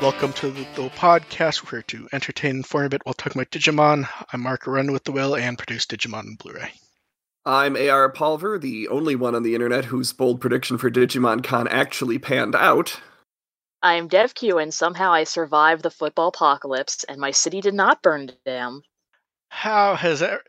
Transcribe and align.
Welcome 0.00 0.32
to 0.32 0.50
the, 0.50 0.66
the 0.76 0.88
podcast. 0.88 1.62
We're 1.62 1.80
here 1.80 1.82
to 1.88 2.08
entertain, 2.10 2.56
inform 2.56 2.86
a 2.86 2.88
bit 2.88 3.02
while 3.04 3.12
talking 3.12 3.38
about 3.38 3.50
Digimon. 3.50 4.08
I'm 4.32 4.40
Mark 4.40 4.66
Run 4.66 4.92
with 4.92 5.04
the 5.04 5.12
Will 5.12 5.36
and 5.36 5.58
produce 5.58 5.84
Digimon 5.84 6.20
on 6.20 6.34
Blu-ray. 6.36 6.72
I'm 7.44 7.76
AR 7.76 8.10
Palver, 8.10 8.58
the 8.58 8.88
only 8.88 9.14
one 9.14 9.34
on 9.34 9.42
the 9.42 9.54
internet 9.54 9.84
whose 9.84 10.14
bold 10.14 10.40
prediction 10.40 10.78
for 10.78 10.90
Digimon 10.90 11.44
Con 11.44 11.68
actually 11.68 12.18
panned 12.18 12.54
out. 12.54 12.98
I'm 13.82 14.08
DevQ, 14.08 14.62
and 14.62 14.72
somehow 14.72 15.12
I 15.12 15.24
survived 15.24 15.82
the 15.82 15.90
football 15.90 16.28
apocalypse, 16.28 17.04
and 17.04 17.20
my 17.20 17.32
city 17.32 17.60
did 17.60 17.74
not 17.74 18.02
burn 18.02 18.30
down. 18.46 18.80
How 19.50 19.96
has 19.96 20.22
it? 20.22 20.40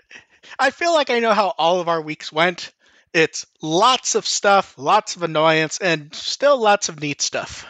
I 0.59 0.69
feel 0.69 0.93
like 0.93 1.09
I 1.09 1.19
know 1.19 1.33
how 1.33 1.53
all 1.57 1.81
of 1.81 1.89
our 1.89 2.01
weeks 2.01 2.31
went. 2.31 2.71
It's 3.13 3.45
lots 3.61 4.15
of 4.15 4.25
stuff, 4.25 4.75
lots 4.77 5.17
of 5.17 5.23
annoyance, 5.23 5.77
and 5.79 6.15
still 6.15 6.57
lots 6.57 6.87
of 6.87 7.01
neat 7.01 7.21
stuff. 7.21 7.65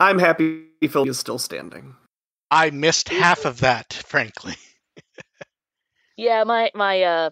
I'm 0.00 0.18
happy 0.18 0.64
Phil 0.88 1.08
is 1.08 1.18
still 1.18 1.38
standing. 1.38 1.96
I 2.50 2.70
missed 2.70 3.08
half 3.08 3.44
of 3.44 3.60
that, 3.60 3.92
frankly. 4.06 4.54
Yeah, 6.16 6.44
my 6.44 6.70
my 6.74 7.02
uh 7.02 7.30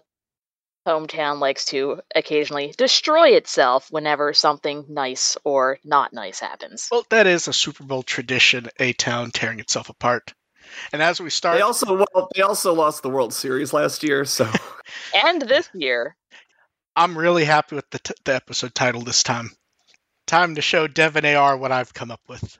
hometown 0.87 1.39
likes 1.39 1.65
to 1.65 1.99
occasionally 2.15 2.73
destroy 2.77 3.31
itself 3.31 3.87
whenever 3.91 4.33
something 4.33 4.85
nice 4.87 5.35
or 5.43 5.79
not 5.83 6.13
nice 6.13 6.39
happens. 6.39 6.87
Well, 6.89 7.05
that 7.09 7.27
is 7.27 7.49
a 7.49 7.53
Super 7.53 7.83
Bowl 7.83 8.03
tradition, 8.03 8.69
a 8.79 8.93
town 8.93 9.31
tearing 9.31 9.59
itself 9.59 9.89
apart. 9.89 10.33
And 10.93 11.01
as 11.01 11.19
we 11.19 11.29
start, 11.29 11.57
They 11.57 11.61
also 11.61 12.05
well, 12.13 12.29
they 12.33 12.41
also 12.41 12.73
lost 12.73 13.03
the 13.03 13.09
World 13.09 13.33
Series 13.33 13.73
last 13.73 14.03
year, 14.03 14.23
so 14.25 14.49
And 15.25 15.41
this 15.41 15.69
year, 15.73 16.15
I'm 16.95 17.17
really 17.17 17.45
happy 17.45 17.75
with 17.75 17.89
the, 17.89 17.99
t- 17.99 18.13
the 18.23 18.35
episode 18.35 18.73
title 18.73 19.01
this 19.01 19.23
time. 19.23 19.51
Time 20.25 20.55
to 20.55 20.61
show 20.61 20.87
Devin 20.87 21.25
AR 21.25 21.57
what 21.57 21.71
I've 21.71 21.93
come 21.93 22.11
up 22.11 22.21
with. 22.27 22.57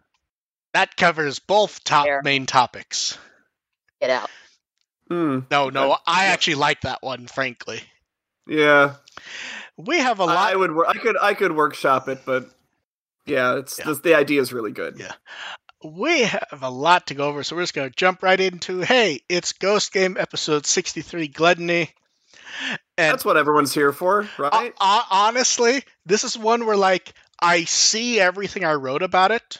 That 0.73 0.95
covers 0.97 1.39
both 1.39 1.83
top 1.83 2.05
Fair. 2.05 2.21
main 2.23 2.45
topics. 2.45 3.17
get 4.01 4.09
out. 4.09 4.29
Hmm, 5.09 5.39
No, 5.49 5.69
no, 5.69 5.93
Okay. 5.93 6.01
I 6.05 6.25
actually 6.25 6.55
like 6.55 6.81
that 6.81 7.01
one, 7.01 7.27
frankly. 7.27 7.81
yeah. 8.47 8.95
We 9.77 9.99
have 9.99 10.19
a 10.19 10.25
lot. 10.25 10.37
I 10.37 10.55
would 10.55 10.71
I 10.87 10.93
could 10.93 11.15
I 11.21 11.33
could 11.35 11.55
workshop 11.55 12.07
it, 12.09 12.19
but 12.25 12.49
yeah, 13.25 13.57
it's 13.57 13.77
Yeah. 13.79 13.85
The, 13.85 13.93
the 13.95 14.15
idea 14.15 14.41
is 14.41 14.51
really 14.51 14.71
good. 14.71 14.97
Yeah. 14.99 15.13
we 15.83 16.21
have 16.23 16.59
a 16.63 16.69
lot 16.69 17.07
to 17.07 17.13
go 17.13 17.27
over, 17.29 17.43
so 17.43 17.55
we're 17.55 17.61
just 17.63 17.73
going 17.75 17.89
to 17.89 17.95
jump 17.95 18.23
right 18.23 18.39
into 18.39 18.81
hey, 18.81 19.21
it's 19.29 19.53
Ghost 19.53 19.93
Game 19.93 20.17
episode 20.19 20.65
63 20.65 21.27
Gluttony. 21.27 21.91
And 22.97 23.11
That's 23.13 23.23
what 23.25 23.37
everyone's 23.37 23.73
here 23.73 23.91
for, 23.93 24.27
right? 24.39 24.73
uh, 24.79 24.83
uh, 24.99 25.01
honestly, 25.11 25.83
this 26.05 26.23
is 26.23 26.37
one 26.37 26.65
where 26.65 26.77
like 26.77 27.13
I 27.39 27.65
see 27.65 28.19
everything 28.19 28.65
I 28.65 28.73
wrote 28.73 29.03
about 29.03 29.31
it, 29.31 29.59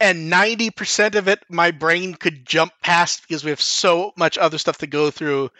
and 0.00 0.32
90% 0.32 1.14
of 1.14 1.28
it 1.28 1.40
my 1.48 1.70
brain 1.70 2.14
could 2.14 2.44
jump 2.46 2.72
past 2.82 3.22
because 3.22 3.44
we 3.44 3.50
have 3.50 3.60
so 3.60 4.12
much 4.16 4.38
other 4.38 4.58
stuff 4.58 4.78
to 4.78 4.86
go 4.86 5.10
through. 5.10 5.50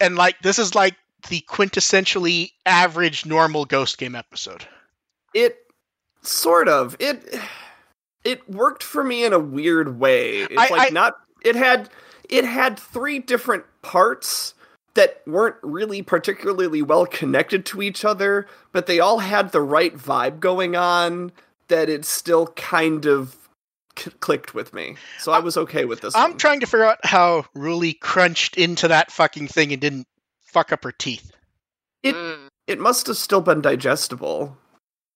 And 0.00 0.14
like 0.16 0.38
this 0.42 0.58
is 0.58 0.74
like 0.74 0.94
the 1.28 1.40
quintessentially 1.48 2.52
average 2.66 3.26
normal 3.26 3.64
Ghost 3.64 3.98
Game 3.98 4.14
episode. 4.14 4.66
it 5.34 5.56
sort 6.22 6.68
of 6.68 6.96
it 6.98 7.38
it 8.24 8.48
worked 8.50 8.82
for 8.82 9.02
me 9.04 9.24
in 9.24 9.32
a 9.32 9.38
weird 9.38 9.98
way 10.00 10.40
it's 10.40 10.52
I- 10.58 10.68
like 10.68 10.88
I- 10.88 10.90
not 10.92 11.16
it 11.44 11.54
had 11.56 11.88
it 12.28 12.44
had 12.44 12.78
three 12.78 13.18
different 13.20 13.64
parts 13.82 14.54
that 14.94 15.22
weren't 15.26 15.56
really 15.62 16.02
particularly 16.02 16.82
well 16.82 17.06
connected 17.06 17.64
to 17.66 17.82
each 17.82 18.04
other 18.04 18.46
but 18.72 18.86
they 18.86 18.98
all 19.00 19.20
had 19.20 19.52
the 19.52 19.60
right 19.62 19.96
vibe 19.96 20.40
going 20.40 20.74
on 20.76 21.30
that 21.68 21.88
it 21.88 22.04
still 22.04 22.48
kind 22.48 23.06
of 23.06 23.37
c- 23.98 24.10
clicked 24.20 24.54
with 24.54 24.72
me 24.72 24.96
so 25.18 25.32
i 25.32 25.38
was 25.38 25.56
okay 25.56 25.84
with 25.84 26.00
this 26.00 26.14
I'm 26.16 26.30
one. 26.30 26.38
trying 26.38 26.60
to 26.60 26.66
figure 26.66 26.84
out 26.86 26.98
how 27.04 27.44
Ruli 27.56 27.98
crunched 27.98 28.56
into 28.56 28.88
that 28.88 29.10
fucking 29.12 29.48
thing 29.48 29.72
and 29.72 29.80
didn't 29.80 30.06
fuck 30.42 30.72
up 30.72 30.84
her 30.84 30.92
teeth. 30.92 31.30
It- 32.02 32.14
Mm. 32.14 32.48
it 32.66 32.78
must 32.78 33.06
have 33.08 33.16
still 33.16 33.40
been 33.40 33.60
digestible 33.60 34.56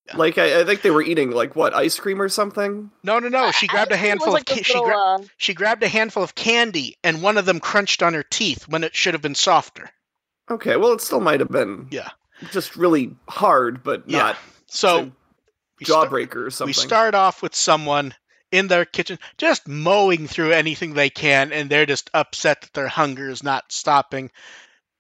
Yeah. 0.09 0.17
like 0.17 0.37
I, 0.39 0.61
I 0.61 0.65
think 0.65 0.83
they 0.83 0.91
were 0.91 1.03
eating 1.03 1.31
like 1.31 1.55
what 1.57 1.75
ice 1.75 1.99
cream 1.99 2.21
or 2.21 2.29
something 2.29 2.91
No, 3.03 3.19
no, 3.19 3.29
no. 3.29 3.51
She 3.53 3.69
I- 3.69 3.73
I 3.73 3.75
grabbed 3.75 3.93
a 3.93 3.97
handful 3.97 4.33
was 4.33 4.41
of 4.43 4.47
ca- 4.47 4.61
a 4.61 4.63
she, 4.65 4.73
little, 4.75 4.89
gra- 4.89 4.97
uh, 4.99 5.19
she 5.39 5.55
grabbed 5.55 5.83
a 5.83 5.89
handful 5.89 6.23
of 6.23 6.35
candy 6.35 6.97
and 7.05 7.23
one 7.23 7.39
of 7.39 7.47
them 7.47 7.61
crunched 7.61 8.03
on 8.03 8.15
her 8.15 8.25
teeth 8.25 8.67
when 8.69 8.85
it 8.85 8.95
should 8.97 9.15
have 9.15 9.23
been 9.23 9.35
softer. 9.37 9.91
okay 10.51 10.77
well 10.77 10.93
it 10.93 11.01
still 11.01 11.21
might 11.21 11.41
have 11.41 11.51
been 11.51 11.87
Yeah. 11.91 12.11
just 12.51 12.77
really 12.77 13.15
hard 13.29 13.83
but 13.85 14.03
Yeah. 14.09 14.19
not 14.19 14.37
So 14.67 15.13
we 15.79 15.85
start- 15.87 16.11
jawbreaker 16.11 16.47
or 16.47 16.51
something. 16.51 16.69
We 16.69 16.73
start 16.75 17.15
off 17.15 17.43
with 17.43 17.55
someone 17.55 18.15
in 18.53 18.69
their 18.69 18.85
kitchen 18.85 19.19
just 19.39 19.67
mowing 19.67 20.29
through 20.29 20.53
anything 20.53 20.95
they 20.95 21.11
can, 21.11 21.53
and 21.53 21.69
they're 21.69 21.87
just 21.87 22.11
upset 22.15 22.61
that 22.61 22.73
their 22.75 22.89
hunger 22.89 23.29
is 23.29 23.43
not 23.43 23.73
stopping. 23.73 24.31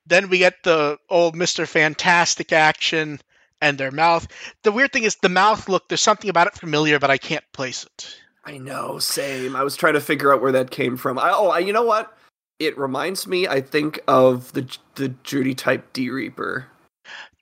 Then 0.06 0.28
we 0.28 0.38
get 0.38 0.64
the 0.64 0.98
old 1.08 1.36
Mr. 1.36 1.68
Fantastic 1.68 2.52
action 2.52 3.20
and 3.60 3.78
their 3.78 3.92
mouth. 3.92 4.26
The 4.64 4.72
weird 4.72 4.92
thing 4.92 5.04
is 5.04 5.16
the 5.16 5.28
mouth 5.28 5.68
look, 5.68 5.88
there's 5.88 6.00
something 6.00 6.28
about 6.28 6.48
it 6.48 6.54
familiar, 6.54 6.98
but 6.98 7.10
I 7.10 7.18
can't 7.18 7.44
place 7.52 7.84
it. 7.84 8.16
I 8.44 8.58
know, 8.58 8.98
same. 8.98 9.54
I 9.54 9.62
was 9.62 9.76
trying 9.76 9.94
to 9.94 10.00
figure 10.00 10.32
out 10.34 10.42
where 10.42 10.52
that 10.52 10.72
came 10.72 10.96
from. 10.96 11.18
I, 11.18 11.30
oh, 11.32 11.48
I, 11.48 11.60
you 11.60 11.72
know 11.72 11.84
what? 11.84 12.12
It 12.58 12.76
reminds 12.76 13.26
me, 13.26 13.46
I 13.46 13.60
think, 13.60 14.00
of 14.08 14.52
the 14.52 14.66
the 14.96 15.08
Judy 15.22 15.54
type 15.54 15.92
D 15.92 16.10
Reaper. 16.10 16.66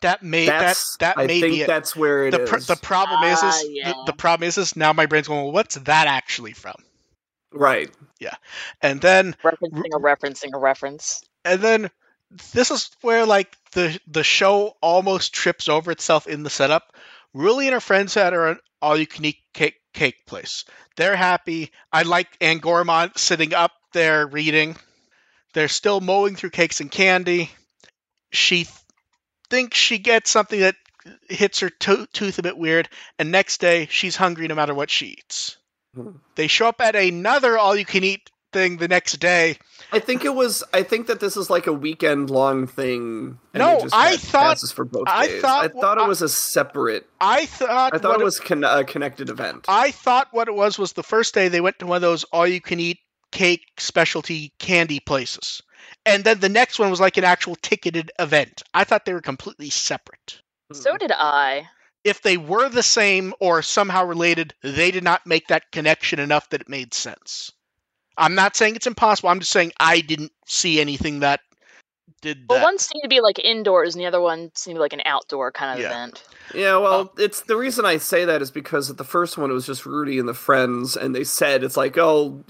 That 0.01 0.23
may 0.23 0.47
That's 0.47 0.97
that 0.99 1.17
that 1.17 1.23
I 1.23 1.27
may 1.27 1.41
think 1.41 1.55
be 1.55 1.61
it. 1.63 1.67
that's 1.67 1.95
where 1.95 2.27
it 2.27 2.31
The, 2.33 2.43
is. 2.57 2.67
the 2.67 2.77
problem 2.77 3.23
is, 3.25 3.39
Ah, 3.43 3.49
is 3.51 3.65
yeah. 3.71 3.93
the, 3.93 4.05
the 4.07 4.13
problem 4.15 4.47
is, 4.49 4.57
is 4.59 4.75
now 4.77 4.93
my 4.93 5.07
brain's 5.07 5.29
going, 5.29 5.43
well, 5.45 5.53
what's 5.53 5.75
that 5.77 6.07
actually 6.07 6.53
from? 6.53 6.77
right. 7.53 7.91
Yeah, 8.19 8.35
and 8.83 9.01
then 9.01 9.35
referencing 9.43 9.87
a 9.95 9.99
referencing 9.99 10.51
a 10.55 10.59
reference. 10.59 11.23
and 11.45 11.61
then 11.61 11.91
this 12.53 12.71
is 12.71 12.91
where 13.01 13.25
like 13.27 13.57
the 13.73 13.99
the 14.07 14.23
show 14.23 14.77
almost 14.83 15.33
trips 15.35 15.69
over 15.69 15.91
itself 15.91 16.27
in 16.27 16.43
the 16.43 16.51
setup. 16.51 16.95
Ruli 17.35 17.65
and 17.65 17.73
her 17.75 17.81
friends 17.81 18.17
at 18.17 18.33
her 18.33 18.59
all 18.83 18.97
you 18.97 19.07
can 19.07 19.25
eat 19.25 19.39
cake 19.55 19.81
cake 19.95 20.27
place. 20.27 20.65
They're 20.97 21.17
happy. 21.17 21.73
I 21.93 22.03
like 22.03 22.39
Angoramon 22.41 23.17
sitting 23.19 23.55
up 23.55 23.73
there 23.93 24.27
reading. 24.27 24.77
They're 25.55 25.69
still 25.69 26.01
mowing 26.01 26.37
through 26.37 26.51
cakes 26.51 26.81
and 26.81 26.91
candy. 26.91 27.51
She 28.33 28.67
th- 29.51 29.61
thinks 29.61 29.77
she 29.79 29.99
gets 29.99 30.31
something 30.31 30.61
that 30.61 30.77
hits 31.29 31.61
her 31.61 31.71
to- 31.71 32.07
tooth 32.13 32.39
a 32.39 32.43
bit 32.43 32.57
weird, 32.59 32.89
and 33.19 33.31
next 33.31 33.61
day 33.61 33.87
she's 33.91 34.17
hungry 34.17 34.47
no 34.49 34.55
matter 34.55 34.75
what 34.75 34.91
she 34.91 35.07
eats. 35.19 35.57
Hmm. 35.95 36.11
They 36.37 36.47
show 36.47 36.69
up 36.69 36.81
at 36.81 36.95
another 36.95 37.59
all 37.59 37.75
you 37.75 37.85
can 37.85 38.05
eat 38.05 38.31
thing 38.53 38.79
the 38.79 38.89
next 38.89 39.15
day, 39.21 39.57
I 39.93 40.01
think 40.01 40.25
it 40.25 40.35
was. 40.35 40.65
I 40.75 40.83
think 40.83 41.07
that 41.07 41.21
this 41.21 41.37
is 41.37 41.51
like 41.51 41.69
a 41.69 41.73
weekend 41.73 42.31
long 42.31 42.67
thing. 42.67 43.39
and 43.55 43.61
No, 43.61 43.81
just 43.83 43.95
I 43.95 44.17
thought- 44.17 44.59
for 44.75 44.85
both 44.85 45.05
I 45.07 45.27
days. 45.29 45.41
thought- 45.43 45.65
I 45.65 45.69
thought 45.69 45.99
it 45.99 46.07
was 46.09 46.21
a 46.21 46.29
separate. 46.29 47.09
I 47.21 47.47
thought 47.47 47.95
I 47.95 47.99
thought 47.99 48.21
it 48.21 48.25
was 48.25 48.41
con- 48.41 48.65
a 48.65 48.83
connected 48.85 49.31
event. 49.31 49.67
I 49.69 49.93
thought 49.93 50.29
what 50.33 50.49
it 50.49 50.55
was 50.55 50.79
was 50.81 50.93
the 50.95 51.03
first 51.05 51.33
day 51.33 51.47
they 51.49 51.61
went 51.61 51.79
to 51.79 51.87
one 51.87 51.97
of 51.97 52.03
those 52.03 52.25
all 52.25 52.45
you 52.47 52.61
can 52.61 52.81
eat 52.81 52.99
cake 53.31 53.63
specialty 53.79 54.53
candy 54.59 54.99
places. 54.99 55.63
And 56.07 56.25
then 56.25 56.41
the 56.41 56.49
next 56.49 56.79
one 56.79 56.91
was 56.91 57.01
like 57.01 57.17
an 57.17 57.25
actual 57.25 57.57
ticketed 57.57 58.11
event. 58.19 58.63
I 58.75 58.85
thought 58.85 59.05
they 59.05 59.13
were 59.13 59.21
completely 59.21 59.71
separate. 59.71 60.41
Hmm. 60.71 60.79
So 60.79 60.97
did 60.97 61.13
I. 61.13 61.69
If 62.05 62.23
they 62.23 62.37
were 62.39 62.69
the 62.69 62.83
same 62.83 63.35
or 63.41 63.61
somehow 63.61 64.05
related, 64.07 64.55
they 64.63 64.91
did 64.91 65.05
not 65.05 65.27
make 65.27 65.49
that 65.49 65.71
connection 65.71 66.19
enough 66.19 66.49
that 66.51 66.63
it 66.63 66.69
made 66.69 66.95
sense. 66.95 67.53
I'm 68.17 68.35
not 68.35 68.57
saying 68.57 68.77
it's 68.77 68.87
impossible. 68.87 69.29
I'm 69.29 69.41
just 69.41 69.53
saying 69.53 69.73
I 69.79 70.01
didn't 70.01 70.33
see 70.47 70.81
anything 70.81 71.21
that 71.21 71.41
did 72.23 72.45
Well, 72.49 72.63
one 72.63 72.79
seemed 72.79 73.03
to 73.03 73.09
be 73.09 73.21
like 73.21 73.39
indoors, 73.39 73.95
and 73.95 74.03
the 74.03 74.07
other 74.07 74.21
one 74.21 74.51
seemed 74.55 74.79
like 74.79 74.93
an 74.93 75.03
outdoor 75.05 75.53
kind 75.53 75.75
of 75.75 75.81
Yeah. 75.81 75.87
event. 75.91 76.23
Yeah, 76.55 76.77
well, 76.77 77.13
Oh. 77.17 77.23
it's 77.23 77.43
the 77.43 77.57
reason 77.57 77.85
I 77.85 77.97
say 77.99 78.25
that 78.25 78.43
is 78.43 78.51
because 78.51 78.91
at 78.91 78.99
the 78.99 79.05
first 79.05 79.39
one 79.39 79.51
it 79.51 79.55
was 79.55 79.67
just 79.67 79.87
Rudy 79.87 80.19
and 80.19 80.29
the 80.29 80.35
friends, 80.35 80.97
and 80.97 81.15
they 81.15 81.25
said 81.25 81.63
it's 81.63 81.77
like, 81.77 81.97
oh, 81.97 82.45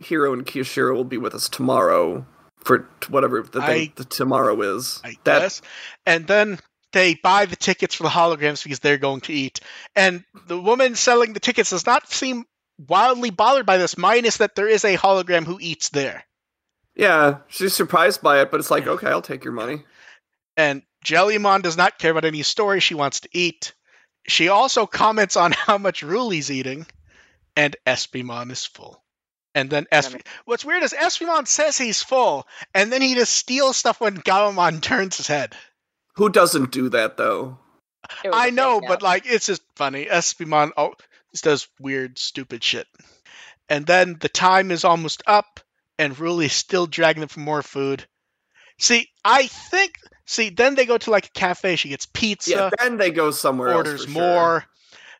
Hiro 0.00 0.32
and 0.32 0.44
Kiyoshiro 0.44 0.94
will 0.94 1.04
be 1.04 1.18
with 1.18 1.34
us 1.34 1.48
tomorrow 1.48 2.26
for 2.64 2.88
whatever 3.08 3.42
the 3.42 3.60
thing 3.60 3.90
I- 3.90 3.92
the 3.94 4.04
tomorrow 4.04 4.60
is. 4.76 5.00
I 5.04 5.16
That- 5.24 5.40
guess. 5.40 5.62
And 6.06 6.26
then 6.26 6.58
they 6.92 7.14
buy 7.14 7.46
the 7.46 7.56
tickets 7.56 7.94
for 7.94 8.04
the 8.04 8.08
holograms 8.08 8.62
because 8.62 8.78
they're 8.80 8.98
going 8.98 9.20
to 9.22 9.32
eat. 9.32 9.60
And 9.96 10.24
the 10.46 10.60
woman 10.60 10.94
selling 10.94 11.32
the 11.32 11.40
tickets 11.40 11.70
does 11.70 11.86
not 11.86 12.10
seem 12.10 12.44
wildly 12.78 13.30
bothered 13.30 13.66
by 13.66 13.76
this, 13.78 13.96
minus 13.98 14.38
that 14.38 14.54
there 14.54 14.68
is 14.68 14.84
a 14.84 14.96
hologram 14.96 15.44
who 15.44 15.58
eats 15.60 15.90
there. 15.90 16.24
Yeah, 16.96 17.38
she's 17.48 17.74
surprised 17.74 18.22
by 18.22 18.40
it, 18.40 18.50
but 18.50 18.60
it's 18.60 18.70
like, 18.70 18.86
okay, 18.86 19.08
I'll 19.08 19.22
take 19.22 19.44
your 19.44 19.52
money. 19.52 19.84
And 20.56 20.82
Jellymon 21.04 21.62
does 21.62 21.76
not 21.76 21.98
care 21.98 22.12
about 22.12 22.24
any 22.24 22.42
story. 22.42 22.80
She 22.80 22.94
wants 22.94 23.20
to 23.20 23.28
eat. 23.32 23.74
She 24.26 24.48
also 24.48 24.86
comments 24.86 25.36
on 25.36 25.52
how 25.66 25.76
much 25.78 26.02
Ruli's 26.02 26.50
eating, 26.50 26.86
and 27.56 27.76
Espimon 27.86 28.50
is 28.50 28.64
full. 28.64 29.03
And 29.54 29.70
then 29.70 29.86
Esp- 29.92 30.26
what's 30.46 30.64
weird 30.64 30.82
is 30.82 30.92
Espimon 30.92 31.46
says 31.46 31.78
he's 31.78 32.02
full, 32.02 32.46
and 32.74 32.92
then 32.92 33.00
he 33.02 33.14
just 33.14 33.34
steals 33.36 33.76
stuff 33.76 34.00
when 34.00 34.16
Gammamon 34.16 34.80
turns 34.82 35.16
his 35.16 35.28
head. 35.28 35.54
Who 36.16 36.28
doesn't 36.28 36.72
do 36.72 36.88
that 36.90 37.16
though? 37.16 37.58
It 38.22 38.28
was 38.28 38.36
I 38.36 38.46
a 38.48 38.50
know, 38.52 38.80
but 38.80 38.94
out. 38.96 39.02
like 39.02 39.22
it's 39.26 39.46
just 39.46 39.62
funny. 39.76 40.06
Espimon 40.06 40.70
oh, 40.76 40.94
just 41.32 41.44
does 41.44 41.68
weird, 41.80 42.18
stupid 42.18 42.62
shit. 42.62 42.86
And 43.68 43.86
then 43.86 44.16
the 44.20 44.28
time 44.28 44.70
is 44.70 44.84
almost 44.84 45.22
up, 45.26 45.60
and 45.98 46.18
Ruli's 46.18 46.52
still 46.52 46.86
dragging 46.86 47.20
them 47.20 47.28
for 47.28 47.40
more 47.40 47.62
food. 47.62 48.06
See, 48.78 49.08
I 49.24 49.46
think. 49.46 49.94
See, 50.26 50.50
then 50.50 50.74
they 50.74 50.86
go 50.86 50.98
to 50.98 51.10
like 51.10 51.26
a 51.26 51.30
cafe. 51.38 51.76
She 51.76 51.90
gets 51.90 52.06
pizza, 52.06 52.50
Yeah, 52.50 52.70
then 52.78 52.96
they 52.96 53.10
go 53.10 53.30
somewhere 53.30 53.68
else 53.68 53.76
orders 53.78 54.04
for 54.06 54.10
sure. 54.10 54.22
more, 54.22 54.64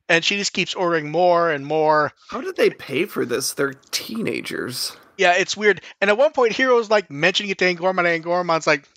and 0.09 0.25
she 0.25 0.37
just 0.37 0.53
keeps 0.53 0.75
ordering 0.75 1.11
more 1.11 1.51
and 1.51 1.65
more. 1.67 2.13
How 2.31 2.41
did 2.41 2.57
they 2.57 2.71
pay 2.71 3.05
for 3.07 3.25
this? 3.25 3.53
They're 3.55 3.75
teenagers. 3.91 4.97
Yeah, 5.17 5.35
it's 5.37 5.57
weird. 5.57 5.81
And 6.01 6.11
at 6.11 6.19
one 6.19 6.33
point, 6.33 6.57
Hiro's 6.57 6.91
like 6.91 7.11
mentioning 7.11 7.51
it 7.51 7.59
to 7.59 7.65
Angoramon, 7.65 7.99
and 8.01 8.25
Angoramon's 8.25 8.67
like, 8.67 8.89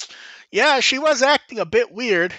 "Yeah, 0.52 0.80
she 0.80 1.00
was 1.00 1.22
acting 1.22 1.60
a 1.60 1.66
bit 1.66 1.92
weird." 1.92 2.34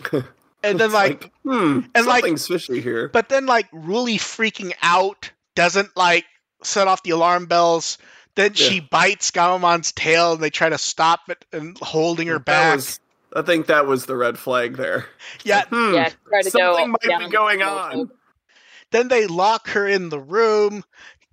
And 0.66 0.80
then 0.80 0.86
It's 0.86 0.94
like, 0.94 1.30
hmm, 1.42 1.80
and, 1.94 2.06
like- 2.06 2.24
fishy 2.38 2.80
here. 2.80 3.08
but 3.08 3.28
then 3.28 3.44
like, 3.44 3.68
really 3.70 4.16
freaking 4.16 4.72
out 4.80 5.30
doesn't 5.54 5.94
like 5.94 6.24
set 6.62 6.88
off 6.88 7.02
the 7.02 7.10
alarm 7.10 7.44
bells. 7.44 7.98
Then 8.34 8.52
Yeah. 8.54 8.68
she 8.70 8.80
bites 8.80 9.30
Gammamon's 9.30 9.92
tail, 9.92 10.32
and 10.32 10.42
they 10.42 10.48
try 10.48 10.70
to 10.70 10.78
stop 10.78 11.28
it 11.28 11.44
and 11.52 11.76
holding 11.80 12.28
her 12.28 12.38
That 12.38 12.44
back. 12.46 12.76
was- 12.76 12.98
I 13.34 13.42
think 13.42 13.66
that 13.66 13.86
was 13.86 14.06
the 14.06 14.16
red 14.16 14.38
flag 14.38 14.76
there. 14.76 15.06
Yeah, 15.42 15.64
Hmm, 15.70 15.94
Yeah, 15.94 16.10
try 16.28 16.42
to 16.42 16.50
go 16.50 16.74
something 16.76 16.90
might 16.92 17.18
be 17.20 17.28
going 17.30 17.60
slope. 17.60 17.92
on. 17.92 18.10
Then 18.90 19.08
they 19.08 19.26
lock 19.26 19.68
her 19.70 19.86
in 19.88 20.08
the 20.08 20.20
room, 20.20 20.84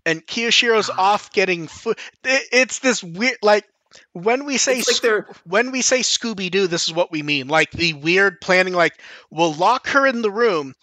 and 0.06 0.26
Kiyoshiro's 0.26 0.90
off 0.98 1.32
getting 1.32 1.68
food. 1.68 1.98
It's 2.24 2.80
this 2.80 3.04
weird, 3.04 3.38
like 3.44 3.66
when 4.14 4.46
we 4.46 4.58
say 4.58 4.78
like 4.78 4.86
Sc- 4.86 5.02
they're 5.02 5.28
when 5.46 5.72
we 5.72 5.82
say 5.82 6.00
Scooby 6.00 6.50
Doo, 6.50 6.68
this 6.68 6.88
is 6.88 6.94
what 6.94 7.12
we 7.12 7.22
mean. 7.24 7.48
Like 7.50 7.72
the 7.72 7.94
weird 7.94 8.42
planning. 8.42 8.74
Like 8.74 9.00
we'll 9.30 9.54
lock 9.54 9.88
her 9.90 10.08
in 10.08 10.22
the 10.22 10.32
room. 10.32 10.74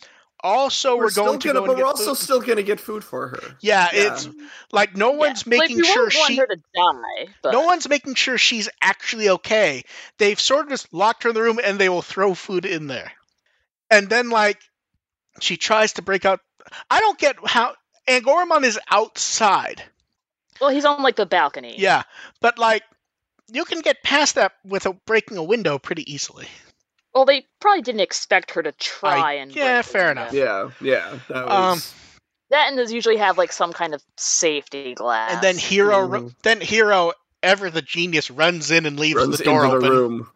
Also, 0.44 0.96
we're, 0.96 1.10
still 1.10 1.24
going 1.24 1.38
to 1.40 1.48
gonna, 1.48 1.60
go 1.60 1.66
but 1.66 1.72
we're 1.76 1.82
get 1.82 1.86
also 1.86 2.14
food. 2.14 2.22
still 2.22 2.40
gonna 2.40 2.62
get 2.62 2.78
food 2.78 3.02
for 3.02 3.28
her. 3.28 3.56
yeah, 3.60 3.88
Yeah. 3.92 4.12
it's 4.12 4.28
like 4.70 4.96
no 4.96 5.10
one's 5.10 5.46
like, 5.46 5.58
making 5.60 5.78
we 5.78 5.84
sure 5.84 6.02
won't 6.04 6.12
she. 6.12 6.36
her 6.36 6.46
to 6.46 6.56
die. 6.56 7.26
But 7.42 7.52
No 7.52 7.62
one's 7.62 7.88
making 7.88 8.14
sure 8.14 8.38
she's 8.38 8.68
actually 8.80 9.28
okay. 9.30 9.82
They've 10.18 10.38
sort 10.40 10.66
of 10.66 10.68
just 10.70 10.92
locked 10.94 11.24
her 11.24 11.30
in 11.30 11.34
the 11.34 11.42
room 11.42 11.58
and 11.62 11.78
they 11.78 11.88
will 11.88 12.02
throw 12.02 12.34
food 12.34 12.64
in 12.66 12.86
there. 12.86 13.10
And 13.90 14.08
then, 14.08 14.30
like, 14.30 14.60
she 15.40 15.56
tries 15.56 15.94
to 15.94 16.02
break 16.02 16.24
out. 16.24 16.40
I 16.90 17.00
don't 17.00 17.18
get 17.18 17.36
how. 17.44 17.74
Angoramon 18.08 18.62
is 18.64 18.78
outside. 18.90 19.82
well, 20.60 20.70
he's 20.70 20.84
on 20.84 21.02
like 21.02 21.16
the 21.16 21.26
balcony. 21.26 21.74
Yeah, 21.78 22.02
but, 22.40 22.58
like, 22.58 22.82
you 23.52 23.64
can 23.64 23.80
get 23.80 24.02
past 24.02 24.36
that 24.36 24.52
without 24.64 25.04
breaking 25.06 25.36
a 25.36 25.42
window 25.42 25.78
pretty 25.78 26.10
easily. 26.12 26.46
Well, 27.18 27.24
they 27.24 27.44
probably 27.58 27.82
didn't 27.82 28.02
expect 28.02 28.52
her 28.52 28.62
to 28.62 28.70
try 28.70 29.18
I- 29.18 29.32
and. 29.34 29.52
yeah, 29.54 29.82
break 29.82 29.86
fair 29.86 30.06
window. 30.14 30.22
enough. 30.22 30.32
Yeah, 30.32 30.70
yeah. 30.80 31.18
That 31.28 31.50
Um, 31.50 31.82
That 32.50 32.68
and 32.68 32.76
does 32.76 32.92
usually 32.92 33.16
have 33.16 33.36
like 33.36 33.50
some 33.50 33.72
kind 33.72 33.92
of 33.92 34.02
safety 34.16 34.94
glass. 34.94 35.32
And 35.32 35.42
then 35.42 35.58
Hiro, 35.58 35.98
ru- 36.06 36.20
Mhm. 36.30 36.34
then 36.44 36.60
Hiro, 36.60 37.12
ever 37.42 37.70
the 37.70 37.82
genius, 37.82 38.30
runs 38.30 38.70
in 38.70 38.86
and 38.86 39.00
leaves 39.00 39.16
runs 39.16 39.36
the 39.36 39.42
door 39.44 39.64
into 39.64 39.76
open. 39.78 39.88
the 39.88 39.90
room. 40.00 40.30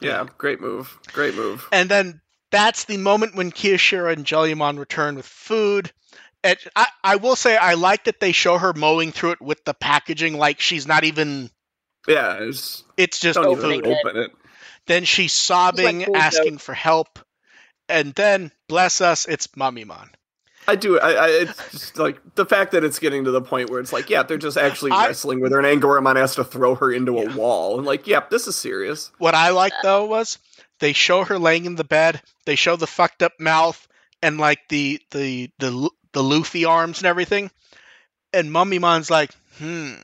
Yeah, 0.00 0.26
great 0.38 0.62
move. 0.62 0.98
Great 1.12 1.34
move. 1.34 1.68
And 1.70 1.90
then 1.90 2.22
that's 2.50 2.84
the 2.84 2.96
moment 2.96 3.34
when 3.34 3.52
Kiyoshiro 3.52 4.10
and 4.10 4.24
Jellymon 4.24 4.78
return 4.78 5.16
with 5.16 5.26
food. 5.26 5.92
And 6.42 6.58
I, 6.74 6.86
I 7.04 7.16
will 7.16 7.36
say 7.36 7.54
I 7.58 7.74
like 7.74 8.04
that 8.04 8.18
they 8.20 8.32
show 8.32 8.56
her 8.56 8.72
mowing 8.72 9.12
through 9.12 9.32
it 9.32 9.42
with 9.42 9.62
the 9.66 9.74
packaging 9.74 10.38
like 10.38 10.58
she's 10.60 10.86
not 10.86 11.04
even 11.04 11.50
Yeah, 12.08 12.38
it's, 12.40 12.82
it's 12.96 13.20
just 13.20 13.36
don't 13.36 13.46
opening 13.46 13.80
even 13.80 13.90
food. 13.92 13.98
open 14.06 14.22
it. 14.22 14.32
Then 14.86 15.04
she's 15.04 15.32
sobbing, 15.32 15.98
like 16.00 16.06
food 16.06 16.16
asking 16.16 16.58
for 16.58 16.74
help. 16.74 17.18
And 17.88 18.14
then, 18.14 18.50
bless 18.68 19.00
us, 19.00 19.26
it's 19.26 19.46
Mummymon. 19.48 20.08
I 20.66 20.76
do. 20.76 20.98
I, 20.98 21.10
I. 21.12 21.28
It's 21.28 21.70
just 21.72 21.98
like 21.98 22.18
the 22.36 22.46
fact 22.46 22.72
that 22.72 22.84
it's 22.84 22.98
getting 22.98 23.24
to 23.24 23.30
the 23.30 23.42
point 23.42 23.68
where 23.68 23.80
it's 23.80 23.92
like, 23.92 24.08
yeah, 24.08 24.22
they're 24.22 24.38
just 24.38 24.56
actually 24.56 24.92
I- 24.92 25.08
wrestling 25.08 25.40
with 25.40 25.52
her, 25.52 25.60
and 25.60 25.82
Angoramon 25.82 26.16
has 26.16 26.34
to 26.36 26.44
throw 26.44 26.74
her 26.76 26.90
into 26.90 27.14
Yeah. 27.14 27.32
a 27.32 27.36
wall, 27.36 27.76
and 27.76 27.86
like, 27.86 28.06
yep, 28.06 28.30
this 28.30 28.46
is 28.46 28.56
serious. 28.56 29.10
What 29.18 29.34
I 29.34 29.50
like 29.50 29.74
though 29.82 30.06
was 30.06 30.38
they 30.80 30.94
show 30.94 31.24
her 31.24 31.38
laying 31.38 31.66
in 31.66 31.76
the 31.76 31.84
bed. 31.84 32.22
They 32.46 32.56
show 32.56 32.76
the 32.76 32.86
fucked 32.86 33.22
up 33.22 33.32
mouth 33.38 33.86
and 34.22 34.38
like 34.38 34.60
the 34.70 35.00
the 35.10 35.50
the 35.58 35.70
Lu- 35.70 35.90
the 36.12 36.22
Luffy 36.22 36.64
arms 36.64 36.98
and 36.98 37.06
everything. 37.06 37.50
And 38.32 38.50
Mummymon's 38.50 39.10
like, 39.10 39.32
hmm, 39.58 39.96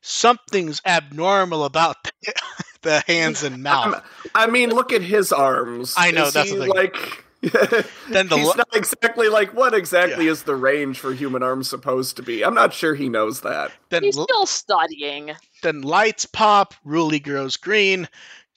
something's 0.00 0.80
abnormal 0.86 1.64
about 1.64 1.96
the, 2.04 2.12
the 2.86 3.02
hands 3.06 3.42
and 3.42 3.62
mouth. 3.62 3.94
I'm- 3.94 4.02
I 4.34 4.46
mean, 4.46 4.70
look 4.70 4.92
at 4.92 5.02
his 5.02 5.32
arms. 5.32 5.94
I 5.96 6.10
know, 6.10 6.26
Is 6.26 6.32
that's 6.34 6.50
he, 6.50 6.56
the 6.56 6.62
thing. 6.64 6.74
like. 6.74 7.24
Then 8.10 8.28
the 8.28 8.36
he's 8.38 8.46
lo- 8.46 8.54
not 8.56 8.74
exactly 8.74 9.28
like 9.28 9.52
what 9.54 9.72
exactly 9.74 10.24
Yeah. 10.24 10.32
is 10.32 10.42
the 10.44 10.56
range 10.56 10.98
for 10.98 11.12
human 11.12 11.42
arms 11.42 11.68
supposed 11.68 12.16
to 12.16 12.22
be. 12.22 12.42
I'm 12.44 12.54
not 12.54 12.72
sure 12.72 12.94
he 12.94 13.08
knows 13.08 13.42
that. 13.42 13.70
then 13.90 14.02
he's 14.02 14.16
l- 14.16 14.24
still 14.24 14.46
studying. 14.46 15.32
then 15.62 15.82
lights 15.82 16.26
pop. 16.26 16.74
Ruli 16.84 17.22
grows 17.22 17.56
green. 17.56 18.08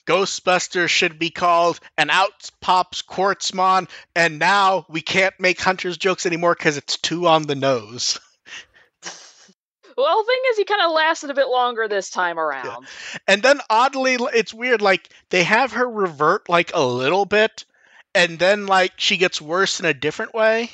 Ghostbusters 0.06 0.88
should 0.88 1.18
be 1.20 1.30
called, 1.30 1.78
and 1.96 2.10
out 2.10 2.50
pops 2.60 3.00
Quartzmon, 3.02 3.88
and 4.16 4.38
now 4.40 4.86
we 4.88 5.02
can't 5.02 5.38
make 5.38 5.60
Hunter's 5.60 5.96
jokes 5.98 6.26
anymore 6.26 6.56
because 6.58 6.76
it's 6.76 6.96
too 6.96 7.26
on 7.28 7.42
the 7.42 7.54
nose. 7.54 8.18
Well, 9.96 10.22
the 10.22 10.26
thing 10.26 10.40
is, 10.50 10.56
he 10.58 10.64
kind 10.64 10.82
of 10.82 10.92
lasted 10.92 11.30
a 11.30 11.34
bit 11.34 11.48
longer 11.48 11.88
this 11.88 12.10
time 12.10 12.38
around. 12.38 12.86
And 13.26 13.42
then 13.42 13.60
oddly, 13.70 14.14
it's 14.34 14.52
weird. 14.54 14.82
Like 14.82 15.08
they 15.30 15.42
have 15.44 15.72
her 15.72 15.88
revert 15.88 16.48
like 16.48 16.70
a 16.74 16.84
little 16.84 17.24
bit, 17.26 17.64
and 18.14 18.38
then 18.38 18.66
like 18.66 18.92
she 18.96 19.16
gets 19.16 19.40
worse 19.40 19.80
in 19.80 19.86
a 19.86 19.94
different 19.94 20.34
way. 20.34 20.70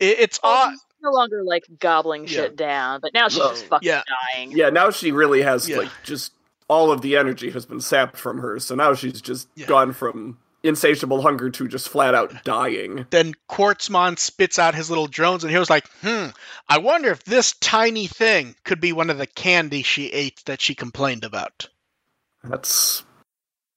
It, 0.00 0.18
it's 0.20 0.40
Well, 0.42 0.52
odd. 0.52 0.70
he's 0.72 0.80
no 1.02 1.10
longer 1.10 1.42
like 1.44 1.64
gobbling 1.78 2.22
Yeah. 2.22 2.28
shit 2.28 2.56
down, 2.56 3.00
but 3.00 3.12
now 3.14 3.28
she's 3.28 3.38
Well, 3.38 3.50
just 3.50 3.66
fucking 3.66 3.86
yeah. 3.88 4.02
dying. 4.34 4.52
Yeah, 4.52 4.70
now 4.70 4.90
she 4.90 5.12
really 5.12 5.42
has 5.42 5.68
Yeah. 5.68 5.78
like 5.78 5.90
just 6.04 6.32
all 6.68 6.90
of 6.90 7.00
the 7.00 7.16
energy 7.16 7.50
has 7.50 7.64
been 7.64 7.80
sapped 7.80 8.16
from 8.16 8.38
her, 8.38 8.58
so 8.58 8.74
now 8.74 8.92
she's 8.94 9.20
just 9.20 9.48
Yeah. 9.54 9.66
gone 9.66 9.92
from 9.92 10.38
insatiable 10.68 11.22
hunger 11.22 11.50
to 11.50 11.68
just 11.68 11.88
flat 11.88 12.14
out 12.14 12.44
dying. 12.44 13.06
Then 13.10 13.34
Quartzmon 13.48 14.18
spits 14.18 14.58
out 14.58 14.74
his 14.74 14.88
little 14.88 15.06
drones, 15.06 15.44
and 15.44 15.50
he 15.50 15.58
was 15.58 15.70
like, 15.70 15.88
"Hmm, 16.02 16.28
I 16.68 16.78
wonder 16.78 17.10
if 17.10 17.24
this 17.24 17.52
tiny 17.52 18.06
thing 18.06 18.56
could 18.64 18.80
be 18.80 18.92
one 18.92 19.10
of 19.10 19.18
the 19.18 19.26
candy 19.26 19.82
she 19.82 20.12
ate 20.12 20.42
that 20.46 20.60
she 20.60 20.74
complained 20.74 21.24
about." 21.24 21.68
That's 22.42 23.04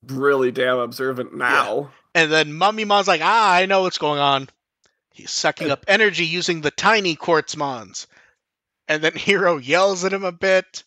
really 0.08 0.52
damn 0.52 0.80
observant 0.80 1.36
now. 1.36 1.92
And 2.16 2.32
then 2.32 2.52
Mummymon's 2.52 3.08
like, 3.08 3.22
"Ah, 3.24 3.54
I 3.54 3.66
know 3.66 3.82
what's 3.82 3.98
going 3.98 4.20
on." 4.20 4.50
He's 5.20 5.32
sucking 5.32 5.70
up 5.70 5.84
energy 5.88 6.26
using 6.26 6.62
the 6.62 6.72
tiny 6.72 7.16
Quartzmons. 7.18 8.08
And 8.88 9.04
then 9.04 9.14
Hiro 9.16 9.58
yells 9.58 10.06
at 10.06 10.14
him 10.14 10.24
a 10.24 10.32
bit. 10.32 10.84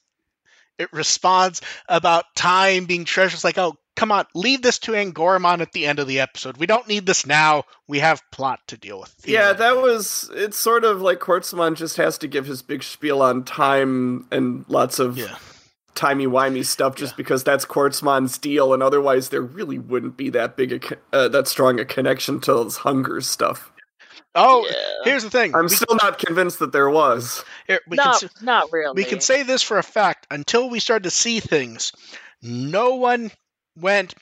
It 0.79 0.93
responds 0.93 1.61
about 1.89 2.35
time 2.35 2.87
being 2.87 3.05
treasure. 3.05 3.35
It's 3.35 3.45
like, 3.45 3.59
oh, 3.59 3.77
come 3.97 4.11
on, 4.13 4.25
leave 4.35 4.63
this 4.63 4.79
to 4.81 4.93
Angoramon 4.93 5.61
at 5.61 5.73
the 5.73 5.87
end 5.87 5.99
of 5.99 6.07
the 6.07 6.21
episode. 6.21 6.57
We 6.57 6.67
don't 6.67 6.89
need 6.89 7.07
this 7.07 7.27
now. 7.27 7.65
We 7.89 7.99
have 8.01 8.23
plot 8.33 8.61
to 8.69 8.77
deal 8.77 9.01
with. 9.01 9.15
Yeah, 9.25 9.53
that 9.53 9.77
was 9.77 10.31
it's 10.35 10.59
sort 10.59 10.85
of 10.85 11.01
like 11.03 11.19
Quartzmon 11.21 11.77
just 11.77 11.97
has 11.99 12.19
to 12.19 12.29
give 12.29 12.47
his 12.47 12.63
big 12.63 12.83
spiel 12.83 13.23
on 13.23 13.45
time 13.45 14.27
and 14.33 14.65
lots 14.69 14.99
of 14.99 15.17
Yeah. 15.19 15.37
timey 15.95 16.27
wimey 16.27 16.65
stuff 16.65 16.95
just 16.97 17.17
because 17.17 17.45
that's 17.45 17.65
Quartzmon's 17.67 18.39
deal, 18.39 18.73
and 18.73 18.83
otherwise 18.83 19.29
there 19.29 19.43
really 19.43 19.79
wouldn't 19.79 20.17
be 20.17 20.31
that 20.31 20.57
big 20.57 20.73
a 20.73 20.97
uh, 21.17 21.29
that 21.29 21.47
strong 21.49 21.79
a 21.79 21.85
connection 21.85 22.41
to 22.41 22.65
his 22.65 22.79
hunger 22.79 23.21
stuff. 23.21 23.69
Oh, 24.35 24.67
Yeah. 24.67 24.77
here's 25.05 25.25
the 25.25 25.29
thing. 25.31 25.55
I'm 25.55 25.65
we, 25.65 25.69
still 25.69 25.95
not 25.97 26.19
convinced 26.19 26.59
that 26.61 26.73
there 26.73 26.89
was. 26.89 27.45
here, 27.67 27.81
we 27.87 27.99
can 27.99 28.07
not, 28.07 28.23
s- 28.23 28.31
not 28.43 28.73
really. 28.73 28.95
we 28.95 29.05
can 29.05 29.21
say 29.21 29.43
this 29.43 29.63
for 29.63 29.77
a 29.77 29.83
fact. 29.83 30.27
Until 30.31 30.71
we 30.71 30.81
start 30.81 31.03
to 31.03 31.11
see 31.11 31.39
things, 31.41 31.93
no 32.41 32.95
one 32.95 33.31
went. 33.77 34.15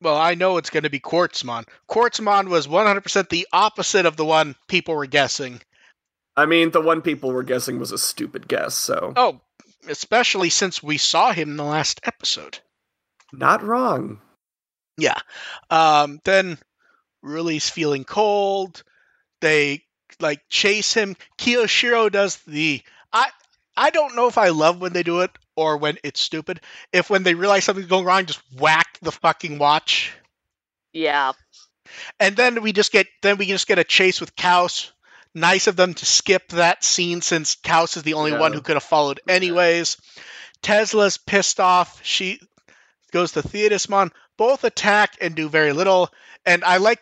Well, 0.00 0.16
I 0.16 0.34
know 0.34 0.56
it's 0.56 0.70
going 0.70 0.82
to 0.82 0.90
be 0.90 0.98
Quartzmon. 0.98 1.68
Quartzmon 1.88 2.48
was 2.48 2.66
100% 2.66 3.28
the 3.28 3.46
opposite 3.52 4.04
of 4.04 4.16
the 4.16 4.24
one 4.24 4.56
people 4.66 4.96
were 4.96 5.06
guessing. 5.06 5.60
I 6.36 6.46
mean, 6.46 6.72
the 6.72 6.80
one 6.80 7.02
people 7.02 7.30
were 7.30 7.44
guessing 7.44 7.78
was 7.78 7.92
a 7.92 7.98
stupid 7.98 8.48
guess, 8.48 8.74
so 8.74 9.12
Oh, 9.16 9.40
especially 9.88 10.50
since 10.50 10.82
we 10.82 10.96
saw 10.98 11.32
him 11.32 11.50
in 11.50 11.56
the 11.56 11.62
last 11.64 12.00
episode. 12.04 12.58
not 13.32 13.62
wrong. 13.62 14.20
Yeah. 14.98 15.18
Um, 15.70 16.20
then 16.24 16.58
Ruli's 17.24 17.70
feeling 17.70 18.04
cold. 18.04 18.82
They 19.40 19.84
like 20.20 20.40
chase 20.48 20.92
him. 20.94 21.16
Kiyoshiro 21.38 22.10
does 22.10 22.36
the 22.46 22.82
I 23.12 23.28
I 23.76 23.90
don't 23.90 24.16
know 24.16 24.26
if 24.26 24.36
I 24.36 24.48
love 24.50 24.80
when 24.80 24.92
they 24.92 25.02
do 25.02 25.20
it 25.20 25.30
or 25.56 25.76
when 25.76 25.98
it's 26.02 26.20
stupid. 26.20 26.60
If 26.92 27.10
when 27.10 27.22
they 27.22 27.34
realize 27.34 27.64
something's 27.64 27.88
going 27.88 28.04
wrong, 28.04 28.26
just 28.26 28.40
whack 28.58 28.98
the 29.02 29.12
fucking 29.12 29.58
watch. 29.58 30.12
Yeah. 30.92 31.32
And 32.20 32.36
then 32.36 32.62
we 32.62 32.72
just 32.72 32.92
get 32.92 33.06
then 33.22 33.36
we 33.38 33.46
just 33.46 33.66
get 33.66 33.78
a 33.78 33.84
chase 33.84 34.20
with 34.20 34.34
Kaus. 34.36 34.90
Nice 35.34 35.66
of 35.66 35.76
them 35.76 35.94
to 35.94 36.06
skip 36.06 36.48
that 36.48 36.84
scene 36.84 37.22
since 37.22 37.56
Kaus 37.56 37.96
is 37.96 38.02
the 38.02 38.14
only 38.14 38.32
Yeah. 38.32 38.40
one 38.40 38.52
who 38.52 38.60
could 38.60 38.76
have 38.76 38.82
followed 38.82 39.20
anyways. 39.28 39.96
Tesla's 40.62 41.16
pissed 41.18 41.58
off. 41.60 42.00
She 42.04 42.40
goes 43.12 43.32
to 43.32 43.42
Thetismon. 43.42 44.10
Both 44.36 44.64
attack 44.64 45.16
and 45.20 45.34
do 45.34 45.48
very 45.48 45.72
little. 45.72 46.10
And 46.46 46.64
I 46.64 46.78
like 46.78 47.00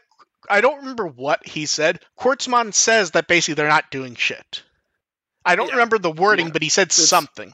I 0.49 0.61
don't 0.61 0.79
remember 0.79 1.07
what 1.07 1.47
he 1.47 1.67
said. 1.67 2.01
Quartzmon 2.19 2.75
says 2.75 3.13
that 3.13 3.29
basically 3.29 3.55
they're 3.55 3.69
not 3.69 3.91
doing 3.91 4.17
shit. 4.17 4.63
I 5.45 5.55
don't 5.57 5.69
Yeah. 5.69 5.75
remember 5.75 5.99
the 5.99 6.11
wording, 6.11 6.47
Yeah. 6.47 6.53
but 6.53 6.63
he 6.63 6.69
said 6.69 6.89
It's- 6.89 7.09
something. 7.09 7.53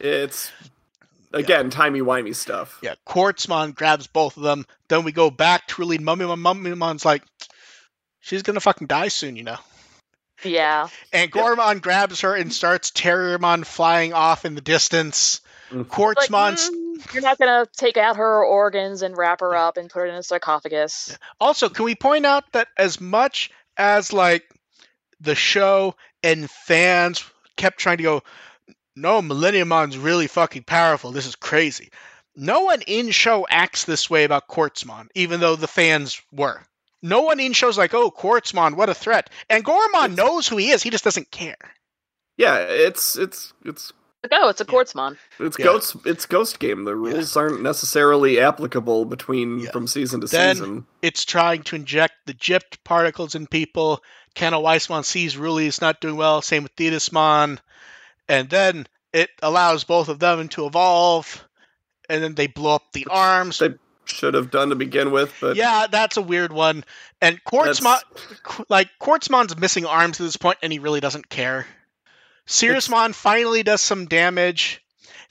It's 0.00 0.50
again 1.32 1.70
timey 1.70 2.00
wimey 2.00 2.34
stuff. 2.34 2.78
Yeah, 2.82 2.94
Quartzmon 3.06 3.74
grabs 3.74 4.06
both 4.06 4.36
of 4.36 4.42
them. 4.42 4.66
Then 4.88 5.04
we 5.04 5.12
go 5.12 5.30
back 5.30 5.68
to 5.68 5.80
really 5.80 5.98
Mummymon. 5.98 6.40
Mummymon's 6.40 7.04
like, 7.04 7.22
she's 8.20 8.42
gonna 8.42 8.60
fucking 8.60 8.86
die 8.86 9.08
soon, 9.08 9.36
you 9.36 9.44
know. 9.44 9.58
Yeah. 10.42 10.88
And 11.12 11.30
Gormon 11.30 11.82
grabs 11.82 12.22
her 12.22 12.34
and 12.34 12.52
starts 12.52 12.90
Terriermon 12.90 13.66
flying 13.66 14.14
off 14.14 14.44
in 14.44 14.54
the 14.54 14.62
distance. 14.62 15.42
Mhm. 15.70 15.78
Like, 15.78 15.88
Quartzmon's 15.88 16.70
mm, 16.70 17.12
you're 17.12 17.22
not 17.22 17.38
gonna 17.38 17.66
take 17.76 17.96
out 17.96 18.16
her 18.16 18.44
organs 18.44 19.02
and 19.02 19.16
wrap 19.16 19.40
her 19.40 19.54
up 19.54 19.76
and 19.76 19.90
put 19.90 20.00
her 20.00 20.06
in 20.06 20.14
a 20.14 20.22
sarcophagus. 20.22 21.16
Also, 21.40 21.68
can 21.68 21.84
we 21.84 21.94
point 21.94 22.26
out 22.26 22.50
that 22.52 22.68
as 22.76 23.00
much 23.00 23.50
as 23.76 24.12
like 24.12 24.50
the 25.20 25.34
show 25.34 25.94
and 26.22 26.50
fans 26.50 27.24
kept 27.56 27.78
trying 27.78 27.98
to 27.98 28.02
go, 28.02 28.22
no, 28.96 29.20
Millenniumon's 29.22 29.96
really 29.98 30.26
fucking 30.26 30.64
powerful. 30.64 31.12
This 31.12 31.26
is 31.26 31.36
crazy. 31.36 31.90
No 32.36 32.60
one 32.60 32.82
in 32.82 33.10
show 33.10 33.46
acts 33.50 33.84
this 33.84 34.08
way 34.08 34.24
about 34.24 34.48
Quartzmon, 34.48 35.08
even 35.14 35.40
though 35.40 35.56
the 35.56 35.66
fans 35.66 36.20
were. 36.32 36.62
No 37.02 37.22
one 37.22 37.40
in 37.40 37.52
show's 37.52 37.78
like, 37.78 37.94
oh, 37.94 38.10
Quartzmon, 38.10 38.76
what 38.76 38.88
a 38.90 38.94
threat. 38.94 39.30
And 39.48 39.64
Gormon 39.64 40.04
It's- 40.12 40.16
knows 40.16 40.46
who 40.48 40.56
he 40.58 40.70
is. 40.70 40.82
He 40.82 40.90
just 40.90 41.04
doesn't 41.04 41.30
care. 41.30 41.56
Yeah, 42.36 42.58
it's 42.58 43.16
it's 43.16 43.52
it's 43.64 43.92
Like, 44.22 44.32
oh, 44.34 44.48
it's 44.50 44.60
a 44.60 44.64
Yeah. 44.64 44.70
Quartzmon. 44.70 45.16
it's 45.38 45.58
Yeah. 45.58 45.64
ghost 45.64 45.96
it's 46.04 46.26
ghost 46.26 46.58
game. 46.58 46.84
The 46.84 46.94
rules 46.94 47.36
aren't 47.36 47.62
necessarily 47.62 48.38
applicable 48.40 49.06
between 49.06 49.60
Yeah. 49.60 49.70
from 49.72 49.86
season 49.86 50.20
to 50.20 50.26
Then- 50.26 50.56
season. 50.56 50.86
It's 51.02 51.24
trying 51.24 51.62
to 51.64 51.76
inject 51.76 52.14
the 52.26 52.34
gypped 52.34 52.84
particles 52.84 53.34
in 53.34 53.46
people. 53.46 54.02
Canoweissmon 54.36 55.04
sees 55.04 55.34
Ruli 55.36 55.66
is 55.66 55.80
not 55.80 56.00
doing 56.00 56.16
well. 56.16 56.40
Same 56.42 56.62
with 56.62 56.76
Thetismon. 56.76 57.58
And 58.30 58.48
then 58.48 58.86
it 59.12 59.28
allows 59.42 59.84
both 59.84 60.08
of 60.08 60.20
them 60.20 60.48
to 60.50 60.66
evolve. 60.66 61.46
And 62.08 62.22
then 62.22 62.34
they 62.34 62.46
blow 62.46 62.76
up 62.76 62.92
the 62.92 63.06
arms. 63.10 63.58
They 63.58 63.74
should 64.04 64.34
have 64.34 64.50
done 64.50 64.70
to 64.70 64.74
begin 64.76 65.10
with, 65.12 65.32
but 65.40 65.56
yeah, 65.56 65.86
that's 65.90 66.16
a 66.16 66.22
weird 66.22 66.52
one. 66.52 66.84
And 67.20 67.42
Quartzmon, 67.44 67.98
like 68.68 68.88
Quartzmon's 69.00 69.56
missing 69.58 69.84
arms 69.86 70.20
at 70.20 70.24
this 70.24 70.36
point, 70.36 70.58
and 70.62 70.72
he 70.72 70.78
really 70.78 71.00
doesn't 71.00 71.28
care. 71.28 71.66
Siriusmon 72.46 73.14
finally 73.14 73.62
does 73.62 73.80
some 73.80 74.06
damage. 74.06 74.82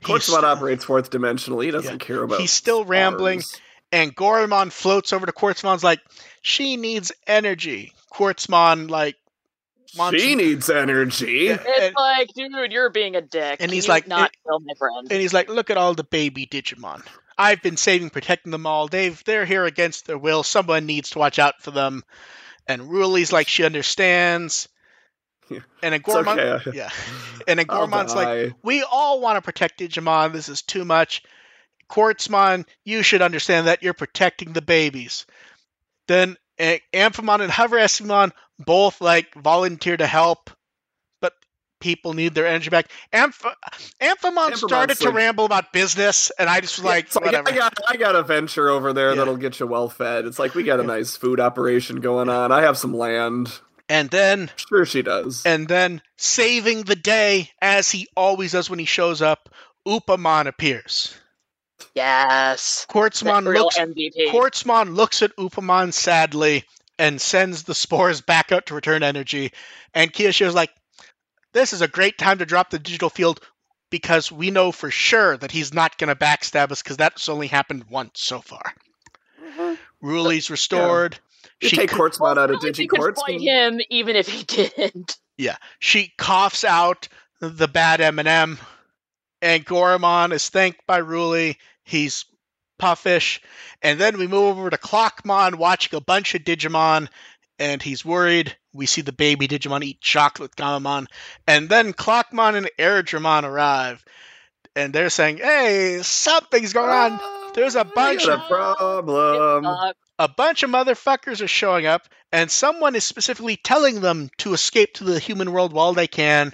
Quartzmon 0.04 0.44
operates 0.44 0.86
fourth 0.86 1.10
dimensionally. 1.10 1.66
He 1.66 1.72
doesn't 1.72 2.02
Yeah. 2.02 2.06
care 2.06 2.24
about. 2.24 2.40
He's 2.40 2.52
still 2.52 2.86
rambling. 2.86 3.40
arms. 3.40 3.62
and 3.92 4.16
Gormon 4.16 4.72
floats 4.72 5.12
over 5.12 5.26
to 5.26 5.32
Quartzmon's 5.34 5.84
like, 5.84 6.00
she 6.42 6.78
needs 6.78 7.12
energy. 7.28 7.92
Quartzmon 8.14 8.90
like 8.90 9.16
wants 9.98 10.22
She 10.22 10.36
needs 10.36 10.70
energy. 10.70 11.48
It's 11.50 11.64
And- 11.82 11.96
like, 11.96 12.30
dude, 12.36 12.72
you're 12.72 12.90
being 12.90 13.16
a 13.16 13.22
dick. 13.22 13.58
And 13.60 13.70
Can 13.70 13.70
he's 13.72 13.88
you 13.88 13.94
like, 13.94 14.08
not 14.08 14.32
kill 14.46 14.60
my 14.60 14.74
friend. 14.78 15.08
and 15.12 15.22
he's 15.22 15.34
like, 15.34 15.50
look 15.50 15.70
at 15.70 15.78
all 15.78 15.94
the 15.94 16.04
baby 16.04 16.46
Digimon. 16.46 17.04
I've 17.38 17.62
been 17.62 17.78
saving, 17.78 18.10
protecting 18.10 18.52
them 18.52 18.66
all. 18.66 18.88
They've 18.88 19.22
they're 19.24 19.46
here 19.46 19.66
against 19.66 20.06
their 20.08 20.18
will. 20.18 20.44
Someone 20.44 20.86
needs 20.86 21.12
to 21.12 21.20
watch 21.20 21.40
out 21.40 21.62
for 21.62 21.72
them. 21.72 22.04
And 22.68 22.84
Ruli's 22.84 23.32
like 23.32 23.48
she 23.48 23.64
understands. 23.64 24.68
Yeah. 25.50 25.60
And 25.82 25.94
then 25.94 26.02
It's 26.06 26.10
okay. 26.16 26.72
yeah. 26.78 26.90
And 27.48 27.58
then 27.60 27.66
I'll 27.70 27.88
like, 27.88 28.54
we 28.62 28.84
all 28.84 29.22
want 29.22 29.38
to 29.38 29.42
protect 29.42 29.80
Digimon. 29.80 30.34
This 30.34 30.50
is 30.50 30.62
too 30.62 30.86
much. 30.86 31.24
Quartzmon, 31.90 32.66
you 32.86 33.02
should 33.02 33.22
understand 33.24 33.68
that 33.68 33.82
you're 33.82 33.94
protecting 33.96 34.54
the 34.54 34.62
babies. 34.62 35.26
Then 36.08 36.38
Amphimon 36.60 37.42
and 37.42 37.52
Hover 37.52 37.78
Espimon 37.78 38.32
both 38.60 39.00
like 39.02 39.34
volunteer 39.36 39.96
to 39.98 40.06
help, 40.06 40.50
but 41.22 41.34
people 41.80 42.14
need 42.14 42.36
their 42.36 42.46
energy 42.48 42.70
back. 42.70 42.90
Amph- 43.14 43.42
Amphimon 44.02 44.50
Amphimon's 44.52 44.60
started 44.60 44.98
to 45.00 45.12
ramble 45.12 45.46
about 45.46 45.72
business, 45.72 46.32
and 46.38 46.50
I 46.50 46.60
just 46.60 46.78
was 46.78 46.86
like, 46.86 47.16
like, 47.16 47.26
whatever. 47.26 47.50
I 47.50 47.56
got 47.56 47.74
I 47.88 47.96
got 47.98 48.16
a 48.16 48.24
venture 48.24 48.70
over 48.70 48.92
there 48.94 49.12
Yeah. 49.12 49.16
that'll 49.16 49.38
get 49.38 49.60
you 49.60 49.68
well 49.68 49.88
fed. 49.90 50.26
It's 50.26 50.40
like 50.40 50.54
we 50.56 50.64
got 50.64 50.80
a 50.80 50.84
nice 50.84 51.16
food 51.16 51.40
operation 51.40 52.02
going 52.02 52.28
on. 52.30 52.52
I 52.52 52.62
have 52.64 52.78
some 52.78 52.94
land. 52.94 53.52
And 53.92 54.10
then, 54.12 54.52
Sure, 54.56 54.86
she 54.86 55.02
does. 55.02 55.44
and 55.48 55.68
then, 55.68 56.04
saving 56.18 56.84
the 56.84 56.96
day 56.96 57.50
as 57.60 57.90
he 57.90 58.08
always 58.16 58.52
does 58.52 58.70
when 58.70 58.78
he 58.78 58.86
shows 58.86 59.20
up, 59.22 59.50
Upamon 59.88 60.46
appears. 60.46 61.16
Yes. 61.96 62.86
Quartzmon 62.90 63.46
looks 63.54 63.78
MVP. 63.78 64.32
Quartzmon 64.32 64.96
looks 64.96 65.22
at 65.22 65.36
Upamon 65.38 65.94
sadly 65.94 66.66
and 66.98 67.20
sends 67.20 67.64
the 67.64 67.76
spores 67.76 68.22
back 68.22 68.52
out 68.52 68.68
to 68.68 68.76
return 68.76 69.04
energy. 69.04 69.52
And 69.94 70.12
Kiyoshiro's 70.12 70.56
like, 70.56 70.72
this 71.54 71.74
is 71.74 71.82
a 71.82 71.88
great 71.88 72.18
time 72.18 72.40
to 72.40 72.46
drop 72.46 72.70
the 72.70 72.80
digital 72.80 73.10
field 73.10 73.40
because 73.90 74.32
we 74.32 74.52
know 74.52 74.72
for 74.72 74.92
sure 74.92 75.38
that 75.38 75.52
he's 75.52 75.74
not 75.74 75.98
going 75.98 76.10
to 76.10 76.16
backstab 76.16 76.72
us 76.72 76.84
because 76.84 76.98
that's 76.98 77.30
only 77.30 77.48
happened 77.48 77.86
once 77.90 78.22
so 78.22 78.40
far. 78.40 78.74
Ruli's 80.04 80.50
restored. 80.50 81.18
you 81.62 81.70
She, 81.70 81.76
take 81.78 81.90
Quartzmon 81.90 82.38
out 82.38 82.52
of 82.52 82.62
Really, 82.62 82.72
Digi 82.72 82.80
you 82.80 82.88
could 82.88 83.18
fight 83.18 83.42
him 83.42 83.80
even 83.90 84.16
if 84.16 84.28
he 84.28 84.44
didn't. 84.78 85.18
Yeah, 85.38 85.56
she 85.80 86.14
coughs 86.18 86.64
out 86.64 87.08
the 87.40 87.68
bad 87.68 88.02
M&M. 88.02 88.28
And 88.28 88.60
Goramon 89.42 90.32
is 90.34 90.50
thanked 90.50 90.86
by 90.86 91.02
Ruli. 91.02 91.56
He's 91.84 92.26
puffish. 92.80 93.42
And 93.82 94.00
then 94.00 94.18
we 94.18 94.28
move 94.28 94.58
over 94.58 94.70
to 94.70 94.78
Clockmon 94.78 95.56
watching 95.56 95.98
a 95.98 96.02
bunch 96.02 96.36
of 96.36 96.44
Digimon. 96.44 97.08
And 97.58 97.82
he's 97.82 98.06
worried. 98.06 98.56
We 98.74 98.86
see 98.86 99.02
the 99.02 99.12
baby 99.12 99.48
Digimon 99.48 99.84
eat 99.84 100.02
chocolate 100.02 100.56
Gammamon. 100.56 101.08
And 101.48 101.68
then 101.70 101.94
Clockmon 101.94 102.56
and 102.56 102.70
Airdramon 102.78 103.44
arrive. 103.44 104.04
And 104.76 104.94
they're 104.94 105.10
saying, 105.10 105.38
hey, 105.38 106.00
something's 106.04 106.74
going 106.74 106.90
on. 106.90 107.20
There's 107.54 107.76
a 107.76 107.84
bunch 107.84 108.28
of 108.28 108.48
problem. 108.48 109.66
A 110.20 110.28
bunch 110.28 110.64
of 110.64 110.70
motherfuckers 110.70 111.42
are 111.42 111.48
showing 111.48 111.86
up, 111.86 112.04
and 112.32 112.52
someone 112.52 112.96
is 112.96 113.06
specifically 113.06 113.56
telling 113.56 114.02
them 114.02 114.30
to 114.40 114.54
escape 114.54 114.96
to 114.96 115.06
the 115.06 115.18
human 115.18 115.52
world 115.52 115.72
while 115.74 115.94
they 115.94 116.08
can. 116.08 116.54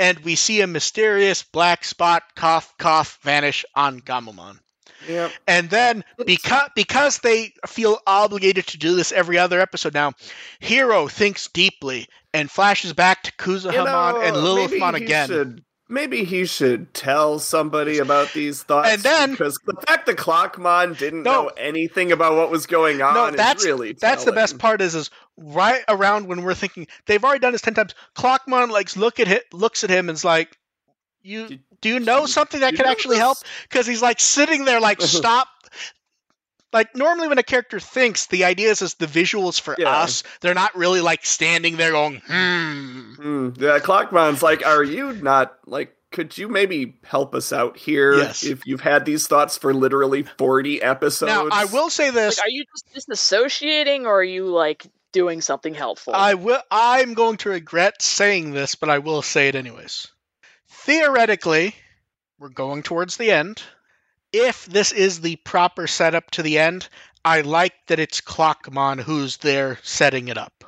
And 0.00 0.18
we 0.20 0.34
see 0.34 0.62
a 0.62 0.66
mysterious 0.66 1.42
black 1.42 1.84
spot 1.84 2.22
cough 2.34 2.72
cough 2.78 3.18
vanish 3.22 3.64
on 3.76 4.00
Gammamon. 4.00 4.58
Yep. 5.08 5.30
And 5.46 5.70
then 5.70 6.04
because 6.26 6.70
because 6.74 7.18
they 7.18 7.52
feel 7.66 7.98
obligated 8.06 8.66
to 8.68 8.78
do 8.78 8.96
this 8.96 9.12
every 9.12 9.38
other 9.38 9.60
episode 9.60 9.94
now, 9.94 10.12
Hiro 10.58 11.06
thinks 11.08 11.48
deeply 11.48 12.06
and 12.34 12.50
flashes 12.50 12.92
back 12.92 13.22
to 13.24 13.32
Kuzuhamon 13.32 13.72
You 13.72 13.84
know, 13.84 14.20
and 14.22 14.36
Lilithmon 14.36 14.94
again. 14.94 15.28
should- 15.28 15.64
maybe 15.90 16.24
he 16.24 16.46
should 16.46 16.94
tell 16.94 17.38
somebody 17.38 17.98
about 17.98 18.32
these 18.32 18.62
thoughts. 18.68 18.88
And 18.88 19.02
then- 19.02 19.30
because 19.32 19.58
the 19.66 19.74
fact 19.86 20.06
that 20.06 20.16
Clockmon 20.16 20.96
didn't 20.96 21.24
No. 21.24 21.42
know 21.44 21.46
anything 21.56 22.12
about 22.12 22.36
what 22.36 22.50
was 22.50 22.66
going 22.66 23.02
on 23.02 23.14
No, 23.14 23.26
is 23.26 23.36
that's- 23.36 23.64
really 23.64 23.92
That's 23.92 24.24
the 24.24 24.32
best 24.32 24.58
part 24.58 24.80
is 24.80 24.94
is 24.94 25.10
right 25.36 25.82
around 25.88 26.26
when 26.28 26.42
we're 26.42 26.54
thinking 26.54 26.86
they've 27.06 27.22
already 27.22 27.40
done 27.40 27.52
this 27.52 27.60
ten 27.62 27.74
times. 27.74 27.94
Clockmon 28.16 28.70
like 28.70 28.94
look 28.96 29.20
at 29.20 29.26
him, 29.28 29.40
looks 29.52 29.84
at 29.84 29.90
him 29.90 30.08
and 30.08 30.16
is 30.16 30.24
like, 30.24 30.56
"You 31.22 31.58
do 31.80 31.88
you 31.88 31.98
know 32.00 32.26
something 32.26 32.60
that 32.60 32.74
could 32.76 32.86
actually 32.86 33.16
help?" 33.16 33.38
Because 33.68 33.86
he's 33.86 34.02
like 34.02 34.20
sitting 34.20 34.64
there 34.64 34.80
like, 34.80 35.00
"Stop." 35.18 35.48
Like 36.72 36.94
normally 36.94 37.26
when 37.28 37.38
a 37.38 37.42
character 37.42 37.80
thinks, 37.80 38.26
the 38.26 38.44
idea 38.44 38.70
is, 38.70 38.80
is 38.80 38.94
the 38.94 39.06
visuals 39.06 39.60
for 39.60 39.74
Yeah. 39.78 39.88
us. 39.90 40.22
They're 40.40 40.54
not 40.54 40.76
really 40.76 41.00
like 41.00 41.24
standing 41.26 41.76
there 41.76 41.90
going, 41.90 42.22
"Hmm." 42.26 43.14
Hmm, 43.14 43.48
yeah, 43.56 43.78
Clockmon's 43.80 44.42
like, 44.42 44.64
are 44.64 44.82
you 44.84 45.12
not 45.14 45.58
like? 45.66 45.96
Could 46.12 46.36
you 46.36 46.48
maybe 46.48 46.98
help 47.04 47.36
us 47.36 47.52
out 47.52 47.76
here? 47.76 48.14
Yes. 48.16 48.42
If 48.44 48.66
you've 48.66 48.80
had 48.80 49.04
these 49.04 49.28
thoughts 49.28 49.56
for 49.56 49.72
literally 49.72 50.24
forty 50.38 50.82
episodes. 50.82 51.30
Now 51.30 51.48
I 51.52 51.66
will 51.66 51.88
say 51.90 52.10
this: 52.10 52.38
like, 52.38 52.46
are 52.46 52.50
you 52.50 52.64
just 52.72 53.08
disassociating 53.08 54.06
or 54.06 54.20
are 54.20 54.24
you 54.24 54.46
like 54.46 54.86
doing 55.12 55.40
something 55.40 55.74
helpful? 55.74 56.12
I 56.14 56.34
will. 56.34 56.62
I'm 56.70 57.14
going 57.14 57.36
to 57.38 57.50
regret 57.50 58.02
saying 58.02 58.50
this, 58.52 58.74
but 58.74 58.90
I 58.90 58.98
will 58.98 59.22
say 59.22 59.48
it 59.48 59.54
anyways. 59.54 60.08
Theoretically, 60.68 61.74
we're 62.38 62.48
going 62.48 62.82
towards 62.82 63.16
the 63.16 63.30
end. 63.30 63.62
If 64.32 64.66
this 64.66 64.92
is 64.92 65.20
the 65.20 65.36
proper 65.36 65.86
setup 65.86 66.30
to 66.32 66.42
the 66.42 66.58
end, 66.58 66.88
I 67.24 67.40
like 67.40 67.74
that 67.88 67.98
it's 67.98 68.20
Clockmon 68.20 69.00
who's 69.00 69.38
there 69.38 69.78
setting 69.82 70.28
it 70.28 70.38
up 70.38 70.64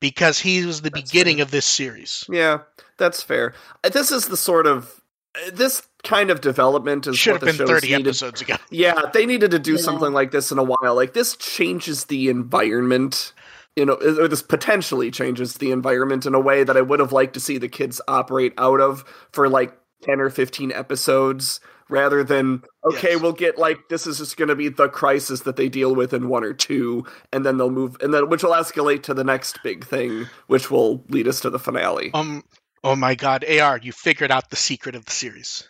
because 0.00 0.38
he 0.38 0.64
was 0.66 0.82
the 0.82 0.90
That's 0.90 1.10
beginning 1.10 1.36
fair. 1.38 1.44
of 1.44 1.50
this 1.50 1.64
series. 1.66 2.24
Yeah, 2.28 2.58
that's 2.98 3.22
fair. 3.22 3.54
Uh, 3.82 3.88
This 3.88 4.10
is 4.12 4.26
the 4.28 4.36
sort 4.36 4.66
of 4.66 5.00
uh, 5.34 5.50
this 5.52 5.82
kind 6.02 6.30
of 6.30 6.40
development 6.40 7.06
is 7.06 7.16
Should 7.16 7.32
what 7.34 7.42
have 7.42 7.56
the 7.58 7.64
been 7.64 7.74
30 7.74 7.86
needed. 7.88 8.06
episodes 8.08 8.40
ago. 8.42 8.56
Yeah, 8.70 9.02
they 9.12 9.26
needed 9.26 9.50
to 9.52 9.58
do 9.58 9.72
Yeah. 9.72 9.78
something 9.78 10.12
like 10.12 10.30
this 10.30 10.50
in 10.52 10.58
a 10.58 10.62
while. 10.64 10.94
Like 10.94 11.12
this 11.12 11.36
changes 11.36 12.04
the 12.06 12.28
environment, 12.28 13.32
you 13.76 13.84
know, 13.86 13.96
this 13.96 14.42
potentially 14.42 15.10
changes 15.10 15.54
the 15.54 15.70
environment 15.72 16.26
in 16.26 16.34
a 16.34 16.40
way 16.40 16.64
that 16.64 16.76
I 16.76 16.80
would 16.82 17.00
have 17.00 17.12
liked 17.12 17.34
to 17.34 17.40
see 17.40 17.58
the 17.58 17.68
kids 17.68 18.00
operate 18.08 18.52
out 18.58 18.80
of 18.80 19.04
for 19.32 19.48
like 19.48 19.76
10 20.02 20.20
or 20.20 20.30
15 20.30 20.72
episodes 20.72 21.60
rather 21.90 22.24
than 22.24 22.62
okay, 22.84 23.12
Yes. 23.12 23.20
we'll 23.20 23.32
get 23.32 23.58
like 23.58 23.88
this 23.88 24.06
is 24.06 24.18
just 24.18 24.36
going 24.36 24.48
to 24.48 24.54
be 24.56 24.68
the 24.68 24.88
crisis 24.88 25.40
that 25.40 25.56
they 25.56 25.68
deal 25.68 25.94
with 25.94 26.12
in 26.14 26.28
one 26.28 26.44
or 26.44 26.52
two 26.54 27.04
and 27.32 27.44
then 27.44 27.56
they'll 27.58 27.70
move 27.70 27.96
and 28.00 28.14
then 28.14 28.28
which 28.28 28.42
will 28.42 28.52
escalate 28.52 29.02
to 29.04 29.14
the 29.14 29.24
next 29.24 29.62
big 29.62 29.84
thing 29.84 30.26
which 30.46 30.70
will 30.70 31.04
lead 31.08 31.26
us 31.28 31.40
to 31.40 31.50
the 31.50 31.58
finale. 31.58 32.10
Um, 32.14 32.44
Oh 32.82 32.96
my 32.96 33.14
god, 33.14 33.44
AR, 33.44 33.76
you 33.78 33.92
figured 33.92 34.30
out 34.30 34.48
the 34.48 34.56
secret 34.56 34.94
of 34.94 35.04
the 35.04 35.10
series. 35.12 35.68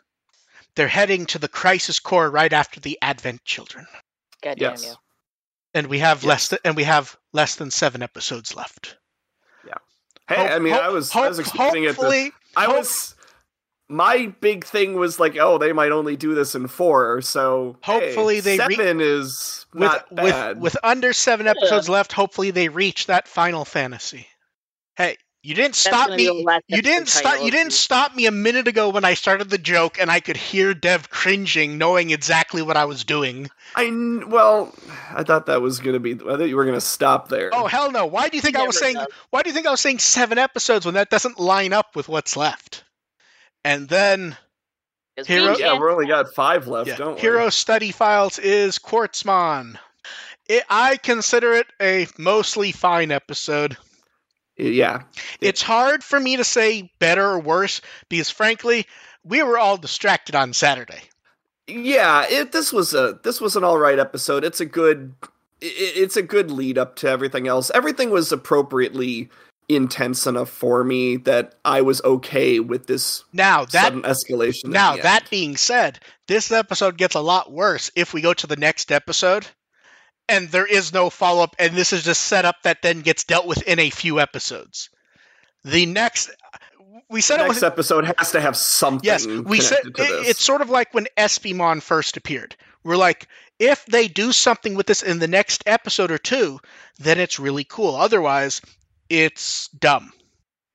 They're 0.76 0.86
heading 0.86 1.26
to 1.26 1.38
the 1.40 1.48
crisis 1.48 1.98
core 1.98 2.30
right 2.30 2.52
after 2.52 2.78
the 2.78 2.96
Advent 3.02 3.44
Children. 3.44 3.86
God 4.42 4.58
damn 4.58 4.70
Yes. 4.72 4.84
you. 4.86 4.94
And 5.74 5.88
we 5.88 5.98
have 5.98 6.22
less 6.24 6.48
than 6.48 6.58
and 6.64 6.76
we 6.76 6.84
have 6.84 7.16
less 7.32 7.56
than 7.56 7.70
7 7.70 8.02
episodes 8.02 8.54
left. 8.54 8.96
Yeah 9.66 9.74
hey, 10.28 10.36
Hope- 10.36 10.50
I 10.52 10.58
mean, 10.60 10.72
hope- 10.74 10.82
I 10.82 10.88
was 10.90 11.14
I 11.16 11.28
was 11.28 11.38
expecting 11.40 11.84
it. 11.84 11.96
To, 11.96 12.30
I 12.56 12.64
hope- 12.66 12.76
was. 12.78 13.14
My 13.90 14.32
big 14.40 14.64
thing 14.64 14.94
was 14.94 15.18
like, 15.18 15.36
oh, 15.36 15.58
they 15.58 15.72
might 15.72 15.90
only 15.90 16.16
do 16.16 16.34
this 16.34 16.54
in 16.54 16.68
four, 16.68 17.20
so 17.22 17.76
hey, 17.82 17.92
Hopefully 17.92 18.40
they 18.40 18.58
re- 18.58 18.76
seven 18.76 19.00
is 19.00 19.66
with 19.72 19.82
not 19.82 20.10
with 20.10 20.32
bad. 20.32 20.60
with 20.60 20.76
under 20.82 21.12
7 21.12 21.46
episodes 21.46 21.88
left, 21.88 22.12
hopefully 22.12 22.52
they 22.52 22.68
reach 22.68 23.06
that 23.06 23.26
final 23.26 23.64
fantasy. 23.64 24.26
Hey, 24.96 25.16
you 25.42 25.54
didn't 25.54 25.74
stop 25.74 26.10
me 26.10 26.24
You 26.68 26.82
didn't 26.82 27.08
stop. 27.08 27.42
You 27.42 27.50
didn't 27.50 27.72
stop 27.72 28.14
me 28.14 28.26
a 28.26 28.30
minute 28.30 28.68
ago 28.68 28.90
when 28.90 29.06
I 29.06 29.14
started 29.14 29.48
the 29.48 29.56
joke, 29.56 29.98
and 29.98 30.10
I 30.10 30.20
could 30.20 30.36
hear 30.36 30.74
Dev 30.74 31.08
cringing, 31.08 31.78
knowing 31.78 32.10
exactly 32.10 32.60
what 32.60 32.76
I 32.76 32.84
was 32.84 33.04
doing. 33.04 33.48
I 33.74 33.90
well, 34.26 34.74
I 35.10 35.22
thought 35.22 35.46
that 35.46 35.62
was 35.62 35.80
gonna 35.80 35.98
be. 35.98 36.12
I 36.12 36.36
thought 36.36 36.48
you 36.48 36.56
were 36.56 36.66
gonna 36.66 36.80
stop 36.80 37.28
there. 37.28 37.50
Oh 37.54 37.66
hell 37.66 37.90
no! 37.90 38.04
Why 38.04 38.28
do 38.28 38.36
you 38.36 38.42
think 38.42 38.56
I 38.56 38.66
was 38.66 38.78
saying? 38.78 38.96
does. 38.96 39.06
Why 39.30 39.42
do 39.42 39.48
you 39.48 39.54
think 39.54 39.66
I 39.66 39.70
was 39.70 39.80
saying 39.80 40.00
seven 40.00 40.36
episodes 40.36 40.84
when 40.84 40.94
that 40.94 41.08
doesn't 41.08 41.40
line 41.40 41.72
up 41.72 41.96
with 41.96 42.08
what's 42.08 42.36
left? 42.36 42.84
And 43.64 43.88
then 43.88 44.36
Hiro- 45.26 45.54
we 45.56 45.60
yeah, 45.60 45.78
we're 45.78 45.90
only 45.90 46.06
got 46.06 46.34
five 46.34 46.66
left, 46.66 46.88
yeah, 46.88 46.96
don't 46.96 47.14
we? 47.16 47.20
Hiro 47.20 47.50
Study 47.50 47.92
Files 47.92 48.38
is 48.38 48.78
Quartzmon. 48.78 49.76
It, 50.48 50.64
I 50.68 50.96
consider 50.96 51.52
it 51.52 51.66
a 51.80 52.06
mostly 52.18 52.72
fine 52.72 53.10
episode. 53.10 53.76
Yeah, 54.56 55.02
It's 55.40 55.62
hard 55.62 56.04
for 56.04 56.20
me 56.20 56.36
to 56.36 56.44
say 56.44 56.90
better 56.98 57.24
or 57.24 57.38
worse 57.40 57.80
because, 58.10 58.28
frankly, 58.28 58.86
we 59.24 59.42
were 59.42 59.56
all 59.58 59.78
distracted 59.78 60.34
on 60.34 60.52
Saturday. 60.52 61.00
yeah. 61.66 62.26
It 62.28 62.52
this 62.52 62.70
was 62.72 62.92
a 62.92 63.18
this 63.22 63.40
was 63.40 63.56
an 63.56 63.64
all 63.64 63.78
right 63.78 63.98
episode. 63.98 64.44
It's 64.44 64.60
a 64.60 64.66
good. 64.66 65.14
It, 65.62 65.66
it's 65.96 66.16
a 66.16 66.22
good 66.22 66.50
lead 66.50 66.76
up 66.76 66.96
to 66.96 67.08
everything 67.08 67.48
else. 67.48 67.70
Everything 67.74 68.10
was 68.10 68.32
appropriately 68.32 69.30
intense 69.70 70.26
enough 70.26 70.50
for 70.50 70.82
me 70.84 71.16
that 71.18 71.54
I 71.64 71.80
was 71.82 72.02
okay 72.02 72.60
with 72.60 72.86
this 72.86 73.24
Now 73.32 73.64
that 73.66 73.92
sudden 73.92 74.02
escalation. 74.02 74.66
Now, 74.66 74.96
that 74.96 75.22
end. 75.22 75.30
being 75.30 75.56
said, 75.56 76.00
this 76.28 76.50
episode 76.52 76.96
gets 76.98 77.14
a 77.14 77.20
lot 77.20 77.52
worse 77.52 77.90
if 77.96 78.12
we 78.12 78.20
go 78.20 78.34
to 78.34 78.46
the 78.46 78.56
next 78.56 78.90
episode 78.92 79.46
and 80.28 80.48
there 80.50 80.66
is 80.66 80.92
no 80.92 81.10
follow 81.10 81.42
up, 81.42 81.56
and 81.58 81.74
this 81.74 81.92
is 81.92 82.04
just 82.04 82.22
setup 82.22 82.56
that 82.62 82.82
then 82.82 83.00
gets 83.00 83.24
dealt 83.24 83.46
with 83.46 83.62
in 83.62 83.78
a 83.80 83.90
few 83.90 84.20
episodes. 84.20 84.88
The 85.64 85.86
next, 85.86 86.30
we 87.10 87.20
said 87.20 87.40
the 87.40 87.46
it 87.46 87.48
was. 87.48 87.62
episode 87.64 88.04
has 88.16 88.30
to 88.32 88.40
have 88.40 88.56
something. 88.56 89.04
Yes, 89.04 89.26
we 89.26 89.60
said 89.60 89.80
it- 89.86 89.92
it's 89.98 90.42
sort 90.44 90.60
of 90.62 90.70
like 90.70 90.94
when 90.94 91.08
Espimon 91.16 91.82
first 91.82 92.16
appeared. 92.16 92.54
We're 92.84 92.96
like, 92.96 93.26
if 93.58 93.84
they 93.86 94.06
do 94.08 94.30
something 94.32 94.74
with 94.74 94.86
this 94.86 95.02
in 95.02 95.18
the 95.18 95.28
next 95.28 95.64
episode 95.66 96.10
or 96.12 96.16
two, 96.18 96.60
then 96.98 97.18
it's 97.18 97.38
really 97.40 97.64
cool. 97.64 97.96
Otherwise, 97.96 98.62
it's 99.10 99.68
dumb. 99.68 100.12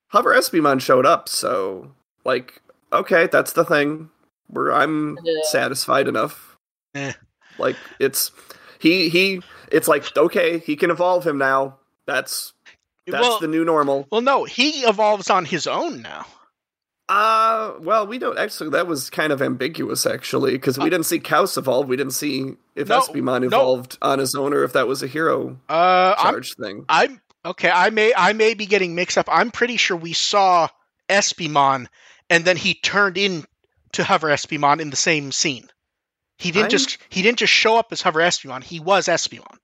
However, 0.08 0.32
Espimon 0.34 0.80
showed 0.80 1.04
up, 1.06 1.28
so 1.28 1.90
like, 2.24 2.62
okay, 2.92 3.26
that's 3.26 3.52
the 3.54 3.64
thing. 3.64 4.10
Where 4.48 4.72
I'm 4.72 5.18
Yeah. 5.24 5.40
satisfied 5.50 6.06
enough. 6.06 6.56
Eh. 6.94 7.12
Like 7.58 7.76
it's 7.98 8.30
he 8.78 9.08
he. 9.08 9.42
It's 9.72 9.88
like 9.88 10.16
okay, 10.16 10.58
he 10.60 10.76
can 10.76 10.90
evolve 10.92 11.26
him 11.26 11.38
now. 11.38 11.78
That's 12.06 12.52
that's 13.08 13.20
well, 13.26 13.40
the 13.40 13.48
new 13.48 13.64
normal. 13.64 14.06
well, 14.12 14.20
no, 14.20 14.44
he 14.44 14.82
evolves 14.84 15.28
on 15.30 15.44
his 15.44 15.66
own 15.66 16.02
now. 16.02 16.26
Uh 17.08 17.72
well, 17.80 18.06
we 18.06 18.18
don't 18.18 18.38
actually. 18.38 18.70
That 18.70 18.86
was 18.86 19.10
kind 19.10 19.32
of 19.32 19.40
ambiguous, 19.42 20.06
actually, 20.06 20.52
because 20.52 20.76
we 20.78 20.86
Uh, 20.86 20.90
didn't 20.90 21.06
see 21.06 21.20
Kaus 21.20 21.56
evolve. 21.56 21.86
We 21.88 21.96
didn't 21.96 22.14
see 22.14 22.54
if 22.74 22.88
No, 22.88 23.00
Espimon 23.00 23.40
no. 23.42 23.46
evolved 23.46 23.96
on 24.02 24.18
his 24.18 24.34
own 24.34 24.52
or 24.52 24.64
if 24.64 24.72
that 24.72 24.86
was 24.88 25.02
a 25.02 25.06
hero 25.06 25.58
Uh, 25.68 26.14
I'm 26.18 26.32
charge 26.32 26.54
thing. 26.54 26.84
I'm 26.88 27.20
okay. 27.46 27.70
I 27.70 27.90
may 27.90 28.12
I 28.16 28.32
may 28.32 28.54
be 28.54 28.66
getting 28.66 28.94
mixed 28.94 29.18
up. 29.18 29.28
I'm 29.30 29.50
pretty 29.50 29.76
sure 29.76 29.96
we 29.96 30.12
saw 30.12 30.68
Espimon, 31.08 31.86
and 32.30 32.44
then 32.44 32.56
he 32.56 32.74
turned 32.74 33.16
in 33.18 33.44
to 33.92 34.04
Hover 34.04 34.28
Espimon 34.28 34.80
in 34.80 34.90
the 34.90 34.96
same 34.96 35.32
scene. 35.32 35.68
He 36.38 36.50
didn't 36.50 36.64
I'm- 36.64 36.70
just 36.70 36.98
he 37.08 37.22
didn't 37.22 37.38
just 37.38 37.52
show 37.52 37.76
up 37.76 37.88
as 37.92 38.02
Hover 38.02 38.20
Espimon. 38.20 38.62
He 38.62 38.80
was 38.80 39.06
Espimon. 39.06 39.56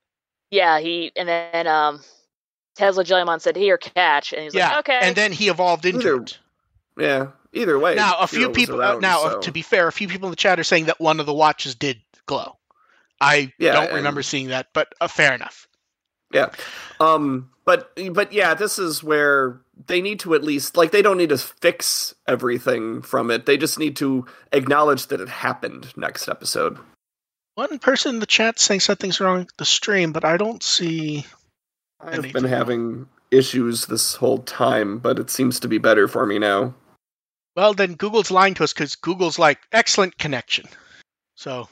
Yeah, 0.49 0.79
he 0.79 1.11
and 1.15 1.27
then 1.27 1.67
um 1.67 2.01
Tesla 2.75 3.03
Jellymon 3.03 3.41
said, 3.41 3.55
"Here, 3.55 3.77
catch," 3.77 4.33
and 4.33 4.43
he's 4.43 4.55
yeah, 4.55 4.69
like, 4.69 4.79
"Okay." 4.89 4.99
and 5.03 5.15
then 5.15 5.31
he 5.31 5.49
evolved 5.49 5.85
into 5.85 6.07
Either- 6.07 6.23
it. 6.23 6.39
Yeah. 6.97 7.27
Either 7.53 7.77
way. 7.77 7.93
Now, 7.95 8.17
a 8.19 8.25
few 8.27 8.49
people. 8.49 8.75
uh, 8.81 8.93
around, 8.93 9.01
now, 9.01 9.19
so- 9.29 9.39
to 9.41 9.51
be 9.51 9.61
fair, 9.61 9.87
a 9.87 9.91
few 9.91 10.07
people 10.07 10.27
in 10.27 10.31
the 10.31 10.35
chat 10.35 10.59
are 10.59 10.63
saying 10.63 10.85
that 10.85 10.99
one 10.99 11.19
of 11.19 11.27
the 11.27 11.33
watches 11.33 11.75
did 11.75 12.01
glow. 12.25 12.57
I 13.21 13.53
Yeah, 13.59 13.73
don't 13.73 13.93
remember 13.93 14.23
seeing 14.23 14.47
that, 14.47 14.67
but 14.73 14.91
uh, 14.99 15.07
fair 15.07 15.33
enough. 15.33 15.67
Yeah. 16.33 16.49
Um 16.99 17.49
but 17.65 17.97
but 18.11 18.33
yeah, 18.33 18.53
this 18.53 18.77
is 18.77 19.03
where 19.03 19.61
they 19.87 20.01
need 20.01 20.19
to 20.21 20.35
at 20.35 20.43
least 20.43 20.75
like 20.77 20.91
they 20.91 21.01
don't 21.01 21.17
need 21.17 21.29
to 21.29 21.37
fix 21.37 22.13
everything 22.27 23.01
from 23.01 23.31
it. 23.31 23.45
They 23.45 23.57
just 23.57 23.79
need 23.79 23.95
to 23.97 24.25
acknowledge 24.51 25.07
that 25.07 25.21
it 25.21 25.29
happened 25.29 25.95
next 25.97 26.27
episode. 26.27 26.77
One 27.55 27.79
person 27.79 28.15
in 28.15 28.19
the 28.19 28.25
chat 28.25 28.59
saying 28.59 28.79
something's 28.79 29.19
wrong 29.19 29.39
with 29.39 29.57
the 29.57 29.65
stream, 29.65 30.11
but 30.11 30.25
I 30.25 30.37
don't 30.37 30.63
see. 30.63 31.25
I've 31.99 32.33
been 32.33 32.45
having 32.45 33.07
issues 33.31 33.85
this 33.85 34.15
whole 34.15 34.39
time, 34.39 34.99
but 34.99 35.19
it 35.19 35.29
seems 35.29 35.59
to 35.61 35.67
be 35.67 35.77
better 35.77 36.07
for 36.07 36.25
me 36.25 36.39
now. 36.39 36.73
Well, 37.55 37.73
then 37.73 37.93
Google's 37.93 38.31
lying 38.31 38.55
to 38.55 38.63
us 38.63 38.73
because 38.73 38.95
Google's 38.95 39.37
like 39.37 39.59
excellent 39.71 40.17
connection. 40.17 40.65
So 41.35 41.69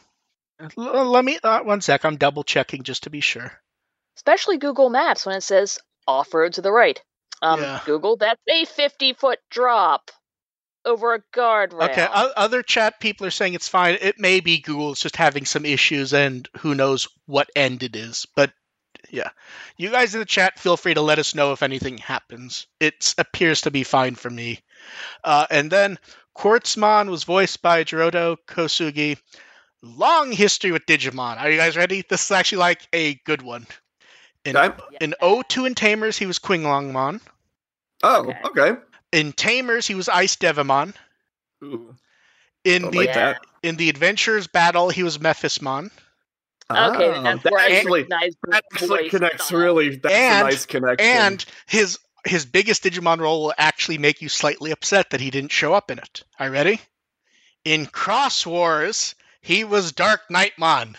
l- 0.78 1.12
let 1.12 1.26
me 1.26 1.40
uh, 1.44 1.62
one 1.62 1.82
sec. 1.82 2.06
I'm 2.06 2.18
double 2.18 2.44
checking 2.44 2.84
just 2.84 3.04
to 3.04 3.10
be 3.10 3.22
sure. 3.22 3.52
Especially 4.18 4.58
Google 4.58 4.90
Maps 4.90 5.26
when 5.26 5.36
it 5.36 5.42
says 5.42 5.80
off 6.08 6.34
road 6.34 6.54
to 6.54 6.62
the 6.62 6.72
right. 6.72 7.02
Um, 7.42 7.62
Yeah. 7.62 7.82
Google, 7.86 8.18
that's 8.18 8.42
a 8.50 8.66
fifty 8.66 9.14
foot 9.14 9.40
drop 9.50 10.12
over 10.86 11.14
a 11.14 11.22
guardrail. 11.34 11.92
Okay, 11.92 12.08
o- 12.12 12.34
other 12.36 12.64
chat 12.64 13.00
people 13.00 13.26
are 13.28 13.32
saying 13.32 13.54
it's 13.54 13.68
fine. 13.68 13.98
It 14.02 14.20
may 14.20 14.40
be 14.40 14.60
Google's 14.60 15.00
just 15.00 15.16
having 15.16 15.46
some 15.46 15.66
issues, 15.66 16.14
and 16.14 16.48
who 16.58 16.76
knows 16.76 17.08
what 17.26 17.50
end 17.56 17.84
it 17.84 17.96
is. 17.96 18.28
But 18.36 18.52
yeah, 19.10 19.30
you 19.78 19.90
guys 19.90 20.14
in 20.14 20.20
the 20.20 20.26
chat, 20.26 20.60
feel 20.60 20.78
free 20.78 20.94
to 20.94 21.02
let 21.02 21.20
us 21.20 21.36
know 21.36 21.52
if 21.52 21.64
anything 21.64 21.98
happens. 21.98 22.68
It 22.80 23.14
appears 23.18 23.62
to 23.62 23.72
be 23.72 23.84
fine 23.84 24.16
for 24.16 24.30
me. 24.30 24.60
Uh, 25.24 25.48
and 25.50 25.72
then 25.72 26.00
Quartzmon 26.38 27.10
was 27.10 27.24
voiced 27.24 27.62
by 27.62 27.84
Jūrōta 27.84 28.38
Kosugi. 28.48 29.18
Long 29.82 30.32
history 30.32 30.72
with 30.72 30.86
Digimon. 30.86 31.38
Are 31.40 31.50
you 31.50 31.58
guys 31.58 31.76
ready? 31.76 32.04
This 32.08 32.26
is 32.26 32.32
actually 32.32 32.60
like 32.60 32.88
a 32.94 33.16
good 33.26 33.42
one. 33.42 33.66
In, 34.46 34.58
Okay. 34.58 34.98
in 35.02 35.14
O2 35.22 35.66
and 35.68 35.78
Tamers, 35.78 36.18
he 36.18 36.26
was 36.26 36.40
Qinglongmon. 36.40 37.22
Oh, 38.04 38.22
Okay. 38.30 38.40
okay. 38.46 38.82
In 39.12 39.34
Tamers, 39.34 39.86
he 39.88 39.94
was 39.96 40.10
Ice 40.10 40.36
Devimon. 40.36 40.94
Ooh, 41.64 41.96
In 42.64 42.84
don't 42.84 42.92
the 42.92 42.98
like 42.98 43.08
Yeah. 43.08 43.14
that. 43.34 43.42
in 43.62 43.76
the 43.76 43.90
Adventures 43.90 44.48
battle, 44.48 44.90
he 44.90 45.04
was 45.04 45.18
Mephismon. 45.20 45.92
Okay, 46.72 47.10
Ah, 47.14 47.22
that's 47.22 47.44
that 47.44 47.52
where 47.52 47.62
I 47.62 47.70
actually 47.72 48.02
recognize 48.04 48.34
the 48.42 48.52
that 48.52 48.64
actually 48.74 49.10
connects 49.10 49.46
style. 49.48 49.60
really. 49.60 49.96
That's 49.98 50.16
And- 50.16 50.48
a 50.48 50.52
nice 50.52 50.66
connection. 50.66 51.08
And 51.08 51.46
his 51.68 52.00
his 52.24 52.46
biggest 52.46 52.84
Digimon 52.84 53.20
role 53.20 53.42
will 53.46 53.54
actually 53.58 53.98
make 53.98 54.22
you 54.22 54.30
slightly 54.30 54.70
upset 54.72 55.10
that 55.10 55.20
he 55.20 55.32
didn't 55.32 55.52
show 55.52 55.74
up 55.74 55.90
in 55.90 55.98
it. 55.98 56.24
Are 56.40 56.46
you 56.46 56.52
ready? 56.54 56.80
In 57.66 57.88
Cross 57.88 58.46
Wars, 58.46 59.16
he 59.42 59.64
was 59.64 59.92
Dark 59.92 60.22
Knightmon. 60.30 60.96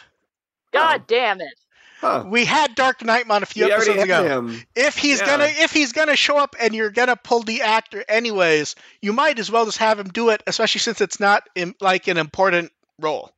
God 0.73 1.07
damn 1.07 1.41
it! 1.41 1.55
Huh. 2.03 2.25
We 2.27 2.45
had 2.45 2.75
Dark 2.75 2.99
Knightmon 2.99 3.41
a 3.43 3.47
few 3.47 3.65
we 3.65 3.73
episodes 3.73 4.03
ago. 4.03 4.23
him. 4.25 4.63
If 4.77 4.99
he's 4.99 5.21
Yeah. 5.21 5.27
gonna 5.27 5.49
if 5.49 5.73
he's 5.73 5.93
gonna 5.93 6.17
show 6.17 6.37
up 6.37 6.55
and 6.61 6.75
you're 6.75 6.91
gonna 6.91 7.17
pull 7.17 7.43
the 7.43 7.63
actor 7.63 8.05
anyways, 8.09 8.75
you 9.01 9.15
might 9.15 9.39
as 9.39 9.51
well 9.51 9.65
just 9.65 9.79
have 9.79 9.99
him 9.99 10.09
do 10.09 10.29
it, 10.29 10.43
especially 10.47 10.81
since 10.81 11.01
it's 11.01 11.19
not 11.19 11.49
im- 11.55 11.75
like 11.81 12.09
an 12.09 12.19
important 12.19 12.71
role. 12.99 13.33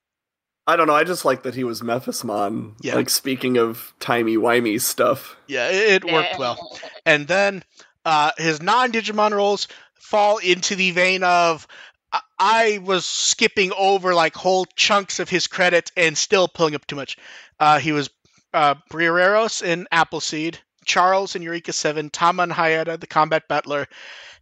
I 0.66 0.76
don't 0.76 0.86
know. 0.86 0.94
I 0.94 1.04
just 1.04 1.24
like 1.26 1.42
that 1.42 1.54
he 1.54 1.62
was 1.62 1.82
Mephismon. 1.82 2.72
Yeah. 2.80 2.94
Like 2.96 3.10
speaking 3.10 3.58
of 3.58 3.92
timey 4.00 4.36
wimey 4.36 4.80
stuff. 4.80 5.36
Yeah, 5.46 5.68
it, 5.70 6.04
it 6.04 6.12
worked 6.12 6.38
well. 6.38 6.56
and 7.04 7.28
then 7.28 7.62
uh, 8.06 8.30
his 8.38 8.62
non-Digimon 8.62 9.32
roles 9.32 9.68
fall 9.94 10.38
into 10.38 10.74
the 10.74 10.90
vein 10.92 11.22
of 11.22 11.66
I- 12.12 12.20
I 12.38 12.78
was 12.78 13.04
skipping 13.04 13.72
over 13.76 14.14
like 14.14 14.34
whole 14.34 14.64
chunks 14.76 15.18
of 15.20 15.28
his 15.28 15.46
credits 15.48 15.92
and 15.96 16.16
still 16.16 16.48
pulling 16.48 16.74
up 16.74 16.86
too 16.86 16.96
much. 16.96 17.18
Uh, 17.60 17.78
he 17.78 17.92
was 17.92 18.08
uh, 18.54 18.76
Briareos 18.90 19.62
in 19.62 19.86
Appleseed, 19.92 20.58
Charles 20.84 21.34
in 21.34 21.42
Eureka 21.42 21.72
Seven, 21.72 22.08
Tama 22.10 22.44
and 22.44 22.52
Hayate, 22.52 22.98
the 23.00 23.06
Combat 23.06 23.46
Butler, 23.48 23.86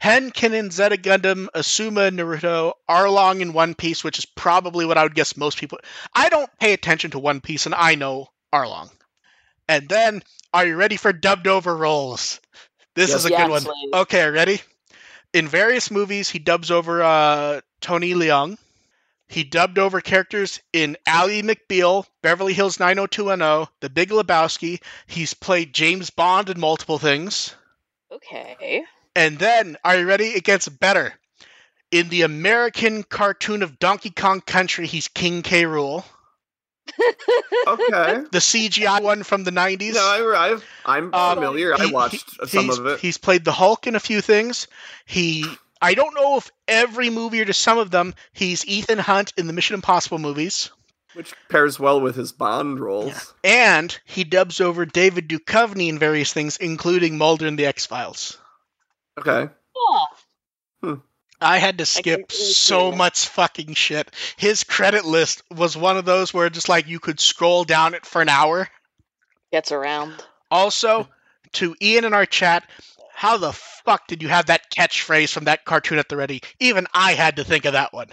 Henken 0.02 0.52
in 0.52 0.70
Zeta 0.70 0.96
Gundam, 0.96 1.46
Asuma 1.54 2.08
in 2.08 2.16
Naruto, 2.16 2.72
Arlong 2.88 3.40
in 3.40 3.52
One 3.52 3.74
Piece, 3.74 4.02
which 4.04 4.18
is 4.18 4.26
probably 4.26 4.84
what 4.84 4.98
I 4.98 5.04
would 5.04 5.14
guess 5.14 5.36
most 5.36 5.58
people. 5.58 5.78
I 6.14 6.28
don't 6.28 6.50
pay 6.60 6.72
attention 6.72 7.12
to 7.12 7.18
One 7.18 7.40
Piece, 7.40 7.66
and 7.66 7.74
I 7.74 7.94
know 7.94 8.28
Arlong. 8.52 8.90
And 9.68 9.88
then, 9.88 10.22
are 10.52 10.66
you 10.66 10.76
ready 10.76 10.96
for 10.96 11.12
dubbed 11.12 11.46
over 11.46 11.76
roles? 11.76 12.40
This 12.94 13.10
Yes. 13.10 13.20
is 13.20 13.26
a 13.26 13.30
Yes, 13.30 13.40
good 13.42 13.50
one. 13.50 13.62
please. 13.62 13.90
Okay, 13.94 14.28
ready? 14.28 14.60
In 15.32 15.48
various 15.48 15.90
movies, 15.90 16.28
he 16.28 16.38
dubs 16.38 16.70
over 16.70 17.02
uh, 17.02 17.60
Tony 17.80 18.12
Leung. 18.14 18.58
He 19.32 19.44
dubbed 19.44 19.78
over 19.78 20.02
characters 20.02 20.60
in 20.74 20.98
Ally 21.06 21.40
McBeal, 21.40 22.04
Beverly 22.22 22.52
Hills 22.52 22.78
90210, 22.78 23.66
The 23.80 23.88
Big 23.88 24.10
Lebowski. 24.10 24.82
He's 25.06 25.32
played 25.32 25.72
James 25.72 26.10
Bond 26.10 26.50
in 26.50 26.60
multiple 26.60 26.98
things. 26.98 27.54
Okay. 28.10 28.84
And 29.16 29.38
then, 29.38 29.78
are 29.84 29.96
you 29.98 30.06
ready? 30.06 30.26
It 30.26 30.44
gets 30.44 30.68
better. 30.68 31.14
In 31.90 32.10
the 32.10 32.22
American 32.22 33.04
cartoon 33.04 33.62
of 33.62 33.78
Donkey 33.78 34.10
Kong 34.10 34.42
Country, 34.42 34.86
he's 34.86 35.08
King 35.08 35.40
K. 35.42 35.64
Rool. 35.64 36.04
Okay. 37.66 38.22
The 38.32 38.38
CGI 38.38 39.00
one 39.02 39.22
from 39.22 39.44
the 39.44 39.50
90s. 39.50 39.94
no, 39.94 40.00
I, 40.34 40.50
I've, 40.50 40.64
I'm 40.84 41.14
Um, 41.14 41.36
familiar. 41.36 41.74
I 41.78 41.86
watched 41.86 42.24
he- 42.40 42.46
some 42.48 42.70
of 42.70 42.86
it. 42.86 43.00
He's 43.00 43.18
played 43.18 43.44
the 43.44 43.52
Hulk 43.52 43.86
in 43.86 43.94
a 43.94 44.00
few 44.00 44.20
things. 44.20 44.66
He, 45.06 45.46
I 45.82 45.94
don't 45.94 46.14
know 46.14 46.36
if 46.38 46.50
every 46.68 47.10
movie 47.10 47.40
or 47.40 47.44
just 47.44 47.60
some 47.60 47.78
of 47.78 47.90
them. 47.90 48.14
He's 48.32 48.64
Ethan 48.66 48.98
Hunt 48.98 49.32
in 49.36 49.46
the 49.46 49.52
Mission 49.52 49.74
Impossible 49.74 50.18
movies, 50.18 50.70
which 51.14 51.34
pairs 51.48 51.78
well 51.78 52.00
with 52.00 52.14
his 52.16 52.32
Bond 52.32 52.80
roles. 52.80 53.34
and 53.44 53.98
he 54.04 54.24
dubs 54.24 54.60
over 54.60 54.86
David 54.86 55.28
Duchovny 55.28 55.88
in 55.88 55.98
various 55.98 56.32
things, 56.32 56.56
including 56.56 57.18
Mulder 57.18 57.46
in 57.46 57.56
the 57.56 57.66
X 57.66 57.84
Files. 57.84 58.38
Okay. 59.18 59.52
Oh, 59.76 61.00
I 61.40 61.58
had 61.58 61.78
to 61.78 61.86
skip 61.86 62.30
so 62.30 62.92
much 62.92 63.26
fucking 63.28 63.74
shit. 63.74 64.08
His 64.36 64.62
credit 64.62 65.04
list 65.04 65.42
was 65.50 65.76
one 65.76 65.96
of 65.98 66.04
those 66.04 66.32
where 66.32 66.48
just 66.48 66.68
like 66.68 66.86
you 66.86 67.00
could 67.00 67.18
scroll 67.18 67.64
down 67.64 67.94
it 67.94 68.06
for 68.06 68.22
an 68.22 68.28
hour. 68.28 68.68
gets 69.50 69.72
around. 69.72 70.24
Also, 70.52 71.08
to 71.54 71.74
Ian 71.82 72.04
in 72.04 72.14
our 72.14 72.26
chat, 72.26 72.64
how 73.22 73.36
the 73.36 73.52
fuck 73.52 74.08
did 74.08 74.20
you 74.20 74.26
have 74.26 74.46
that 74.46 74.68
catchphrase 74.76 75.32
from 75.32 75.44
that 75.44 75.64
cartoon 75.64 75.96
at 76.00 76.08
the 76.08 76.16
ready? 76.16 76.40
Even 76.58 76.88
I 76.92 77.12
had 77.12 77.36
to 77.36 77.44
think 77.44 77.64
of 77.64 77.74
that 77.74 77.92
one. 77.92 78.08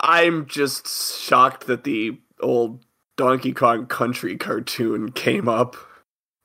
I'm 0.00 0.46
just 0.46 0.88
shocked 1.20 1.68
that 1.68 1.84
the 1.84 2.18
old 2.40 2.84
Donkey 3.16 3.52
Kong 3.52 3.86
Country 3.86 4.36
cartoon 4.36 5.12
came 5.12 5.48
up. 5.48 5.76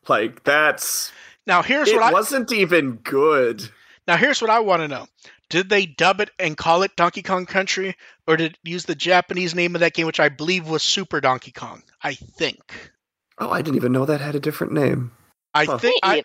Like 0.07 0.43
that's 0.43 1.11
Now 1.47 1.63
here's 1.63 1.89
it 1.89 1.95
what 1.95 2.03
I 2.03 2.11
wasn't 2.11 2.51
even 2.53 2.97
good. 2.97 3.67
now 4.07 4.15
here's 4.15 4.43
what 4.43 4.51
I 4.51 4.59
want 4.59 4.83
to 4.83 4.87
know. 4.87 5.07
Did 5.49 5.69
they 5.69 5.87
dub 5.87 6.21
it 6.21 6.29
and 6.37 6.55
call 6.55 6.83
it 6.83 6.95
Donkey 6.95 7.23
Kong 7.23 7.47
Country, 7.47 7.95
or 8.27 8.37
did 8.37 8.51
it 8.51 8.57
use 8.63 8.85
the 8.85 8.93
Japanese 8.93 9.55
name 9.55 9.73
of 9.73 9.81
that 9.81 9.95
game, 9.95 10.05
which 10.05 10.19
I 10.19 10.29
believe 10.29 10.69
was 10.69 10.83
Super 10.83 11.19
Donkey 11.19 11.51
Kong? 11.51 11.81
I 12.03 12.13
think. 12.13 12.91
Oh, 13.39 13.49
I 13.49 13.63
didn't 13.63 13.77
even 13.77 13.91
know 13.91 14.05
that 14.05 14.21
had 14.21 14.35
a 14.35 14.39
different 14.39 14.73
name. 14.73 15.13
I 15.57 15.65
Huh. 15.65 15.77
think 15.77 15.99
I, 16.03 16.23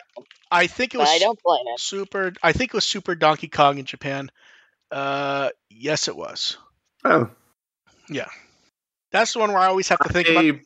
I 0.50 0.66
think 0.66 0.94
it 0.94 0.98
was 0.98 1.08
I 1.08 1.18
don't 1.18 1.38
play 1.40 1.58
it. 1.66 1.80
Super. 1.80 2.32
I 2.42 2.52
think 2.52 2.70
it 2.70 2.74
was 2.74 2.84
Super 2.84 3.14
Donkey 3.14 3.48
Kong 3.48 3.78
in 3.78 3.84
Japan. 3.84 4.30
Uh, 4.90 5.48
yes, 5.70 6.08
it 6.08 6.16
was. 6.16 6.58
Oh, 7.04 7.30
yeah, 8.08 8.28
That's 9.10 9.32
the 9.32 9.38
one 9.38 9.50
where 9.50 9.58
I 9.60 9.66
always 9.66 9.88
have 9.88 9.98
to 10.00 10.08
think 10.10 10.28
about. 10.28 10.44
I, 10.44 10.60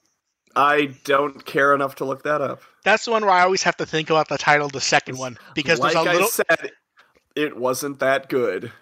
I 0.56 0.86
don't 1.04 1.44
care 1.44 1.74
enough 1.74 1.96
to 1.96 2.04
look 2.04 2.24
that 2.24 2.40
up. 2.40 2.62
That's 2.84 3.04
the 3.04 3.12
one 3.12 3.22
where 3.22 3.30
I 3.34 3.42
always 3.42 3.62
have 3.62 3.76
to 3.78 3.86
think 3.86 4.10
about 4.10 4.28
the 4.28 4.38
title 4.38 4.66
of 4.66 4.72
the 4.72 4.80
second 4.80 5.18
one 5.18 5.38
because 5.54 5.78
like 5.78 5.94
there's 5.94 6.06
a 6.06 6.12
little. 6.12 6.28
I 6.50 6.56
said, 6.56 6.70
it 7.34 7.56
wasn't 7.56 8.00
that 8.00 8.28
good. 8.28 8.72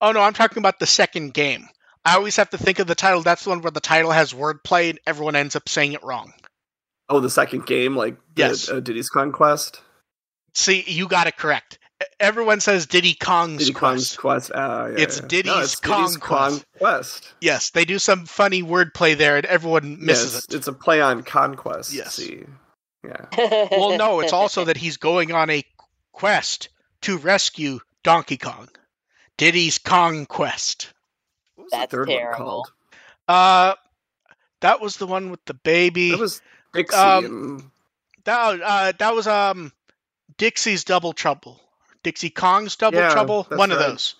Oh 0.00 0.12
no, 0.12 0.20
I'm 0.20 0.32
talking 0.32 0.58
about 0.58 0.78
the 0.78 0.86
second 0.86 1.34
game. 1.34 1.68
I 2.04 2.16
always 2.16 2.36
have 2.36 2.50
to 2.50 2.58
think 2.58 2.78
of 2.78 2.86
the 2.86 2.94
title. 2.94 3.22
That's 3.22 3.44
the 3.44 3.50
one 3.50 3.62
where 3.62 3.70
the 3.70 3.80
title 3.80 4.10
has 4.10 4.32
wordplay 4.32 4.90
and 4.90 4.98
everyone 5.06 5.36
ends 5.36 5.54
up 5.54 5.68
saying 5.68 5.92
it 5.92 6.02
wrong. 6.02 6.32
Oh, 7.12 7.20
the 7.20 7.30
second 7.30 7.66
game, 7.66 7.94
like 7.96 8.16
the, 8.34 8.42
Yes. 8.42 8.68
uh, 8.68 8.80
Diddy's 8.80 9.08
Conquest, 9.10 9.80
See, 10.54 10.84
you 10.86 11.08
got 11.08 11.26
it 11.26 11.36
correct. 11.36 11.78
Everyone 12.20 12.60
says 12.60 12.86
Diddy 12.86 13.14
Kong's 13.14 13.58
Diddy 13.66 13.72
Kong's 13.72 14.16
Quest. 14.16 14.50
Quest. 14.50 14.52
Ah, 14.54 14.86
yeah, 14.86 14.94
It's 14.98 15.20
yeah. 15.20 15.26
Diddy's 15.28 15.52
no, 15.54 15.60
it's 15.60 15.76
Kong 15.76 16.02
Diddy's 16.02 16.16
Quest. 16.18 16.64
Conquest. 16.78 17.32
Yes, 17.40 17.70
they 17.70 17.84
do 17.84 17.98
some 17.98 18.26
funny 18.26 18.62
wordplay 18.62 19.16
there, 19.16 19.36
and 19.36 19.46
everyone 19.46 20.04
misses 20.04 20.34
yes, 20.34 20.44
it. 20.44 20.54
It's 20.54 20.66
a 20.68 20.72
play 20.72 21.00
on 21.00 21.22
conquest. 21.22 21.92
Yes. 21.92 22.14
See, 22.16 22.44
yeah. 23.04 23.26
Well, 23.70 23.96
no, 23.96 24.20
it's 24.20 24.32
also 24.32 24.64
that 24.64 24.76
he's 24.76 24.96
going 24.96 25.32
on 25.32 25.48
a 25.50 25.64
quest 26.12 26.68
to 27.02 27.16
rescue 27.18 27.80
Donkey 28.02 28.36
Kong. 28.36 28.68
Diddy's 29.38 29.78
Kong 29.78 30.26
Quest. 30.26 30.92
What 31.54 31.64
was 31.64 31.70
That's 31.72 31.90
the 31.90 31.96
third 31.98 32.08
terrible. 32.08 32.28
one 32.28 32.36
called? 32.46 32.72
Uh, 33.28 33.74
that 34.60 34.80
was 34.80 34.96
the 34.96 35.06
one 35.06 35.30
with 35.30 35.44
the 35.46 35.54
baby. 35.54 36.10
That 36.10 36.18
was 36.20 36.42
Dixie. 36.72 36.96
Um, 36.96 37.70
That 38.24 38.60
uh, 38.62 38.92
that 38.98 39.14
was 39.14 39.26
um, 39.26 39.72
Dixie's 40.38 40.84
Double 40.84 41.12
Trouble. 41.12 41.60
Dixie 42.02 42.30
Kong's 42.30 42.76
Double 42.76 42.98
Yeah, 42.98 43.10
Trouble. 43.12 43.46
that's 43.48 43.58
One 43.58 43.70
of 43.72 43.78
those. 43.78 44.14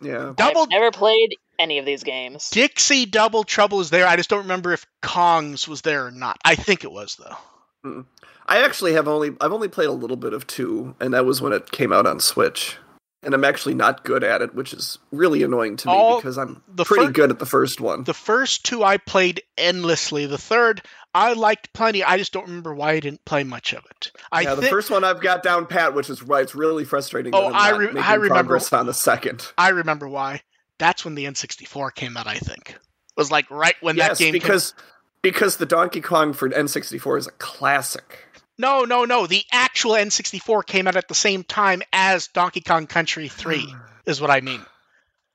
yeah. 0.00 0.32
Double 0.36 0.62
I've 0.62 0.68
never 0.70 0.90
played 0.90 1.36
any 1.58 1.78
of 1.78 1.86
these 1.86 2.02
games. 2.02 2.50
Dixie 2.50 3.06
Double 3.06 3.44
Trouble 3.44 3.80
is 3.80 3.90
there. 3.90 4.06
I 4.06 4.16
just 4.16 4.28
don't 4.30 4.42
remember 4.42 4.72
if 4.72 4.86
Kong's 5.00 5.66
was 5.68 5.82
there 5.82 6.06
or 6.06 6.10
not. 6.10 6.38
I 6.44 6.54
think 6.56 6.84
it 6.84 6.92
was 6.92 7.16
though. 7.16 8.04
I 8.46 8.58
actually 8.64 8.92
have 8.94 9.08
only 9.08 9.32
I've 9.40 9.52
only 9.52 9.68
played 9.68 9.88
a 9.88 9.92
little 9.92 10.16
bit 10.16 10.32
of 10.32 10.46
two, 10.46 10.94
and 11.00 11.14
that 11.14 11.24
was 11.24 11.40
when 11.40 11.52
it 11.52 11.70
came 11.72 11.92
out 11.92 12.06
on 12.06 12.20
Switch. 12.20 12.76
And 13.24 13.34
I'm 13.34 13.44
actually 13.44 13.74
not 13.74 14.04
good 14.04 14.24
at 14.24 14.42
it, 14.42 14.52
which 14.54 14.72
is 14.72 14.98
really 15.12 15.44
annoying 15.44 15.76
to 15.78 15.88
me 15.88 15.94
All- 15.94 16.16
because 16.16 16.36
I'm 16.38 16.60
the 16.66 16.84
pretty 16.84 17.06
fir- 17.06 17.12
good 17.12 17.30
at 17.30 17.38
the 17.38 17.46
first 17.46 17.80
one. 17.80 18.02
The 18.02 18.14
first 18.14 18.64
two 18.64 18.82
I 18.82 18.96
played 18.96 19.42
endlessly. 19.56 20.26
The 20.26 20.38
third 20.38 20.82
I 21.14 21.34
liked 21.34 21.72
plenty. 21.72 22.02
I 22.02 22.16
just 22.18 22.32
don't 22.32 22.46
remember 22.48 22.74
why 22.74 22.92
I 22.92 23.00
didn't 23.00 23.24
play 23.24 23.44
much 23.44 23.74
of 23.74 23.84
it. 23.90 24.10
I 24.32 24.40
yeah, 24.40 24.54
the 24.56 24.62
thi- 24.62 24.70
first 24.70 24.90
one 24.90 25.04
I've 25.04 25.20
got 25.20 25.42
down 25.44 25.66
pat, 25.66 25.94
which 25.94 26.10
is 26.10 26.22
why 26.24 26.40
it's 26.40 26.54
really 26.56 26.84
frustrating. 26.84 27.32
Oh, 27.34 27.52
I 27.52 27.70
re- 27.70 28.00
I 28.00 28.14
remember- 28.14 28.28
progress 28.34 28.72
on 28.72 28.86
the 28.86 28.94
second. 28.94 29.52
I 29.56 29.68
remember 29.68 30.08
why. 30.08 30.42
That's 30.78 31.04
when 31.04 31.14
the 31.14 31.26
N64 31.26 31.94
came 31.94 32.16
out. 32.16 32.26
I 32.26 32.38
think 32.38 32.70
it 32.70 32.76
was 33.16 33.30
like 33.30 33.48
right 33.52 33.76
when 33.82 33.96
yes, 33.96 34.18
that 34.18 34.24
game. 34.24 34.32
came- 34.32 34.40
because 34.42 34.74
because 35.20 35.58
the 35.58 35.66
Donkey 35.66 36.00
Kong 36.00 36.32
for 36.32 36.48
N64 36.48 37.18
is 37.18 37.26
a 37.28 37.32
classic. 37.32 38.18
No, 38.62 38.84
no, 38.84 39.04
no. 39.04 39.26
The 39.26 39.42
actual 39.50 39.94
N64 39.94 40.64
came 40.64 40.86
out 40.86 40.94
at 40.94 41.08
the 41.08 41.16
same 41.16 41.42
time 41.42 41.82
as 41.92 42.28
Donkey 42.28 42.60
Kong 42.60 42.86
Country 42.86 43.26
3, 43.26 43.74
is 44.06 44.20
what 44.20 44.30
I 44.30 44.40
mean. 44.40 44.64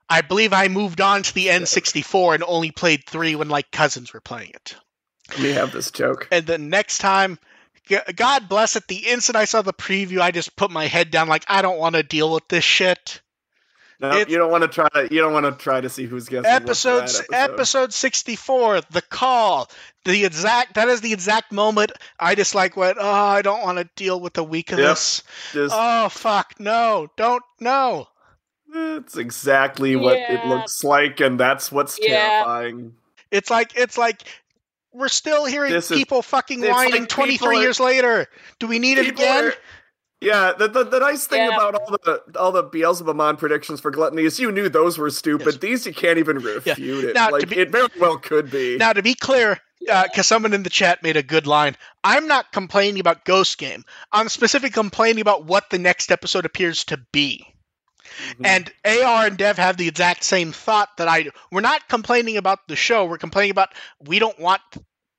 I 0.09 0.21
believe 0.21 0.53
I 0.53 0.69
moved 0.69 1.01
on 1.01 1.23
to 1.23 1.33
the 1.33 1.47
N64 1.47 2.35
and 2.35 2.43
only 2.47 2.71
played 2.71 3.03
3 3.05 3.35
when 3.35 3.49
like 3.49 3.69
cousins 3.69 4.13
were 4.13 4.21
playing 4.21 4.51
it. 4.51 4.77
Let 5.31 5.41
me 5.41 5.51
have 5.51 5.73
this 5.73 5.91
joke. 5.91 6.29
And 6.31 6.45
the 6.45 6.57
next 6.57 6.99
time, 6.99 7.37
God 8.15 8.47
bless 8.47 8.77
it, 8.77 8.87
the 8.87 9.07
instant 9.07 9.35
I 9.35 9.43
saw 9.43 9.61
the 9.61 9.73
preview, 9.73 10.21
I 10.21 10.31
just 10.31 10.55
put 10.55 10.71
my 10.71 10.87
head 10.87 11.11
down 11.11 11.27
like, 11.27 11.43
I 11.49 11.61
don't 11.61 11.77
want 11.77 11.95
to 11.95 12.03
deal 12.03 12.31
with 12.31 12.47
this 12.47 12.63
shit. 12.63 13.21
No, 13.99 14.09
It's- 14.11 14.29
you 14.29 14.37
don't 14.37 14.51
want 14.51 14.61
to 14.63 14.67
try. 14.67 14.87
to 14.89 15.07
You 15.13 15.21
don't 15.21 15.33
want 15.33 15.45
to 15.47 15.51
try 15.63 15.81
to 15.81 15.89
see 15.89 16.05
who's 16.05 16.29
guessing. 16.29 16.43
what 16.51 16.61
for 16.61 16.63
Episode, 16.63 17.09
episode 17.33 17.93
64, 17.93 18.81
The 18.91 19.01
Call. 19.01 19.69
The 20.05 20.23
exact, 20.23 20.75
that 20.75 20.87
is 20.87 21.01
the 21.01 21.13
exact 21.13 21.51
moment 21.51 21.91
I 22.19 22.35
just 22.35 22.53
like 22.53 22.77
went, 22.77 22.97
oh, 22.99 23.09
I 23.09 23.41
don't 23.41 23.63
want 23.63 23.79
to 23.79 23.89
deal 23.95 24.19
with 24.19 24.33
the 24.33 24.43
week 24.43 24.71
of 24.71 24.77
Yep. 24.79 24.89
this. 24.89 25.23
Just, 25.51 25.73
Oh, 25.75 26.09
fuck, 26.09 26.53
no, 26.59 27.07
don't, 27.17 27.43
no. 27.59 28.07
It's 28.73 29.17
exactly 29.17 29.95
what 29.95 30.17
it 30.17 30.45
looks 30.45 30.83
like, 30.83 31.19
and 31.19 31.39
that's 31.39 31.71
what's 31.71 31.97
Yeah. 31.99 32.17
terrifying. 32.43 32.93
It's 33.31 33.49
like 33.49 33.71
it's 33.75 33.97
like 33.97 34.21
we're 34.93 35.07
still 35.09 35.45
hearing 35.45 35.71
This 35.73 35.89
is- 35.91 35.97
people 35.97 36.21
fucking 36.21 36.61
whining 36.61 37.01
like 37.01 37.09
23 37.09 37.31
people 37.33 37.47
are- 37.49 37.61
years 37.61 37.79
later. 37.79 38.27
Do 38.59 38.67
we 38.67 38.79
need 38.79 38.97
it 38.97 39.07
again? 39.07 39.45
are- 39.45 39.53
yeah, 40.21 40.53
the, 40.57 40.67
the 40.67 40.83
the 40.83 40.99
nice 40.99 41.27
thing 41.27 41.39
Yeah. 41.47 41.55
about 41.55 41.75
all 41.75 41.91
the 42.03 42.21
all 42.39 42.51
the 42.51 42.63
Beelzemon 42.63 43.37
predictions 43.37 43.79
for 43.81 43.91
gluttony 43.91 44.23
is 44.23 44.39
you 44.39 44.51
knew 44.51 44.69
those 44.69 44.97
were 44.97 45.09
stupid. 45.09 45.45
Yes. 45.45 45.57
These 45.57 45.85
you 45.87 45.93
can't 45.93 46.17
even 46.17 46.37
refute 46.39 47.03
it. 47.05 47.13
Now, 47.15 47.27
to 47.27 47.33
like 47.33 47.49
be- 47.49 47.57
it 47.59 47.69
very 47.71 47.87
well 47.99 48.17
could 48.17 48.49
be. 48.49 48.77
Now, 48.77 48.93
to 48.93 49.03
be 49.03 49.13
clear, 49.13 49.59
because 49.79 50.25
someone 50.27 50.53
in 50.53 50.63
the 50.63 50.69
chat 50.69 51.03
made 51.03 51.17
a 51.17 51.23
good 51.23 51.45
line, 51.47 51.75
I'm 52.03 52.27
not 52.27 52.51
complaining 52.51 52.99
about 52.99 53.25
Ghost 53.25 53.57
Game. 53.57 53.83
I'm 54.11 54.27
specifically 54.29 54.71
complaining 54.73 55.21
about 55.21 55.45
what 55.45 55.69
the 55.69 55.79
next 55.79 56.11
episode 56.11 56.45
appears 56.45 56.83
to 56.85 56.97
be. 57.11 57.45
Mhm. 58.39 58.45
And 58.45 58.71
AR 58.85 59.27
and 59.27 59.37
Dev 59.37 59.57
have 59.57 59.77
the 59.77 59.87
exact 59.87 60.23
same 60.23 60.51
thought 60.51 60.89
that 60.97 61.07
I 61.07 61.23
do. 61.23 61.31
We're 61.51 61.61
not 61.61 61.87
complaining 61.89 62.37
about 62.37 62.67
the 62.67 62.75
show. 62.75 63.05
We're 63.05 63.17
complaining 63.19 63.51
about 63.51 63.73
we 63.99 64.17
don't 64.17 64.39
want 64.39 64.61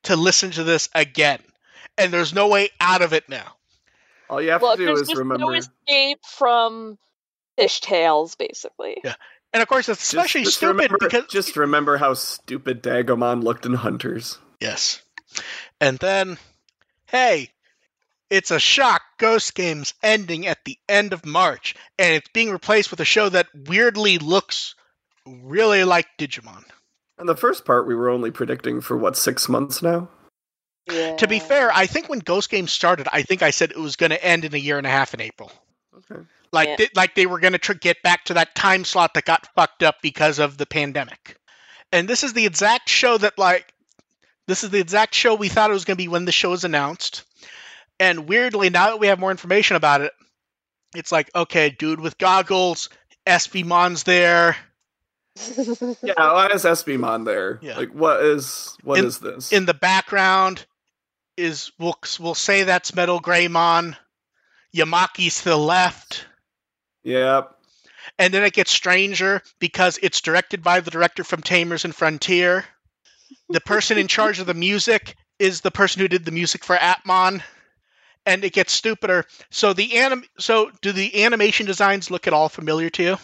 to 0.03 0.15
listen 0.17 0.51
to 0.51 0.63
this 0.63 0.89
again. 0.93 1.39
And 1.97 2.11
there's 2.11 2.33
no 2.33 2.47
way 2.47 2.69
out 2.81 3.01
of 3.01 3.13
it 3.13 3.29
now. 3.29 3.55
All 4.29 4.41
you 4.41 4.51
have 4.51 4.61
Well, 4.61 4.71
to 4.73 4.77
do 4.77 4.85
there's 4.85 5.01
is 5.01 5.07
just 5.09 5.17
remember. 5.19 5.45
no 5.45 5.51
escape 5.53 6.19
from 6.25 6.97
fish 7.57 7.81
tales, 7.81 8.35
basically. 8.35 9.01
Yeah. 9.03 9.15
And 9.53 9.61
of 9.63 9.67
course, 9.67 9.89
it's 9.89 9.99
just- 9.99 10.13
especially 10.13 10.43
just 10.43 10.57
stupid 10.57 10.73
remember, 10.91 10.97
because 10.99 11.25
just 11.27 11.57
remember 11.57 11.97
how 11.97 12.13
stupid 12.13 12.83
Dagomon 12.83 13.43
looked 13.43 13.65
in 13.65 13.73
Hunters. 13.73 14.37
Yes. 14.59 15.01
And 15.81 15.97
then, 15.99 16.37
hey, 17.07 17.49
it's 18.29 18.51
a 18.51 18.59
shock 18.59 19.01
Ghost 19.17 19.55
Game's 19.55 19.93
ending 20.03 20.45
at 20.45 20.59
the 20.65 20.77
end 20.87 21.13
of 21.13 21.25
March, 21.25 21.73
and 21.97 22.13
it's 22.15 22.29
being 22.29 22.51
replaced 22.51 22.91
with 22.91 22.99
a 22.99 23.05
show 23.05 23.27
that 23.29 23.47
weirdly 23.55 24.19
looks 24.19 24.75
really 25.25 25.83
like 25.83 26.07
Digimon. 26.19 26.63
And 27.17 27.27
the 27.27 27.35
first 27.35 27.65
part 27.65 27.87
we 27.87 27.95
were 27.95 28.09
only 28.09 28.31
predicting 28.31 28.81
for 28.81 28.95
what 28.95 29.17
six 29.17 29.49
months 29.49 29.81
now. 29.81 30.09
Yeah. 30.87 31.15
To 31.17 31.27
be 31.27 31.39
fair, 31.39 31.71
I 31.73 31.85
think 31.85 32.09
when 32.09 32.19
Ghost 32.19 32.49
Game 32.49 32.67
started, 32.67 33.07
I 33.11 33.21
think 33.21 33.43
I 33.43 33.51
said 33.51 33.71
it 33.71 33.77
was 33.77 33.95
going 33.95 34.09
to 34.09 34.23
end 34.23 34.45
in 34.45 34.53
a 34.53 34.57
year 34.57 34.77
and 34.77 34.87
a 34.87 34.89
half 34.89 35.13
in 35.13 35.21
April. 35.21 35.51
Okay. 35.95 36.21
like 36.51 36.69
Yeah. 36.69 36.75
they, 36.77 36.89
like 36.95 37.15
they 37.15 37.25
were 37.25 37.39
going 37.39 37.53
to 37.53 37.59
tr- 37.59 37.73
get 37.73 38.01
back 38.01 38.25
to 38.25 38.35
that 38.35 38.55
time 38.55 38.85
slot 38.85 39.13
that 39.13 39.25
got 39.25 39.47
fucked 39.53 39.83
up 39.83 40.01
because 40.01 40.39
of 40.39 40.57
the 40.57 40.65
pandemic. 40.65 41.37
And 41.91 42.07
this 42.07 42.23
is 42.23 42.33
the 42.33 42.45
exact 42.45 42.89
show 42.89 43.17
that 43.17 43.37
like 43.37 43.71
this 44.47 44.63
is 44.63 44.71
the 44.71 44.79
exact 44.79 45.13
show 45.13 45.35
we 45.35 45.49
thought 45.49 45.69
it 45.69 45.73
was 45.73 45.85
going 45.85 45.97
to 45.97 46.03
be 46.03 46.07
when 46.07 46.25
the 46.25 46.31
show 46.31 46.49
was 46.49 46.63
announced. 46.63 47.23
And 47.99 48.27
weirdly, 48.27 48.69
now 48.69 48.87
that 48.87 48.99
we 48.99 49.07
have 49.07 49.19
more 49.19 49.31
information 49.31 49.75
about 49.75 50.01
it, 50.01 50.13
it's 50.95 51.11
like 51.11 51.29
okay, 51.35 51.69
dude 51.69 51.99
with 51.99 52.17
goggles, 52.17 52.89
Espimon's 53.27 54.03
there. 54.03 54.55
Yeah, 56.03 56.13
why 56.17 56.47
is 56.53 56.63
Espimon 56.65 57.25
there? 57.25 57.59
Yeah. 57.61 57.77
Like, 57.77 57.91
what 57.91 58.21
is 58.23 58.75
what 58.83 58.99
In- 58.99 59.05
is 59.05 59.19
this? 59.19 59.51
In 59.51 59.65
the 59.65 59.73
background 59.73 60.65
is 61.37 61.71
we'll 61.79 61.97
we'll 62.19 62.35
say 62.35 62.63
that's 62.63 62.95
Metal 62.95 63.21
Greymon. 63.21 63.95
Yamaki's 64.75 65.39
to 65.39 65.49
the 65.49 65.57
left. 65.57 66.25
yep. 67.03 67.55
and 68.19 68.33
then 68.33 68.43
it 68.43 68.53
gets 68.53 68.71
stranger 68.71 69.41
because 69.59 69.97
it's 70.03 70.21
directed 70.21 70.61
by 70.63 70.79
the 70.79 70.91
director 70.91 71.23
from 71.23 71.41
Tamers 71.41 71.85
and 71.85 71.95
Frontier. 71.95 72.65
The 73.49 73.61
person 73.61 73.97
in 73.97 74.07
charge 74.07 74.39
of 74.39 74.45
the 74.45 74.53
music 74.53 75.15
is 75.39 75.61
the 75.61 75.71
person 75.71 76.01
who 76.01 76.07
did 76.07 76.25
the 76.25 76.31
music 76.31 76.63
for 76.63 76.75
Appmon, 76.75 77.41
and 78.25 78.43
it 78.43 78.53
gets 78.53 78.73
stupider. 78.73 79.25
So 79.49 79.73
the 79.73 79.97
anim, 79.97 80.23
so 80.37 80.69
do 80.81 80.91
the 80.91 81.23
animation 81.23 81.65
designs 81.65 82.11
look 82.11 82.27
at 82.27 82.33
all 82.33 82.49
familiar 82.49 82.89
to 82.91 83.03
you? 83.03 83.17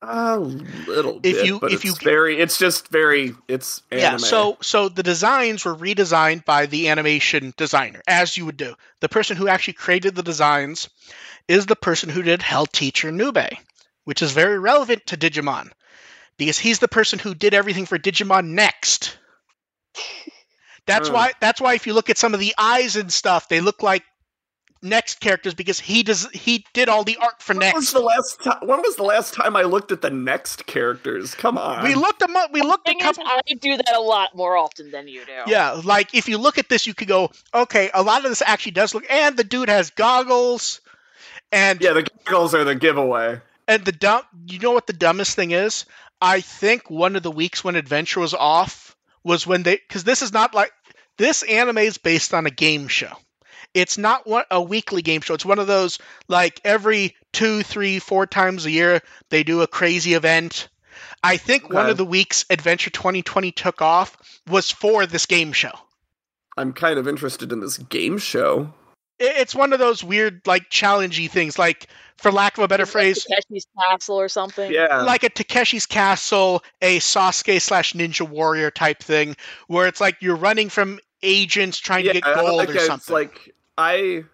A 0.00 0.38
little 0.38 1.16
If 1.24 1.36
bit, 1.36 1.46
you- 1.46 1.58
but 1.58 1.72
if 1.72 1.84
it's 1.84 1.84
you- 1.84 1.94
very, 2.10 2.38
it's 2.38 2.56
just 2.58 2.86
very, 2.88 3.34
it's 3.48 3.82
anime. 3.90 4.02
Yeah. 4.02 4.16
So 4.18 4.56
so 4.62 4.88
the 4.88 5.02
designs 5.02 5.64
were 5.64 5.74
redesigned 5.74 6.44
by 6.44 6.66
the 6.66 6.88
animation 6.88 7.52
designer, 7.56 8.00
as 8.06 8.36
you 8.36 8.46
would 8.46 8.56
do. 8.56 8.74
The 9.00 9.08
person 9.08 9.36
who 9.36 9.48
actually 9.48 9.74
created 9.74 10.14
the 10.14 10.22
designs 10.22 10.88
is 11.48 11.66
the 11.66 11.74
person 11.76 12.10
who 12.10 12.22
did 12.22 12.42
Hell 12.42 12.66
Teacher 12.66 13.10
Nube, 13.10 13.48
which 14.04 14.22
is 14.22 14.30
very 14.32 14.58
relevant 14.58 15.06
to 15.06 15.16
Digimon 15.16 15.70
because 16.36 16.58
he's 16.58 16.78
the 16.78 16.86
person 16.88 17.18
who 17.18 17.34
did 17.34 17.52
everything 17.54 17.86
for 17.86 17.98
Digimon 17.98 18.50
Next. 18.50 19.16
That's 20.86 21.08
Hmm. 21.08 21.14
why 21.14 21.32
that's 21.40 21.60
why 21.60 21.74
if 21.74 21.86
you 21.86 21.92
look 21.92 22.08
at 22.08 22.18
some 22.18 22.34
of 22.34 22.40
the 22.40 22.54
eyes 22.56 22.96
and 22.96 23.12
stuff, 23.12 23.48
they 23.48 23.60
look 23.60 23.82
like 23.82 24.04
Next 24.80 25.18
characters 25.20 25.54
because 25.54 25.80
he 25.80 26.04
does 26.04 26.28
he 26.30 26.64
did 26.72 26.88
all 26.88 27.02
the 27.02 27.16
art 27.16 27.42
for 27.42 27.52
when 27.54 27.74
was 27.74 27.82
Next. 27.84 27.92
the 27.92 28.00
last 28.00 28.42
time? 28.44 28.58
When 28.68 28.78
was 28.80 28.94
the 28.94 29.02
last 29.02 29.34
time 29.34 29.56
I 29.56 29.62
looked 29.62 29.90
at 29.90 30.02
the 30.02 30.10
next 30.10 30.66
characters? 30.66 31.34
Come 31.34 31.58
on. 31.58 31.82
We 31.82 31.96
looked 31.96 32.20
them 32.20 32.36
up. 32.36 32.52
We 32.52 32.60
looked 32.62 32.86
a 32.88 32.92
Thing 32.92 33.00
is, 33.00 33.16
couple. 33.16 33.24
I 33.26 33.40
do 33.60 33.76
that 33.76 33.96
a 33.96 34.00
lot 34.00 34.36
more 34.36 34.56
often 34.56 34.92
than 34.92 35.08
you 35.08 35.24
do. 35.26 35.50
Yeah, 35.50 35.80
like 35.84 36.14
if 36.14 36.28
you 36.28 36.38
look 36.38 36.58
at 36.58 36.68
this, 36.68 36.86
you 36.86 36.94
could 36.94 37.08
go, 37.08 37.30
okay, 37.52 37.90
a 37.92 38.02
lot 38.04 38.24
of 38.24 38.30
this 38.30 38.40
actually 38.40 38.72
does 38.72 38.94
look, 38.94 39.04
and 39.10 39.36
the 39.36 39.42
dude 39.42 39.68
has 39.68 39.90
goggles, 39.90 40.80
and 41.50 41.80
yeah, 41.80 41.92
the 41.94 42.06
goggles 42.24 42.54
are 42.54 42.62
the 42.64 42.74
giveaway. 42.76 43.40
and 43.66 43.84
the 43.84 43.92
dumb. 43.92 44.22
You 44.46 44.60
know 44.60 44.70
what 44.72 44.86
the 44.86 44.92
dumbest 44.92 45.34
thing 45.34 45.50
is? 45.50 45.86
I 46.20 46.40
think 46.40 46.88
one 46.88 47.16
of 47.16 47.22
the 47.24 47.30
weeks 47.32 47.64
when 47.64 47.74
Adventure 47.74 48.20
was 48.20 48.32
off 48.34 48.96
was 49.24 49.44
when 49.46 49.64
they, 49.64 49.76
because 49.76 50.04
this 50.04 50.22
is 50.22 50.32
not 50.32 50.54
like 50.54 50.70
this 51.16 51.42
anime 51.42 51.78
is 51.78 51.98
based 51.98 52.32
on 52.32 52.46
a 52.46 52.50
game 52.50 52.86
show. 52.86 53.12
It's 53.78 53.98
not 53.98 54.26
one, 54.26 54.44
a 54.50 54.60
weekly 54.60 55.02
game 55.02 55.20
show. 55.20 55.34
It's 55.34 55.44
one 55.44 55.58
of 55.58 55.66
those 55.66 55.98
like 56.28 56.60
every 56.64 57.14
two, 57.32 57.62
three, 57.62 57.98
four 57.98 58.26
times 58.26 58.66
a 58.66 58.70
year 58.70 59.00
they 59.30 59.42
do 59.42 59.62
a 59.62 59.66
crazy 59.66 60.14
event. 60.14 60.68
I 61.22 61.36
think 61.36 61.72
one 61.72 61.88
of 61.88 61.96
the 61.96 62.04
weeks 62.04 62.44
Adventure 62.50 62.90
2020 62.90 63.52
took 63.52 63.82
off 63.82 64.16
was 64.48 64.70
for 64.70 65.06
this 65.06 65.26
game 65.26 65.52
show. 65.52 65.72
I'm 66.56 66.72
kind 66.72 66.98
of 66.98 67.06
interested 67.06 67.52
in 67.52 67.60
this 67.60 67.78
game 67.78 68.18
show. 68.18 68.72
it's 69.20 69.54
one 69.54 69.72
of 69.72 69.78
those 69.78 70.02
weird 70.02 70.42
like 70.46 70.70
challengey 70.70 71.30
things 71.30 71.58
like 71.58 71.88
for 72.16 72.32
lack 72.32 72.58
of 72.58 72.64
a 72.64 72.68
better 72.68 72.82
Is 72.82 72.88
it 72.88 72.94
like 72.94 73.14
phrase 73.14 73.26
Takeshi's 73.26 73.66
Castle 73.78 74.20
or 74.20 74.28
something. 74.28 74.72
Yeah. 74.72 75.02
like 75.02 75.22
a 75.22 75.30
takeshi's 75.30 75.86
castle 75.86 76.62
a 76.82 76.98
sasuke 76.98 77.60
slash 77.60 77.92
ninja 77.92 78.28
warrior 78.28 78.70
type 78.70 79.02
thing 79.02 79.36
where 79.68 79.86
it's 79.86 80.00
like 80.00 80.16
you're 80.20 80.36
running 80.36 80.68
from 80.68 80.98
agents 81.22 81.78
trying 81.78 82.04
yeah, 82.04 82.12
to 82.12 82.20
get 82.20 82.34
gold 82.34 82.58
like 82.58 82.70
or 82.70 82.74
it's 82.74 82.86
something 82.86 83.12
like 83.12 83.54
I, 83.78 84.24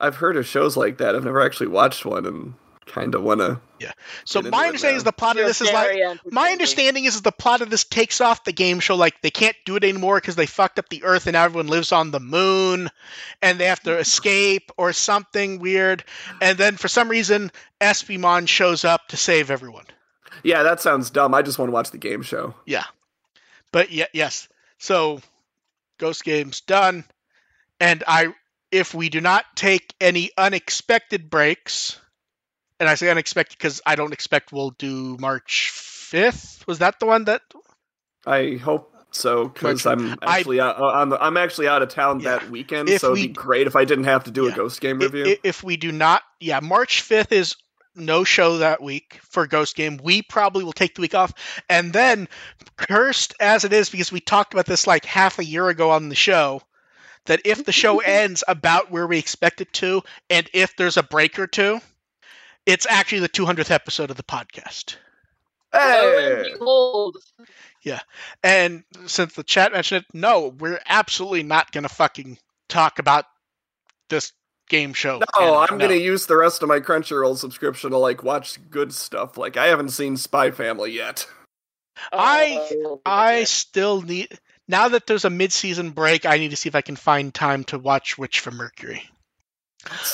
I've 0.00 0.16
heard 0.16 0.36
of 0.36 0.46
shows 0.46 0.76
like 0.76 0.98
that. 0.98 1.14
I've 1.14 1.24
never 1.24 1.40
actually 1.40 1.68
watched 1.68 2.04
one, 2.04 2.26
and 2.26 2.54
kind 2.86 3.14
of 3.14 3.22
want 3.22 3.40
to. 3.40 3.60
Yeah. 3.80 3.92
So 4.24 4.42
get 4.42 4.50
my 4.50 4.66
understanding 4.66 4.96
is 4.96 5.04
the 5.04 5.12
plot 5.12 5.38
of 5.38 5.46
this 5.46 5.60
is 5.60 5.72
like 5.72 6.00
my 6.30 6.50
understanding 6.50 7.04
is, 7.04 7.16
is 7.16 7.22
the 7.22 7.32
plot 7.32 7.60
of 7.60 7.70
this 7.70 7.84
takes 7.84 8.20
off 8.20 8.44
the 8.44 8.52
game 8.52 8.80
show 8.80 8.94
like 8.94 9.20
they 9.20 9.30
can't 9.30 9.56
do 9.64 9.76
it 9.76 9.84
anymore 9.84 10.20
because 10.20 10.36
they 10.36 10.46
fucked 10.46 10.78
up 10.78 10.88
the 10.88 11.02
earth 11.04 11.26
and 11.26 11.36
everyone 11.36 11.66
lives 11.66 11.92
on 11.92 12.10
the 12.10 12.20
moon 12.20 12.88
and 13.42 13.58
they 13.58 13.66
have 13.66 13.80
to 13.80 13.98
escape 13.98 14.70
or 14.76 14.92
something 14.92 15.58
weird 15.58 16.04
and 16.40 16.56
then 16.56 16.76
for 16.76 16.88
some 16.88 17.08
reason 17.08 17.50
espimon 17.80 18.46
shows 18.48 18.84
up 18.84 19.08
to 19.08 19.16
save 19.16 19.50
everyone 19.50 19.84
Yeah, 20.42 20.62
that 20.62 20.80
sounds 20.80 21.10
dumb. 21.10 21.34
I 21.34 21.42
just 21.42 21.58
want 21.58 21.68
to 21.68 21.72
watch 21.72 21.90
the 21.90 21.98
game 21.98 22.22
show. 22.22 22.54
Yeah. 22.66 22.84
But 23.72 23.90
yeah, 23.90 24.06
yes. 24.12 24.48
So 24.78 25.20
Ghost 25.98 26.24
Game's 26.24 26.60
done. 26.60 27.04
And 27.80 28.04
I 28.06 28.34
if 28.74 28.92
we 28.92 29.08
do 29.08 29.20
not 29.20 29.44
take 29.54 29.94
any 30.00 30.30
unexpected 30.36 31.30
breaks, 31.30 32.00
and 32.80 32.88
I 32.88 32.96
say 32.96 33.08
unexpected 33.08 33.56
because 33.56 33.80
I 33.86 33.94
don't 33.94 34.12
expect 34.12 34.52
we'll 34.52 34.70
do 34.70 35.16
March 35.20 35.70
fifth. 35.72 36.66
Was 36.66 36.80
that 36.80 36.98
the 37.00 37.06
one 37.06 37.24
that 37.24 37.42
I 38.26 38.56
hope 38.62 38.90
so 39.12 39.46
because 39.48 39.86
I'm 39.86 40.12
I- 40.22 40.38
actually 40.38 40.58
out, 40.60 40.80
uh, 40.80 40.86
on 40.86 41.08
the, 41.10 41.22
I'm 41.22 41.36
actually 41.36 41.68
out 41.68 41.82
of 41.82 41.88
town 41.88 42.18
Yeah. 42.20 42.38
that 42.38 42.50
weekend, 42.50 42.88
If 42.88 43.00
so 43.02 43.12
it'd 43.12 43.28
be 43.28 43.32
great 43.32 43.66
if 43.68 43.76
I 43.76 43.84
didn't 43.84 44.04
have 44.04 44.24
to 44.24 44.30
do 44.32 44.46
Yeah. 44.46 44.52
a 44.52 44.56
Ghost 44.56 44.80
Game 44.80 44.98
review. 44.98 45.24
i- 45.26 45.38
if 45.44 45.62
we 45.62 45.76
do 45.76 45.92
not 45.92 46.22
yeah, 46.40 46.58
March 46.60 47.00
fifth 47.02 47.30
is 47.32 47.54
no 47.94 48.24
show 48.24 48.58
that 48.58 48.82
week 48.82 49.20
for 49.30 49.46
Ghost 49.46 49.76
Game. 49.76 50.00
We 50.02 50.20
probably 50.22 50.64
will 50.64 50.72
take 50.72 50.96
the 50.96 51.00
week 51.00 51.14
off. 51.14 51.32
And 51.68 51.92
then 51.92 52.28
cursed 52.76 53.34
as 53.38 53.62
it 53.64 53.72
is, 53.72 53.88
because 53.88 54.10
we 54.10 54.18
talked 54.18 54.52
about 54.52 54.66
this 54.66 54.88
like 54.88 55.04
half 55.04 55.38
a 55.38 55.44
year 55.44 55.68
ago 55.68 55.92
on 55.92 56.08
the 56.08 56.16
show, 56.16 56.60
that 57.26 57.40
if 57.44 57.64
the 57.64 57.72
show 57.72 57.98
ends 58.04 58.44
about 58.48 58.90
where 58.90 59.06
we 59.06 59.18
expect 59.18 59.60
it 59.60 59.72
to, 59.74 60.02
and 60.30 60.48
if 60.52 60.76
there's 60.76 60.96
a 60.96 61.02
break 61.02 61.38
or 61.38 61.46
two, 61.46 61.80
it's 62.66 62.86
actually 62.88 63.20
the 63.20 63.28
200th 63.28 63.70
episode 63.70 64.10
of 64.10 64.16
the 64.16 64.22
podcast. 64.22 64.96
Lo 65.74 65.80
hey, 65.80 66.52
and. 67.82 68.00
And 68.42 68.84
since 69.06 69.34
the 69.34 69.42
chat 69.42 69.72
mentioned 69.72 70.04
it, 70.08 70.16
no, 70.16 70.48
we're 70.58 70.80
absolutely 70.88 71.42
not 71.42 71.72
going 71.72 71.82
to 71.82 71.88
fucking 71.88 72.38
talk 72.68 72.98
about 72.98 73.24
this 74.08 74.32
game 74.68 74.92
show. 74.94 75.20
no, 75.38 75.62
And 75.62 75.70
I'm 75.70 75.78
gonna 75.78 75.94
use 75.94 76.26
the 76.26 76.36
rest 76.36 76.62
of 76.62 76.68
my 76.68 76.80
Crunchyroll 76.80 77.36
subscription 77.36 77.90
to 77.90 77.98
like 77.98 78.22
watch 78.22 78.58
good 78.70 78.94
stuff. 78.94 79.36
Like 79.36 79.56
I 79.56 79.66
haven't 79.66 79.90
seen 79.90 80.16
Spy 80.16 80.50
Family 80.50 80.92
yet. 80.92 81.26
I- 82.12 82.68
Oh, 82.72 83.00
I 83.04 83.44
still 83.44 84.02
need. 84.02 84.38
Now 84.66 84.88
that 84.88 85.06
there's 85.06 85.24
a 85.24 85.30
mid-season 85.30 85.90
break, 85.90 86.24
I 86.24 86.38
need 86.38 86.50
to 86.50 86.56
see 86.56 86.68
if 86.68 86.74
I 86.74 86.80
can 86.80 86.96
find 86.96 87.32
time 87.34 87.64
to 87.64 87.78
watch 87.78 88.16
Witch 88.16 88.40
from 88.40 88.56
Mercury. 88.56 89.02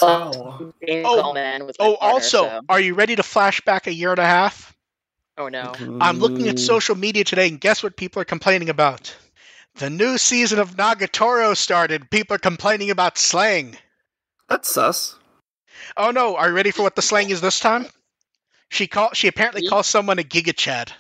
Oh, 0.03 0.73
Oh, 1.05 1.33
man 1.33 1.67
with 1.67 1.77
Oh, 1.79 1.97
partner, 1.97 2.15
also, 2.15 2.43
so- 2.45 2.61
are 2.69 2.81
you 2.81 2.95
ready 2.95 3.15
to 3.17 3.23
flash 3.23 3.61
back 3.61 3.87
a 3.87 3.93
year 3.95 4.11
and 4.11 4.19
a 4.19 4.25
half? 4.27 4.75
oh 5.39 5.49
no. 5.49 5.73
I'm 6.01 6.19
looking 6.19 6.49
at 6.49 6.59
social 6.59 6.97
media 6.97 7.25
today, 7.25 7.49
and 7.49 7.61
guess 7.61 7.83
what 7.83 7.97
people 7.97 8.21
are 8.21 8.27
complaining 8.27 8.69
about? 8.69 9.15
The 9.77 9.89
new 9.89 10.19
season 10.19 10.59
of 10.59 10.77
Nagatoro 10.77 11.57
started. 11.57 12.11
People 12.11 12.35
are 12.35 12.39
complaining 12.41 12.91
about 12.91 13.17
slang. 13.17 13.79
That's 14.49 14.69
sus. 14.69 15.17
Oh 15.97 16.11
no, 16.11 16.37
are 16.37 16.49
you 16.49 16.55
ready 16.55 16.73
for 16.73 16.83
what 16.83 16.97
the 16.97 17.03
slang 17.03 17.31
is 17.31 17.41
this 17.41 17.61
time? 17.61 17.87
She 18.69 18.87
call 18.89 19.11
she 19.15 19.29
apparently 19.29 19.63
Me? 19.63 19.69
calls 19.69 19.87
someone 19.87 20.19
a 20.19 20.25
giga 20.25 20.55
chad. 20.55 20.93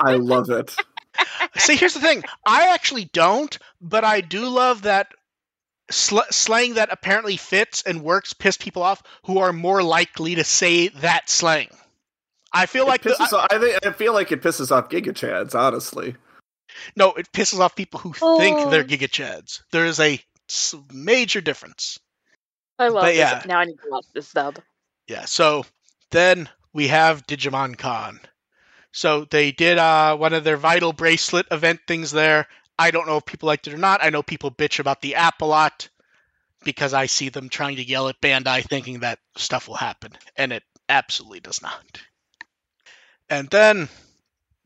I 0.00 0.16
love 0.16 0.50
it. 0.50 0.76
See, 1.56 1.76
here's 1.76 1.94
the 1.94 2.00
thing. 2.00 2.22
I 2.46 2.68
actually 2.74 3.06
don't, 3.12 3.56
but 3.80 4.04
I 4.04 4.20
do 4.20 4.48
love 4.48 4.82
that 4.82 5.08
sl- 5.90 6.20
slang 6.30 6.74
that 6.74 6.88
apparently 6.92 7.36
fits 7.36 7.82
and 7.82 8.02
works 8.02 8.32
piss 8.32 8.56
people 8.56 8.82
off 8.82 9.02
who 9.24 9.38
are 9.38 9.52
more 9.52 9.82
likely 9.82 10.34
to 10.36 10.44
say 10.44 10.88
that 10.88 11.28
slang. 11.30 11.68
I 12.52 12.66
feel 12.66 12.86
like 12.86 13.04
it 13.04 13.10
the, 13.18 13.24
pisses 13.24 13.32
off, 13.32 13.48
I 13.50 13.58
think 13.58 13.86
I 13.86 13.92
feel 13.92 14.12
like 14.14 14.32
it 14.32 14.42
pisses 14.42 14.70
off 14.70 14.88
Giga 14.88 15.08
Chads. 15.12 15.54
Honestly, 15.54 16.14
no, 16.94 17.12
it 17.12 17.30
pisses 17.32 17.58
off 17.58 17.74
people 17.76 18.00
who 18.00 18.12
think 18.38 18.58
Oh. 18.58 18.70
they're 18.70 18.84
giga 18.84 19.08
chads. 19.08 19.62
There 19.72 19.86
is 19.86 20.00
a 20.00 20.20
major 20.92 21.40
difference. 21.40 21.98
I 22.78 22.88
love 22.88 23.02
But 23.02 23.08
this. 23.08 23.18
yeah. 23.18 23.42
Now 23.46 23.58
I 23.60 23.64
need 23.64 23.78
to 23.82 23.88
watch 23.90 24.06
this 24.14 24.30
dub. 24.32 24.58
Yeah. 25.08 25.24
So 25.24 25.64
then 26.10 26.48
we 26.72 26.88
have 26.88 27.26
Digimon 27.26 27.76
Con. 27.78 28.20
So 28.96 29.26
they 29.26 29.52
did 29.52 29.76
uh, 29.76 30.16
one 30.16 30.32
of 30.32 30.42
their 30.42 30.56
vital 30.56 30.94
bracelet 30.94 31.44
event 31.50 31.80
things 31.86 32.12
there. 32.12 32.48
I 32.78 32.90
don't 32.90 33.06
know 33.06 33.18
if 33.18 33.26
people 33.26 33.46
liked 33.46 33.66
it 33.66 33.74
or 33.74 33.76
not. 33.76 34.02
I 34.02 34.08
know 34.08 34.22
people 34.22 34.50
bitch 34.50 34.78
about 34.78 35.02
the 35.02 35.16
app 35.16 35.42
a 35.42 35.44
lot 35.44 35.90
because 36.64 36.94
I 36.94 37.04
see 37.04 37.28
them 37.28 37.50
trying 37.50 37.76
to 37.76 37.86
yell 37.86 38.08
at 38.08 38.22
Bandai 38.22 38.64
thinking 38.64 39.00
that 39.00 39.18
stuff 39.36 39.68
will 39.68 39.74
happen, 39.74 40.12
and 40.34 40.50
it 40.50 40.62
absolutely 40.88 41.40
does 41.40 41.60
not. 41.60 42.00
And 43.28 43.50
then 43.50 43.90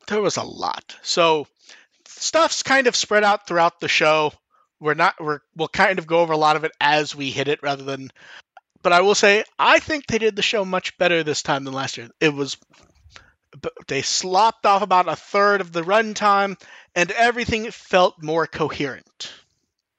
there 0.07 0.23
was 0.23 0.37
a 0.37 0.45
lot. 0.45 0.95
So 1.03 1.49
stuff's 2.07 2.63
kind 2.63 2.87
of 2.87 2.95
spread 2.95 3.25
out 3.25 3.49
throughout 3.49 3.81
the 3.81 3.89
show. 3.89 4.33
We're 4.79 4.95
not 4.95 5.21
we're 5.21 5.41
we'll 5.57 5.67
kind 5.67 5.99
of 5.99 6.07
go 6.07 6.21
over 6.21 6.35
a 6.35 6.39
lot 6.39 6.55
of 6.55 6.63
it 6.63 6.73
as 6.81 7.17
we 7.17 7.31
hit 7.31 7.49
it 7.49 7.65
rather 7.65 7.83
than 7.83 8.13
but 8.81 8.93
I 8.93 9.01
will 9.01 9.17
say 9.17 9.43
I 9.59 9.81
think 9.81 10.07
they 10.07 10.19
did 10.19 10.37
the 10.37 10.43
show 10.43 10.65
much 10.65 10.97
better 10.99 11.25
this 11.25 11.43
time 11.43 11.65
than 11.65 11.75
last 11.75 11.97
year. 11.99 12.11
It 12.21 12.33
was 12.33 12.57
they 13.89 14.03
slopped 14.03 14.65
off 14.67 14.83
about 14.83 15.09
a 15.09 15.17
third 15.17 15.61
of 15.61 15.73
the 15.73 15.83
runtime, 15.83 16.61
and 16.95 17.11
everything 17.13 17.71
felt 17.71 18.23
more 18.23 18.47
coherent. 18.47 19.33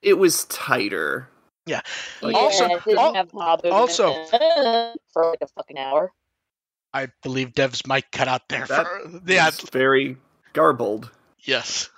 It 0.01 0.13
was 0.15 0.45
tighter. 0.45 1.27
Yeah. 1.65 1.81
Like- 2.21 2.35
Also- 2.35 2.67
yeah, 2.67 2.79
al- 2.97 3.13
have 3.13 3.31
Bob 3.31 3.65
in 3.65 3.71
also- 3.71 4.13
for 5.13 5.29
like 5.29 5.41
a 5.41 5.47
fucking 5.55 5.77
hour. 5.77 6.11
I 6.93 7.07
believe 7.23 7.53
Dev's 7.53 7.85
mic 7.87 8.11
cut 8.11 8.27
out 8.27 8.49
there. 8.49 8.65
That 8.65 8.85
For, 8.85 9.21
yeah, 9.25 9.47
It's 9.47 9.69
very 9.69 10.17
garbled. 10.53 11.09
yes. 11.39 11.89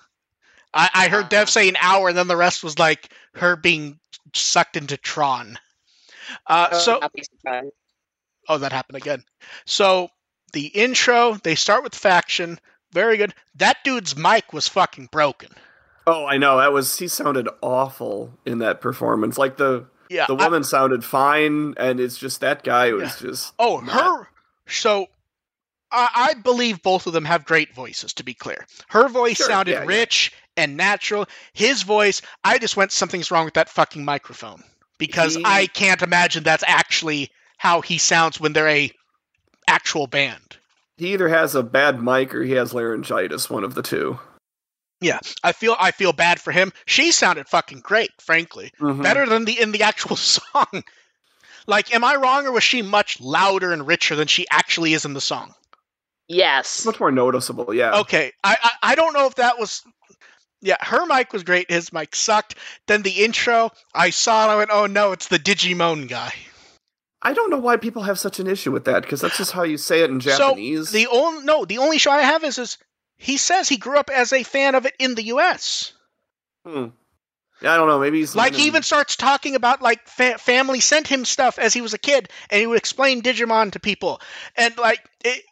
I, 0.76 0.90
I 0.94 1.08
heard 1.08 1.30
Dev 1.30 1.50
say 1.50 1.70
an 1.70 1.76
hour, 1.80 2.10
and 2.10 2.18
then 2.18 2.28
the 2.28 2.36
rest 2.36 2.64
was 2.64 2.78
like 2.80 3.12
her 3.36 3.56
being 3.56 4.00
sucked 4.34 4.76
into 4.76 4.98
Tron. 4.98 5.58
Uh, 6.48 6.74
so 6.78 7.00
Not 7.00 7.14
be 7.14 7.24
surprised. 7.24 7.72
Oh, 8.50 8.58
that 8.58 8.72
happened 8.72 8.98
again. 8.98 9.24
So 9.66 10.10
the 10.54 10.68
intro, 10.68 11.34
they 11.44 11.56
start 11.56 11.84
with 11.84 11.96
faction. 11.96 12.60
Very 12.92 13.18
good. 13.18 13.34
That 13.56 13.78
dude's 13.84 14.16
mic 14.16 14.54
was 14.54 14.68
fucking 14.68 15.10
broken. 15.12 15.50
Oh, 16.06 16.26
I 16.26 16.38
know. 16.38 16.58
That 16.58 16.74
was 16.74 16.98
he 16.98 17.08
sounded 17.08 17.48
awful 17.62 18.34
in 18.46 18.60
that 18.60 18.82
performance. 18.82 19.38
Like 19.38 19.58
the 19.58 19.86
Yeah. 20.10 20.26
the 20.28 20.36
I- 20.36 20.46
woman 20.46 20.64
sounded 20.64 21.04
fine, 21.04 21.74
and 21.78 22.00
it's 22.00 22.18
just 22.18 22.42
that 22.42 22.64
guy 22.64 22.92
was 22.94 23.20
just 23.20 23.54
oh, 23.60 23.80
not- 23.80 23.96
her. 24.20 24.28
So 24.68 25.08
I, 25.92 26.10
I 26.32 26.34
believe 26.36 26.82
both 26.84 27.08
of 27.08 27.14
them 27.14 27.26
have 27.26 27.46
great 27.46 27.74
voices. 27.74 28.14
To 28.14 28.24
be 28.24 28.34
clear, 28.34 28.66
her 28.90 29.08
voice 29.10 29.38
Sure, 29.38 29.48
sounded 29.48 29.72
yeah, 29.74 29.80
yeah. 29.82 29.88
rich 29.88 30.32
and 30.58 30.78
natural. 30.78 31.26
His 31.54 31.82
voice, 31.84 32.22
I 32.44 32.58
just 32.60 32.78
went, 32.78 32.92
something's 32.92 33.32
wrong 33.32 33.46
with 33.46 33.54
that 33.56 33.70
fucking 33.70 34.04
microphone 34.06 34.64
because 35.00 35.36
He- 35.36 35.44
I 35.46 35.68
can't 35.68 36.02
imagine 36.02 36.44
that's 36.44 36.64
actually 36.68 37.32
how 37.58 37.82
he 37.82 37.98
sounds 37.98 38.40
when 38.40 38.54
they're 38.54 38.68
a 38.68 38.92
actual 39.68 40.08
band. 40.08 40.58
he 40.98 41.14
either 41.14 41.28
has 41.30 41.56
a 41.56 41.64
bad 41.64 42.02
mic 42.02 42.34
or 42.36 42.44
he 42.44 42.52
has 42.54 42.74
laryngitis. 42.74 43.50
One 43.50 43.64
of 43.64 43.74
the 43.76 43.82
two. 43.84 44.20
Yeah, 45.02 45.20
I 45.44 45.52
feel 45.52 45.76
I 45.80 45.92
feel 45.92 46.14
bad 46.14 46.40
for 46.40 46.52
him. 46.52 46.72
She 46.86 47.12
sounded 47.12 47.48
fucking 47.50 47.80
great, 47.82 48.12
frankly. 48.22 48.72
Mhm. 48.80 49.04
better 49.04 49.26
than 49.26 49.44
the 49.46 49.60
in 49.60 49.72
the 49.72 49.84
actual 49.84 50.16
song. 50.16 50.84
Like, 51.68 51.94
am 51.94 52.04
I 52.04 52.16
wrong, 52.16 52.46
or 52.46 52.52
was 52.52 52.64
she 52.64 52.82
much 52.82 53.20
louder 53.22 53.72
and 53.74 53.86
richer 53.88 54.16
than 54.16 54.28
she 54.28 54.46
actually 54.52 54.94
is 54.94 55.06
in 55.06 55.14
the 55.14 55.22
song? 55.22 55.54
Yes. 56.30 56.86
much 56.86 57.00
more 57.00 57.12
noticeable. 57.12 57.74
Yeah. 57.74 58.00
Okay, 58.02 58.32
I 58.44 58.58
I, 58.64 58.92
I 58.92 58.96
don't 58.96 59.14
know 59.14 59.26
if 59.28 59.36
that 59.36 59.60
was. 59.60 59.82
Yeah, 60.62 60.78
her 60.80 61.06
mic 61.06 61.34
was 61.34 61.44
great. 61.44 61.70
His 61.70 61.92
mic 61.92 62.16
sucked. 62.16 62.56
Then 62.88 63.02
the 63.02 63.26
intro, 63.26 63.72
I 63.94 64.12
saw 64.12 64.48
it. 64.50 64.54
I 64.54 64.56
went, 64.56 64.70
"Oh 64.72 64.86
no, 64.86 65.12
it's 65.12 65.28
the 65.28 65.40
Digimon 65.40 66.08
guy." 66.08 66.34
I 67.26 67.34
don't 67.34 67.50
know 67.50 67.58
why 67.58 67.78
people 67.78 68.04
have 68.04 68.20
such 68.20 68.40
an 68.40 68.48
issue 68.48 68.72
with 68.72 68.84
that 68.86 69.04
because 69.04 69.22
that's 69.22 69.38
just 69.38 69.54
how 69.54 69.64
you 69.64 69.78
say 69.78 70.02
it 70.02 70.10
in 70.10 70.20
Japanese. 70.20 70.90
So 70.90 70.98
the 70.98 71.08
only 71.08 71.44
no, 71.46 71.64
the 71.66 71.78
only 71.78 71.98
show 71.98 72.12
I 72.12 72.22
have 72.22 72.44
is 72.44 72.58
is 72.58 72.78
he 73.16 73.38
says 73.38 73.70
he 73.70 73.78
grew 73.78 73.98
up 73.98 74.10
as 74.10 74.34
a 74.34 74.44
fan 74.44 74.76
of 74.76 74.86
it 74.86 74.94
in 75.00 75.16
the 75.16 75.24
U.S. 75.28 75.94
Hmm. 76.66 76.88
Yeah, 77.62 77.74
I 77.74 77.78
don't 77.78 77.88
know. 77.88 78.00
Maybe 78.00 78.20
he's 78.20 78.36
Like 78.36 78.56
he 78.56 78.68
even 78.68 78.84
starts 78.84 79.16
talking 79.16 79.56
about 79.56 79.82
like 79.82 80.06
fa- 80.08 80.38
family 80.38 80.82
sent 80.82 81.08
him 81.08 81.24
stuff 81.24 81.58
as 81.58 81.74
he 81.74 81.82
was 81.82 81.94
a 81.94 81.98
kid, 81.98 82.30
and 82.50 82.60
he 82.60 82.68
would 82.68 82.78
explain 82.78 83.22
Digimon 83.22 83.72
to 83.72 83.80
people. 83.80 84.20
And 84.58 84.78
like 84.78 85.00
it, 85.24 85.44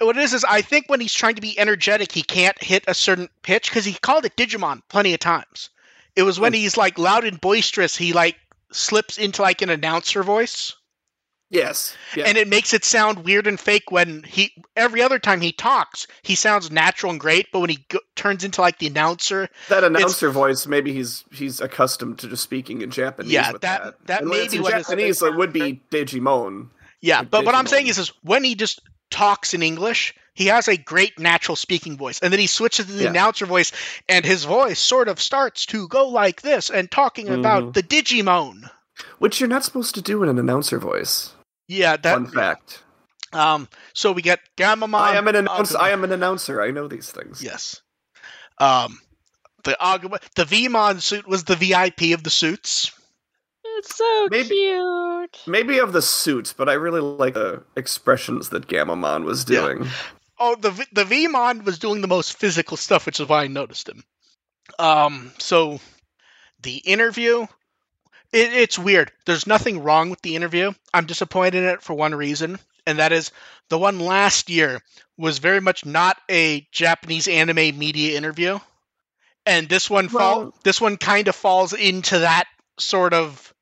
what 0.00 0.18
it 0.18 0.22
is 0.22 0.34
is 0.34 0.44
I 0.44 0.60
think 0.60 0.90
when 0.90 1.00
he's 1.00 1.14
trying 1.14 1.36
to 1.36 1.40
be 1.40 1.58
energetic, 1.58 2.12
he 2.12 2.22
can't 2.22 2.62
hit 2.62 2.84
a 2.86 2.92
certain 2.92 3.30
pitch 3.42 3.70
because 3.70 3.86
he 3.86 3.94
called 3.94 4.26
it 4.26 4.36
Digimon 4.36 4.82
plenty 4.90 5.14
of 5.14 5.20
times. 5.20 5.70
It 6.16 6.22
was 6.24 6.38
when 6.38 6.52
Hmm. 6.52 6.56
he's 6.58 6.76
like 6.76 6.98
loud 6.98 7.24
and 7.24 7.40
boisterous, 7.40 7.96
he 7.96 8.12
like 8.12 8.36
slips 8.70 9.16
into 9.16 9.40
like 9.40 9.62
an 9.62 9.70
announcer 9.70 10.22
voice, 10.22 10.74
Yes. 11.50 11.94
Yeah. 12.16 12.24
and 12.26 12.36
it 12.36 12.48
makes 12.48 12.74
it 12.74 12.84
sound 12.84 13.24
weird 13.24 13.46
and 13.46 13.60
fake. 13.60 13.90
When 13.92 14.22
he 14.24 14.52
every 14.76 15.02
other 15.02 15.18
time 15.18 15.40
he 15.40 15.52
talks, 15.52 16.06
he 16.22 16.34
sounds 16.34 16.70
natural 16.70 17.12
and 17.12 17.20
great, 17.20 17.46
but 17.52 17.60
when 17.60 17.70
he 17.70 17.84
go- 17.88 18.00
turns 18.16 18.42
into 18.44 18.60
like 18.60 18.78
the 18.78 18.86
announcer, 18.88 19.48
that 19.68 19.84
announcer 19.84 20.30
voice, 20.30 20.66
maybe 20.66 20.92
he's 20.92 21.24
he's 21.32 21.60
accustomed 21.60 22.18
to 22.20 22.28
just 22.28 22.42
speaking 22.42 22.82
in 22.82 22.90
Japanese. 22.90 23.32
Yeah, 23.32 23.52
with 23.52 23.62
that- 23.62 23.84
that 23.84 24.06
that 24.06 24.24
may 24.24 24.48
be 24.48 24.56
in 24.56 24.62
what 24.62 24.74
his- 24.74 24.86
Japanese. 24.86 25.22
It 25.22 25.36
would 25.36 25.52
be 25.52 25.80
Digimon. 25.90 26.68
Yeah, 27.00 27.18
Like 27.20 27.30
but 27.30 27.44
what 27.44 27.54
I'm 27.54 27.66
saying 27.66 27.86
is, 27.88 27.98
is 27.98 28.12
when 28.22 28.42
he 28.44 28.54
just 28.54 28.80
talks 29.10 29.52
in 29.54 29.62
English, 29.62 30.14
he 30.32 30.46
has 30.46 30.66
a 30.66 30.76
great 30.78 31.18
natural 31.18 31.54
speaking 31.54 31.96
voice, 31.98 32.18
and 32.20 32.32
then 32.32 32.40
he 32.40 32.46
switches 32.46 32.86
to 32.86 32.92
the 32.92 33.04
Yeah. 33.04 33.10
announcer 33.10 33.44
voice, 33.46 33.70
and 34.08 34.24
his 34.24 34.44
voice 34.44 34.78
sort 34.80 35.08
of 35.08 35.20
starts 35.20 35.66
to 35.66 35.86
go 35.88 36.08
like 36.08 36.40
this, 36.42 36.70
and 36.70 36.90
talking 36.90 37.28
about 37.28 37.62
Mhm. 37.64 37.74
the 37.74 37.82
Digimon. 37.82 38.70
Which 39.18 39.40
you're 39.40 39.48
not 39.48 39.64
supposed 39.64 39.94
to 39.96 40.02
do 40.02 40.22
in 40.22 40.28
an 40.28 40.38
announcer 40.38 40.78
voice. 40.78 41.32
Yeah, 41.68 41.96
that. 41.96 42.12
Fun 42.14 42.26
fact. 42.26 42.82
Um. 43.32 43.68
So 43.94 44.12
we 44.12 44.22
get 44.22 44.40
Gammamon. 44.56 44.94
I 45.00 45.16
am 45.16 45.26
an 45.28 45.36
announcer. 45.36 45.78
I 45.78 45.90
am 45.90 46.04
an 46.04 46.12
announcer. 46.12 46.62
I 46.62 46.70
know 46.70 46.86
these 46.88 47.10
things. 47.10 47.42
Yes. 47.42 47.80
Um. 48.58 49.00
The 49.64 49.76
Agumon, 49.80 50.18
the 50.36 50.44
Veemon 50.44 51.00
suit 51.00 51.26
was 51.26 51.44
the 51.44 51.56
VIP 51.56 52.12
of 52.12 52.22
the 52.22 52.30
suits. 52.30 52.92
It's 53.64 53.96
so 53.96 54.28
Maybe- 54.30 54.48
cute. 54.50 55.40
Maybe 55.46 55.78
of 55.78 55.92
the 55.92 56.02
suits, 56.02 56.52
but 56.52 56.68
I 56.68 56.74
really 56.74 57.00
like 57.00 57.34
the 57.34 57.64
expressions 57.74 58.50
that 58.50 58.68
Gammamon 58.68 59.24
was 59.24 59.48
Yeah. 59.48 59.60
doing. 59.62 59.88
Oh, 60.38 60.54
the 60.54 60.70
V- 60.70 60.86
the 60.92 61.04
Veemon 61.04 61.64
was 61.64 61.78
doing 61.78 62.02
the 62.02 62.06
most 62.08 62.36
physical 62.38 62.76
stuff, 62.76 63.06
which 63.06 63.18
is 63.20 63.26
why 63.28 63.44
I 63.44 63.46
noticed 63.48 63.88
him. 63.88 64.04
Um, 64.78 65.32
so 65.38 65.80
the 66.62 66.76
interview, 66.78 67.46
it, 68.34 68.52
it's 68.52 68.78
weird. 68.78 69.12
There's 69.26 69.46
nothing 69.46 69.82
wrong 69.82 70.10
with 70.10 70.20
the 70.22 70.36
interview. 70.36 70.72
I'm 70.92 71.06
disappointed 71.06 71.54
in 71.54 71.64
it 71.64 71.82
for 71.82 71.94
one 71.94 72.14
reason, 72.14 72.58
and 72.86 72.98
that 72.98 73.12
is 73.12 73.30
the 73.68 73.78
one 73.78 74.00
last 74.00 74.50
year 74.50 74.82
was 75.16 75.38
very 75.38 75.60
much 75.60 75.86
not 75.86 76.18
a 76.28 76.66
Japanese 76.72 77.28
anime 77.28 77.78
media 77.78 78.18
interview, 78.18 78.58
and 79.46 79.68
this 79.68 79.88
one 79.88 80.08
fall 80.08 80.52
this 80.64 80.80
one 80.80 80.96
kind 80.96 81.28
of 81.28 81.36
falls 81.36 81.72
into 81.72 82.18
that 82.18 82.44
sort 82.78 83.14
of 83.14 83.53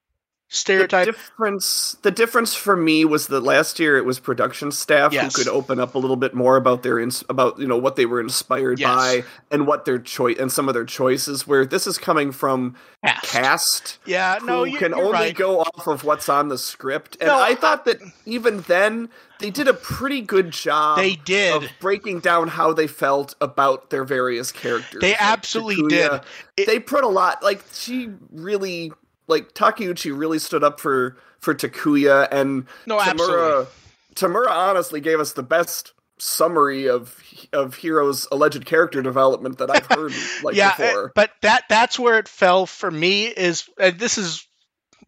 stereotype. 0.53 1.07
The 1.07 1.13
difference, 1.13 1.97
the 2.03 2.11
difference 2.11 2.55
for 2.55 2.77
me 2.77 3.05
was 3.05 3.27
that 3.29 3.41
last 3.41 3.79
year 3.81 3.97
it 3.97 4.05
was 4.05 4.19
production 4.21 4.71
staff 4.71 5.13
Yes. 5.13 5.35
who 5.37 5.43
could 5.45 5.51
open 5.53 5.81
up 5.81 5.95
a 5.95 5.99
little 5.99 6.17
bit 6.17 6.35
more 6.35 6.57
about 6.57 6.83
their 6.83 6.99
ins- 6.99 7.25
about 7.29 7.59
you 7.59 7.67
know 7.67 7.77
what 7.79 7.97
they 7.97 8.07
were 8.07 8.21
inspired 8.21 8.79
Yes. 8.79 8.89
by 8.95 9.25
and 9.51 9.67
what 9.67 9.85
their 9.85 9.99
choice 9.99 10.37
and 10.39 10.53
some 10.53 10.69
of 10.69 10.75
their 10.75 10.85
choices. 10.85 11.47
Where 11.47 11.65
this 11.65 11.87
is 11.87 11.99
coming 11.99 12.33
from 12.33 12.77
Cast. 13.05 13.25
cast 13.25 13.99
Yeah, 14.05 14.39
no, 14.45 14.65
you, 14.65 14.79
can 14.79 14.95
only 14.95 15.13
right. 15.13 15.35
go 15.35 15.61
off 15.61 15.87
of 15.89 16.05
what's 16.05 16.29
on 16.29 16.49
the 16.49 16.59
script. 16.59 17.17
And 17.21 17.29
No, 17.29 17.41
I 17.41 17.55
thought 17.55 17.85
that 17.87 17.99
even 18.27 18.61
then 18.69 19.09
they 19.41 19.51
did 19.51 19.67
a 19.67 19.75
pretty 19.75 20.21
good 20.21 20.53
job. 20.53 20.99
They 20.99 21.17
did. 21.17 21.65
of 21.65 21.71
breaking 21.81 22.21
down 22.21 22.47
how 22.47 22.73
they 22.73 22.87
felt 22.87 23.35
about 23.41 23.91
their 23.91 24.05
various 24.05 24.53
characters. 24.53 25.01
They 25.01 25.13
Like 25.13 25.23
absolutely 25.23 25.89
did. 25.89 26.21
It- 26.57 26.67
they 26.67 26.79
put 26.79 27.03
a 27.03 27.09
lot. 27.09 27.43
Like 27.43 27.65
she 27.73 28.11
really, 28.31 28.93
like 29.33 29.55
Takeuchi 29.55 30.17
really 30.17 30.39
stood 30.39 30.65
up 30.65 30.81
for 30.81 31.17
for 31.41 31.55
Takuya, 31.55 32.29
and 32.31 32.67
No, 32.87 33.01
absolutely. 33.01 33.37
Tamura. 33.37 33.67
Tamura 34.15 34.51
honestly 34.51 35.01
gave 35.01 35.21
us 35.21 35.33
the 35.33 35.43
best 35.43 35.93
summary 36.19 36.89
of 36.89 37.21
of 37.53 37.77
Hiro's 37.77 38.29
alleged 38.31 38.65
character 38.65 39.03
development 39.03 39.59
that 39.59 39.71
I've 39.71 39.87
heard 39.87 40.13
like 40.43 40.55
yeah, 40.55 40.77
before. 40.77 41.07
Eh, 41.07 41.11
but 41.15 41.31
that 41.43 41.65
that's 41.69 41.99
where 41.99 42.19
it 42.19 42.29
fell 42.29 42.67
for 42.67 42.91
me. 42.91 43.27
Is 43.27 43.69
and 43.79 43.99
this 43.99 44.19
is 44.19 44.47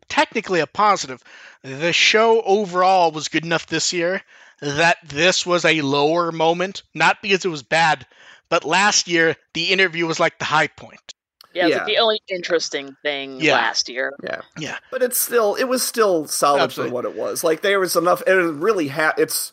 technically 0.08 0.60
a 0.60 0.66
positive. 0.66 1.22
The 1.62 1.92
show 1.92 2.42
overall 2.42 3.10
was 3.10 3.28
good 3.28 3.44
enough 3.44 3.66
this 3.66 3.92
year 3.92 4.22
that 4.60 4.98
this 5.04 5.46
was 5.46 5.64
a 5.64 5.82
lower 5.82 6.32
moment, 6.32 6.82
not 6.94 7.22
because 7.22 7.44
it 7.44 7.48
was 7.48 7.62
bad, 7.62 8.06
but 8.48 8.64
last 8.64 9.08
year 9.08 9.36
the 9.54 9.70
interview 9.72 10.06
was 10.06 10.20
like 10.20 10.38
the 10.38 10.44
high 10.44 10.68
point. 10.68 11.13
Yeah, 11.54 11.66
it's 11.66 11.70
Yeah. 11.70 11.76
like 11.78 11.86
the 11.86 11.98
only 11.98 12.20
interesting 12.28 12.96
thing 13.02 13.40
Yeah. 13.40 13.54
last 13.54 13.88
year. 13.88 14.12
Yeah. 14.22 14.40
Yeah. 14.58 14.78
But 14.90 15.02
it's 15.02 15.18
still 15.18 15.54
it 15.54 15.64
was 15.64 15.82
still 15.82 16.26
solid 16.26 16.60
Absolutely. 16.62 16.90
for 16.90 16.94
what 16.94 17.04
it 17.04 17.14
was. 17.14 17.44
Like 17.44 17.62
there 17.62 17.78
was 17.80 17.96
enough 17.96 18.22
and 18.26 18.38
it 18.38 18.52
really 18.54 18.88
ha- 18.88 19.14
it's 19.16 19.52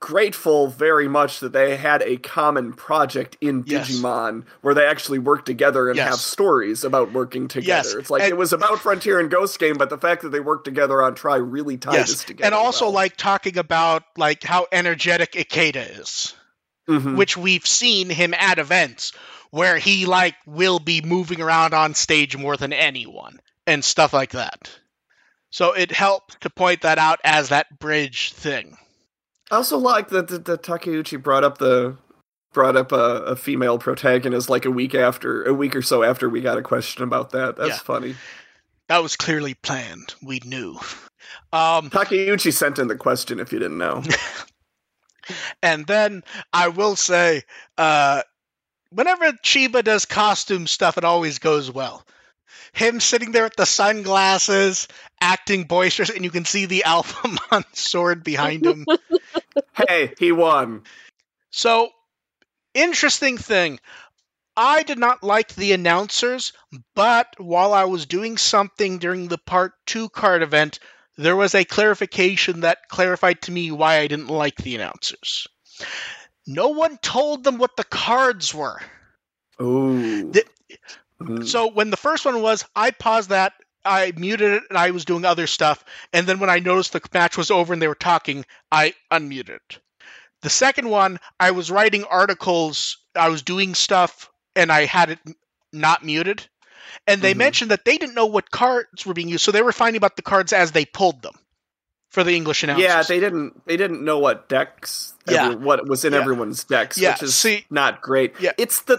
grateful 0.00 0.66
very 0.66 1.06
much 1.06 1.38
that 1.38 1.52
they 1.52 1.76
had 1.76 2.02
a 2.02 2.16
common 2.16 2.72
project 2.72 3.36
in 3.40 3.62
Yes. 3.66 3.88
Digimon 3.88 4.44
where 4.60 4.74
they 4.74 4.84
actually 4.84 5.20
work 5.20 5.44
together 5.44 5.88
and 5.88 5.96
Yes. 5.96 6.08
have 6.10 6.18
stories 6.18 6.82
about 6.82 7.12
working 7.12 7.46
together. 7.46 7.68
Yes, 7.88 7.94
It's 7.94 8.10
like 8.10 8.22
and- 8.22 8.30
it 8.30 8.36
was 8.36 8.52
about 8.52 8.80
Frontier 8.80 9.20
and 9.20 9.30
Ghost 9.30 9.60
Game, 9.60 9.76
but 9.76 9.90
the 9.90 9.98
fact 9.98 10.22
that 10.22 10.30
they 10.30 10.40
worked 10.40 10.64
together 10.64 11.00
on 11.00 11.14
Try 11.14 11.36
really 11.36 11.76
tied 11.76 12.00
us 12.00 12.08
yes, 12.10 12.24
together. 12.24 12.46
and 12.46 12.54
also 12.54 12.86
well. 12.86 12.94
like 12.94 13.16
talking 13.16 13.56
about 13.58 14.02
like 14.16 14.42
how 14.42 14.66
energetic 14.72 15.32
Ikeda 15.32 16.00
is. 16.00 16.34
Mhm. 16.90 17.14
which 17.16 17.36
we've 17.36 17.64
seen 17.64 18.10
him 18.10 18.34
at 18.34 18.58
events 18.58 19.12
where 19.52 19.78
he 19.78 20.06
like 20.06 20.34
will 20.46 20.78
be 20.80 21.00
moving 21.02 21.40
around 21.40 21.74
on 21.74 21.94
stage 21.94 22.36
more 22.36 22.56
than 22.56 22.72
anyone 22.72 23.38
and 23.66 23.84
stuff 23.84 24.12
like 24.12 24.30
that. 24.32 24.70
So 25.50 25.72
it 25.72 25.92
helped 25.92 26.40
to 26.40 26.50
point 26.50 26.80
that 26.82 26.98
out 26.98 27.20
as 27.22 27.50
that 27.50 27.78
bridge 27.78 28.32
thing. 28.32 28.78
I 29.50 29.56
also 29.56 29.76
like 29.76 30.08
that 30.08 30.28
the, 30.28 30.38
the 30.38 30.56
Takeuchi 30.58 31.22
brought 31.22 31.44
up 31.44 31.58
the 31.58 31.98
brought 32.54 32.76
up 32.76 32.92
a, 32.92 32.96
a 33.24 33.36
female 33.36 33.78
protagonist 33.78 34.48
like 34.48 34.64
a 34.64 34.70
week 34.70 34.94
after 34.94 35.44
a 35.44 35.52
week 35.54 35.76
or 35.76 35.82
so 35.82 36.02
after 36.02 36.28
we 36.28 36.40
got 36.40 36.58
a 36.58 36.62
question 36.62 37.02
about 37.02 37.30
that. 37.30 37.56
That's 37.56 37.68
Yeah. 37.68 37.78
funny. 37.78 38.14
That 38.88 39.02
was 39.02 39.16
clearly 39.16 39.54
planned. 39.54 40.14
We 40.22 40.40
knew. 40.44 40.78
Um, 41.52 41.90
Takeuchi 41.90 42.52
sent 42.52 42.78
in 42.78 42.88
the 42.88 42.96
question 42.96 43.38
if 43.38 43.52
you 43.52 43.58
didn't 43.58 43.78
know. 43.78 44.02
and 45.62 45.86
then 45.86 46.24
I 46.52 46.68
will 46.68 46.96
say, 46.96 47.42
uh, 47.78 48.22
whenever 48.94 49.32
Chiba 49.32 49.82
does 49.82 50.04
costume 50.04 50.66
stuff, 50.66 50.98
it 50.98 51.04
always 51.04 51.38
goes 51.38 51.70
well. 51.70 52.04
Him 52.72 53.00
sitting 53.00 53.32
there 53.32 53.44
with 53.44 53.56
the 53.56 53.66
sunglasses, 53.66 54.88
acting 55.20 55.64
boisterous, 55.64 56.10
and 56.10 56.24
you 56.24 56.30
can 56.30 56.44
see 56.44 56.66
the 56.66 56.84
Alphamon 56.86 57.64
sword 57.74 58.24
behind 58.24 58.64
him. 58.64 58.86
hey, 59.88 60.14
he 60.18 60.32
won. 60.32 60.82
So, 61.50 61.90
interesting 62.74 63.36
thing. 63.38 63.78
I 64.56 64.82
did 64.82 64.98
not 64.98 65.22
like 65.22 65.54
the 65.54 65.72
announcers, 65.72 66.52
but 66.94 67.34
while 67.38 67.72
I 67.72 67.84
was 67.84 68.04
doing 68.04 68.36
something 68.36 68.98
during 68.98 69.28
the 69.28 69.38
part 69.38 69.72
two 69.86 70.10
card 70.10 70.42
event, 70.42 70.78
there 71.16 71.36
was 71.36 71.54
a 71.54 71.64
clarification 71.64 72.60
that 72.60 72.88
clarified 72.88 73.42
to 73.42 73.52
me 73.52 73.70
why 73.70 73.98
I 73.98 74.08
didn't 74.08 74.28
like 74.28 74.56
the 74.56 74.74
announcers. 74.74 75.46
No 76.46 76.68
one 76.68 76.98
told 76.98 77.44
them 77.44 77.58
what 77.58 77.76
the 77.76 77.84
cards 77.84 78.54
were. 78.54 78.80
The- 80.32 80.44
Mm. 81.22 81.46
So 81.46 81.68
when 81.68 81.90
the 81.90 81.96
first 81.96 82.24
one 82.24 82.42
was, 82.42 82.64
I 82.74 82.90
paused 82.90 83.30
that, 83.30 83.52
I 83.84 84.12
muted 84.16 84.54
it, 84.54 84.64
and 84.68 84.78
I 84.78 84.90
was 84.90 85.04
doing 85.04 85.24
other 85.24 85.46
stuff. 85.46 85.84
And 86.12 86.26
then 86.26 86.40
when 86.40 86.50
I 86.50 86.58
noticed 86.58 86.92
the 86.92 87.00
match 87.12 87.36
was 87.36 87.50
over 87.50 87.72
and 87.72 87.80
they 87.80 87.88
were 87.88 87.94
talking, 87.94 88.44
I 88.70 88.94
unmuted 89.10 89.50
it. 89.50 89.78
The 90.40 90.50
second 90.50 90.88
one, 90.88 91.20
I 91.38 91.52
was 91.52 91.70
writing 91.70 92.04
articles, 92.04 92.98
I 93.14 93.28
was 93.28 93.42
doing 93.42 93.74
stuff, 93.74 94.30
and 94.56 94.72
I 94.72 94.84
had 94.84 95.10
it 95.10 95.18
not 95.72 96.04
muted. 96.04 96.48
And 97.06 97.22
they 97.22 97.34
Mhm. 97.34 97.38
mentioned 97.38 97.70
that 97.70 97.84
they 97.84 97.98
didn't 97.98 98.14
know 98.14 98.26
what 98.26 98.50
cards 98.50 99.06
were 99.06 99.14
being 99.14 99.28
used, 99.28 99.44
so 99.44 99.52
they 99.52 99.62
were 99.62 99.72
finding 99.72 99.98
about 99.98 100.16
the 100.16 100.22
cards 100.22 100.52
as 100.52 100.72
they 100.72 100.84
pulled 100.84 101.22
them 101.22 101.38
for 102.12 102.22
the 102.22 102.36
English 102.36 102.62
announcers. 102.62 102.84
Yeah, 102.84 103.02
they 103.02 103.18
didn't. 103.20 103.66
They 103.66 103.76
didn't 103.76 104.04
know 104.04 104.18
what 104.18 104.48
decks. 104.48 105.14
Yeah. 105.28 105.46
every- 105.46 105.56
what 105.56 105.86
was 105.88 106.04
in 106.04 106.12
Yeah. 106.12 106.20
everyone's 106.20 106.64
decks, 106.64 106.98
Yeah, 106.98 107.12
which 107.12 107.22
is 107.24 107.34
see- 107.34 107.64
not 107.70 108.00
great. 108.02 108.34
Yeah. 108.40 108.52
it's 108.58 108.82
the 108.82 108.98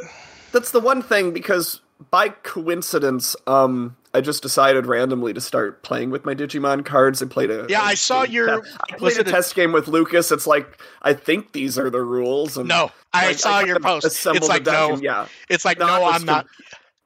that's 0.51 0.71
the 0.71 0.79
one 0.79 1.01
thing 1.01 1.31
because 1.31 1.79
by 2.11 2.29
coincidence, 2.29 3.35
um, 3.47 3.95
I 4.13 4.21
just 4.21 4.41
decided 4.43 4.85
randomly 4.85 5.33
to 5.33 5.41
start 5.41 5.83
playing 5.83 6.11
with 6.11 6.23
my 6.25 6.35
Digimon 6.35 6.85
cards. 6.85 7.21
I 7.21 7.25
played 7.25 7.49
a 7.49 7.65
Yeah, 7.69 7.81
a- 7.81 7.85
I 7.85 7.93
saw 7.95 8.23
a- 8.23 8.27
your- 8.27 8.61
I 8.89 8.95
played 8.97 9.17
a 9.17 9.23
test 9.23 9.55
game 9.55 9.71
with 9.71 9.87
Lucas. 9.87 10.31
It's 10.31 10.45
like 10.47 10.79
I 11.01 11.13
think 11.13 11.51
these 11.53 11.77
are 11.77 11.89
the 11.89 12.01
rules. 12.01 12.57
And 12.57 12.67
No, 12.67 12.91
I 13.13 13.27
like, 13.27 13.39
saw 13.39 13.51
kind 13.57 13.67
your 13.67 13.79
post. 13.79 14.05
It's 14.05 14.47
like 14.47 14.65
no, 14.65 14.93
and 14.93 15.03
yeah. 15.03 15.27
it's 15.49 15.65
like 15.65 15.77
No, 15.79 15.87
no, 15.87 16.05
I'm 16.05 16.25
not. 16.25 16.45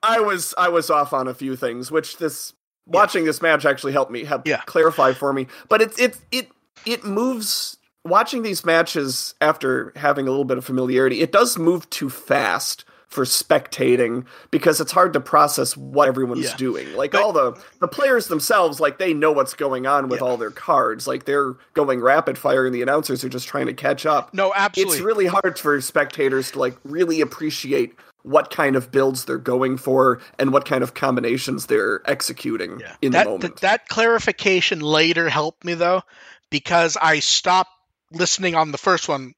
I 0.03 0.19
was 0.19 0.53
I 0.57 0.69
was 0.69 0.89
off 0.89 1.11
on 1.13 1.27
a 1.27 1.33
few 1.33 1.55
things, 1.55 1.91
which 1.91 2.17
this 2.17 2.53
watching 2.87 3.25
this 3.25 3.41
match 3.41 3.65
actually 3.65 3.91
helped 3.93 4.11
me 4.11 4.23
help 4.23 4.47
Yeah. 4.47 4.61
clarify 4.65 5.13
for 5.13 5.33
me. 5.33 5.47
But 5.69 5.81
it 5.81 5.99
it 5.99 6.17
it 6.31 6.47
it 6.85 7.03
moves 7.03 7.77
watching 8.05 8.41
these 8.41 8.65
matches 8.65 9.35
after 9.41 9.91
having 9.95 10.27
a 10.27 10.31
little 10.31 10.45
bit 10.45 10.57
of 10.57 10.65
familiarity. 10.65 11.21
It 11.21 11.31
does 11.31 11.57
move 11.57 11.89
too 11.89 12.09
fast 12.09 12.85
for 13.09 13.23
spectating 13.23 14.25
because 14.51 14.81
it's 14.81 14.91
hard 14.91 15.13
to 15.13 15.19
process 15.19 15.77
what 15.77 16.09
everyone's 16.09 16.45
Yeah. 16.51 16.55
doing. 16.57 16.93
Like 16.93 17.11
But- 17.13 17.21
all 17.21 17.31
the 17.33 17.53
the 17.79 17.87
players 17.87 18.27
themselves, 18.27 18.79
like 18.81 18.97
they 18.97 19.13
know 19.13 19.31
what's 19.31 19.53
going 19.53 19.87
on 19.87 20.09
with 20.09 20.19
Yeah. 20.21 20.27
all 20.27 20.37
their 20.37 20.51
cards. 20.51 21.07
Like 21.07 21.23
they're 21.25 21.55
going 21.73 22.01
rapid 22.01 22.37
fire, 22.37 22.65
and 22.65 22.75
the 22.75 22.81
announcers 22.81 23.23
are 23.23 23.29
just 23.29 23.47
trying 23.47 23.67
to 23.67 23.73
catch 23.73 24.05
up 24.05 24.33
No, 24.33 24.51
absolutely. 24.55 24.97
it's 24.97 25.05
really 25.05 25.25
hard 25.27 25.57
for 25.57 25.79
spectators 25.81 26.51
to 26.51 26.59
like 26.59 26.75
really 26.83 27.21
appreciate 27.21 27.95
what 28.27 28.51
kind 28.51 28.75
of 28.75 28.91
builds 28.91 29.25
they're 29.25 29.37
going 29.37 29.77
for 29.77 30.19
and 30.37 30.51
what 30.51 30.65
kind 30.65 30.83
of 30.83 30.93
combinations 30.93 31.67
they're 31.67 32.01
executing 32.09 32.79
Yeah. 32.79 32.95
in 33.01 33.11
that, 33.13 33.23
the 33.23 33.29
moment. 33.29 33.41
th- 33.41 33.61
that 33.61 33.87
clarification 33.87 34.79
later 34.81 35.29
helped 35.29 35.63
me 35.63 35.73
though, 35.75 36.01
because 36.49 36.97
I 37.01 37.19
stopped 37.19 37.71
listening 38.11 38.55
on 38.55 38.71
the 38.71 38.77
first 38.77 39.07
one 39.07 39.33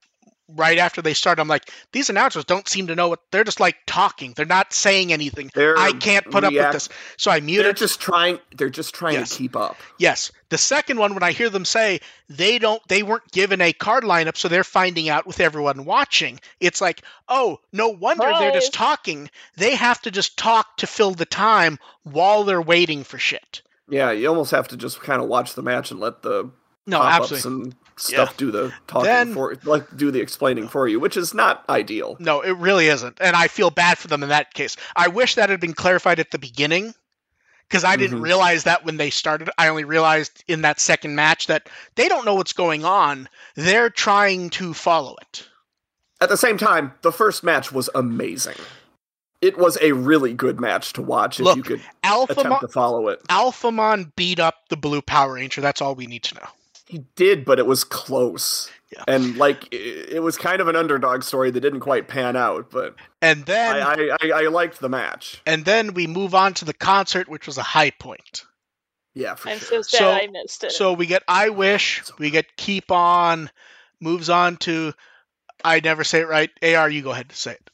right 0.56 0.78
after 0.78 1.02
they 1.02 1.14
start, 1.14 1.39
I'm 1.39 1.47
like, 1.47 1.70
these 1.91 2.10
announcers 2.10 2.43
don't 2.45 2.68
seem 2.68 2.88
to 2.88 2.95
know 2.95 3.08
what 3.10 3.20
they're 3.32 3.43
just 3.43 3.60
like 3.60 3.76
talking. 3.86 4.34
They're 4.36 4.45
not 4.45 4.74
saying 4.74 5.14
anything. 5.14 5.50
They're 5.54 5.78
I 5.78 5.91
can't 5.93 6.26
put 6.30 6.43
up 6.43 6.54
with 6.54 6.72
this. 6.72 6.89
So 7.18 7.30
I 7.32 7.39
they're 7.39 7.45
muted. 7.45 7.78
just 7.78 8.00
trying 8.02 8.39
they're 8.58 8.70
just 8.70 8.93
trying 8.95 9.14
Yes. 9.16 9.32
to 9.32 9.38
keep 9.38 9.56
up. 9.56 9.78
Yes. 9.97 10.32
The 10.50 10.58
second 10.58 10.97
one, 10.97 11.14
when 11.14 11.22
I 11.24 11.32
hear 11.32 11.50
them 11.50 11.66
say 11.66 12.00
they 12.28 12.58
don't, 12.58 12.82
they 12.88 13.04
weren't 13.04 13.32
given 13.32 13.62
a 13.62 13.72
card 13.72 14.04
lineup, 14.04 14.36
so 14.36 14.47
they're 14.47 14.64
finding 14.64 15.08
out 15.08 15.28
with 15.28 15.39
everyone 15.39 15.86
watching. 15.86 16.39
It's 16.60 16.82
like, 16.82 17.04
oh, 17.28 17.60
no 17.72 17.89
wonder 17.89 18.26
they're 18.39 18.52
just 18.52 18.74
talking. 18.74 19.30
They 19.58 19.76
have 19.76 20.02
to 20.02 20.12
just 20.12 20.38
talk 20.38 20.78
to 20.78 20.88
fill 20.88 21.12
the 21.12 21.26
time 21.26 21.78
while 22.04 22.43
they're 22.43 22.62
waiting 22.62 23.04
for 23.04 23.20
shit. 23.20 23.62
Yeah, 23.88 24.12
you 24.12 24.28
almost 24.28 24.52
have 24.52 24.68
to 24.70 24.78
just 24.78 25.02
kind 25.02 25.22
of 25.22 25.28
watch 25.28 25.54
the 25.54 25.62
match 25.62 25.91
and 25.91 26.00
let 26.00 26.22
the 26.24 26.50
No, 26.88 26.97
pop-ups 27.00 27.32
absolutely. 27.32 27.64
and 27.72 27.76
stuff 28.02 28.38
do 28.38 28.52
the 28.52 28.74
talking 28.88 29.06
Then- 29.06 29.34
for 29.34 29.56
like 29.64 29.95
do 29.97 30.12
the 30.12 30.20
explaining 30.22 30.68
for 30.68 30.88
you, 30.88 31.00
which 31.00 31.18
is 31.18 31.34
not 31.34 31.64
ideal. 31.70 32.16
No, 32.20 32.41
it 32.41 32.56
really 32.58 32.88
isn't. 32.88 33.18
And 33.22 33.36
I 33.36 33.47
feel 33.47 33.70
bad 33.70 33.97
for 33.97 34.08
them 34.08 34.24
in 34.24 34.30
that 34.30 34.54
case. 34.54 34.76
I 34.95 35.08
wish 35.08 35.36
that 35.36 35.50
had 35.50 35.60
been 35.60 35.74
clarified 35.74 36.20
at 36.20 36.32
the 36.32 36.39
beginning 36.39 36.93
because 37.68 37.84
I 37.84 37.95
didn't 37.97 38.20
Mhm. 38.20 38.24
realize 38.24 38.64
that 38.64 38.84
when 38.86 38.97
they 38.97 39.10
started. 39.10 39.50
I 39.58 39.68
only 39.68 39.84
realized 39.84 40.43
in 40.47 40.62
that 40.64 40.80
second 40.80 41.16
match 41.16 41.47
that 41.47 41.70
they 41.95 42.08
don't 42.08 42.26
know 42.26 42.36
what's 42.36 42.54
going 42.54 42.84
on. 42.86 43.30
They're 43.56 43.89
trying 43.91 44.50
to 44.52 44.74
follow 44.74 45.16
it. 45.22 45.45
At 46.22 46.30
the 46.30 46.38
same 46.38 46.58
time, 46.58 46.93
the 47.02 47.12
first 47.12 47.43
match 47.43 47.72
was 47.72 47.89
amazing. 47.95 48.56
It 49.41 49.58
was 49.58 49.78
a 49.82 49.93
really 49.93 50.34
good 50.34 50.60
match 50.60 50.91
to 50.93 51.02
watch 51.02 51.39
if 51.39 51.45
Look, 51.45 51.56
you 51.56 51.64
could 51.64 51.82
Alpha 52.04 52.34
attempt 52.34 52.60
to 52.60 52.68
follow 52.68 53.08
it. 53.08 53.26
Alphamon 53.30 54.12
beat 54.18 54.38
up 54.38 54.56
the 54.70 54.76
Blue 54.76 55.02
Power 55.02 55.36
Ranger. 55.36 55.62
That's 55.62 55.82
all 55.82 55.95
we 55.95 56.08
need 56.08 56.24
to 56.24 56.36
know. 56.36 56.47
He 56.90 57.06
did, 57.16 57.46
but 57.46 57.60
it 57.60 57.66
was 57.68 57.84
close. 57.84 58.70
Yeah. 58.92 59.04
And 59.08 59.38
like 59.38 59.72
it, 59.72 60.10
it 60.14 60.24
was 60.24 60.38
kind 60.38 60.60
of 60.60 60.68
an 60.68 60.76
underdog 60.76 61.22
story 61.24 61.52
that 61.52 61.60
didn't 61.62 61.82
quite 61.82 62.08
pan 62.08 62.36
out, 62.36 62.72
but 62.72 62.96
And 63.22 63.46
then 63.46 63.76
I, 63.76 64.10
I, 64.10 64.18
I, 64.22 64.32
I 64.32 64.48
liked 64.48 64.80
the 64.82 64.90
match. 64.90 65.42
and 65.46 65.64
then 65.64 65.94
we 65.94 66.08
move 66.08 66.34
on 66.34 66.56
to 66.56 66.66
the 66.66 66.74
concert, 66.74 67.30
which 67.30 67.46
was 67.46 67.58
a 67.60 67.64
high 67.64 67.92
point. 67.92 68.46
Yeah, 69.14 69.36
for 69.36 69.50
I'm 69.50 69.60
sure. 69.60 69.84
so 69.84 69.98
sad 69.98 69.98
So- 70.00 70.12
I 70.12 70.28
missed 70.32 70.64
it. 70.64 70.72
So 70.72 70.94
we 70.94 71.06
get 71.06 71.22
I 71.28 71.50
Wish, 71.50 72.02
we 72.18 72.32
get 72.32 72.58
Keep 72.58 72.92
On, 72.92 73.50
moves 74.02 74.30
on 74.30 74.58
to 74.58 74.94
I 75.64 75.82
never 75.82 76.04
say 76.04 76.22
it 76.22 76.28
right. 76.28 76.50
AR, 76.64 76.90
you 76.90 77.02
go 77.04 77.12
ahead 77.12 77.28
and 77.30 77.36
say 77.38 77.52
it. 77.52 77.70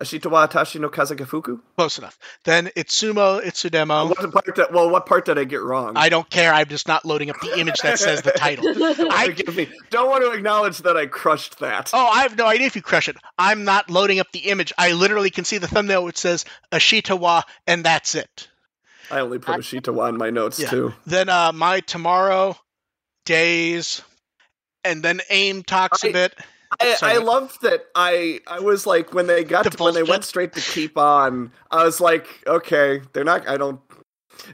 Ashitawa 0.00 0.48
Tashi 0.48 0.78
no 0.78 0.88
Kazagafuku. 0.88 1.60
Close 1.76 1.98
enough. 1.98 2.18
Then 2.44 2.68
Itsumo 2.76 3.42
Itsudemo. 3.42 4.08
What 4.08 4.32
part 4.32 4.56
that, 4.56 4.72
well, 4.72 4.88
what 4.88 5.04
part 5.04 5.26
did 5.26 5.38
I 5.38 5.44
get 5.44 5.60
wrong? 5.60 5.92
I 5.96 6.08
don't 6.08 6.28
care. 6.30 6.52
I'm 6.54 6.68
just 6.68 6.88
not 6.88 7.04
loading 7.04 7.28
up 7.28 7.36
the 7.42 7.60
image 7.60 7.80
that 7.82 7.98
says 7.98 8.22
the 8.22 8.30
title. 8.32 8.64
I 9.12 9.26
Forgive 9.26 9.54
me. 9.56 9.68
Don't 9.90 10.08
want 10.08 10.24
to 10.24 10.30
acknowledge 10.32 10.78
that 10.78 10.96
I 10.96 11.04
crushed 11.06 11.58
that. 11.58 11.90
Oh, 11.92 12.06
I 12.06 12.22
have 12.22 12.36
no 12.38 12.46
idea 12.46 12.66
if 12.66 12.76
you 12.76 12.82
crush 12.82 13.08
it. 13.10 13.16
I'm 13.38 13.64
not 13.64 13.90
loading 13.90 14.20
up 14.20 14.28
the 14.32 14.48
image. 14.50 14.72
I 14.78 14.92
literally 14.92 15.28
can 15.30 15.44
see 15.44 15.58
the 15.58 15.68
thumbnail 15.68 16.02
which 16.04 16.16
says 16.16 16.46
Ashitawa, 16.72 17.42
and 17.66 17.84
that's 17.84 18.14
it. 18.14 18.48
I 19.10 19.20
only 19.20 19.38
put 19.38 19.58
Ashitawa 19.60 20.08
in 20.08 20.16
my 20.16 20.30
notes 20.30 20.58
Yeah. 20.58 20.70
too. 20.70 20.94
Then 21.04 21.28
uh 21.28 21.52
my 21.52 21.80
tomorrow, 21.80 22.56
days, 23.26 24.02
and 24.84 25.02
then 25.02 25.20
AIM 25.28 25.62
talks 25.62 26.04
a 26.04 26.08
I- 26.08 26.12
bit. 26.12 26.34
I, 26.80 26.96
I 27.02 27.16
love 27.18 27.58
that 27.62 27.86
I 27.94 28.40
I 28.46 28.60
was 28.60 28.86
like 28.86 29.12
when 29.14 29.26
they 29.26 29.44
got 29.44 29.64
The 29.64 29.70
to, 29.70 29.82
when 29.82 29.94
they 29.94 30.02
went 30.02 30.24
straight 30.24 30.52
to 30.54 30.60
keep 30.60 30.96
on, 30.96 31.52
I 31.70 31.84
was 31.84 32.00
like, 32.00 32.26
okay, 32.46 33.02
they're 33.12 33.24
not 33.24 33.48
I 33.48 33.56
don't 33.56 33.80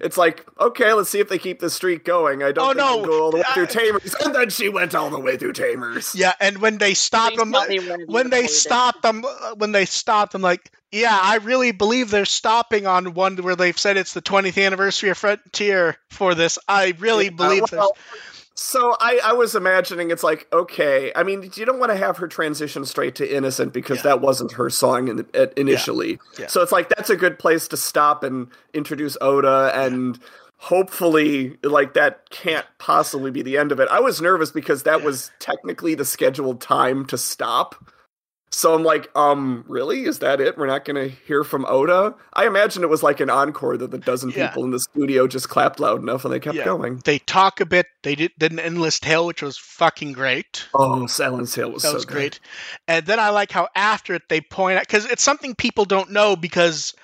it's 0.01 0.17
like, 0.17 0.45
okay, 0.59 0.93
let's 0.95 1.11
see 1.11 1.21
if 1.21 1.29
they 1.29 1.39
keep 1.39 1.61
the 1.61 1.71
streak 1.71 2.05
going. 2.05 2.43
I 2.43 2.51
don't 2.51 2.65
Oh, 2.65 2.69
think 2.69 2.79
no. 2.79 3.07
go 3.07 3.23
all 3.23 3.31
the 3.31 3.37
way 3.37 3.43
through 3.55 3.65
I- 3.65 3.67
Tamers. 3.67 4.15
And 4.25 4.35
then 4.35 4.51
she 4.51 4.69
went 4.69 4.95
all 4.97 5.11
the 5.11 5.19
way 5.21 5.37
through 5.37 5.53
Tamers. 5.53 6.13
Yeah, 6.15 6.33
and 6.41 6.59
when 6.59 6.79
they 6.79 6.95
stop 6.95 7.29
Please 7.35 7.39
them, 7.39 7.53
when 7.53 8.07
when 8.07 8.31
they 8.31 8.39
recorded. 8.43 8.51
stop 8.51 9.03
them, 9.03 9.25
uh, 9.25 9.55
when 9.57 9.71
they 9.71 9.85
stop 9.85 10.33
them, 10.33 10.43
like, 10.43 10.73
yeah, 10.91 11.17
I 11.23 11.37
really 11.37 11.71
believe 11.71 12.11
they're 12.11 12.25
stopping 12.25 12.89
on 12.89 13.15
one 13.15 13.37
where 13.37 13.55
they've 13.55 13.79
said 13.79 13.97
it's 13.97 14.13
the 14.13 14.23
20th 14.23 14.61
anniversary 14.65 15.11
of 15.11 15.19
Frontier 15.19 15.97
for 16.11 16.35
this. 16.35 16.59
I 16.67 16.95
really 16.99 17.27
Yeah, 17.27 17.31
believe 17.31 17.65
well, 17.71 17.97
So 18.59 18.97
I, 19.01 19.21
I 19.23 19.33
was 19.35 19.55
imagining 19.55 20.11
it's 20.11 20.23
like 20.23 20.49
okay. 20.53 21.13
I 21.15 21.23
mean, 21.23 21.43
you 21.55 21.67
don't 21.67 21.79
want 21.79 21.93
to 21.93 21.97
have 21.97 22.17
her 22.17 22.27
transition 22.27 22.87
straight 22.87 23.15
to 23.17 23.37
innocent 23.37 23.75
because 23.75 23.99
Yeah. 23.99 24.05
that 24.05 24.21
wasn't 24.23 24.53
her 24.53 24.71
song 24.71 25.09
in 25.09 25.17
the, 25.17 25.53
initially. 25.61 26.19
Yeah. 26.39 26.47
So 26.47 26.63
it's 26.63 26.73
like 26.73 26.89
that's 26.89 27.11
a 27.11 27.17
good 27.17 27.39
place 27.39 27.69
to 27.69 27.77
stop 27.77 28.25
and 28.25 28.49
introduce 28.73 29.17
Oda 29.21 29.73
and 29.75 30.19
hopefully 30.57 31.59
like 31.63 31.93
that 31.95 32.31
can't 32.31 32.65
possibly 32.79 33.31
be 33.31 33.43
the 33.43 33.59
end 33.59 33.73
of 33.73 33.79
it. 33.81 33.89
I 33.91 34.01
was 34.01 34.23
nervous 34.23 34.51
because 34.51 34.85
that 34.85 35.01
Yeah. 35.01 35.05
was 35.07 35.31
technically 35.39 35.95
the 35.95 36.07
scheduled 36.07 36.63
time 36.63 37.05
to 37.07 37.19
stop. 37.19 37.75
So 38.57 38.75
I'm 38.75 38.85
like, 38.85 39.11
um, 39.15 39.67
really? 39.69 40.05
Is 40.07 40.21
that 40.21 40.41
it? 40.41 40.57
We're 40.57 40.67
not 40.67 40.87
going 40.87 40.97
to 40.97 41.15
hear 41.27 41.45
from 41.45 41.67
Oda? 41.67 42.15
I 42.33 42.47
imagine 42.47 42.83
it 42.83 42.89
was 42.89 43.03
like 43.03 43.21
an 43.21 43.29
encore 43.29 43.77
that 43.77 43.91
the 43.91 43.99
dozen 43.99 44.31
Yeah. 44.31 44.47
people 44.49 44.65
in 44.65 44.71
the 44.71 44.81
studio 44.81 45.27
just 45.27 45.51
clapped 45.51 45.79
loud 45.79 46.01
enough 46.01 46.25
and 46.25 46.33
they 46.33 46.41
kept 46.41 46.57
Yeah. 46.57 46.65
going. 46.65 47.03
They 47.05 47.19
talk 47.19 47.61
a 47.61 47.67
bit. 47.67 47.85
They 48.03 48.15
did, 48.15 48.33
did 48.39 48.53
an 48.53 48.59
endless 48.59 48.99
tale, 48.99 49.27
which 49.27 49.43
was 49.43 49.59
fucking 49.59 50.15
great. 50.15 50.65
Oh, 50.73 51.07
Silent 51.07 51.53
Hill 51.53 51.71
was 51.71 51.83
That 51.83 51.89
so 51.91 51.95
was 51.97 52.07
good. 52.07 52.15
great. 52.15 52.41
And 52.89 53.05
then 53.05 53.21
I 53.21 53.29
like 53.29 53.53
how 53.53 53.69
after 53.77 54.15
it 54.15 54.23
they 54.31 54.41
point 54.41 54.79
out 54.79 54.85
because 54.87 55.05
it's 55.05 55.23
something 55.23 55.55
people 55.55 55.85
don't 55.85 56.13
know 56.13 56.35
because 56.35 56.95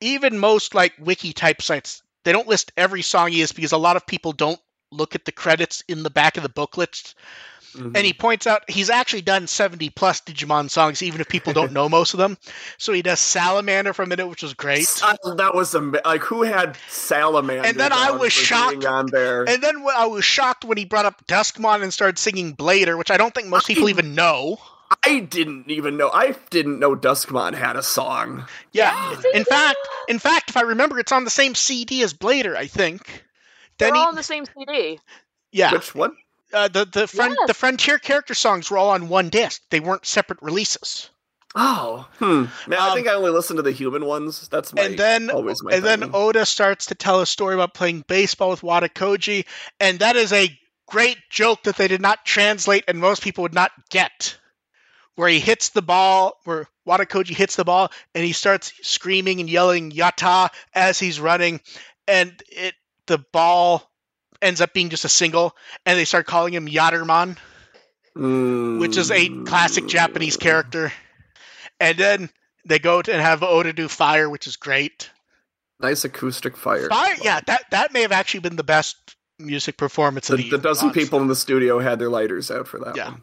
even 0.00 0.38
most 0.38 0.76
like 0.76 0.92
wiki 1.00 1.32
type 1.32 1.60
sites 1.60 2.04
they 2.22 2.30
don't 2.30 2.46
list 2.46 2.70
every 2.76 3.02
song 3.02 3.32
he 3.32 3.40
is 3.40 3.50
because 3.50 3.72
a 3.72 3.76
lot 3.78 3.96
of 3.96 4.06
people 4.06 4.30
don't 4.30 4.60
look 4.92 5.16
at 5.16 5.24
the 5.24 5.32
credits 5.32 5.82
in 5.88 6.04
the 6.04 6.10
back 6.10 6.36
of 6.36 6.42
the 6.44 6.48
booklets, 6.48 7.16
Mhm. 7.74 7.92
and 7.96 8.06
he 8.06 8.12
points 8.12 8.46
out 8.46 8.68
he's 8.68 8.90
actually 8.90 9.22
done 9.22 9.46
70 9.46 9.90
plus 9.90 10.20
Digimon 10.20 10.70
songs, 10.70 11.02
even 11.02 11.20
if 11.20 11.28
people 11.28 11.52
don't 11.52 11.72
know 11.72 11.88
most 11.88 12.14
of 12.14 12.18
them. 12.18 12.38
So 12.78 12.92
he 12.92 13.02
does 13.02 13.20
Salamander 13.20 13.92
for 13.92 14.02
a 14.02 14.06
minute, 14.06 14.26
which 14.28 14.42
was 14.42 14.54
great. 14.54 14.88
Uh, 15.02 15.34
that 15.34 15.54
was 15.54 15.74
am- 15.74 15.94
like 16.04 16.22
who 16.22 16.42
had 16.42 16.76
salamander. 16.88 17.66
And 17.68 17.78
then 17.78 17.92
I 17.92 18.10
was 18.10 18.32
shocked. 18.32 18.84
on 18.84 19.06
there. 19.12 19.44
And 19.48 19.62
then 19.62 19.82
when 19.82 19.94
I 19.96 20.06
was 20.06 20.24
shocked 20.24 20.64
when 20.64 20.78
he 20.78 20.84
brought 20.84 21.04
up 21.06 21.26
Duskmon 21.26 21.82
and 21.82 21.92
started 21.92 22.18
singing 22.18 22.56
Blader, 22.56 22.96
which 22.96 23.10
I 23.10 23.16
don't 23.16 23.34
think 23.34 23.48
most 23.48 23.66
people 23.66 23.88
even 23.88 24.14
know. 24.14 24.58
I 25.04 25.20
didn't 25.20 25.70
even 25.70 25.98
know. 25.98 26.08
I 26.10 26.34
didn't 26.48 26.78
know 26.78 26.96
Duskmon 26.96 27.52
had 27.54 27.76
a 27.76 27.82
song. 27.82 28.46
Yeah. 28.72 29.14
In 29.34 29.44
fact, 29.44 29.76
in 30.08 30.18
fact, 30.18 30.48
if 30.48 30.56
I 30.56 30.62
remember, 30.62 30.98
it's 30.98 31.12
on 31.12 31.24
the 31.24 31.30
same 31.30 31.54
CD 31.54 32.02
as 32.02 32.14
Blader, 32.14 32.56
I 32.56 32.66
think. 32.66 33.24
They're 33.76 33.88
Then 33.88 33.96
he, 33.96 34.00
all 34.00 34.08
on 34.08 34.14
the 34.14 34.22
same 34.22 34.44
CD. 34.46 34.98
yeah, 35.52 35.72
Which 35.72 35.94
one? 35.94 36.16
Uh, 36.52 36.68
the 36.68 36.84
the 36.84 37.06
fron- 37.06 37.30
Yes. 37.38 37.46
the 37.46 37.54
Frontier 37.54 37.98
character 37.98 38.34
songs 38.34 38.70
were 38.70 38.78
all 38.78 38.90
on 38.90 39.08
one 39.08 39.28
disc. 39.28 39.62
They 39.70 39.80
weren't 39.80 40.06
separate 40.06 40.40
releases. 40.42 41.10
Oh, 41.54 42.06
hmm. 42.18 42.44
Man, 42.66 42.78
I 42.78 42.88
Um, 42.90 42.94
think 42.94 43.08
I 43.08 43.14
only 43.14 43.30
listened 43.30 43.56
to 43.56 43.62
the 43.62 43.72
human 43.72 44.04
ones. 44.04 44.48
That's 44.48 44.72
my, 44.74 44.82
and 44.82 44.98
then 44.98 45.30
always 45.30 45.62
my 45.62 45.72
and 45.72 45.84
then. 45.84 46.10
Oda 46.14 46.44
starts 46.44 46.86
to 46.86 46.94
tell 46.94 47.20
a 47.20 47.26
story 47.26 47.54
about 47.54 47.74
playing 47.74 48.04
baseball 48.06 48.50
with 48.50 48.62
Wada 48.62 48.88
Koji, 48.88 49.46
and 49.80 49.98
that 50.00 50.14
is 50.16 50.32
a 50.32 50.56
great 50.86 51.18
joke 51.30 51.62
that 51.64 51.76
they 51.76 51.88
did 51.88 52.00
not 52.02 52.24
translate 52.24 52.84
and 52.88 52.98
most 52.98 53.22
people 53.22 53.42
would 53.42 53.54
not 53.54 53.72
get. 53.90 54.36
Where 55.16 55.28
he 55.28 55.40
hits 55.40 55.70
the 55.70 55.82
ball, 55.82 56.38
where 56.44 56.68
Wada 56.84 57.04
Koji 57.06 57.34
hits 57.34 57.56
the 57.56 57.64
ball, 57.64 57.90
and 58.14 58.24
he 58.24 58.32
starts 58.32 58.72
screaming 58.82 59.40
and 59.40 59.50
yelling 59.50 59.90
"Yata" 59.90 60.50
as 60.74 60.98
he's 61.00 61.18
running, 61.18 61.60
and 62.06 62.40
it 62.50 62.74
the 63.06 63.18
ball 63.32 63.87
ends 64.42 64.60
up 64.60 64.72
being 64.72 64.88
just 64.88 65.04
a 65.04 65.08
single, 65.08 65.54
and 65.86 65.98
they 65.98 66.04
start 66.04 66.26
calling 66.26 66.52
him 66.54 66.66
Yatterman, 66.66 67.36
which 68.14 68.96
is 68.96 69.10
a 69.10 69.28
classic 69.44 69.86
Japanese 69.86 70.36
Mm. 70.36 70.40
character. 70.40 70.92
And 71.80 71.96
then 71.98 72.30
they 72.64 72.78
go 72.78 73.00
to 73.02 73.12
and 73.12 73.20
have 73.22 73.42
Oda 73.42 73.72
do 73.72 73.88
fire, 73.88 74.28
which 74.28 74.46
is 74.46 74.56
great. 74.56 75.10
Nice 75.80 76.04
acoustic 76.04 76.56
fire. 76.56 76.88
Fire, 76.88 77.14
yeah, 77.22 77.40
that 77.46 77.64
that 77.70 77.92
may 77.92 78.02
have 78.02 78.10
actually 78.12 78.40
been 78.40 78.56
the 78.56 78.64
best 78.64 78.96
music 79.38 79.76
performance 79.76 80.26
The, 80.26 80.34
of 80.34 80.38
the, 80.40 80.50
the 80.50 80.58
dozen 80.58 80.90
people 80.90 81.20
in 81.20 81.28
the 81.28 81.36
studio 81.36 81.78
had 81.78 82.00
their 82.00 82.08
lighters 82.08 82.50
out 82.50 82.66
for 82.66 82.80
that 82.80 82.96
Yeah. 82.96 83.10
one. 83.10 83.22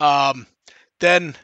Um, 0.00 0.46
then 1.00 1.36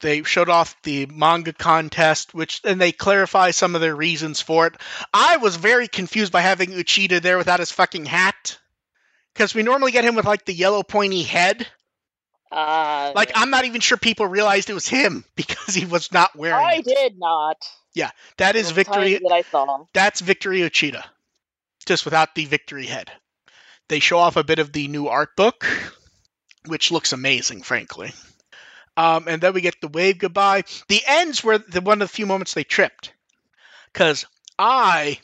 they 0.00 0.22
showed 0.22 0.48
off 0.48 0.80
the 0.82 1.06
manga 1.06 1.52
contest, 1.52 2.34
which 2.34 2.60
and 2.64 2.80
they 2.80 2.92
clarify 2.92 3.50
some 3.50 3.74
of 3.74 3.80
their 3.80 3.96
reasons 3.96 4.40
for 4.40 4.66
it. 4.66 4.74
I 5.12 5.38
was 5.38 5.56
very 5.56 5.88
confused 5.88 6.32
by 6.32 6.40
having 6.40 6.70
Uchida 6.70 7.20
there 7.20 7.38
without 7.38 7.60
his 7.60 7.72
fucking 7.72 8.04
hat, 8.06 8.58
because 9.34 9.54
we 9.54 9.62
normally 9.62 9.92
get 9.92 10.04
him 10.04 10.14
with 10.14 10.24
like 10.26 10.44
the 10.44 10.54
yellow 10.54 10.82
pointy 10.82 11.22
head. 11.22 11.66
Uh, 12.50 13.12
Like 13.14 13.32
I'm 13.34 13.50
not 13.50 13.64
even 13.66 13.80
sure 13.80 13.98
people 13.98 14.26
realized 14.26 14.70
it 14.70 14.74
was 14.74 14.88
him 14.88 15.24
because 15.36 15.74
he 15.74 15.84
was 15.84 16.12
not 16.12 16.34
wearing 16.36 16.64
I 16.64 16.74
it. 16.76 16.84
did 16.84 17.18
not. 17.18 17.56
Yeah, 17.94 18.10
that 18.36 18.54
is 18.56 18.70
Victory. 18.70 19.14
that 19.14 19.32
I 19.32 19.42
saw. 19.42 19.84
That's 19.92 20.20
Victory 20.20 20.60
Uchida, 20.60 21.02
just 21.86 22.04
without 22.04 22.34
the 22.34 22.44
victory 22.44 22.86
head. 22.86 23.10
They 23.88 23.98
show 24.00 24.18
off 24.18 24.36
a 24.36 24.44
bit 24.44 24.58
of 24.60 24.72
the 24.72 24.86
new 24.86 25.08
art 25.08 25.34
book, 25.34 25.66
which 26.66 26.90
looks 26.92 27.12
amazing, 27.12 27.62
frankly. 27.62 28.12
Um, 28.98 29.28
and 29.28 29.40
then 29.40 29.54
we 29.54 29.60
get 29.60 29.80
the 29.80 29.86
wave 29.86 30.18
goodbye. 30.18 30.64
The 30.88 31.00
ends 31.06 31.44
were 31.44 31.58
the 31.58 31.80
one 31.80 32.02
of 32.02 32.08
the 32.08 32.12
few 32.12 32.26
moments 32.26 32.54
they 32.54 32.64
tripped, 32.64 33.12
because 33.92 34.26
I 34.58 35.20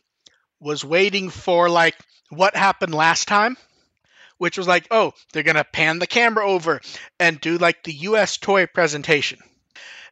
was 0.61 0.85
waiting 0.85 1.29
for 1.29 1.68
like 1.68 1.97
what 2.31 2.55
happened 2.55 2.95
last 2.95 3.27
time, 3.27 3.57
which 4.39 4.57
was 4.57 4.68
like, 4.68 4.87
oh, 4.93 5.12
they're 5.33 5.43
gonna 5.43 5.64
pan 5.64 5.99
the 5.99 6.07
camera 6.07 6.49
over 6.49 6.81
and 7.18 7.41
do 7.41 7.59
like 7.59 7.83
the 7.83 7.93
U.S. 7.93 8.37
toy 8.37 8.66
presentation, 8.66 9.41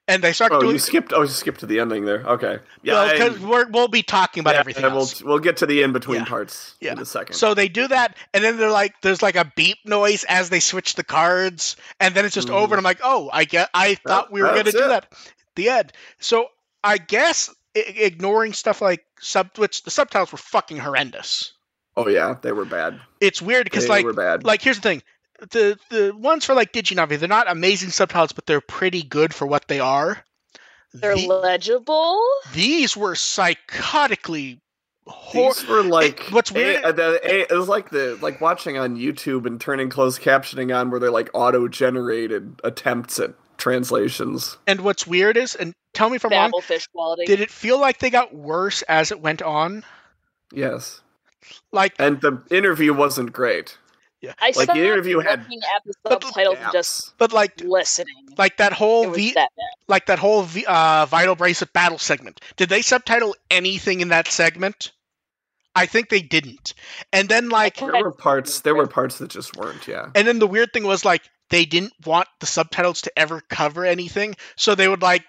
and 0.09 0.22
they 0.22 0.32
start 0.32 0.53
Oh, 0.53 0.61
doing. 0.61 0.72
you 0.74 0.78
skipped. 0.78 1.12
Oh, 1.12 1.22
you 1.22 1.28
skipped 1.28 1.61
to 1.61 1.66
the 1.66 1.80
ending 1.80 2.05
there. 2.05 2.22
Okay. 2.26 2.59
Yeah, 2.82 3.12
because 3.12 3.38
we're 3.38 3.68
we'll 3.68 3.88
be 3.88 4.03
talking 4.03 4.40
about 4.40 4.55
yeah, 4.55 4.61
everything 4.61 4.84
and 4.84 4.94
else. 4.94 5.22
We'll 5.22 5.34
we'll 5.34 5.38
get 5.38 5.59
to 5.59 5.66
the 5.66 5.82
in 5.82 5.92
between 5.92 6.20
Yeah. 6.20 6.24
parts 6.26 6.74
Yeah. 6.80 6.92
in 6.92 6.98
a 6.98 7.05
second. 7.05 7.34
So 7.36 7.55
they 7.55 7.68
do 7.68 7.86
that, 7.88 8.16
and 8.34 8.42
then 8.42 8.57
they're 8.59 8.70
like, 8.70 8.94
"There's 9.03 9.22
like 9.22 9.36
a 9.36 9.50
beep 9.57 9.78
noise 9.84 10.24
as 10.24 10.50
they 10.50 10.61
switch 10.61 10.94
the 10.94 11.05
cards, 11.05 11.76
and 12.00 12.14
then 12.14 12.24
it's 12.24 12.34
just 12.34 12.48
Mhm. 12.48 12.55
over." 12.55 12.74
And 12.74 12.78
I'm 12.80 12.84
like, 12.84 13.00
"Oh, 13.03 13.30
I 13.32 13.44
get. 13.44 13.70
I 13.74 13.94
thought 14.07 14.32
we 14.32 14.42
were 14.42 14.48
going 14.48 14.64
to 14.64 14.72
do 14.72 14.88
that." 14.88 15.12
The 15.55 15.68
end. 15.68 15.92
So 16.18 16.48
I 16.82 16.98
guess 16.98 17.48
I- 17.76 17.80
ignoring 17.80 18.53
stuff 18.55 18.82
like 18.82 19.05
sub, 19.20 19.50
which 19.57 19.82
the 19.84 19.90
subtitles 19.90 20.32
were 20.32 20.38
fucking 20.38 20.78
horrendous. 20.78 21.53
oh 21.96 22.09
yeah, 22.09 22.36
they 22.42 22.53
were 22.53 22.64
bad. 22.64 22.98
It's 23.20 23.40
weird 23.42 23.64
because 23.64 23.86
like, 23.88 24.05
like 24.44 24.62
here's 24.62 24.76
the 24.76 24.82
thing. 24.82 25.03
The 25.51 25.78
the 25.90 26.14
ones 26.16 26.45
for 26.45 26.55
like 26.55 26.72
Diginavi, 26.72 27.18
they're 27.18 27.28
not 27.28 27.51
amazing 27.51 27.90
subtitles, 27.90 28.32
but 28.32 28.47
they're 28.47 28.61
pretty 28.61 29.03
good 29.03 29.34
for 29.34 29.47
what 29.47 29.66
they 29.68 29.80
are. 29.80 30.24
They're 30.95 31.16
The- 31.16 31.26
legible. 31.26 32.22
these 32.53 32.97
were 32.97 33.14
psychotically 33.14 34.61
hor- 35.07 35.53
These 35.55 35.66
were 35.66 35.82
like 35.82 36.20
it- 36.28 36.32
what's 36.32 36.53
weird- 36.53 36.84
A, 36.84 36.88
uh, 36.88 36.93
the, 36.93 37.20
a, 37.24 37.40
it 37.53 37.57
was 37.57 37.68
like 37.68 37.90
the 37.90 38.18
like 38.22 38.40
watching 38.40 38.78
on 38.78 38.97
YouTube 38.97 39.47
and 39.47 39.61
turning 39.61 39.88
closed 39.90 40.20
captioning 40.22 40.74
on 40.78 40.90
where 40.90 41.01
they're 41.01 41.11
like 41.11 41.30
auto 41.34 41.66
generated 41.66 42.61
attempts 42.62 43.18
at 43.18 43.34
translations. 43.59 44.59
and 44.66 44.80
what's 44.82 45.07
weird 45.07 45.36
is, 45.36 45.55
and 45.55 45.72
tell 45.95 46.09
me 46.11 46.16
if 46.16 46.24
I'm 46.24 46.30
wrong, 46.32 46.53
fish 46.62 46.86
quality. 46.88 47.24
did 47.26 47.40
it 47.40 47.51
feel 47.51 47.80
like 47.80 47.99
they 47.99 48.11
got 48.11 48.34
worse 48.34 48.82
as 48.82 49.11
it 49.12 49.20
went 49.20 49.40
on? 49.43 49.84
Yes, 50.53 51.01
Like 51.72 51.95
and 51.99 52.20
the 52.20 52.43
interview 52.51 52.93
wasn't 52.93 53.32
great. 53.32 53.78
I 54.25 54.47
like, 54.47 54.55
the 54.55 54.62
stopped 54.64 54.79
interview 54.79 55.18
had 55.20 55.41
looking 55.41 55.61
at 55.77 55.83
the 55.85 55.95
But- 56.05 56.23
subtitles 56.25 56.59
and 56.61 56.73
just 56.73 57.16
But 57.18 57.33
like, 57.33 57.61
listening. 57.61 58.14
like 58.39 58.57
that 58.59 58.73
whole 58.73 59.11
v, 59.11 59.33
that 59.33 59.51
like 59.89 60.07
that 60.07 60.18
whole 60.18 60.43
v, 60.43 60.64
uh, 60.66 61.07
vital 61.07 61.35
bracelet 61.35 61.73
battle 61.73 61.99
segment. 61.99 62.41
Did 62.57 62.68
they 62.68 62.83
subtitle 62.83 63.35
anything 63.51 64.01
in 64.01 64.09
that 64.09 64.29
segment? 64.29 64.93
I 65.75 65.87
think 65.87 66.09
they 66.11 66.20
didn't. 66.20 66.75
And 67.12 67.29
then 67.29 67.49
like, 67.49 67.77
There 67.79 67.91
were 67.93 68.12
parts. 68.12 68.61
There 68.61 68.75
were 68.75 68.87
parts 68.87 69.18
that 69.18 69.31
just 69.31 69.57
weren't. 69.57 69.89
Yeah. 69.89 70.11
and 70.14 70.27
then 70.29 70.39
the 70.39 70.47
weird 70.47 70.73
thing 70.73 70.85
was 70.85 71.05
like 71.05 71.23
they 71.51 71.64
didn't 71.64 71.93
want 72.07 72.29
the 72.41 72.47
subtitles 72.47 73.03
to 73.03 73.18
ever 73.18 73.41
cover 73.49 73.85
anything, 73.85 74.37
so 74.57 74.75
they 74.75 74.89
would 74.89 75.03
like. 75.03 75.25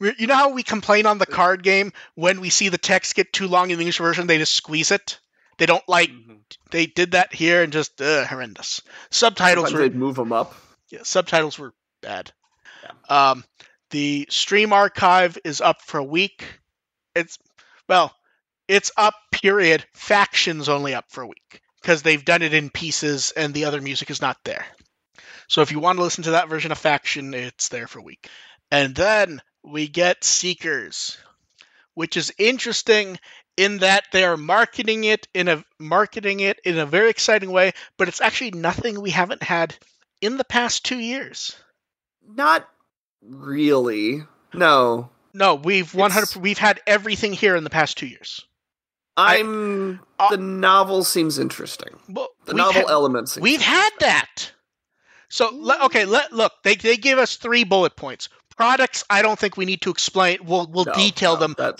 You 0.00 0.26
know 0.26 0.34
how 0.34 0.48
we 0.48 0.62
complain 0.62 1.04
on 1.04 1.18
the 1.18 1.26
card 1.26 1.62
game 1.62 1.92
when 2.14 2.40
we 2.40 2.48
see 2.48 2.70
the 2.70 2.78
text 2.78 3.14
get 3.14 3.34
too 3.34 3.46
long 3.48 3.70
in 3.70 3.76
the 3.76 3.82
English 3.82 3.98
version, 3.98 4.26
they 4.26 4.38
just 4.38 4.54
squeeze 4.54 4.90
it. 4.90 5.20
They 5.60 5.66
don't 5.66 5.86
like. 5.86 6.08
Mhm. 6.08 6.40
They 6.70 6.86
did 6.86 7.10
that 7.10 7.34
here 7.34 7.62
and 7.62 7.70
just 7.70 8.00
uh, 8.00 8.24
horrendous. 8.24 8.80
Subtitles 9.10 9.66
Sometimes 9.66 9.72
were 9.74 9.80
they'd 9.80 9.94
move 9.94 10.16
them 10.16 10.32
up. 10.32 10.54
yeah, 10.88 11.00
subtitles 11.02 11.58
were 11.58 11.74
bad. 12.00 12.32
Um, 13.10 13.44
the 13.90 14.26
stream 14.30 14.72
archive 14.72 15.36
is 15.44 15.60
up 15.60 15.82
for 15.82 15.98
a 15.98 16.04
week. 16.04 16.46
It's 17.14 17.36
well, 17.90 18.14
it's 18.68 18.90
up. 18.96 19.12
Period. 19.32 19.84
Factions 19.92 20.70
only 20.70 20.94
up 20.94 21.04
for 21.10 21.20
a 21.20 21.26
week 21.26 21.60
because 21.82 22.00
they've 22.00 22.24
done 22.24 22.40
it 22.40 22.54
in 22.54 22.70
pieces 22.70 23.30
and 23.36 23.52
the 23.52 23.66
other 23.66 23.82
music 23.82 24.08
is 24.08 24.22
not 24.22 24.38
there. 24.44 24.64
So 25.46 25.60
if 25.60 25.72
you 25.72 25.78
want 25.78 25.98
to 25.98 26.02
listen 26.02 26.24
to 26.24 26.30
that 26.30 26.48
version 26.48 26.72
of 26.72 26.78
Faction, 26.78 27.34
it's 27.34 27.68
there 27.68 27.86
for 27.86 27.98
a 27.98 28.02
week. 28.02 28.30
And 28.70 28.94
then 28.94 29.42
we 29.62 29.88
get 29.88 30.24
Seekers, 30.24 31.18
which 31.92 32.16
is 32.16 32.32
interesting 32.38 33.18
in 33.56 33.78
that 33.78 34.04
they 34.12 34.24
are 34.24 34.36
marketing 34.36 35.04
it 35.04 35.28
in 35.34 35.48
a 35.48 35.64
marketing 35.78 36.40
it 36.40 36.60
in 36.64 36.78
a 36.78 36.86
very 36.86 37.10
exciting 37.10 37.50
way, 37.50 37.72
but 37.96 38.08
it's 38.08 38.20
actually 38.20 38.50
nothing 38.52 39.00
we 39.00 39.10
haven't 39.10 39.42
had 39.42 39.74
in 40.20 40.36
the 40.36 40.44
past 40.44 40.84
two 40.84 40.98
years. 40.98 41.56
Not 42.26 42.68
really. 43.22 44.22
No. 44.54 45.10
No, 45.32 45.54
we've 45.54 45.94
one 45.94 46.10
It's- 46.10 46.32
hundred. 46.32 46.42
We've 46.42 46.58
had 46.58 46.80
everything 46.86 47.32
here 47.32 47.56
in 47.56 47.64
the 47.64 47.70
past 47.70 47.96
two 47.98 48.06
years. 48.06 48.44
I'm. 49.16 50.00
Uh, 50.18 50.30
the 50.30 50.36
novel 50.38 51.04
seems 51.04 51.38
interesting. 51.38 51.88
Well, 52.08 52.28
The 52.46 52.54
novel 52.54 52.72
had- 52.82 52.90
elements. 52.90 53.36
We've 53.36 53.60
had 53.60 53.90
that. 54.00 54.52
So 55.28 55.50
le- 55.52 55.84
okay, 55.84 56.04
let 56.04 56.32
look. 56.32 56.52
They 56.64 56.74
they 56.74 56.96
give 56.96 57.18
us 57.18 57.36
three 57.36 57.64
bullet 57.64 57.96
points. 57.96 58.28
Products, 58.56 59.04
I 59.08 59.22
don't 59.22 59.38
think 59.38 59.56
we 59.56 59.64
need 59.64 59.82
to 59.82 59.90
explain. 59.90 60.38
We'll 60.44 60.66
we'll 60.66 60.84
No, 60.86 60.92
detail 60.94 61.34
no, 61.34 61.40
them. 61.40 61.54
But 61.56 61.78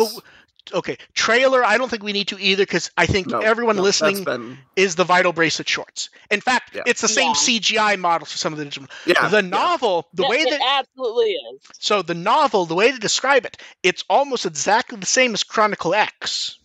okay, 0.73 0.97
trailer, 1.15 1.65
I 1.65 1.79
don't 1.79 1.89
think 1.89 2.03
we 2.03 2.13
need 2.13 2.29
to 2.29 2.39
either 2.39 2.63
because 2.63 2.91
I 2.97 3.07
think 3.07 3.29
no, 3.29 3.41
everyone 3.41 3.77
no, 3.77 3.83
listening 3.83 4.25
been- 4.25 4.59
is 4.77 4.95
the 4.97 5.05
vital 5.05 5.33
bracelet 5.33 5.69
shorts. 5.69 6.11
In 6.31 6.41
fact, 6.41 6.75
Yeah. 6.75 6.83
it's 6.87 7.01
the 7.01 7.09
same 7.09 7.29
Yeah. 7.29 7.35
CGI 7.35 7.97
models 7.99 8.33
for 8.33 8.39
some 8.39 8.53
of 8.53 8.59
the 8.59 8.65
Digimon. 8.67 8.91
yeah, 9.07 9.29
the 9.29 9.39
yeah. 9.43 9.49
novel, 9.49 10.09
the 10.15 10.25
Yeah, 10.25 10.29
way 10.29 10.37
it 10.43 10.51
that 10.51 10.61
absolutely 10.87 11.33
is. 11.33 11.61
so 11.79 12.03
the 12.03 12.15
novel, 12.15 12.67
the 12.67 12.75
way 12.75 12.93
to 12.93 12.99
describe 12.99 13.45
it, 13.47 13.57
it's 13.83 14.05
almost 14.09 14.47
exactly 14.47 14.99
the 14.99 15.07
same 15.07 15.35
as 15.35 15.43
Chronicle 15.43 15.95
X. 15.95 16.59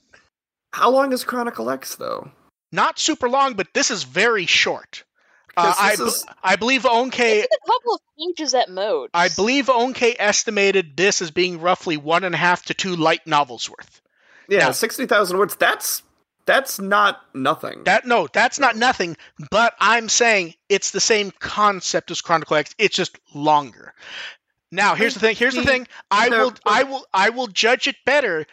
How 0.74 0.90
long 0.90 1.14
is 1.14 1.24
Chronicle 1.24 1.70
X 1.70 1.96
though? 1.96 2.32
Not 2.72 3.00
super 3.00 3.30
long, 3.30 3.54
but 3.54 3.68
this 3.74 3.92
is 3.92 4.04
very 4.04 4.46
short. 4.46 5.04
Uh, 5.58 5.74
I, 5.78 5.92
is- 5.94 6.26
I 6.44 6.56
believe 6.56 6.84
Onke 6.84 7.20
It's 7.20 7.56
a 7.56 7.68
couple 7.72 7.96
of 7.96 8.02
pages 8.18 8.54
at 8.54 8.70
most. 8.70 9.12
I 9.14 9.30
believe 9.30 9.68
Onke 9.68 10.16
estimated 10.20 10.98
this 10.98 11.22
as 11.22 11.32
being 11.32 11.62
roughly 11.62 11.98
one 11.98 12.24
and 12.24 12.36
a 12.36 12.38
half 12.38 12.66
to 12.66 12.74
two 12.74 12.96
light 12.96 13.26
novels 13.26 13.70
worth. 13.70 14.02
Yeah, 14.50 14.60
Now- 14.60 14.72
sixty 14.72 15.06
thousand 15.06 15.38
words. 15.38 15.56
That's 15.56 16.04
That's 16.46 16.80
not 16.80 17.22
nothing. 17.34 17.84
That 17.86 18.06
no, 18.06 18.28
that's 18.32 18.60
not 18.60 18.76
nothing. 18.76 19.18
But 19.50 19.74
I'm 19.80 20.10
saying 20.10 20.54
it's 20.70 20.92
the 20.92 21.00
same 21.00 21.32
concept 21.40 22.12
as 22.12 22.22
Chronicle 22.22 22.58
X. 22.58 22.76
It's 22.78 22.96
just 22.96 23.18
longer. 23.34 23.94
Now, 24.72 24.96
here's 24.96 25.14
the 25.14 25.20
thing. 25.22 25.36
Here's 25.36 25.56
the 25.56 25.64
thing. 25.64 25.88
I 26.12 26.28
will, 26.30 26.54
I 26.66 26.84
will, 26.84 27.06
I 27.14 27.30
will 27.30 27.48
judge 27.48 27.88
it 27.88 27.96
better 28.06 28.46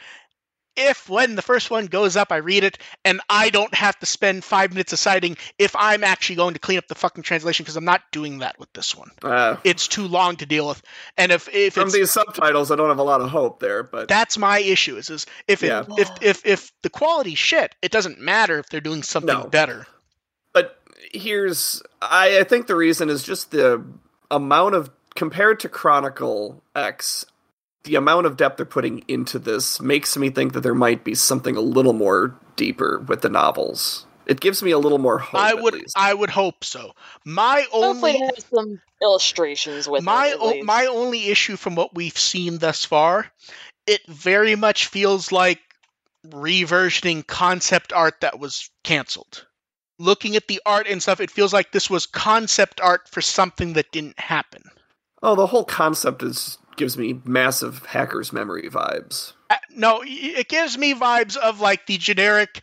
if, 0.77 1.09
when 1.09 1.35
the 1.35 1.43
first 1.43 1.71
one 1.71 1.87
goes 1.87 2.17
up, 2.17 2.33
I 2.33 2.37
read 2.37 2.65
it 2.65 2.79
and 3.05 3.21
I 3.29 3.51
don't 3.51 3.75
have 3.75 3.99
to 4.01 4.07
spend 4.07 4.43
five 4.45 4.71
minutes 4.73 4.91
deciding 4.91 5.37
if 5.59 5.77
I'm 5.77 6.03
actually 6.05 6.37
going 6.37 6.55
to 6.55 6.61
clean 6.61 6.79
up 6.79 6.89
the 6.89 6.95
fucking 6.95 7.23
translation 7.25 7.65
because 7.65 7.77
I'm 7.77 7.85
not 7.85 8.03
doing 8.13 8.39
that 8.39 8.59
with 8.59 8.73
this 8.73 8.97
one. 8.97 9.11
Uh, 9.23 9.57
It's 9.65 9.87
too 9.89 10.07
long 10.07 10.37
to 10.37 10.47
deal 10.47 10.67
with. 10.69 10.83
And 11.19 11.31
if 11.33 11.49
if 11.53 11.75
from 11.75 11.91
these 11.91 12.11
subtitles, 12.11 12.71
I 12.71 12.77
don't 12.77 12.89
have 12.89 12.99
a 12.99 13.03
lot 13.03 13.21
of 13.21 13.29
hope 13.31 13.61
there, 13.61 13.83
but 13.83 14.09
that's 14.09 14.39
my 14.39 14.59
issue 14.61 14.97
is, 14.97 15.11
is 15.11 15.27
if 15.47 15.63
it, 15.63 15.67
Yeah. 15.69 15.85
if 15.99 16.11
if 16.23 16.47
if 16.47 16.73
the 16.83 16.91
quality 16.91 17.35
shit, 17.35 17.75
it 17.83 17.93
doesn't 17.93 18.21
matter 18.21 18.59
if 18.59 18.69
they're 18.69 18.81
doing 18.81 19.03
something 19.03 19.37
No. 19.39 19.45
better. 19.47 19.87
but 20.53 20.79
here's 21.13 21.83
I, 22.01 22.39
I 22.41 22.45
think 22.45 22.67
the 22.67 22.77
reason 22.77 23.11
is 23.11 23.23
just 23.23 23.51
the 23.51 23.85
amount 24.31 24.75
of 24.75 24.91
compared 25.15 25.61
to 25.61 25.69
Chronicle 25.69 26.63
X, 26.75 27.27
the 27.85 27.97
amount 27.97 28.27
of 28.27 28.37
depth 28.37 28.57
they're 28.59 28.67
putting 28.67 29.05
into 29.09 29.39
this 29.39 29.81
makes 29.81 30.17
me 30.17 30.31
think 30.31 30.53
that 30.53 30.61
there 30.61 30.75
might 30.75 31.05
be 31.05 31.15
something 31.15 31.57
a 31.57 31.61
little 31.61 31.93
more 31.93 32.35
deeper 32.57 32.99
with 33.01 33.23
the 33.23 33.29
novels. 33.29 34.07
It 34.27 34.41
gives 34.41 34.63
me 34.63 34.71
a 34.71 34.79
little 34.79 34.99
more 34.99 35.19
hope. 35.19 35.41
I 35.41 35.51
at 35.51 35.63
would 35.63 35.75
least. 35.75 35.97
I 35.99 36.15
would 36.15 36.31
hope 36.31 36.63
so. 36.65 36.93
My 37.25 37.67
Hopefully, 37.73 38.13
only 38.13 38.27
it 38.27 38.35
has 38.37 38.45
some 38.55 38.81
illustrations 39.03 39.89
with 39.89 40.05
my 40.05 40.29
it. 40.29 40.35
at 40.35 40.41
o- 40.41 40.63
my 40.63 40.87
only 40.87 41.27
issue 41.29 41.57
from 41.57 41.75
what 41.75 41.95
we've 41.95 42.17
seen 42.17 42.59
thus 42.59 42.85
far, 42.85 43.31
it 43.87 44.01
very 44.07 44.55
much 44.55 44.87
feels 44.87 45.33
like 45.33 45.59
reversioning 46.29 47.27
concept 47.27 47.93
art 47.93 48.21
that 48.21 48.39
was 48.39 48.71
canceled. 48.85 49.47
Looking 49.99 50.37
at 50.37 50.47
the 50.49 50.61
art 50.65 50.87
and 50.89 51.03
stuff, 51.03 51.21
it 51.21 51.31
feels 51.31 51.53
like 51.53 51.73
this 51.73 51.91
was 51.91 52.07
concept 52.07 52.81
art 52.81 53.09
for 53.09 53.21
something 53.21 53.73
that 53.75 53.91
didn't 53.93 54.19
happen. 54.19 54.63
Oh, 55.23 55.35
the 55.35 55.47
whole 55.47 55.65
concept 55.65 56.23
is 56.23 56.59
gives 56.83 56.99
me 56.99 57.21
massive 57.25 57.87
hacker's 57.87 58.33
memory 58.33 58.69
vibes. 58.69 59.35
Uh, 59.49 59.55
no, 59.71 60.03
it 60.05 60.49
gives 60.49 60.77
me 60.77 60.95
vibes 60.95 61.37
of 61.37 61.61
like 61.61 61.87
the 61.87 61.97
generic 61.97 62.61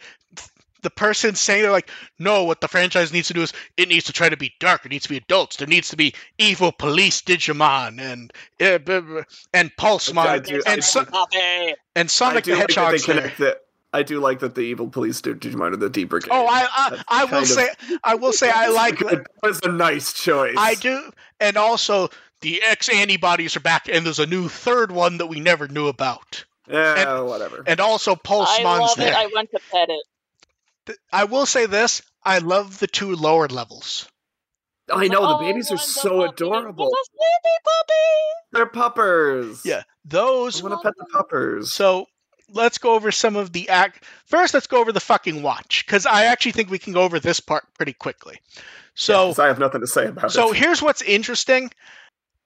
the 0.81 0.89
person 0.89 1.35
saying 1.35 1.61
they're 1.61 1.71
like, 1.71 1.89
no, 2.19 2.43
what 2.45 2.59
the 2.61 2.67
franchise 2.67 3.11
needs 3.13 3.27
to 3.29 3.33
do 3.33 3.41
is 3.41 3.51
it 3.77 3.87
needs 3.89 4.05
to 4.05 4.13
try 4.13 4.27
to 4.29 4.37
be 4.37 4.53
dark. 4.59 4.85
It 4.85 4.89
needs 4.89 5.03
to 5.03 5.09
be 5.09 5.17
adults. 5.17 5.55
There 5.57 5.67
needs 5.67 5.89
to 5.89 5.97
be 5.97 6.13
evil 6.37 6.71
police 6.73 7.21
Digimon 7.21 7.99
and 8.01 8.31
uh, 8.61 9.23
and 9.53 9.71
Pulsemon 9.77 10.45
do- 10.45 10.61
and 10.65 10.83
so, 10.83 11.05
and 11.95 12.09
Sonic 12.11 12.43
the 12.45 12.55
like 12.55 12.67
that 12.67 12.67
they 12.67 12.73
Hedgehog's 12.73 13.05
there. 13.05 13.15
connect 13.15 13.37
the- 13.37 13.59
I 13.91 14.03
do 14.03 14.19
like 14.19 14.39
that 14.39 14.53
the 14.55 14.61
evil 14.61 14.87
police 14.87 15.19
do 15.21 15.33
Digimon 15.33 15.73
are 15.73 15.77
the 15.77 15.89
deeper. 15.89 16.19
Brigade. 16.19 16.29
Oh, 16.31 16.45
I 16.45 16.67
I, 16.71 17.03
I 17.07 17.25
will 17.25 17.39
of- 17.39 17.47
say 17.47 17.69
I 18.03 18.15
will 18.15 18.33
say 18.33 18.49
I 18.53 18.67
like 18.83 18.99
That 18.99 19.25
was 19.43 19.59
a 19.63 19.71
nice 19.71 20.13
choice. 20.13 20.55
I 20.57 20.75
do, 20.75 21.11
and 21.39 21.57
also 21.57 22.09
the 22.41 22.61
X 22.61 22.89
antibodies 22.89 23.55
are 23.55 23.61
back, 23.61 23.87
and 23.89 24.05
there's 24.05 24.19
a 24.19 24.25
new 24.25 24.47
third 24.49 24.91
one 24.91 25.17
that 25.17 25.27
we 25.27 25.39
never 25.39 25.67
knew 25.67 25.87
about, 25.87 26.45
Yeah, 26.67 27.21
whatever. 27.21 27.63
and 27.67 27.79
also 27.79 28.13
I 28.13 28.15
Pulsemon's 28.15 28.79
love 28.79 28.97
there. 28.97 29.11
it. 29.11 29.15
I 29.17 29.29
went 29.33 29.51
to 29.51 29.59
pet 29.71 29.89
it. 29.89 30.97
I 31.11 31.25
will 31.25 31.45
say 31.45 31.65
this: 31.65 32.01
I 32.23 32.39
love 32.39 32.79
the 32.79 32.87
two 32.87 33.15
lower 33.15 33.47
levels. 33.47 34.07
I 34.91 35.07
know 35.07 35.21
the 35.27 35.35
Oh, 35.35 35.39
babies 35.39 35.71
are 35.71 35.77
so 35.77 36.21
puppy. 36.21 36.29
adorable. 36.45 36.89
Sleepy 36.89 37.55
puppy. 37.63 37.93
They're 38.53 38.65
puppers. 38.65 39.63
Yeah, 39.63 39.83
those. 40.05 40.59
I 40.61 40.67
want 40.67 40.81
to 40.81 40.87
pet 40.87 40.93
the 40.97 41.05
puppers. 41.05 41.71
So 41.71 42.07
let's 42.51 42.79
go 42.79 42.95
over 42.95 43.11
some 43.11 43.35
of 43.35 43.53
the 43.53 43.69
act. 43.69 44.03
First, 44.25 44.55
let's 44.55 44.65
go 44.65 44.79
over 44.81 44.91
the 44.91 44.99
fucking 44.99 45.43
watch 45.43 45.85
because 45.85 46.07
I 46.07 46.25
actually 46.25 46.53
think 46.53 46.71
we 46.71 46.79
can 46.79 46.93
go 46.93 47.03
over 47.03 47.19
this 47.19 47.39
part 47.39 47.65
pretty 47.75 47.93
quickly. 47.93 48.39
So. 48.95 49.13
Yeah, 49.13 49.27
'cause 49.29 49.39
I 49.39 49.47
have 49.47 49.59
nothing 49.59 49.81
to 49.81 49.87
say 49.87 50.07
about 50.07 50.31
So 50.31 50.45
it. 50.45 50.47
So 50.47 50.51
here's 50.53 50.81
what's 50.81 51.03
interesting. 51.03 51.69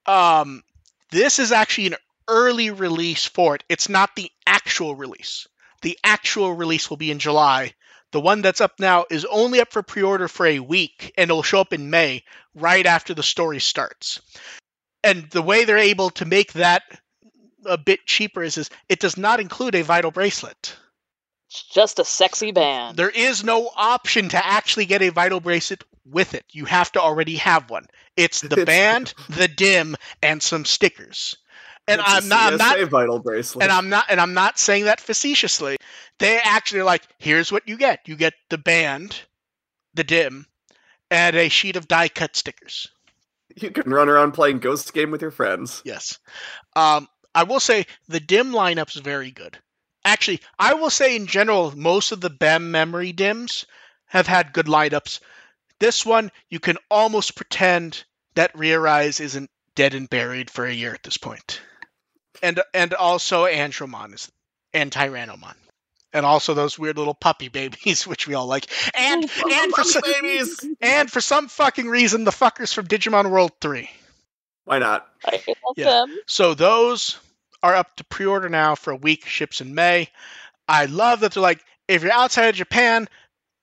Um, 0.05 0.63
this 1.11 1.39
is 1.39 1.51
actually 1.51 1.87
an 1.87 1.95
early 2.27 2.71
release 2.71 3.25
for 3.25 3.55
it. 3.55 3.63
It's 3.69 3.89
not 3.89 4.15
the 4.15 4.31
actual 4.45 4.95
release. 4.95 5.47
The 5.81 5.97
actual 6.03 6.53
release 6.53 6.89
will 6.89 6.97
be 6.97 7.11
in 7.11 7.19
July. 7.19 7.73
The 8.11 8.21
one 8.21 8.41
that's 8.41 8.61
up 8.61 8.79
now 8.79 9.05
is 9.09 9.25
only 9.25 9.59
up 9.59 9.71
for 9.71 9.81
pre-order 9.81 10.27
for 10.27 10.45
a 10.45 10.59
week, 10.59 11.13
and 11.17 11.29
it'll 11.29 11.43
show 11.43 11.59
up 11.59 11.73
in 11.73 11.89
May, 11.89 12.23
right 12.53 12.85
after 12.85 13.13
the 13.13 13.23
story 13.23 13.59
starts. 13.59 14.21
And 15.03 15.29
the 15.31 15.41
way 15.41 15.65
they're 15.65 15.77
able 15.77 16.11
to 16.11 16.25
make 16.25 16.53
that 16.53 16.83
a 17.65 17.77
bit 17.77 18.05
cheaper 18.05 18.43
is, 18.43 18.57
is 18.57 18.69
it 18.87 18.99
does 18.99 19.17
not 19.17 19.39
include 19.39 19.75
a 19.75 19.83
vital 19.83 20.11
bracelet. 20.11 20.75
It's 21.49 21.63
just 21.63 21.99
a 21.99 22.05
sexy 22.05 22.51
band. 22.51 22.97
There 22.97 23.09
is 23.09 23.43
no 23.43 23.69
option 23.75 24.29
to 24.29 24.45
actually 24.45 24.85
get 24.85 25.01
a 25.01 25.09
vital 25.09 25.39
bracelet 25.39 25.83
with 26.05 26.33
it. 26.33 26.45
You 26.51 26.65
have 26.65 26.91
to 26.93 27.01
already 27.01 27.35
have 27.37 27.69
one. 27.69 27.85
It's 28.17 28.41
the 28.41 28.59
It's- 28.59 28.65
band, 28.65 29.13
the 29.29 29.47
dim, 29.47 29.95
and 30.21 30.41
some 30.41 30.65
stickers. 30.65 31.37
And 31.85 31.99
I'm 31.99 32.29
not, 32.29 32.53
I'm 32.53 32.57
not, 32.57 32.89
vital 32.89 33.19
bracelet. 33.19 33.63
and 33.63 33.71
I'm 33.71 33.89
not, 33.89 34.05
and 34.09 34.21
I'm 34.21 34.33
not 34.33 34.57
saying 34.57 34.85
that 34.85 35.01
facetiously. 35.01 35.75
They 36.17 36.39
actually 36.41 36.79
are 36.79 36.85
like, 36.85 37.03
here's 37.17 37.51
what 37.51 37.67
you 37.67 37.75
get. 37.75 37.99
You 38.05 38.15
get 38.15 38.33
the 38.49 38.57
band, 38.57 39.19
the 39.93 40.05
dim, 40.05 40.45
and 41.11 41.35
a 41.35 41.49
sheet 41.49 41.75
of 41.75 41.89
die 41.89 42.07
cut 42.07 42.37
stickers. 42.37 42.87
You 43.57 43.69
can 43.69 43.91
run 43.91 44.07
around 44.07 44.31
playing 44.31 44.59
Ghost 44.59 44.93
Game 44.93 45.11
with 45.11 45.21
your 45.21 45.29
friends. 45.31 45.81
Yes. 45.83 46.19
Um, 46.75 47.07
I 47.35 47.43
will 47.43 47.59
say 47.59 47.85
the 48.07 48.21
dim 48.21 48.51
lineup's 48.53 48.95
very 48.95 49.31
good. 49.31 49.57
Actually, 50.05 50.39
I 50.57 50.75
will 50.75 50.89
say 50.89 51.15
in 51.17 51.27
general, 51.27 51.77
most 51.77 52.13
of 52.13 52.21
the 52.21 52.29
BEM 52.29 52.71
memory 52.71 53.11
dims 53.11 53.65
have 54.07 54.27
had 54.27 54.53
good 54.53 54.67
lineups. 54.67 55.19
This 55.83 56.05
one, 56.05 56.31
you 56.49 56.61
can 56.61 56.77
almost 56.89 57.35
pretend 57.35 58.05
that 58.35 58.53
Rearise 58.55 59.19
isn't 59.19 59.49
dead 59.75 59.93
and 59.93 60.09
buried 60.09 60.49
for 60.49 60.65
a 60.65 60.71
year 60.71 60.93
at 60.93 61.03
this 61.03 61.17
point. 61.17 61.59
And 62.41 62.61
and 62.73 62.93
also 62.93 63.45
Andromon 63.45 64.13
is 64.13 64.31
and 64.73 64.93
Tyrannomon. 64.93 65.55
And 66.13 66.25
also 66.25 66.53
those 66.53 66.79
weird 66.79 66.97
little 66.97 67.13
puppy 67.13 67.47
babies, 67.49 68.07
which 68.07 68.29
we 68.29 68.33
all 68.33 68.47
like. 68.47 68.67
And 68.97 69.29
and 69.51 69.73
for 69.73 69.83
some, 69.83 70.03
babies. 70.03 70.65
and 70.81 71.11
for 71.11 71.19
some 71.19 71.49
fucking 71.49 71.89
reason, 71.89 72.23
the 72.23 72.31
fuckers 72.31 72.73
from 72.73 72.87
Digimon 72.87 73.29
World 73.29 73.51
3. 73.59 73.89
Why 74.63 74.79
not? 74.79 75.05
I 75.25 75.43
love 75.45 75.75
Yeah. 75.75 75.85
them. 75.89 76.17
So 76.27 76.53
those 76.53 77.19
are 77.61 77.75
up 77.75 77.93
to 77.97 78.05
pre-order 78.05 78.47
now 78.47 78.75
for 78.75 78.91
a 78.91 78.95
week. 78.95 79.25
Ships 79.25 79.59
in 79.59 79.75
May. 79.75 80.07
I 80.65 80.85
love 80.85 81.19
that 81.19 81.33
they're 81.33 81.43
like, 81.43 81.59
if 81.89 82.03
you're 82.03 82.13
outside 82.13 82.45
of 82.47 82.55
Japan, 82.55 83.09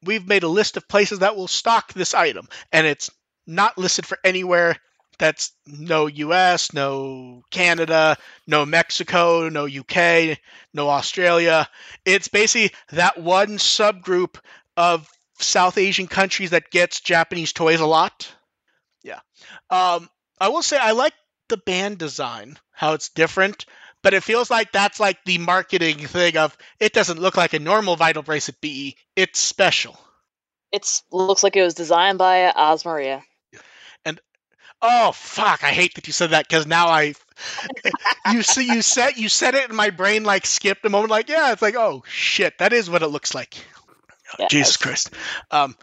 we've 0.04 0.26
made 0.26 0.42
a 0.42 0.48
list 0.48 0.76
of 0.76 0.88
places 0.88 1.20
that 1.20 1.36
will 1.36 1.48
stock 1.48 1.92
this 1.92 2.14
item, 2.14 2.48
and 2.72 2.86
it's 2.86 3.10
not 3.46 3.78
listed 3.78 4.06
for 4.06 4.18
anywhere. 4.24 4.76
That's 5.18 5.52
no 5.66 6.06
U.S., 6.06 6.72
no 6.72 7.42
Canada, 7.50 8.16
no 8.46 8.64
Mexico, 8.64 9.50
no 9.50 9.66
UK, 9.66 10.38
no 10.72 10.88
Australia. 10.88 11.68
It's 12.06 12.28
basically 12.28 12.74
that 12.92 13.20
one 13.20 13.58
subgroup 13.58 14.38
of 14.78 15.06
South 15.38 15.76
Asian 15.76 16.06
countries 16.06 16.50
that 16.50 16.70
gets 16.70 17.00
Japanese 17.00 17.52
toys 17.52 17.80
a 17.80 17.86
lot. 17.86 18.32
Yeah. 19.02 19.20
Um, 19.68 20.08
I 20.40 20.48
will 20.48 20.62
say 20.62 20.78
I 20.78 20.92
like 20.92 21.14
the 21.48 21.58
band 21.58 21.98
design, 21.98 22.58
how 22.72 22.94
it's 22.94 23.10
different, 23.10 23.66
but 24.02 24.14
it 24.14 24.22
feels 24.22 24.50
like 24.50 24.72
that's 24.72 25.00
like 25.00 25.18
the 25.24 25.38
marketing 25.38 25.98
thing 25.98 26.36
of 26.36 26.56
it 26.78 26.92
doesn't 26.92 27.20
look 27.20 27.36
like 27.36 27.52
a 27.52 27.58
normal 27.58 27.96
Vital 27.96 28.22
Bracelet 28.22 28.60
BE. 28.60 28.96
It's 29.16 29.38
special. 29.38 29.98
It 30.72 30.86
looks 31.10 31.42
like 31.42 31.56
it 31.56 31.62
was 31.62 31.74
designed 31.74 32.18
by 32.18 32.52
Osmaria. 32.56 33.22
And 34.04 34.20
oh 34.80 35.12
fuck! 35.12 35.64
I 35.64 35.70
hate 35.70 35.94
that 35.94 36.06
you 36.06 36.12
said 36.12 36.30
that 36.30 36.48
because 36.48 36.66
now 36.66 36.86
I, 36.88 37.14
you 38.30 38.42
see, 38.42 38.66
you 38.72 38.82
said 38.82 39.16
you 39.16 39.28
said 39.28 39.54
it, 39.54 39.68
and 39.68 39.76
my 39.76 39.90
brain 39.90 40.22
like 40.24 40.46
skipped 40.46 40.84
a 40.84 40.90
moment. 40.90 41.10
Like, 41.10 41.28
yeah, 41.28 41.52
it's 41.52 41.62
like, 41.62 41.76
oh 41.76 42.04
shit, 42.06 42.58
that 42.58 42.72
is 42.72 42.88
what 42.88 43.02
it 43.02 43.08
looks 43.08 43.34
like. 43.34 43.56
Oh, 44.38 44.46
Jesus 44.48 44.74
Yes. 44.74 44.76
Christ! 44.76 45.14
Um, 45.50 45.76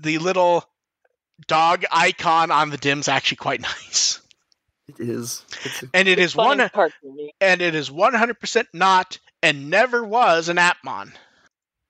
the 0.00 0.18
little 0.18 0.64
dog 1.46 1.84
icon 1.90 2.50
on 2.50 2.68
the 2.68 2.76
dim's 2.76 3.08
actually 3.08 3.38
quite 3.38 3.60
nice, 3.62 4.20
It 4.98 5.08
is. 5.08 5.44
It's 5.64 5.84
and 5.94 6.08
it 6.08 6.18
is 6.18 6.32
Funny 6.34 6.60
one, 6.60 6.68
cartoony. 6.70 7.30
and 7.40 7.60
it 7.62 7.74
is 7.74 7.90
one 7.90 8.14
hundred 8.14 8.40
percent 8.40 8.68
not, 8.72 9.18
and 9.42 9.70
never 9.70 10.02
was 10.04 10.48
an 10.48 10.56
Atmon. 10.56 11.12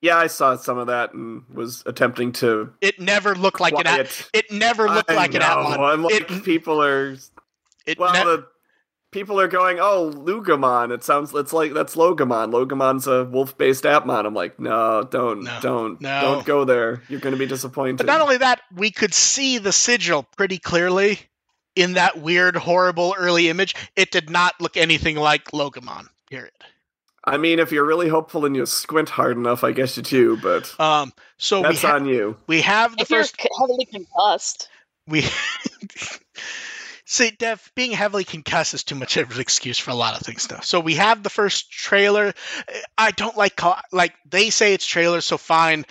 yeah, 0.01 0.17
I 0.17 0.27
saw 0.27 0.55
some 0.57 0.77
of 0.77 0.87
that 0.87 1.13
and 1.13 1.43
was 1.53 1.83
attempting 1.85 2.31
to. 2.33 2.73
It 2.81 2.99
never 2.99 3.35
looked 3.35 3.59
like 3.59 3.73
an 3.73 3.87
At- 3.87 3.93
quiet- 3.95 4.29
It 4.33 4.51
never 4.51 4.89
looked 4.89 5.11
I 5.11 5.15
like 5.15 5.33
an 5.33 5.39
know, 5.41 5.45
Atmon. 5.47 5.79
I'm 5.93 6.03
like, 6.03 6.29
It- 6.31 6.43
people 6.43 6.81
are. 6.81 7.15
It 7.85 7.97
Well, 7.99 8.13
ne- 8.13 8.23
the 8.23 8.47
people 9.11 9.39
are 9.41 9.47
going, 9.47 9.79
"Oh, 9.79 10.11
Lugamon." 10.15 10.93
It 10.93 11.03
sounds. 11.03 11.33
It's 11.33 11.51
like 11.51 11.73
that's 11.73 11.95
Logamon. 11.95 12.51
Logamon's 12.53 13.07
a 13.07 13.25
wolf-based 13.25 13.83
Atmon. 13.83 14.25
I'm 14.25 14.33
like, 14.33 14.59
no, 14.59 15.03
don't, 15.03 15.43
No, 15.43 15.59
don't, 15.61 15.99
no. 16.01 16.21
don't 16.21 16.45
go 16.45 16.63
there. 16.63 17.01
You're 17.09 17.19
going 17.19 17.33
to 17.33 17.39
be 17.39 17.47
disappointed. 17.47 17.97
But 17.97 18.05
not 18.05 18.21
only 18.21 18.37
that, 18.37 18.61
we 18.75 18.89
could 18.91 19.13
see 19.13 19.57
the 19.57 19.71
sigil 19.71 20.23
pretty 20.37 20.57
clearly 20.59 21.19
in 21.75 21.93
that 21.93 22.19
weird, 22.19 22.55
horrible 22.55 23.15
early 23.17 23.49
image. 23.49 23.75
It 23.95 24.11
did 24.11 24.29
not 24.29 24.59
look 24.59 24.77
anything 24.77 25.15
like 25.15 25.45
Logamon. 25.51 26.07
Period. 26.29 26.51
I 27.23 27.37
mean, 27.37 27.59
if 27.59 27.71
you're 27.71 27.85
really 27.85 28.09
hopeful 28.09 28.45
and 28.45 28.55
you 28.55 28.65
squint 28.65 29.09
hard 29.09 29.37
enough, 29.37 29.63
I 29.63 29.71
guess 29.73 29.95
you 29.95 30.01
do. 30.03 30.37
But 30.37 30.73
Um, 30.79 31.13
so 31.37 31.61
we 31.61 31.67
that's 31.67 31.81
ha- 31.83 31.95
on 31.95 32.05
you. 32.07 32.35
we 32.47 32.61
have 32.61 32.95
the 32.95 33.03
if 33.03 33.09
you're 33.11 33.19
first 33.19 33.35
heavily 33.59 33.85
concussed, 33.85 34.69
we 35.07 35.23
see 37.05 37.31
Dev 37.31 37.71
being 37.75 37.91
heavily 37.91 38.23
concussed 38.23 38.73
is 38.73 38.83
too 38.83 38.95
much 38.95 39.17
of 39.17 39.31
an 39.31 39.39
excuse 39.39 39.77
for 39.77 39.91
a 39.91 39.95
lot 39.95 40.19
of 40.19 40.25
things 40.25 40.47
though. 40.47 40.59
So 40.63 40.79
we 40.79 40.95
have 40.95 41.21
the 41.23 41.29
first 41.29 41.71
trailer. 41.71 42.33
I 42.97 43.11
don't 43.11 43.37
like 43.37 43.55
call, 43.55 43.77
like 43.91 44.13
they 44.29 44.49
say 44.49 44.73
it's 44.73 44.85
trailer, 44.85 45.21
so 45.21 45.37
fine. 45.37 45.85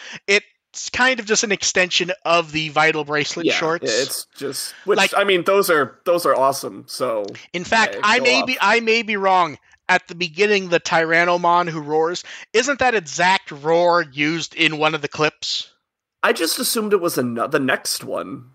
It's 0.73 0.89
kind 0.89 1.19
of 1.19 1.27
just 1.27 1.43
an 1.43 1.51
extension 1.51 2.13
of 2.25 2.53
the 2.53 2.69
Vital 2.69 3.05
Bracelet 3.05 3.45
Yeah, 3.47 3.55
shorts. 3.55 3.91
it's 3.91 4.27
just 4.37 4.73
which 4.85 4.97
Like- 4.99 5.13
I 5.17 5.25
mean, 5.25 5.43
those 5.45 5.69
are 5.69 5.99
those 6.05 6.25
are 6.27 6.35
awesome. 6.35 6.85
So 6.87 7.27
In 7.53 7.65
fact, 7.65 7.95
Yeah, 7.97 8.01
I 8.05 8.21
may 8.21 8.41
off. 8.41 8.47
be 8.47 8.59
I 8.61 8.81
may 8.81 9.03
be 9.03 9.17
wrong. 9.17 9.59
At 9.89 10.07
the 10.07 10.15
beginning, 10.15 10.69
the 10.69 10.79
Tyrannomon 10.79 11.69
who 11.69 11.81
roars 11.81 12.23
isn't 12.53 12.79
that 12.79 12.95
exact 12.95 13.51
roar 13.51 14.03
used 14.13 14.55
in 14.55 14.79
one 14.79 14.95
of 14.95 15.03
the 15.03 15.09
clips? 15.09 15.69
I 16.23 16.33
just 16.33 16.59
assumed 16.61 16.93
it 16.93 17.01
was 17.01 17.19
ano- 17.19 17.49
the 17.49 17.59
next 17.59 18.05
one. 18.05 18.51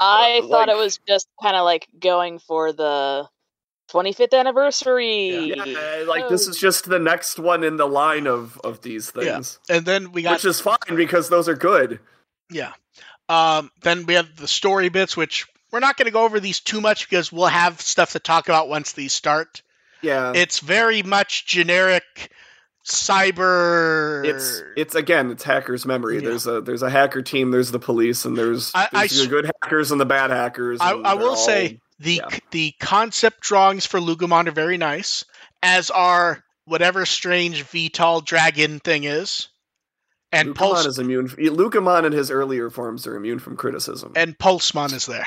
I 0.00 0.40
Uh, 0.42 0.48
thought 0.48 0.68
it 0.68 0.76
was 0.76 0.98
just 1.06 1.28
kind 1.40 1.54
of 1.54 1.64
like 1.64 1.86
going 2.00 2.40
for 2.40 2.72
the 2.72 3.28
25th 3.90 4.32
anniversary. 4.38 5.54
Yeah, 5.56 6.04
like 6.08 6.28
this 6.28 6.48
is 6.48 6.58
just 6.58 6.88
the 6.88 6.98
next 6.98 7.38
one 7.38 7.62
in 7.64 7.76
the 7.76 7.86
line 7.86 8.26
of 8.26 8.60
of 8.64 8.82
these 8.82 9.10
things, 9.10 9.58
And 9.68 9.84
then 9.86 10.12
we 10.12 10.22
got 10.22 10.32
which 10.34 10.44
is 10.44 10.60
fine 10.60 10.76
because 10.96 11.28
those 11.28 11.48
are 11.48 11.54
good. 11.54 12.00
Yeah. 12.50 12.72
Um, 13.28 13.70
then 13.82 14.06
we 14.06 14.14
have 14.14 14.36
the 14.36 14.46
story 14.48 14.88
bits, 14.88 15.16
which 15.16 15.46
we're 15.72 15.80
not 15.80 15.96
going 15.96 16.06
to 16.06 16.12
go 16.12 16.24
over 16.24 16.38
these 16.40 16.60
too 16.60 16.80
much 16.80 17.08
because 17.10 17.32
we'll 17.32 17.46
have 17.46 17.80
stuff 17.80 18.12
to 18.12 18.18
talk 18.20 18.48
about 18.48 18.68
once 18.68 18.92
these 18.92 19.12
start. 19.12 19.62
Yeah, 20.02 20.32
It's 20.34 20.60
very 20.60 21.02
much 21.02 21.46
generic 21.46 22.30
cyber. 22.84 24.24
it's 24.24 24.62
it's 24.76 24.94
again 24.94 25.30
it's 25.30 25.42
hackers 25.42 25.84
memory. 25.86 26.16
Yeah. 26.16 26.28
There's 26.28 26.46
a 26.46 26.60
there's 26.60 26.82
a 26.82 26.90
hacker 26.90 27.22
team. 27.22 27.50
There's 27.50 27.70
the 27.70 27.78
police, 27.78 28.24
and 28.24 28.36
there's, 28.36 28.72
I- 28.74 28.88
I 28.92 29.06
the 29.08 29.26
good 29.28 29.46
hackers 29.62 29.90
and 29.90 30.00
the 30.00 30.06
bad 30.06 30.30
hackers. 30.30 30.80
I, 30.80 30.92
I 30.92 31.14
will 31.14 31.30
all- 31.30 31.36
say 31.36 31.80
the 31.98 32.14
yeah. 32.14 32.38
the 32.50 32.74
concept 32.80 33.40
drawings 33.40 33.86
for 33.86 34.00
Lugamon 34.00 34.48
are 34.48 34.52
very 34.52 34.76
nice, 34.76 35.24
as 35.62 35.90
are 35.90 36.44
whatever 36.64 37.06
strange 37.06 37.64
VTOL 37.64 38.24
dragon 38.24 38.80
thing 38.80 39.04
is, 39.04 39.48
and 40.32 40.50
Lucamon 40.50 40.54
Pulse 40.54 40.86
is 40.86 40.98
immune. 40.98 41.28
Lucamon 41.28 42.04
in 42.04 42.12
his 42.12 42.30
earlier 42.30 42.70
forms 42.70 43.06
are 43.06 43.16
immune 43.16 43.38
from 43.38 43.56
criticism. 43.56 44.12
and 44.16 44.36
Pulsemon 44.38 44.92
is 44.92 45.06
there. 45.06 45.26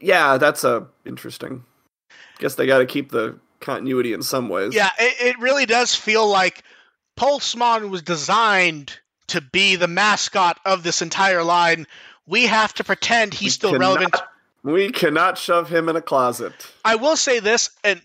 yeah, 0.00 0.38
that's 0.38 0.64
a 0.64 0.86
interesting. 1.04 1.64
Guess 2.38 2.54
they 2.56 2.66
got 2.66 2.78
to 2.78 2.86
keep 2.86 3.10
the 3.10 3.38
continuity 3.60 4.12
in 4.12 4.22
some 4.22 4.48
ways. 4.48 4.74
Yeah, 4.74 4.90
it, 4.98 5.36
it 5.36 5.38
really 5.40 5.66
does 5.66 5.94
feel 5.94 6.28
like 6.28 6.62
Pulsemon 7.18 7.90
was 7.90 8.02
designed 8.02 8.98
to 9.28 9.40
be 9.40 9.76
the 9.76 9.88
mascot 9.88 10.58
of 10.64 10.82
this 10.82 11.02
entire 11.02 11.42
line. 11.42 11.86
We 12.26 12.46
have 12.46 12.74
to 12.74 12.84
pretend 12.84 13.32
he's 13.32 13.44
We 13.44 13.50
still 13.50 13.78
relevant. 13.78 14.16
We 14.64 14.90
cannot 14.90 15.38
shove 15.38 15.68
him 15.68 15.88
in 15.88 15.96
a 15.96 16.02
closet. 16.02 16.52
I 16.84 16.96
will 16.96 17.16
say 17.16 17.40
this, 17.40 17.70
and 17.82 18.00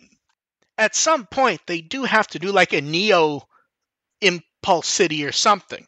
at 0.78 0.96
some 0.96 1.26
point 1.28 1.62
they 1.68 1.82
do 1.82 2.04
have 2.04 2.28
to 2.28 2.40
do 2.40 2.52
like 2.52 2.74
a 2.74 2.82
Neo 2.82 3.44
Impulse 4.22 4.88
City 4.88 5.26
or 5.26 5.32
something, 5.32 5.86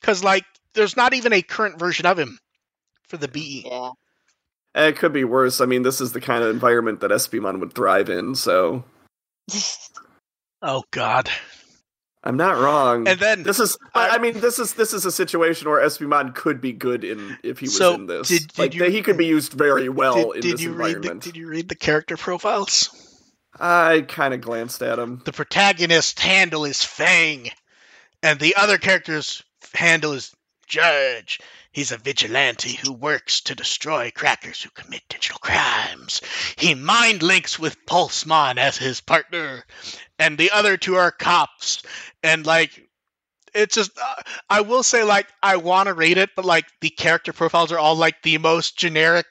because 0.00 0.24
like 0.24 0.44
there's 0.74 0.96
not 0.96 1.12
even 1.12 1.32
a 1.32 1.42
current 1.42 1.78
version 1.78 2.06
of 2.06 2.18
him 2.18 2.38
for 3.08 3.16
the 3.16 3.28
E. 3.28 3.62
BE. 3.62 3.68
Yeah. 3.68 3.90
And 4.74 4.86
It 4.86 4.98
could 4.98 5.12
be 5.12 5.24
worse. 5.24 5.60
I 5.60 5.66
mean, 5.66 5.82
this 5.82 6.00
is 6.00 6.12
the 6.12 6.20
kind 6.20 6.44
of 6.44 6.50
environment 6.50 7.00
that 7.00 7.10
Espimon 7.10 7.60
would 7.60 7.74
thrive 7.74 8.08
in, 8.08 8.34
so 8.34 8.84
Oh 10.62 10.82
God! 10.90 11.30
I'm 12.22 12.36
not 12.36 12.58
wrong. 12.58 13.08
And 13.08 13.18
then 13.18 13.42
this 13.44 13.58
is 13.58 13.78
I, 13.94 14.10
I 14.10 14.18
mean 14.18 14.40
this 14.40 14.58
is 14.58 14.74
this 14.74 14.92
is 14.92 15.06
a 15.06 15.12
situation 15.12 15.68
where 15.70 15.80
Espimon 15.84 16.34
could 16.34 16.60
be 16.60 16.72
good 16.72 17.02
in 17.04 17.38
if 17.42 17.58
he 17.60 17.64
was 17.66 17.76
So, 17.78 17.94
in 17.94 18.06
this. 18.06 18.28
did- 18.28 18.48
did 18.48 18.58
like 18.58 18.74
you- 18.74 18.84
he 18.84 19.00
could 19.02 19.16
be 19.16 19.26
used 19.26 19.52
very 19.54 19.88
well 19.88 20.14
did, 20.14 20.36
in 20.36 20.40
did 20.42 20.52
this 20.52 20.60
you 20.62 20.72
read 20.72 20.78
the, 20.78 20.84
environment. 20.96 21.22
did 21.22 21.36
you 21.36 21.48
read 21.48 21.68
the 21.68 21.74
character 21.76 22.16
profiles? 22.18 22.90
I 23.58 24.04
kind 24.06 24.32
of 24.34 24.40
glanced 24.42 24.82
at 24.82 24.98
him. 24.98 25.22
the 25.24 25.32
protagonist's 25.32 26.20
handle 26.20 26.64
is 26.64 26.84
Fang, 26.84 27.50
and 28.22 28.38
the 28.38 28.54
other 28.56 28.78
character's 28.78 29.42
handle 29.74 30.12
is 30.12 30.32
Judge. 30.68 31.40
He's 31.72 31.92
a 31.92 31.96
vigilante 31.98 32.72
who 32.74 32.92
works 32.92 33.40
to 33.42 33.54
destroy 33.54 34.10
crackers 34.14 34.60
who 34.62 34.70
commit 34.70 35.02
digital 35.08 35.38
crimes. 35.38 36.20
He 36.56 36.74
mind 36.74 37.22
links 37.22 37.58
with 37.58 37.76
Pulsemon 37.86 38.56
as 38.58 38.76
his 38.76 39.00
partner, 39.00 39.64
and 40.20 40.36
the 40.38 40.50
other 40.52 40.76
two 40.76 40.94
are 40.94 41.10
cops. 41.10 41.82
And 42.22 42.46
like, 42.46 42.86
it's 43.52 43.74
just, 43.74 43.98
uh, 43.98 44.22
I 44.48 44.60
will 44.60 44.84
say, 44.84 45.02
like, 45.02 45.26
I 45.42 45.56
want 45.56 45.88
to 45.88 45.94
read 45.94 46.18
it, 46.18 46.30
but 46.36 46.44
like, 46.44 46.66
the 46.80 46.90
character 46.90 47.32
profiles 47.32 47.72
are 47.72 47.78
all 47.78 47.96
like 47.96 48.22
the 48.22 48.38
most 48.38 48.76
generic 48.76 49.26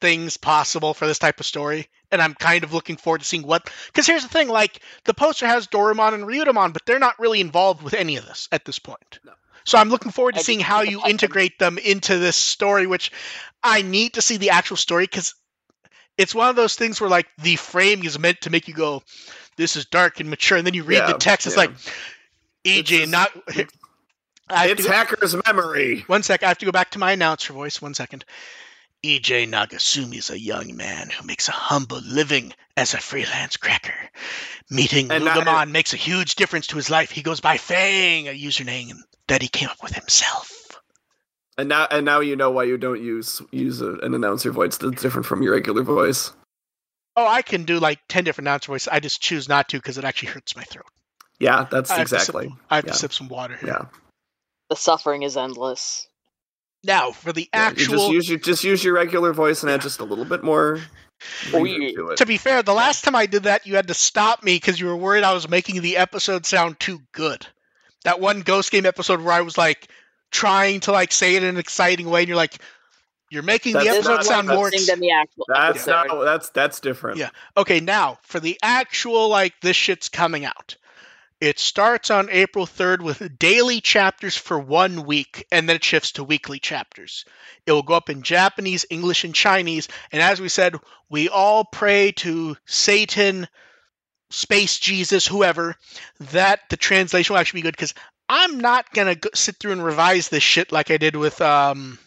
things 0.00 0.36
possible 0.36 0.92
for 0.92 1.06
this 1.06 1.20
type 1.20 1.40
of 1.40 1.46
story. 1.46 1.88
And 2.10 2.20
I'm 2.20 2.34
kind 2.34 2.64
of 2.64 2.74
looking 2.74 2.96
forward 2.96 3.20
to 3.20 3.24
seeing 3.24 3.46
what. 3.46 3.70
Because 3.86 4.06
here's 4.06 4.22
the 4.22 4.28
thing: 4.28 4.48
like, 4.48 4.80
the 5.04 5.14
poster 5.14 5.46
has 5.46 5.66
Dorumon 5.68 6.12
and 6.12 6.24
Ryudamon, 6.24 6.74
but 6.74 6.84
they're 6.84 6.98
not 6.98 7.18
really 7.18 7.40
involved 7.40 7.80
with 7.80 7.94
any 7.94 8.16
of 8.16 8.26
this 8.26 8.48
at 8.52 8.66
this 8.66 8.78
point. 8.78 9.20
No. 9.24 9.32
So 9.64 9.78
I'm 9.78 9.88
looking 9.88 10.12
forward 10.12 10.34
to 10.34 10.40
I 10.40 10.42
seeing 10.42 10.60
how 10.60 10.82
you 10.82 11.00
integrate 11.06 11.58
them 11.58 11.78
into 11.78 12.18
this 12.18 12.36
story, 12.36 12.86
which 12.86 13.12
I 13.62 13.80
need 13.80 14.14
to 14.14 14.22
see 14.22 14.36
the 14.36 14.50
actual 14.50 14.76
story 14.76 15.04
because 15.04 15.34
it's 16.18 16.34
one 16.34 16.50
of 16.50 16.56
those 16.56 16.74
things 16.74 17.00
where 17.00 17.10
like 17.10 17.28
the 17.38 17.56
frame 17.56 18.04
is 18.04 18.18
meant 18.18 18.42
to 18.42 18.50
make 18.50 18.68
you 18.68 18.74
go, 18.74 19.02
"This 19.62 19.76
is 19.76 19.86
dark 19.86 20.20
and 20.20 20.28
mature," 20.28 20.58
and 20.58 20.66
then 20.66 20.74
you 20.74 20.82
read 20.84 20.96
Yeah, 20.98 21.12
the 21.12 21.18
text. 21.18 21.46
It's 21.46 21.56
yeah. 21.56 21.62
like, 21.62 21.70
EJ, 22.64 23.08
not. 23.08 23.30
I 24.48 24.68
It's 24.68 24.84
go- 24.84 24.92
hacker's 24.92 25.34
memory. 25.46 26.04
one 26.08 26.22
sec. 26.22 26.42
I 26.42 26.48
have 26.48 26.58
to 26.58 26.66
go 26.66 26.72
back 26.72 26.90
to 26.90 26.98
my 26.98 27.12
announcer 27.12 27.52
voice. 27.52 27.80
One 27.80 27.94
second. 27.94 28.24
EJ 29.04 29.48
Nagasumi 29.50 30.18
is 30.18 30.30
a 30.30 30.38
young 30.38 30.76
man 30.76 31.10
who 31.10 31.26
makes 31.26 31.48
a 31.48 31.52
humble 31.52 32.00
living 32.06 32.52
as 32.76 32.94
a 32.94 32.98
freelance 32.98 33.56
cracker. 33.56 33.94
Meeting 34.70 35.10
And 35.10 35.24
Lugamon 35.24 35.70
makes 35.72 35.92
a 35.92 35.96
huge 35.96 36.36
difference 36.36 36.68
to 36.68 36.76
his 36.76 36.88
life. 36.88 37.10
He 37.10 37.20
goes 37.22 37.40
by 37.40 37.56
Fang, 37.58 38.28
a 38.28 38.30
username 38.38 38.98
that 39.26 39.42
he 39.42 39.48
came 39.48 39.68
up 39.68 39.82
with 39.82 39.92
himself. 39.94 40.68
And 41.58 41.68
now 41.68 41.86
and 41.90 42.04
now 42.04 42.20
you 42.20 42.36
know 42.36 42.50
why 42.50 42.62
you 42.64 42.78
don't 42.78 43.02
use 43.02 43.42
use 43.50 43.80
a, 43.80 43.94
an 43.94 44.14
announcer 44.14 44.50
voice 44.52 44.76
that's 44.78 45.02
different 45.02 45.26
from 45.26 45.42
your 45.42 45.52
regular 45.54 45.82
voice. 45.82 46.32
Oh, 47.16 47.26
I 47.26 47.42
can 47.42 47.64
do 47.64 47.78
like 47.78 48.00
10 48.08 48.24
different 48.24 48.48
announcer 48.48 48.72
voices. 48.72 48.88
I 48.88 49.00
just 49.00 49.20
choose 49.20 49.48
not 49.48 49.68
to 49.70 49.76
because 49.78 49.98
it 49.98 50.04
actually 50.04 50.30
hurts 50.30 50.56
my 50.56 50.62
throat. 50.64 50.86
Yeah, 51.38 51.66
that's 51.70 51.90
I 51.90 51.98
have 51.98 52.08
to 52.08 52.18
sip- 52.18 52.20
exactly. 52.34 52.54
I 52.70 52.76
have 52.76 52.84
Yeah. 52.86 52.92
to 52.92 52.98
sip 52.98 53.12
some 53.12 53.28
water 53.28 53.56
here. 53.56 53.68
Yeah. 53.68 53.84
The 54.70 54.76
suffering 54.76 55.22
is 55.22 55.36
endless. 55.36 56.06
Now, 56.84 57.12
for 57.12 57.32
the 57.32 57.48
Yeah, 57.52 57.60
actual. 57.60 57.94
you 57.94 57.98
just 57.98 58.12
use 58.12 58.28
your 58.30 58.38
just 58.38 58.64
use 58.64 58.84
your 58.84 58.94
regular 58.94 59.32
voice 59.32 59.62
and 59.62 59.70
add 59.70 59.82
just 59.82 60.00
a 60.00 60.04
little 60.04 60.24
bit 60.24 60.42
more 60.42 60.80
Oh, 61.52 61.62
yeah. 61.64 61.90
to 61.90 62.14
to 62.16 62.26
be 62.26 62.36
fair, 62.38 62.62
the 62.62 62.74
last 62.74 63.04
time 63.04 63.14
I 63.14 63.26
did 63.26 63.44
that, 63.44 63.66
you 63.66 63.76
had 63.76 63.88
to 63.88 63.94
stop 63.94 64.42
me 64.42 64.56
because 64.56 64.80
you 64.80 64.86
were 64.86 64.96
worried 64.96 65.22
I 65.22 65.32
was 65.34 65.48
making 65.48 65.80
the 65.82 65.96
episode 65.96 66.46
sound 66.46 66.80
too 66.80 67.00
good. 67.12 67.46
That 68.04 68.18
one 68.20 68.40
Ghost 68.40 68.72
Game 68.72 68.86
episode 68.86 69.20
where 69.20 69.34
I 69.34 69.42
was 69.42 69.56
like 69.56 69.88
trying 70.32 70.80
to 70.80 70.92
like 70.92 71.12
say 71.12 71.36
it 71.36 71.42
in 71.44 71.50
an 71.50 71.58
exciting 71.58 72.08
way, 72.10 72.20
and 72.22 72.28
you're 72.28 72.36
like, 72.36 72.58
you're 73.32 73.42
making 73.42 73.72
the 73.72 73.78
That's 73.78 73.96
This 73.96 74.06
episode 74.06 74.24
sound 74.24 74.48
more 74.48 74.56
more. 74.56 74.68
Ex- 74.68 74.86
than 74.86 75.00
the 75.00 75.10
actual 75.10 75.46
That's 75.48 75.88
episode. 75.88 76.08
not 76.14 76.24
that's 76.24 76.48
that's 76.50 76.80
different. 76.80 77.18
Yeah. 77.18 77.30
okay, 77.56 77.80
now 77.80 78.18
for 78.22 78.40
the 78.40 78.58
actual 78.62 79.28
like 79.28 79.54
this 79.62 79.76
shit's 79.76 80.08
coming 80.08 80.44
out. 80.44 80.76
It 81.40 81.58
starts 81.58 82.10
on 82.10 82.28
April 82.30 82.66
3rd 82.66 83.00
with 83.02 83.36
daily 83.36 83.80
chapters 83.80 84.36
for 84.36 84.60
one 84.60 85.04
week, 85.04 85.44
and 85.50 85.68
then 85.68 85.74
it 85.74 85.82
shifts 85.82 86.12
to 86.12 86.22
weekly 86.22 86.60
chapters. 86.60 87.24
It 87.66 87.72
will 87.72 87.82
go 87.82 87.94
up 87.94 88.08
in 88.10 88.22
Japanese, 88.22 88.86
English, 88.90 89.24
and 89.24 89.34
Chinese. 89.34 89.88
And 90.12 90.22
as 90.22 90.40
we 90.40 90.48
said, 90.48 90.76
we 91.10 91.28
all 91.28 91.64
pray 91.64 92.12
to 92.18 92.56
Satan, 92.66 93.48
Space 94.30 94.78
Jesus, 94.78 95.26
whoever, 95.26 95.74
that 96.20 96.60
the 96.70 96.76
translation 96.76 97.34
will 97.34 97.40
actually 97.40 97.62
be 97.62 97.62
good. 97.62 97.76
Because 97.76 97.94
I'm 98.28 98.60
not 98.60 98.92
gonna 98.92 99.16
sit 99.34 99.56
through 99.56 99.72
and 99.72 99.84
revise 99.84 100.28
this 100.28 100.44
shit 100.44 100.70
like 100.70 100.92
I 100.92 100.96
did 100.96 101.16
with 101.16 101.40
um, 101.40 101.98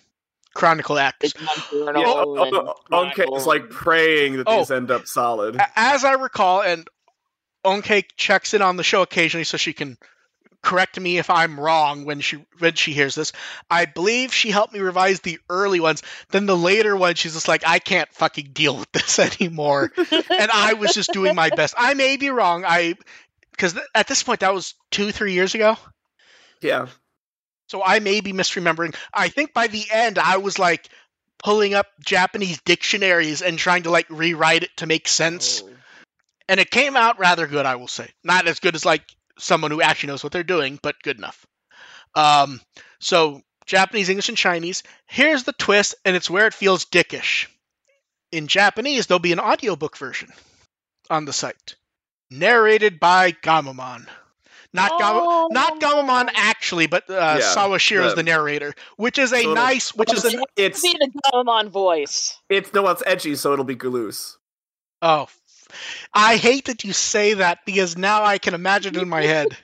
Chronicle 0.55 0.97
X. 0.97 1.17
It's 1.21 1.33
Yeah, 1.39 1.47
Journal 1.71 2.03
oh, 2.07 2.43
and 2.43 2.55
oh, 2.55 2.73
oh, 2.91 3.07
okay, 3.09 3.25
it's 3.27 3.45
like 3.45 3.69
praying 3.69 4.37
that 4.37 4.47
Oh. 4.47 4.57
these 4.59 4.71
end 4.71 4.89
up 4.89 5.05
solid. 5.05 5.59
As 5.75 6.03
I 6.03 6.13
recall, 6.13 6.63
and 6.63 6.87
Onke 7.63 8.05
checks 8.17 8.53
in 8.55 8.63
on 8.63 8.77
the 8.77 8.83
show 8.83 9.03
occasionally 9.03 9.43
so 9.43 9.57
she 9.57 9.73
can 9.73 9.97
correct 10.63 10.99
me 10.99 11.19
if 11.19 11.29
I'm 11.29 11.59
wrong 11.59 12.05
when 12.05 12.21
she 12.21 12.43
when 12.57 12.73
she 12.73 12.93
hears 12.93 13.13
this. 13.13 13.33
I 13.69 13.85
believe 13.85 14.33
she 14.33 14.49
helped 14.49 14.73
me 14.73 14.79
revise 14.79 15.19
the 15.19 15.37
early 15.47 15.79
ones. 15.79 16.01
Then 16.29 16.47
the 16.47 16.57
later 16.57 16.95
ones, 16.95 17.19
she's 17.19 17.33
just 17.33 17.47
like, 17.47 17.63
I 17.67 17.77
can't 17.77 18.11
fucking 18.13 18.49
deal 18.53 18.77
with 18.77 18.91
this 18.91 19.19
anymore. 19.39 19.91
and 19.97 20.51
I 20.51 20.73
was 20.73 20.93
just 20.95 21.11
doing 21.13 21.35
my 21.35 21.49
best. 21.51 21.75
I 21.77 21.93
may 21.93 22.17
be 22.17 22.29
wrong. 22.31 22.63
I 22.65 22.95
because 23.51 23.73
th- 23.73 23.85
at 23.93 24.07
this 24.07 24.23
point 24.23 24.39
that 24.39 24.53
was 24.55 24.73
two 24.89 25.11
three 25.11 25.33
years 25.33 25.53
ago. 25.53 25.77
Yeah. 26.61 26.87
So 27.67 27.83
I 27.83 27.99
may 27.99 28.21
be 28.21 28.33
misremembering. 28.33 28.95
I 29.13 29.29
think 29.29 29.53
by 29.53 29.67
the 29.67 29.85
end 29.91 30.19
I 30.19 30.37
was 30.37 30.59
like 30.59 30.87
pulling 31.43 31.73
up 31.73 31.87
Japanese 32.03 32.59
dictionaries 32.61 33.41
and 33.41 33.57
trying 33.57 33.83
to 33.83 33.91
like 33.91 34.07
rewrite 34.09 34.63
it 34.63 34.71
to 34.77 34.85
make 34.87 35.07
sense 35.07 35.61
Oh. 35.65 35.69
and 36.47 36.59
it 36.59 36.71
came 36.71 36.95
out 36.95 37.19
rather 37.19 37.47
good, 37.47 37.65
I 37.65 37.75
will 37.75 37.87
say. 37.87 38.09
Not 38.23 38.47
as 38.47 38.59
good 38.59 38.75
as 38.75 38.85
like 38.85 39.03
someone 39.37 39.71
who 39.71 39.81
actually 39.81 40.07
knows 40.07 40.23
what 40.23 40.31
they're 40.31 40.43
doing, 40.43 40.79
but 40.81 41.01
good 41.03 41.17
enough. 41.17 41.45
Um, 42.15 42.61
so 42.99 43.41
Japanese, 43.65 44.09
English, 44.09 44.29
and 44.29 44.37
Chinese. 44.37 44.83
Here's 45.07 45.43
the 45.43 45.51
twist, 45.53 45.95
and 46.05 46.15
it's 46.15 46.29
where 46.29 46.47
it 46.47 46.53
feels 46.53 46.85
dickish. 46.85 47.47
In 48.31 48.47
Japanese, 48.47 49.07
there'll 49.07 49.19
be 49.19 49.33
an 49.33 49.39
audiobook 49.39 49.97
version 49.97 50.31
on 51.09 51.25
the 51.25 51.33
site, 51.33 51.75
narrated 52.29 52.99
by 52.99 53.31
Gammamon. 53.31 54.07
Not 54.75 54.91
Oh. 54.93 55.47
Gam- 55.49 55.53
not 55.53 55.79
Gammamon 55.79 56.29
actually, 56.35 56.87
but 56.87 57.09
uh, 57.09 57.13
Yeah, 57.13 57.53
Sawashiro 57.55 58.05
is 58.05 58.11
the- 58.11 58.17
the 58.17 58.23
narrator, 58.23 58.73
which 58.97 59.17
is 59.17 59.33
a 59.33 59.41
So 59.43 59.53
nice, 59.53 59.93
which 59.95 60.13
is 60.13 60.23
a 60.25 60.39
It's 60.55 60.81
Be 60.81 60.93
the 60.99 61.09
Gammamon 61.33 61.69
voice. 61.69 62.37
it's 62.49 62.73
no, 62.73 62.87
it's 62.89 63.01
edgy, 63.05 63.35
so 63.35 63.53
it'll 63.53 63.65
be 63.65 63.75
Galoose. 63.75 64.37
oh. 65.01 65.27
I 66.13 66.37
hate 66.37 66.65
that 66.65 66.83
you 66.85 66.93
say 66.93 67.33
that 67.33 67.59
because 67.65 67.97
now 67.97 68.23
I 68.23 68.37
can 68.37 68.53
imagine 68.53 68.95
it 68.95 69.01
in 69.01 69.09
my 69.09 69.23
head. 69.23 69.57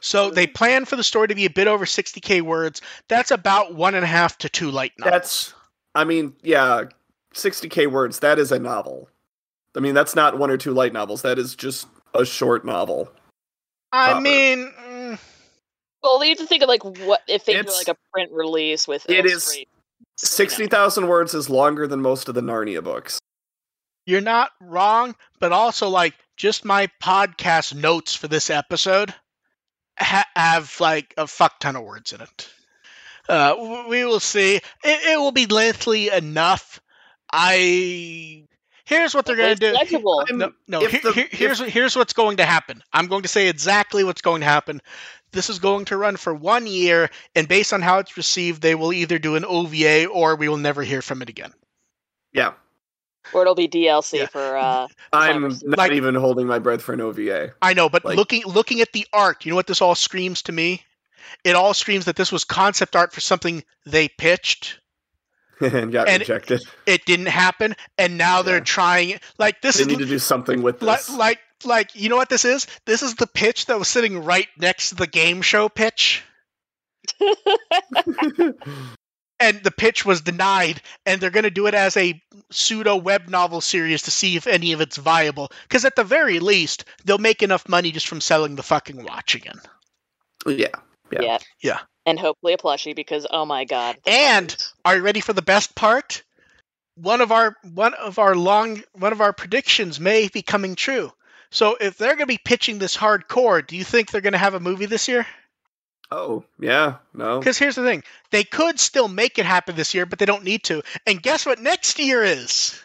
So 0.00 0.30
they 0.30 0.48
plan 0.48 0.84
for 0.84 0.96
the 0.96 1.04
story 1.04 1.28
to 1.28 1.34
be 1.36 1.44
a 1.46 1.50
bit 1.50 1.68
over 1.68 1.84
60k 1.86 2.42
words. 2.42 2.82
That's 3.08 3.30
about 3.30 3.74
one 3.76 3.94
and 3.94 4.02
a 4.04 4.08
half 4.08 4.36
to 4.38 4.48
two 4.48 4.70
light 4.72 4.92
novels. 4.98 5.12
That's, 5.12 5.54
I 5.94 6.02
mean, 6.02 6.34
yeah, 6.42 6.84
60k 7.32 7.86
words. 7.90 8.18
That 8.18 8.40
is 8.40 8.50
a 8.50 8.58
novel. 8.58 9.08
I 9.76 9.80
mean, 9.80 9.94
that's 9.94 10.16
not 10.16 10.36
one 10.36 10.50
or 10.50 10.56
two 10.56 10.72
light 10.72 10.92
novels. 10.92 11.22
That 11.22 11.38
is 11.38 11.54
just 11.54 11.86
a 12.14 12.24
short 12.24 12.64
novel. 12.64 13.10
I 13.92 14.10
proper. 14.10 14.20
mean, 14.22 14.72
mm, 14.86 15.18
Well, 16.02 16.22
you 16.24 16.30
have 16.30 16.38
to 16.38 16.46
think 16.46 16.62
of 16.62 16.68
like 16.68 16.84
what 16.84 17.22
if 17.28 17.44
they 17.44 17.60
do 17.60 17.68
like 17.68 17.88
a 17.88 17.96
print 18.12 18.30
release 18.32 18.88
with 18.88 19.08
it 19.08 19.26
is 19.26 19.64
sixty 20.16 20.66
thousand 20.66 21.08
words 21.08 21.34
is 21.34 21.50
longer 21.50 21.86
than 21.86 22.00
most 22.02 22.28
of 22.28 22.34
the 22.34 22.40
Narnia 22.40 22.82
books. 22.82 23.18
you're 24.06 24.20
not 24.20 24.50
wrong, 24.60 25.14
but 25.40 25.52
also 25.52 25.88
like 25.88 26.14
just 26.36 26.64
my 26.64 26.88
podcast 27.02 27.74
notes 27.74 28.14
for 28.14 28.28
this 28.28 28.50
episode 28.50 29.14
ha- 29.98 30.26
have 30.34 30.74
like 30.80 31.14
a 31.16 31.26
fuck 31.26 31.60
ton 31.60 31.76
of 31.76 31.84
words 31.84 32.12
in 32.12 32.20
it. 32.20 32.48
Uh, 33.28 33.84
we 33.88 34.04
will 34.04 34.18
see. 34.20 34.56
It, 34.56 34.62
it 34.84 35.18
will 35.18 35.30
be 35.32 35.46
lengthy 35.46 36.08
enough. 36.10 36.80
I 37.30 38.44
here's 38.92 39.14
what 39.14 39.24
they're 39.26 39.36
going 39.36 39.56
to 39.56 39.60
do. 39.70 39.72
legible. 39.72 40.24
I'm- 40.28 40.38
No, 40.38 40.52
no. 40.68 40.80
here- 40.86 41.00
the- 41.02 41.12
here- 41.12 41.28
here's 41.30 41.58
here's 41.60 41.96
what's 41.96 42.12
going 42.12 42.36
to 42.38 42.44
happen. 42.44 42.82
I'm 42.92 43.06
going 43.06 43.22
to 43.22 43.28
say 43.28 43.48
exactly 43.48 44.04
what's 44.04 44.22
going 44.22 44.40
to 44.40 44.46
happen. 44.46 44.80
This 45.32 45.48
is 45.50 45.58
going 45.58 45.86
to 45.86 45.96
run 45.96 46.16
for 46.16 46.34
one 46.34 46.66
year, 46.66 47.10
and 47.34 47.48
based 47.48 47.72
on 47.72 47.80
how 47.82 47.98
it's 47.98 48.16
received, 48.16 48.60
they 48.62 48.74
will 48.74 48.92
either 48.92 49.18
do 49.18 49.34
an 49.36 49.44
OVA 49.46 50.06
or 50.06 50.36
we 50.36 50.48
will 50.48 50.58
never 50.58 50.82
hear 50.82 51.00
from 51.02 51.22
it 51.22 51.28
again. 51.30 51.52
Yeah, 52.32 52.52
or 53.32 53.42
it'll 53.42 53.54
be 53.54 53.68
DLC 53.68 54.18
Yeah. 54.18 54.26
for 54.26 54.56
uh 54.56 54.88
I'm 55.12 55.48
not 55.64 55.78
Like- 55.78 55.92
even 55.92 56.14
holding 56.14 56.46
my 56.46 56.58
breath 56.58 56.82
for 56.82 56.92
an 56.92 57.00
OVA. 57.00 57.54
I 57.62 57.72
know, 57.74 57.88
but 57.88 58.04
Like- 58.04 58.16
looking 58.16 58.42
looking 58.44 58.80
at 58.82 58.92
the 58.92 59.06
art, 59.12 59.44
you 59.44 59.50
know 59.50 59.56
what 59.56 59.66
this 59.66 59.80
all 59.80 59.94
screams 59.94 60.42
to 60.42 60.52
me? 60.52 60.82
It 61.44 61.54
all 61.56 61.72
screams 61.72 62.04
that 62.04 62.16
this 62.16 62.30
was 62.30 62.44
concept 62.44 62.94
art 62.94 63.12
for 63.12 63.20
something 63.20 63.64
they 63.86 64.08
pitched. 64.08 64.78
and 65.60 65.92
got 65.92 66.08
And- 66.08 66.20
rejected. 66.20 66.62
It 66.86 67.04
didn't 67.04 67.26
happen, 67.26 67.74
and 67.98 68.18
now 68.18 68.42
they're 68.42 68.60
trying. 68.60 69.20
Like 69.38 69.60
this 69.62 69.76
They 69.76 69.82
is 69.82 69.88
need 69.88 69.98
to 69.98 70.06
do 70.06 70.18
something 70.18 70.62
with 70.62 70.80
this. 70.80 71.10
like 71.10 71.38
like 71.64 71.94
you 71.94 72.08
know 72.08 72.16
what 72.16 72.28
this 72.28 72.44
is? 72.44 72.66
This 72.86 73.02
is 73.02 73.14
the 73.14 73.26
pitch 73.26 73.66
that 73.66 73.78
was 73.78 73.88
sitting 73.88 74.24
right 74.24 74.48
next 74.58 74.88
to 74.90 74.94
the 74.96 75.06
game 75.06 75.42
show 75.42 75.68
pitch. 75.68 76.24
and 79.40 79.62
the 79.62 79.72
pitch 79.76 80.04
was 80.04 80.20
denied 80.20 80.80
and 81.04 81.20
they're 81.20 81.30
going 81.30 81.42
to 81.44 81.50
do 81.50 81.66
it 81.66 81.74
as 81.74 81.96
a 81.96 82.20
pseudo 82.50 82.96
web 82.96 83.28
novel 83.28 83.60
series 83.60 84.02
to 84.02 84.10
see 84.10 84.36
if 84.36 84.46
any 84.46 84.72
of 84.72 84.80
it's 84.80 84.96
viable 84.96 85.50
because 85.68 85.84
at 85.84 85.96
the 85.96 86.04
very 86.04 86.38
least 86.38 86.84
they'll 87.04 87.18
make 87.18 87.42
enough 87.42 87.68
money 87.68 87.90
just 87.90 88.06
from 88.06 88.20
selling 88.20 88.54
the 88.54 88.62
fucking 88.62 89.02
watch 89.04 89.34
again 89.34 89.58
yeah, 90.46 90.68
Yeah. 91.10 91.20
yeah. 91.22 91.38
Yeah. 91.62 91.78
And 92.06 92.18
hopefully 92.18 92.52
a 92.52 92.56
plushie 92.56 92.96
because 92.96 93.26
oh 93.30 93.44
my 93.44 93.64
god. 93.64 93.96
And- 94.06 94.48
plushies. 94.48 94.71
Are 94.84 94.96
you 94.96 95.02
ready 95.02 95.20
for 95.20 95.32
the 95.32 95.42
best 95.42 95.74
part? 95.74 96.22
One 96.96 97.20
of 97.20 97.32
our 97.32 97.56
one 97.62 97.94
of 97.94 98.18
our 98.18 98.34
long 98.34 98.82
one 98.92 99.12
of 99.12 99.20
our 99.20 99.32
predictions 99.32 99.98
may 99.98 100.28
be 100.28 100.42
coming 100.42 100.74
true. 100.74 101.12
So 101.50 101.76
if 101.80 101.98
they're 101.98 102.16
going 102.16 102.20
to 102.20 102.26
be 102.26 102.40
pitching 102.42 102.78
this 102.78 102.96
hardcore 102.96 103.66
do 103.66 103.76
you 103.76 103.84
think 103.84 104.10
they're 104.10 104.20
going 104.20 104.32
to 104.32 104.38
have 104.38 104.54
a 104.54 104.60
movie 104.60 104.86
this 104.86 105.08
year? 105.08 105.26
Oh, 106.10 106.44
yeah. 106.60 106.96
No. 107.14 107.38
because 107.38 107.56
here's 107.56 107.76
the 107.76 107.84
thing. 107.84 108.02
They 108.30 108.44
could 108.44 108.78
still 108.78 109.08
make 109.08 109.38
it 109.38 109.46
happen 109.46 109.76
this 109.76 109.94
year 109.94 110.04
but 110.06 110.18
they 110.18 110.26
don't 110.26 110.44
need 110.44 110.64
to. 110.64 110.82
And 111.06 111.22
guess 111.22 111.46
what 111.46 111.60
next 111.60 111.98
year 111.98 112.22
is? 112.22 112.78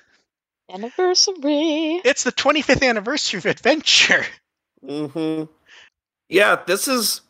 Anniversary. 0.69 2.01
it's 2.03 2.23
the 2.23 2.31
25th 2.31 2.87
anniversary 2.87 3.39
of 3.39 3.45
adventure. 3.45 4.25
Hmm 4.85 5.43
Yeah, 6.29 6.61
this 6.65 6.87
is 6.87 7.21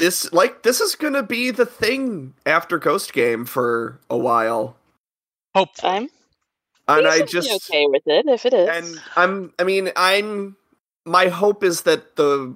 this 0.00 0.32
like 0.32 0.62
this 0.62 0.80
is 0.80 0.96
gonna 0.96 1.22
be 1.22 1.50
the 1.50 1.66
thing 1.66 2.34
after 2.44 2.78
Ghost 2.78 3.12
Game 3.12 3.44
for 3.44 4.00
a 4.10 4.16
while, 4.16 4.76
hopefully 5.54 6.10
I'm 6.88 6.98
and 6.98 7.06
I 7.06 7.20
decently 7.20 7.26
just 7.28 7.70
okay 7.70 7.86
with 7.86 8.02
it 8.06 8.26
if 8.26 8.46
it 8.46 8.54
is. 8.54 8.68
and 8.68 9.02
I'm 9.14 9.52
I 9.58 9.64
mean 9.64 9.90
I'm 9.94 10.56
my 11.04 11.28
hope 11.28 11.62
is 11.62 11.82
that 11.82 12.16
the 12.16 12.54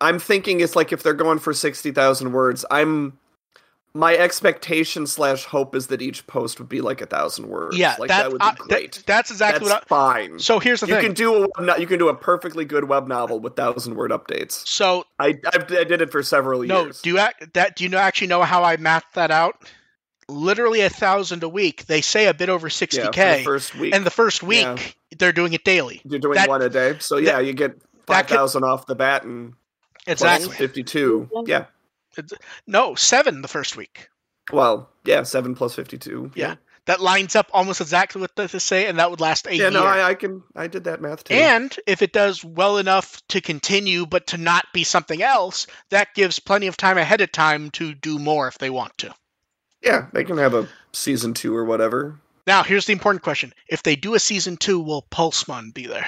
I'm 0.00 0.18
thinking 0.18 0.60
it's 0.60 0.76
like 0.76 0.92
if 0.92 1.02
they're 1.02 1.14
going 1.14 1.38
for 1.38 1.54
sixty 1.54 1.92
thousand 1.92 2.32
words, 2.32 2.66
I'm 2.70 3.18
my 3.96 4.14
expectation 4.16 5.06
slash 5.06 5.44
hope 5.44 5.74
is 5.74 5.86
that 5.88 6.02
each 6.02 6.26
post 6.26 6.58
would 6.58 6.68
be 6.68 6.80
like 6.80 7.00
a 7.00 7.06
thousand 7.06 7.48
words. 7.48 7.76
Yeah, 7.76 7.96
like 7.98 8.08
that, 8.08 8.22
that 8.24 8.32
would 8.32 8.40
be 8.40 8.44
uh, 8.44 8.50
that- 8.50 8.58
great. 8.58 9.02
that's 9.06 9.30
exactly 9.30 9.68
That's 9.68 9.80
what. 9.82 9.88
fine. 9.88 10.34
I, 10.34 10.38
so 10.38 10.58
here's 10.58 10.80
the 10.80 10.86
you 10.88 10.94
thing. 10.94 11.04
can 11.04 11.14
do 11.14 11.44
a 11.56 11.80
you 11.80 11.86
can 11.86 11.98
do 11.98 12.08
a 12.08 12.14
perfectly 12.14 12.64
good 12.64 12.84
web 12.84 13.08
novel 13.08 13.40
with 13.40 13.56
thousand 13.56 13.94
word 13.96 14.10
updates. 14.10 14.66
so 14.66 15.04
I 15.18 15.34
I've, 15.52 15.64
I 15.72 15.84
did 15.84 16.02
it 16.02 16.12
for 16.12 16.22
several 16.22 16.62
no, 16.62 16.84
years. 16.84 17.00
do 17.02 17.10
you 17.10 17.18
act, 17.18 17.54
that? 17.54 17.76
Do 17.76 17.84
you 17.84 17.90
know 17.90 17.98
actually 17.98 18.28
know 18.28 18.42
how 18.42 18.62
I 18.62 18.76
mapped 18.76 19.14
that 19.14 19.30
out? 19.30 19.54
Literally 20.28 20.80
a 20.80 20.90
thousand 20.90 21.42
a 21.44 21.48
week. 21.48 21.86
They 21.86 22.00
say 22.00 22.26
a 22.26 22.34
bit 22.34 22.48
over 22.48 22.68
sixty 22.68 23.00
yeah, 23.00 23.10
k 23.10 23.44
first 23.44 23.74
week. 23.76 23.94
and 23.94 24.04
the 24.04 24.10
first 24.10 24.42
week 24.42 24.62
Yeah. 24.64 25.16
they're 25.18 25.32
doing 25.32 25.52
it 25.52 25.64
daily. 25.64 26.00
You're 26.04 26.18
doing 26.18 26.34
that- 26.34 26.48
one 26.48 26.62
a 26.62 26.68
day, 26.68 26.96
so 26.98 27.16
yeah, 27.16 27.38
you 27.38 27.52
get 27.52 27.78
that 28.06 28.28
five 28.28 28.52
could- 28.52 28.62
off 28.64 28.86
the 28.86 28.94
bat 28.96 29.22
and 29.24 29.54
Exactly. 30.08 30.46
plus 30.46 30.58
fifty-two. 30.58 31.30
Yeah, 31.46 31.66
No, 32.66 32.94
seven 32.94 33.42
the 33.42 33.48
first 33.48 33.76
week. 33.76 34.08
well, 34.52 34.88
yeah, 35.04 35.22
seven 35.22 35.54
plus 35.54 35.74
fifty-two. 35.74 36.32
Yeah. 36.34 36.56
That 36.86 37.00
lines 37.00 37.34
up 37.34 37.50
almost 37.52 37.80
exactly 37.80 38.20
what 38.20 38.36
they 38.36 38.46
say, 38.46 38.86
and 38.86 39.00
that 39.00 39.10
would 39.10 39.20
last 39.20 39.48
a 39.48 39.50
yeah. 39.50 39.62
year. 39.62 39.70
No, 39.72 39.84
I, 39.84 40.10
I 40.10 40.14
can. 40.14 40.44
I 40.54 40.68
did 40.68 40.84
that 40.84 41.00
math 41.00 41.24
too. 41.24 41.34
And 41.34 41.76
if 41.84 42.00
it 42.00 42.12
does 42.12 42.44
well 42.44 42.78
enough 42.78 43.20
to 43.30 43.40
continue, 43.40 44.06
but 44.06 44.28
to 44.28 44.36
not 44.36 44.66
be 44.72 44.84
something 44.84 45.20
else, 45.20 45.66
that 45.90 46.14
gives 46.14 46.38
plenty 46.38 46.68
of 46.68 46.76
time 46.76 46.96
ahead 46.96 47.20
of 47.20 47.32
time 47.32 47.70
to 47.72 47.92
do 47.92 48.20
more 48.20 48.46
if 48.46 48.58
they 48.58 48.70
want 48.70 48.96
to. 48.98 49.12
yeah, 49.82 50.06
they 50.12 50.22
can 50.22 50.38
have 50.38 50.54
a 50.54 50.68
season 50.92 51.34
two 51.34 51.56
or 51.56 51.64
whatever. 51.64 52.20
Now, 52.46 52.62
here's 52.62 52.86
the 52.86 52.92
important 52.92 53.24
question: 53.24 53.52
If 53.68 53.82
they 53.82 53.96
do 53.96 54.14
a 54.14 54.20
season 54.20 54.56
two, 54.56 54.78
will 54.78 55.02
Pulsemon 55.10 55.74
be 55.74 55.86
there, 55.88 56.06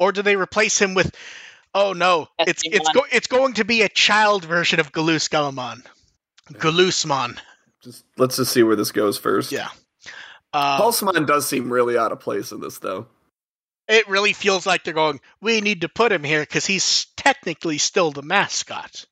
or 0.00 0.10
do 0.10 0.22
they 0.22 0.34
replace 0.34 0.80
him 0.80 0.94
with? 0.94 1.14
Oh 1.78 1.92
no, 1.92 2.28
it's 2.38 2.62
it's 2.64 2.88
go, 2.92 3.04
it's 3.12 3.26
going 3.26 3.52
to 3.54 3.64
be 3.64 3.82
a 3.82 3.88
child 3.88 4.44
version 4.46 4.80
of 4.80 4.92
Galoose 4.92 5.28
Galamon, 5.28 5.84
Galoosmon. 6.54 7.38
Just 7.82 8.04
let's 8.16 8.36
just 8.36 8.52
see 8.52 8.62
where 8.62 8.76
this 8.76 8.92
goes 8.92 9.18
first. 9.18 9.52
Yeah. 9.52 9.68
Uh, 10.52 10.80
Pulsemon 10.80 11.26
does 11.26 11.46
seem 11.46 11.70
really 11.70 11.98
out 11.98 12.12
of 12.12 12.20
place 12.20 12.50
in 12.50 12.60
this, 12.60 12.78
though. 12.78 13.06
it 13.88 14.08
really 14.08 14.32
feels 14.32 14.64
like 14.66 14.84
they're 14.84 14.94
going. 14.94 15.20
We 15.42 15.60
need 15.60 15.82
to 15.82 15.88
put 15.88 16.12
him 16.12 16.24
here 16.24 16.40
because 16.40 16.64
he's 16.64 17.06
technically 17.16 17.76
still 17.76 18.10
the 18.10 18.22
mascot, 18.22 19.04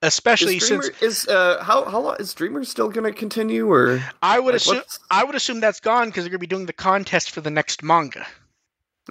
especially 0.00 0.56
Is 0.58 0.68
Dreamer, 0.68 0.82
since 0.84 1.02
is 1.02 1.28
uh 1.28 1.62
how 1.64 1.84
how 1.86 2.00
long 2.00 2.16
is 2.20 2.32
Dreamer 2.34 2.62
still 2.64 2.88
going 2.88 3.12
to 3.12 3.18
continue 3.18 3.68
or 3.68 4.00
I 4.22 4.38
would 4.38 4.52
like, 4.52 4.60
assume 4.60 4.76
what's- 4.76 5.00
I 5.10 5.24
would 5.24 5.34
assume 5.34 5.58
that's 5.58 5.80
gone 5.80 6.06
because 6.06 6.22
they're 6.22 6.30
going 6.30 6.38
to 6.38 6.46
be 6.46 6.46
doing 6.46 6.66
the 6.66 6.72
contest 6.72 7.32
for 7.32 7.40
the 7.40 7.50
next 7.50 7.82
manga. 7.82 8.24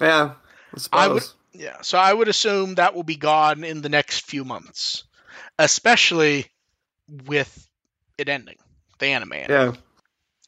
yeah, 0.00 0.32
I 0.74 0.78
suppose. 0.78 1.00
I 1.00 1.08
would- 1.08 1.26
Yeah, 1.52 1.80
so 1.82 1.98
I 1.98 2.12
would 2.12 2.28
assume 2.28 2.76
that 2.76 2.94
will 2.94 3.02
be 3.02 3.16
gone 3.16 3.64
in 3.64 3.82
the 3.82 3.88
next 3.88 4.24
few 4.24 4.44
months, 4.44 5.04
especially 5.58 6.46
with 7.26 7.68
it 8.18 8.28
ending 8.28 8.56
the 8.98 9.06
anime. 9.06 9.32
ending. 9.32 9.50
Yeah. 9.50 9.72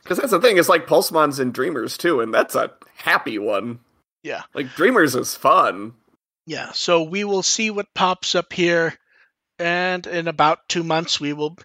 Because 0.02 0.18
that's 0.18 0.30
the 0.30 0.40
thing, 0.40 0.58
it's 0.58 0.68
like 0.68 0.86
Pulsemon's 0.86 1.40
in 1.40 1.52
Dreamers 1.52 1.96
too, 1.96 2.20
and 2.20 2.34
that's 2.34 2.54
a 2.54 2.72
happy 2.96 3.38
one. 3.38 3.80
Yeah. 4.22 4.42
Like 4.54 4.74
Dreamers 4.74 5.14
is 5.14 5.34
fun. 5.34 5.94
Yeah, 6.46 6.72
so 6.72 7.02
we 7.04 7.24
will 7.24 7.42
see 7.42 7.70
what 7.70 7.94
pops 7.94 8.34
up 8.34 8.52
here, 8.52 8.94
and 9.60 10.04
in 10.06 10.26
about 10.26 10.68
two 10.68 10.82
months 10.82 11.20
we 11.20 11.32
will. 11.32 11.56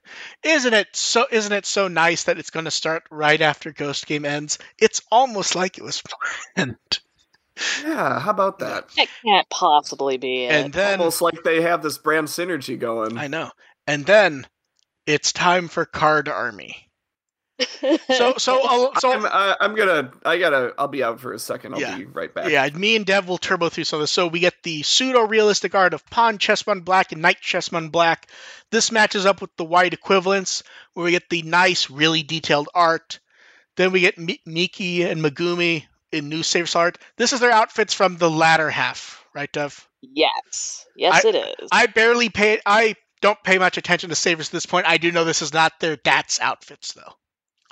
Isn't 0.44 0.74
it 0.74 0.88
so? 0.94 1.26
Isn't 1.32 1.52
it 1.54 1.66
so 1.66 1.88
nice 1.88 2.26
that 2.26 2.38
it's 2.38 2.52
going 2.52 2.66
to 2.66 2.72
start 2.72 3.04
right 3.10 3.42
after 3.42 3.72
Ghost 3.72 4.06
Game 4.06 4.24
ends? 4.24 4.60
It's 4.78 5.02
almost 5.12 5.56
like 5.56 5.80
it 5.80 5.84
was 5.84 6.04
planned. 6.56 7.00
Yeah, 7.84 8.20
how 8.20 8.32
about 8.32 8.60
that? 8.60 8.90
That 8.98 9.08
can't 9.26 9.50
possibly 9.50 10.18
be 10.18 10.46
it. 10.46 10.52
And 10.52 10.74
then 10.74 11.00
Almost 11.00 11.22
like 11.22 11.44
they 11.44 11.62
have 11.62 11.82
this 11.82 11.98
brand 11.98 12.28
synergy 12.28 12.78
going. 12.80 13.18
I 13.18 13.28
know, 13.28 13.52
and 13.86 14.06
then 14.06 14.46
it's 15.06 15.32
time 15.32 15.68
for 15.68 15.86
Card 15.86 16.28
Army. 16.30 16.76
So 17.80 18.34
so 18.38 18.92
uh, 18.94 19.00
so 19.00 19.12
I'm, 19.12 19.26
uh, 19.26 19.56
I'm 19.60 19.74
gonna. 19.76 20.12
I 20.24 20.38
gotta. 20.38 20.74
I'll 20.78 20.88
be 20.88 21.04
out 21.04 21.20
for 21.20 21.34
a 21.34 21.40
second. 21.40 21.74
I'll 21.74 21.80
Yeah. 21.82 21.98
be 21.98 22.06
right 22.06 22.32
back. 22.34 22.50
Yeah, 22.50 22.70
me 22.70 22.96
and 22.96 23.06
Dev 23.06 23.28
will 23.28 23.40
turbo 23.40 23.70
through 23.70 23.86
some 23.86 23.98
of 23.98 24.04
this. 24.04 24.12
So 24.12 24.28
we 24.28 24.40
get 24.40 24.54
the 24.64 24.84
pseudo 24.84 25.22
realistic 25.22 25.74
art 25.74 25.94
of 25.96 26.06
Pawn 26.08 26.38
Chessmon 26.38 26.86
Black 26.86 27.12
and 27.14 27.22
Knight 27.22 27.38
Chessmon 27.42 27.92
Black. 27.92 28.28
This 28.72 28.92
matches 28.92 29.26
up 29.26 29.42
with 29.42 29.50
the 29.58 29.66
white 29.66 29.94
equivalents, 29.94 30.62
where 30.94 31.06
we 31.06 31.12
get 31.12 31.30
the 31.30 31.42
nice, 31.42 31.90
really 31.90 32.22
detailed 32.22 32.70
art. 32.76 33.20
Then 33.76 33.92
we 33.92 34.02
get 34.02 34.18
Mi- 34.20 34.42
Miki 34.46 35.04
and 35.04 35.22
Megumi 35.24 35.86
in 36.12 36.30
New 36.30 36.44
Saves 36.44 36.76
art. 36.76 36.98
This 37.18 37.34
is 37.34 37.40
their 37.40 37.52
outfits 37.52 37.94
from 37.94 38.18
the 38.18 38.30
latter 38.30 38.70
half, 38.70 39.26
right, 39.34 39.52
Dev? 39.52 39.88
yes, 40.02 40.86
yes, 40.96 41.26
it 41.26 41.36
is. 41.36 41.70
I 41.72 41.88
barely 41.88 42.30
pay. 42.30 42.60
I 42.66 42.96
don't 43.22 43.42
pay 43.44 43.58
much 43.58 43.78
attention 43.78 44.10
to 44.10 44.16
Savers 44.16 44.50
at 44.50 44.52
this 44.52 44.66
point. 44.66 44.88
I 44.88 44.98
do 44.98 45.12
know 45.12 45.24
this 45.24 45.42
is 45.42 45.54
not 45.54 45.80
their 45.80 45.96
Dats 45.96 46.40
outfits, 46.40 46.94
though. 46.94 47.14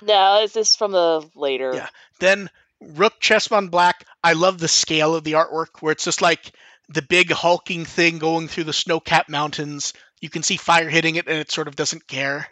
no, 0.01 0.41
is 0.41 0.53
this 0.53 0.75
from 0.75 0.91
the 0.91 1.29
later? 1.35 1.71
Yeah. 1.73 1.87
Then 2.19 2.49
Rook 2.81 3.21
Chessmon 3.21 3.69
Black. 3.71 4.05
I 4.23 4.33
love 4.33 4.57
the 4.57 4.67
scale 4.67 5.15
of 5.15 5.23
the 5.23 5.33
artwork 5.33 5.81
where 5.81 5.91
it's 5.91 6.03
just 6.03 6.21
like 6.21 6.51
the 6.89 7.01
big 7.03 7.31
hulking 7.31 7.85
thing 7.85 8.17
going 8.17 8.47
through 8.47 8.65
the 8.65 8.73
snow-capped 8.73 9.29
mountains. 9.29 9.93
You 10.21 10.29
can 10.29 10.43
see 10.43 10.57
fire 10.57 10.89
hitting 10.89 11.15
it, 11.15 11.27
and 11.27 11.37
it 11.37 11.51
sort 11.51 11.67
of 11.67 11.75
doesn't 11.75 12.07
care. 12.07 12.47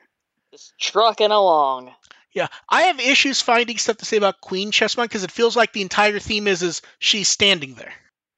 Just 0.51 0.73
trucking 0.79 1.31
along. 1.31 1.91
Yeah, 2.33 2.47
I 2.67 2.83
have 2.83 2.99
issues 2.99 3.41
finding 3.41 3.77
stuff 3.77 3.97
to 3.97 4.05
say 4.05 4.17
about 4.17 4.41
Queen 4.41 4.71
Chessmon 4.71 5.03
because 5.03 5.23
it 5.23 5.31
feels 5.31 5.55
like 5.55 5.71
the 5.71 5.83
entire 5.83 6.19
theme 6.19 6.47
is 6.47 6.63
is 6.63 6.81
she's 6.97 7.27
standing 7.27 7.75
there. 7.75 7.93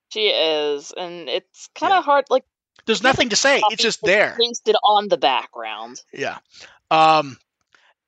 She 0.10 0.28
is, 0.28 0.92
and 0.96 1.30
it's 1.30 1.70
kind 1.76 1.94
of 1.94 2.04
hard. 2.04 2.26
Like 2.30 2.44
There's 2.86 3.04
nothing 3.04 3.30
to 3.30 3.36
say. 3.36 3.62
It's 3.70 3.82
just 3.82 4.02
there. 4.02 4.36
pasted 4.40 4.76
on 4.84 5.08
the 5.08 5.18
background. 5.18 6.02
Yeah. 6.14 6.38
Um, 6.92 7.38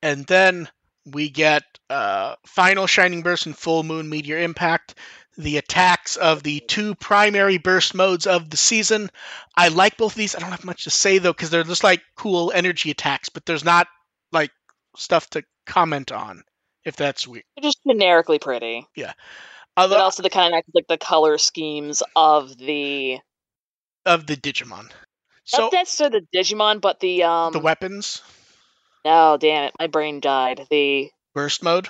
and 0.01 0.25
then 0.25 0.69
we 1.05 1.29
get 1.29 1.63
uh, 1.89 2.35
final 2.45 2.85
Shining 2.85 3.23
Burst 3.23 3.45
and 3.45 3.57
Full 3.57 3.83
Moon 3.83 4.09
Meteor 4.09 4.39
Impact. 4.39 4.95
The 5.37 5.57
attacks 5.57 6.17
of 6.17 6.41
the 6.43 6.59
two 6.61 6.95
primary 6.95 7.59
burst 7.59 7.93
modes 7.93 8.25
of 8.25 8.49
the 8.49 8.57
season. 8.57 9.09
I 9.55 9.67
like 9.67 9.95
both 9.95 10.13
of 10.13 10.17
these. 10.17 10.35
I 10.35 10.39
don't 10.39 10.49
have 10.49 10.65
much 10.65 10.85
to 10.85 10.89
say 10.89 11.19
though 11.19 11.31
because 11.31 11.51
they're 11.51 11.63
just 11.63 11.83
like 11.83 12.01
cool 12.15 12.51
energy 12.51 12.89
attacks, 12.89 13.29
but 13.29 13.45
there's 13.45 13.63
not 13.63 13.87
like 14.31 14.51
stuff 14.95 15.29
to 15.31 15.43
comment 15.67 16.11
on. 16.11 16.43
If 16.83 16.95
that's 16.95 17.27
weird. 17.27 17.43
They're 17.55 17.69
just 17.69 17.79
generically 17.85 18.39
pretty, 18.39 18.87
Yeah. 18.95 19.13
Although, 19.75 19.95
but 19.95 20.01
also 20.01 20.23
the 20.23 20.29
kind 20.29 20.55
of 20.55 20.63
like 20.73 20.87
the 20.87 20.97
color 20.97 21.37
schemes 21.37 22.01
of 22.15 22.57
the 22.57 23.19
of 24.05 24.25
the 24.25 24.35
Digimon. 24.35 24.89
So 25.43 25.63
not 25.63 25.73
necessarily 25.73 26.21
the 26.31 26.39
Digimon, 26.39 26.81
but 26.81 26.99
the 26.99 27.23
um. 27.23 27.53
the 27.53 27.59
weapons 27.59 28.21
no, 29.07 29.37
damn 29.37 29.65
it, 29.65 29.73
my 29.79 29.87
brain 29.87 30.19
died. 30.19 30.67
The 30.69 31.09
burst 31.33 31.63
mode. 31.63 31.87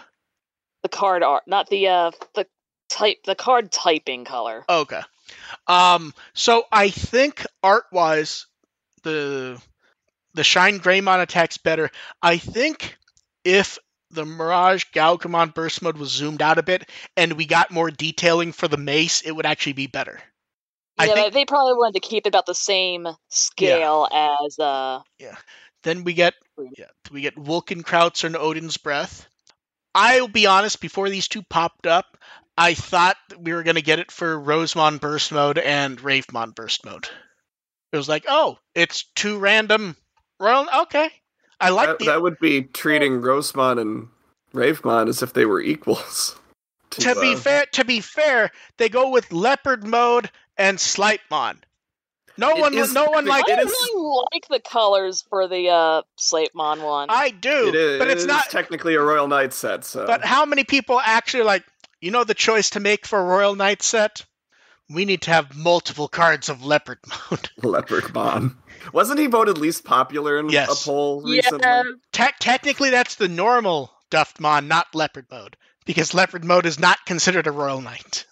the 0.83 0.89
card 0.89 1.23
art, 1.23 1.43
not 1.47 1.67
the 1.67 1.87
uh 1.87 2.11
the 2.35 2.45
type, 2.89 3.17
the 3.25 3.33
card 3.33 3.71
typing 3.71 4.23
color. 4.23 4.63
Okay. 4.69 5.01
Um, 5.65 6.13
so 6.33 6.63
I 6.71 6.89
think 6.89 7.45
art 7.63 7.85
wise, 7.91 8.45
the 9.01 9.59
the 10.35 10.43
Shine 10.43 10.79
Greymon 10.79 11.21
attacks 11.21 11.57
better. 11.57 11.89
I 12.21 12.37
think 12.37 12.96
if 13.47 13.79
the 14.11 14.25
Mirage 14.25 14.83
Gaogamon 14.93 15.53
burst 15.53 15.81
mode 15.81 15.97
was 15.97 16.11
zoomed 16.11 16.41
out 16.41 16.57
a 16.57 16.63
bit 16.63 16.89
and 17.15 17.33
we 17.33 17.45
got 17.45 17.71
more 17.71 17.89
detailing 17.89 18.51
for 18.51 18.67
the 18.67 18.77
mace, 18.77 19.21
it 19.21 19.31
would 19.31 19.45
actually 19.45 19.73
be 19.73 19.87
better. 19.87 20.19
Yeah, 20.99 21.13
think- 21.13 21.33
they 21.33 21.45
probably 21.45 21.73
wanted 21.73 22.01
to 22.01 22.07
keep 22.07 22.25
it 22.25 22.29
about 22.29 22.45
the 22.45 22.55
same 22.55 23.07
scale 23.29 24.07
as 24.11 24.59
uh. 24.59 25.01
Then 25.83 26.03
we 26.03 26.13
get 26.13 26.33
yeah, 26.77 26.87
we 27.11 27.21
get 27.21 27.35
Vulcankrautzer 27.35 28.25
and 28.25 28.35
Odin's 28.35 28.77
Breath. 28.77 29.25
I'll 29.95 30.27
be 30.27 30.45
honest, 30.45 30.81
before 30.81 31.09
these 31.09 31.27
two 31.27 31.43
popped 31.43 31.87
up, 31.87 32.17
I 32.57 32.73
thought 32.73 33.15
we 33.39 33.53
were 33.53 33.63
gonna 33.63 33.81
get 33.81 33.99
it 33.99 34.11
for 34.11 34.37
Rosemon 34.37 34.99
burst 34.99 35.31
mode 35.31 35.57
and 35.57 35.97
Ravemon 35.99 36.53
burst 36.55 36.83
mode. 36.83 37.07
It 37.93 37.97
was 37.97 38.09
like, 38.09 38.25
oh, 38.27 38.57
it's 38.75 39.05
two 39.15 39.37
random 39.37 39.95
royal 40.39 40.67
okay. 40.81 41.09
I 41.59 41.69
like 41.69 41.87
that, 41.87 41.99
the 41.99 42.05
that 42.05 42.21
would 42.21 42.39
be 42.39 42.63
treating 42.63 43.21
Rosemon 43.21 43.79
and 43.79 44.07
Ravemon 44.53 45.09
as 45.09 45.21
if 45.23 45.33
they 45.33 45.45
were 45.45 45.61
equals. 45.61 46.35
to 46.91 47.15
be 47.19 47.33
uh, 47.33 47.37
fair 47.37 47.65
to 47.73 47.85
be 47.85 47.99
fair, 47.99 48.51
they 48.77 48.89
go 48.89 49.09
with 49.09 49.31
leopard 49.31 49.85
mode 49.85 50.29
and 50.57 50.77
Sleipmon. 50.77 51.57
No 52.39 52.51
It 52.51 52.59
one 52.59 52.73
is- 52.75 52.93
no 52.93 53.05
one 53.05 53.25
it 53.25 53.29
like 53.29 53.49
I 53.49 53.61
is- 53.61 53.65
really 53.65 54.23
like 54.33 54.47
the 54.49 54.59
colors 54.59 55.23
for 55.29 55.47
the 55.47 55.69
uh 55.69 56.01
Sleipmon 56.19 56.83
one. 56.83 57.09
I 57.09 57.29
do, 57.31 57.69
It 57.69 57.75
is, 57.75 57.99
but 57.99 58.07
it 58.07 58.11
it's 58.11 58.21
is 58.21 58.27
not 58.27 58.49
technically 58.49 58.93
a 58.95 59.01
Royal 59.01 59.27
Knight 59.27 59.53
set. 59.53 59.83
So, 59.83 60.05
But 60.05 60.23
how 60.23 60.45
many 60.45 60.63
people 60.63 60.99
actually 61.03 61.43
like, 61.43 61.63
you 61.99 62.11
know, 62.11 62.23
the 62.23 62.35
choice 62.35 62.69
to 62.71 62.79
make 62.79 63.07
for 63.07 63.19
a 63.19 63.23
Royal 63.23 63.55
Knight 63.55 63.81
set? 63.81 64.23
We 64.89 65.05
need 65.05 65.21
to 65.23 65.31
have 65.31 65.55
multiple 65.55 66.07
cards 66.07 66.49
of 66.49 66.63
Leopard 66.63 66.99
mode. 67.07 67.49
Leopardmon 67.61 68.55
wasn't 68.93 69.19
he 69.19 69.27
voted 69.27 69.57
least 69.57 69.83
popular 69.83 70.39
in 70.39 70.49
Yes. 70.49 70.81
a 70.81 70.85
poll 70.85 71.23
yeah, 71.25 71.35
recently? 71.37 71.93
Te- 72.11 72.27
technically, 72.39 72.89
that's 72.89 73.15
the 73.15 73.27
normal 73.27 73.91
Duftmon, 74.11 74.67
not 74.67 74.93
Leopard 74.93 75.27
mode, 75.29 75.57
because 75.85 76.13
Leopard 76.13 76.43
mode 76.43 76.65
is 76.65 76.79
not 76.79 77.05
considered 77.05 77.47
a 77.47 77.51
Royal 77.51 77.81
Knight. 77.81 78.25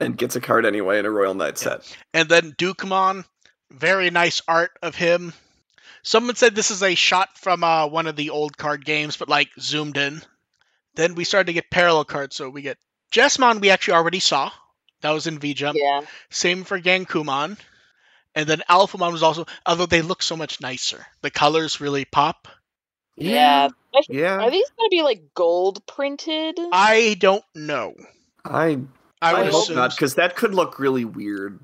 And 0.00 0.16
gets 0.16 0.36
a 0.36 0.40
card 0.40 0.64
anyway 0.64 0.98
in 0.98 1.06
a 1.06 1.10
Royal 1.10 1.34
Knight 1.34 1.58
set. 1.58 1.96
And 2.14 2.28
then 2.28 2.52
Dukemon, 2.52 3.24
very 3.70 4.10
nice 4.10 4.42
art 4.48 4.72
of 4.82 4.94
him. 4.94 5.32
Someone 6.02 6.36
said 6.36 6.54
this 6.54 6.70
is 6.70 6.82
a 6.82 6.94
shot 6.94 7.36
from 7.36 7.62
uh, 7.62 7.86
one 7.86 8.06
of 8.06 8.16
the 8.16 8.30
old 8.30 8.56
card 8.56 8.84
games, 8.84 9.16
but 9.16 9.28
like 9.28 9.48
zoomed 9.58 9.98
in. 9.98 10.22
Then 10.94 11.14
we 11.14 11.24
started 11.24 11.46
to 11.48 11.52
get 11.52 11.70
parallel 11.70 12.04
cards, 12.04 12.36
so 12.36 12.48
we 12.48 12.62
get 12.62 12.78
Jesmon. 13.12 13.60
We 13.60 13.70
actually 13.70 13.94
already 13.94 14.20
saw 14.20 14.50
that 15.02 15.10
was 15.10 15.26
in 15.26 15.38
V 15.38 15.54
Jump. 15.54 15.76
yeah. 15.80 16.02
Same 16.30 16.64
for 16.64 16.80
Gankoomon. 16.80 17.58
And 18.34 18.48
then 18.48 18.62
Alphamon 18.68 19.10
was 19.12 19.22
also, 19.24 19.44
although 19.66 19.86
they 19.86 20.02
look 20.02 20.22
so 20.22 20.36
much 20.36 20.60
nicer. 20.60 21.04
The 21.22 21.30
colors 21.30 21.80
really 21.80 22.04
pop. 22.04 22.46
Yeah. 23.16 23.68
Yeah. 24.08 24.36
Are 24.38 24.50
these 24.50 24.70
gonna 24.78 24.88
be 24.88 25.02
like 25.02 25.34
gold 25.34 25.84
printed? 25.86 26.56
I 26.72 27.16
don't 27.18 27.44
know. 27.54 27.94
I 28.44 28.78
I, 29.20 29.32
I 29.34 29.42
would 29.42 29.52
hope 29.52 29.64
assume- 29.64 29.76
not 29.76 29.90
because 29.90 30.14
that 30.14 30.36
could 30.36 30.54
look 30.54 30.78
really 30.78 31.04
weird 31.04 31.58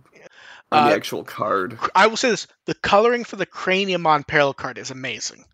on 0.73 0.83
Uh, 0.85 0.89
the 0.91 0.95
actual 0.97 1.23
card. 1.25 1.79
I 1.95 2.09
will 2.09 2.17
say 2.17 2.31
this: 2.31 2.49
the 2.65 2.75
coloring 2.75 3.23
for 3.25 3.37
the 3.37 3.47
cranium 3.47 4.03
Craniumon 4.03 4.27
parallel 4.27 4.55
card 4.55 4.77
is 4.79 4.91
amazing. 4.91 5.45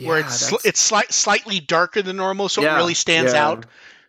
where 0.00 0.18
it's 0.20 0.42
sli- 0.42 0.50
that's- 0.50 0.64
it's 0.66 0.80
slight, 0.80 1.12
slightly 1.12 1.60
darker 1.60 2.00
than 2.02 2.16
normal, 2.16 2.48
so 2.48 2.62
Yeah, 2.62 2.74
it 2.74 2.76
really 2.78 2.94
stands 2.94 3.32
yeah. 3.32 3.46
out. 3.46 3.66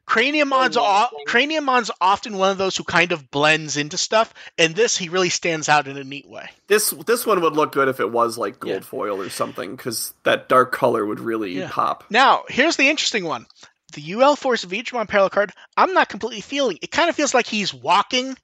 Craniumon's 0.07 0.77
o- 0.77 1.07
Craniumon's 1.27 1.89
often 1.99 2.37
one 2.37 2.51
of 2.51 2.57
those 2.57 2.77
who 2.77 2.83
kind 2.83 3.11
of 3.11 3.31
blends 3.31 3.75
into 3.77 3.97
stuff, 3.97 4.33
and 4.57 4.75
this 4.75 4.95
he 4.95 5.09
really 5.09 5.29
stands 5.29 5.67
out 5.67 5.87
in 5.87 5.97
a 5.97 6.03
neat 6.03 6.27
way. 6.29 6.49
This 6.67 6.91
this 7.05 7.25
one 7.25 7.41
would 7.41 7.53
look 7.53 7.71
good 7.71 7.87
if 7.87 7.99
it 7.99 8.11
was 8.11 8.37
like 8.37 8.59
gold 8.59 8.75
Yeah. 8.75 8.79
foil 8.81 9.19
or 9.21 9.29
something 9.29 9.75
because 9.75 10.13
that 10.23 10.47
dark 10.47 10.71
color 10.71 11.05
would 11.05 11.19
really 11.19 11.53
Yeah. 11.57 11.69
pop. 11.71 12.03
Now, 12.09 12.43
here's 12.49 12.75
the 12.77 12.87
interesting 12.89 13.25
one: 13.25 13.47
the 13.93 14.01
UL 14.13 14.35
Force 14.35 14.63
Veedramon 14.63 15.07
parallel 15.07 15.29
card. 15.31 15.51
I'm 15.75 15.93
not 15.93 16.09
completely 16.09 16.41
feeling. 16.41 16.77
It 16.81 16.91
kind 16.91 17.09
of 17.09 17.15
feels 17.15 17.33
like 17.33 17.47
he's 17.47 17.73
walking, 17.73 18.37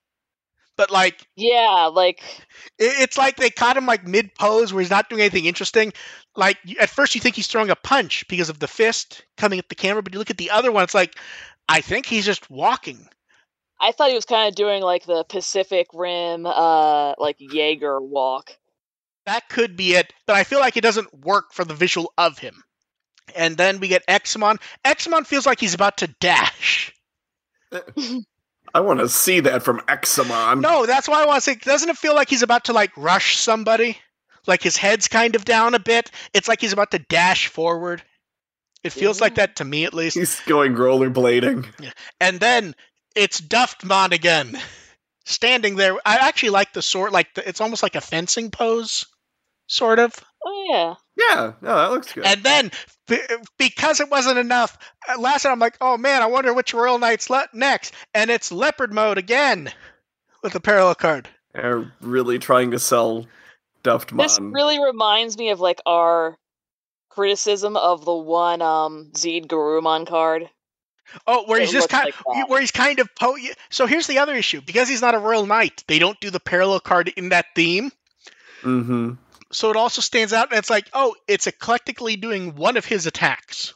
but 0.76 0.90
like 0.90 1.20
Yeah, 1.36 1.90
like 1.92 2.20
it- 2.78 3.00
it's 3.02 3.16
like 3.16 3.36
they 3.36 3.50
caught 3.50 3.76
him 3.76 3.86
like 3.86 4.04
mid 4.06 4.34
pose 4.34 4.72
where 4.72 4.80
he's 4.80 4.90
not 4.90 5.08
doing 5.08 5.20
anything 5.22 5.44
interesting. 5.44 5.92
Like 6.34 6.56
at 6.80 6.88
first 6.90 7.14
you 7.14 7.20
think 7.20 7.36
he's 7.36 7.46
throwing 7.46 7.70
a 7.70 7.76
punch 7.76 8.26
because 8.26 8.48
of 8.48 8.58
the 8.58 8.66
fist 8.68 9.22
coming 9.36 9.58
at 9.58 9.68
the 9.68 9.74
camera, 9.74 10.02
but 10.02 10.12
you 10.12 10.18
look 10.18 10.30
at 10.30 10.38
the 10.38 10.50
other 10.50 10.72
one, 10.72 10.82
it's 10.82 10.94
like 10.94 11.14
I 11.68 11.80
think 11.80 12.06
he's 12.06 12.26
just 12.26 12.50
walking. 12.50 13.08
I 13.80 13.92
thought 13.92 14.10
he 14.10 14.14
was 14.14 14.24
kind 14.24 14.48
of 14.48 14.54
doing 14.54 14.82
like 14.82 15.04
the 15.06 15.24
Pacific 15.24 15.88
Rim, 15.92 16.46
uh, 16.46 17.14
like 17.18 17.36
Jaeger 17.40 18.00
walk. 18.00 18.56
That 19.26 19.48
could 19.48 19.76
be 19.76 19.94
it, 19.94 20.12
but 20.26 20.36
I 20.36 20.44
feel 20.44 20.60
like 20.60 20.76
it 20.76 20.82
doesn't 20.82 21.24
work 21.24 21.52
for 21.52 21.64
the 21.64 21.74
visual 21.74 22.12
of 22.18 22.38
him. 22.38 22.62
And 23.36 23.56
then 23.56 23.80
we 23.80 23.88
get 23.88 24.06
Examon. 24.06 24.60
Examon 24.84 25.26
feels 25.26 25.46
like 25.46 25.60
he's 25.60 25.74
about 25.74 25.98
to 25.98 26.08
dash. 26.20 26.92
I 28.74 28.80
want 28.80 29.00
to 29.00 29.08
see 29.08 29.40
that 29.40 29.62
from 29.62 29.80
Examon. 29.80 30.60
No, 30.60 30.86
that's 30.86 31.08
why 31.08 31.22
I 31.22 31.26
want 31.26 31.42
to 31.42 31.50
say, 31.50 31.56
doesn't 31.56 31.88
it 31.88 31.96
feel 31.96 32.14
like 32.14 32.30
he's 32.30 32.42
about 32.42 32.64
to 32.64 32.72
like 32.72 32.96
rush 32.96 33.36
somebody? 33.36 33.98
Like 34.46 34.62
his 34.62 34.76
head's 34.76 35.08
kind 35.08 35.36
of 35.36 35.44
down 35.44 35.74
a 35.74 35.78
bit. 35.78 36.10
It's 36.32 36.48
like 36.48 36.60
he's 36.60 36.72
about 36.72 36.90
to 36.92 36.98
dash 36.98 37.48
forward. 37.48 38.02
It 38.84 38.92
feels 38.92 39.20
like 39.20 39.36
that 39.36 39.56
to 39.56 39.64
me 39.64 39.84
at 39.84 39.94
least. 39.94 40.16
he's 40.16 40.40
going 40.40 40.74
rollerblading. 40.74 41.66
And 42.20 42.40
then 42.40 42.74
it's 43.14 43.40
Duftmon 43.40 44.12
again, 44.12 44.58
standing 45.24 45.76
there. 45.76 45.94
I 46.04 46.16
actually 46.16 46.50
like 46.50 46.72
the 46.72 46.82
sort, 46.82 47.12
like 47.12 47.34
the, 47.34 47.48
it's 47.48 47.60
almost 47.60 47.82
like 47.82 47.94
a 47.94 48.00
fencing 48.00 48.50
pose, 48.50 49.06
sort 49.66 49.98
of. 49.98 50.14
Oh 50.44 50.66
yeah, 50.68 50.94
Yeah, 51.16 51.52
no, 51.60 51.76
that 51.76 51.90
looks 51.92 52.12
good. 52.12 52.26
And 52.26 52.42
then 52.42 52.72
be- 53.06 53.20
because 53.58 54.00
it 54.00 54.10
wasn't 54.10 54.38
enough, 54.38 54.76
uh, 55.08 55.20
last 55.20 55.44
time 55.44 55.52
I'm 55.52 55.58
like, 55.60 55.76
oh 55.80 55.96
man, 55.96 56.20
I 56.22 56.26
wonder 56.26 56.52
which 56.52 56.74
Royal 56.74 56.98
Knight's 56.98 57.30
le- 57.30 57.48
next, 57.52 57.94
and 58.12 58.30
it's 58.30 58.50
Leopard 58.50 58.92
mode 58.92 59.18
again 59.18 59.70
with 60.42 60.56
a 60.56 60.60
parallel 60.60 60.96
card. 60.96 61.28
They're 61.54 61.92
really 62.00 62.38
trying 62.40 62.72
to 62.72 62.80
sell 62.80 63.26
this 63.84 64.38
really 64.40 64.78
reminds 64.82 65.36
me 65.36 65.50
of 65.50 65.58
like 65.60 65.80
our 65.86 66.36
criticism 67.14 67.76
of 67.76 68.04
the 68.04 68.14
one 68.14 68.62
um 68.62 69.10
Zeed 69.14 69.46
Garurumon 69.46 70.06
card. 70.06 70.48
Oh, 71.26 71.44
where 71.46 71.58
It 71.58 71.64
he's 71.64 71.72
just 71.72 71.92
looks 71.92 72.02
kind, 72.02 72.12
like 72.26 72.48
where 72.48 72.60
he's 72.60 72.70
kind 72.70 72.98
of 72.98 73.14
po- 73.14 73.36
So 73.70 73.86
here's 73.86 74.06
the 74.06 74.18
other 74.18 74.34
issue: 74.34 74.60
because 74.60 74.88
he's 74.88 75.02
not 75.02 75.14
a 75.14 75.18
royal 75.18 75.46
knight, 75.46 75.84
they 75.86 75.98
don't 75.98 76.18
do 76.20 76.30
the 76.30 76.40
parallel 76.40 76.80
card 76.80 77.08
in 77.08 77.30
that 77.30 77.46
theme. 77.54 77.90
Mm-hmm. 78.62 79.12
So 79.50 79.70
it 79.70 79.76
also 79.76 80.00
stands 80.00 80.32
out, 80.32 80.48
and 80.50 80.58
it's 80.58 80.70
like, 80.70 80.88
oh, 80.94 81.14
it's 81.28 81.46
eclectically 81.46 82.18
doing 82.18 82.54
one 82.54 82.78
of 82.78 82.86
his 82.86 83.06
attacks, 83.06 83.74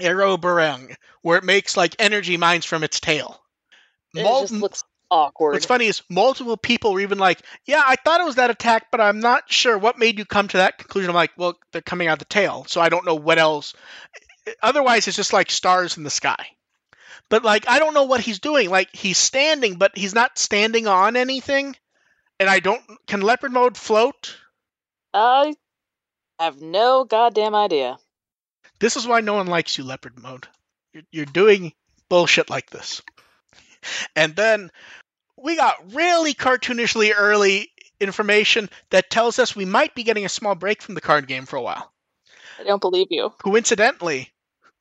Arrow 0.00 0.38
Barang, 0.38 0.94
where 1.20 1.36
it 1.36 1.44
makes 1.44 1.76
like 1.76 1.94
energy 1.98 2.38
mines 2.38 2.64
from 2.64 2.82
its 2.82 3.00
tail. 3.00 3.42
It 4.14 4.22
Mul- 4.22 4.40
just 4.42 4.54
looks 4.54 4.84
awkward. 5.10 5.52
What's 5.52 5.66
funny 5.66 5.86
is 5.86 6.02
multiple 6.10 6.56
people 6.56 6.92
were 6.92 7.00
even 7.00 7.18
like, 7.18 7.42
"Yeah, 7.64 7.82
I 7.84 7.96
thought 7.96 8.20
it 8.20 8.26
was 8.26 8.36
that 8.36 8.50
attack, 8.50 8.90
but 8.90 9.00
I'm 9.00 9.20
not 9.20 9.50
sure 9.50 9.76
what 9.78 9.98
made 9.98 10.18
you 10.18 10.24
come 10.24 10.48
to 10.48 10.58
that 10.58 10.78
conclusion." 10.78 11.10
I'm 11.10 11.16
like, 11.16 11.32
"Well, 11.36 11.58
they're 11.72 11.82
coming 11.82 12.08
out 12.08 12.14
of 12.14 12.18
the 12.20 12.24
tail, 12.26 12.64
so 12.68 12.80
I 12.80 12.88
don't 12.88 13.06
know 13.06 13.14
what 13.14 13.38
else." 13.38 13.74
Otherwise, 14.62 15.08
it's 15.08 15.16
just 15.16 15.32
like 15.32 15.50
stars 15.50 15.96
in 15.96 16.04
the 16.04 16.10
sky. 16.10 16.46
But 17.28 17.44
like, 17.44 17.68
I 17.68 17.78
don't 17.78 17.94
know 17.94 18.04
what 18.04 18.20
he's 18.20 18.38
doing. 18.38 18.70
Like, 18.70 18.94
he's 18.94 19.18
standing, 19.18 19.76
but 19.76 19.96
he's 19.96 20.14
not 20.14 20.38
standing 20.38 20.86
on 20.86 21.16
anything. 21.16 21.76
And 22.38 22.48
I 22.48 22.60
don't. 22.60 22.82
Can 23.06 23.20
leopard 23.20 23.52
mode 23.52 23.76
float? 23.76 24.36
I 25.14 25.54
have 26.38 26.60
no 26.60 27.04
goddamn 27.04 27.54
idea. 27.54 27.96
This 28.78 28.96
is 28.96 29.06
why 29.06 29.20
no 29.20 29.34
one 29.34 29.46
likes 29.46 29.78
you, 29.78 29.84
leopard 29.84 30.20
mode. 30.22 30.46
You're, 30.92 31.04
you're 31.10 31.24
doing 31.24 31.72
bullshit 32.10 32.50
like 32.50 32.68
this. 32.70 33.00
And 34.14 34.34
then 34.36 34.70
we 35.36 35.56
got 35.56 35.94
really 35.94 36.34
cartoonishly 36.34 37.12
early 37.16 37.70
information 38.00 38.68
that 38.90 39.10
tells 39.10 39.38
us 39.38 39.56
we 39.56 39.64
might 39.64 39.94
be 39.94 40.02
getting 40.02 40.24
a 40.24 40.30
small 40.30 40.54
break 40.54 40.82
from 40.82 40.94
the 40.94 41.00
card 41.00 41.26
game 41.26 41.46
for 41.46 41.56
a 41.56 41.62
while. 41.62 41.92
I 42.58 42.64
don't 42.64 42.80
believe 42.80 43.08
you. 43.10 43.30
Coincidentally, 43.38 44.32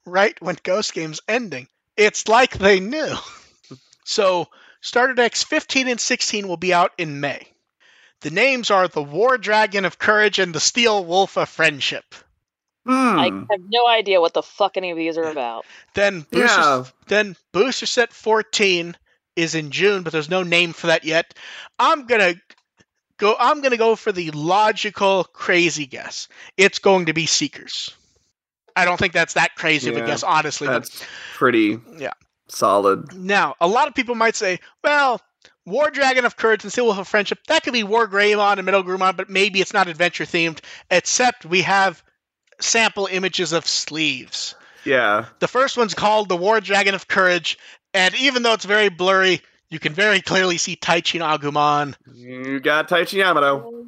right 0.06 0.36
when 0.41 0.58
Ghost 0.64 0.93
Game's 0.93 1.22
ending, 1.28 1.68
it's 1.97 2.28
like 2.28 2.58
they 2.58 2.80
knew. 2.80 3.16
So, 4.08 4.49
Starter 4.82 5.16
Decks 5.16 5.43
15 5.43 5.88
and 5.88 5.99
16 5.99 6.47
will 6.47 6.58
be 6.58 6.72
out 6.72 6.91
in 6.99 7.20
May. 7.20 7.47
The 8.22 8.30
names 8.30 8.70
are 8.70 8.88
the 8.88 9.01
War 9.01 9.38
Dragon 9.39 9.84
of 9.84 9.97
Courage 9.97 10.38
and 10.38 10.53
the 10.53 10.60
Steel 10.60 11.03
Wolf 11.03 11.38
of 11.38 11.49
Friendship. 11.49 12.06
I 12.88 13.30
Hmm. 13.30 13.44
have 13.50 13.62
no 13.70 13.88
idea 13.88 14.22
what 14.22 14.34
the 14.34 14.44
fuck 14.44 14.78
any 14.78 14.92
of 14.92 14.98
these 14.98 15.18
are 15.18 15.24
about. 15.26 15.66
Then 15.96 16.22
Booster, 16.32 16.60
Yeah. 16.62 16.84
then 17.08 17.36
Booster 17.52 17.86
Set 17.86 18.14
14 18.14 18.96
is 19.36 19.56
in 19.56 19.72
June, 19.72 20.04
but 20.04 20.14
there's 20.14 20.30
no 20.30 20.44
name 20.44 20.72
for 20.74 20.88
that 20.88 21.04
yet. 21.04 21.34
I'm 21.80 22.06
gonna 22.06 22.36
go. 23.18 23.36
I'm 23.40 23.62
gonna 23.62 23.78
go 23.78 23.96
for 23.96 24.12
the 24.12 24.30
logical, 24.32 25.24
crazy 25.26 25.86
guess. 25.86 26.28
It's 26.58 26.80
going 26.80 27.08
to 27.08 27.14
be 27.14 27.26
Seekers. 27.26 27.92
I 28.76 28.86
don't 28.86 28.98
think 28.98 29.14
that's 29.14 29.34
that 29.34 29.56
crazy 29.56 29.90
of 29.90 29.96
a 29.98 30.06
guess, 30.06 30.22
honestly. 30.22 30.68
but- 30.68 30.74
That's 30.84 31.02
pretty 31.36 31.80
Yeah. 31.98 32.12
solid. 32.50 33.14
Now, 33.14 33.56
a 33.62 33.68
lot 33.68 33.88
of 33.88 33.96
people 33.96 34.16
might 34.16 34.36
say, 34.36 34.60
well, 34.84 35.22
War 35.66 35.90
Dragon 35.90 36.26
of 36.26 36.36
Courage 36.36 36.64
and 36.64 36.72
Steel 36.72 36.86
Wolf 36.86 36.98
of 37.00 37.08
Friendship, 37.08 37.40
that 37.48 37.64
could 37.64 37.72
be 37.74 37.84
War 37.84 38.06
Greymon 38.08 38.58
and 38.58 38.66
Middle 38.66 38.84
Greymon, 38.84 39.16
but 39.16 39.30
maybe 39.30 39.62
it's 39.62 39.74
not 39.74 39.88
adventure 39.88 40.26
themed, 40.26 40.60
except 40.92 41.46
we 41.46 41.62
have 41.64 42.04
sample 42.60 43.08
images 43.12 43.51
of 43.53 43.68
sleeves. 43.68 44.56
Yeah. 44.86 45.26
The 45.39 45.47
first 45.47 45.78
one's 45.78 45.93
called 45.93 46.30
the 46.30 46.38
War 46.38 46.62
Dragon 46.62 46.93
of 46.95 47.08
Courage, 47.08 47.58
and 47.93 48.14
even 48.16 48.43
though 48.43 48.53
it's 48.53 48.66
very 48.66 48.89
blurry, 48.89 49.41
you 49.70 49.80
can 49.80 49.93
very 49.93 50.22
clearly 50.22 50.58
see 50.58 50.76
Taichi 50.76 51.20
and 51.22 51.41
Agumon, 51.41 51.95
You 52.14 52.60
got 52.60 52.88
Taichi 52.88 53.14
Yamato. 53.14 53.86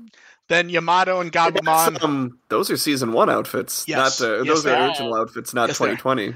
then 0.50 0.70
Yamato 0.70 1.20
and 1.22 1.32
Gabumon. 1.32 2.02
Um, 2.04 2.40
those 2.50 2.72
are 2.72 2.78
season 2.78 3.12
one 3.14 3.30
outfits. 3.30 3.86
Yes. 3.88 4.20
Not 4.20 4.28
uh, 4.28 4.38
Yes, 4.44 4.48
those 4.48 4.66
are 4.66 4.76
are. 4.76 4.88
original 4.88 5.16
outfits, 5.16 5.54
not 5.54 5.70
Yes, 5.70 5.78
2020. 5.78 6.34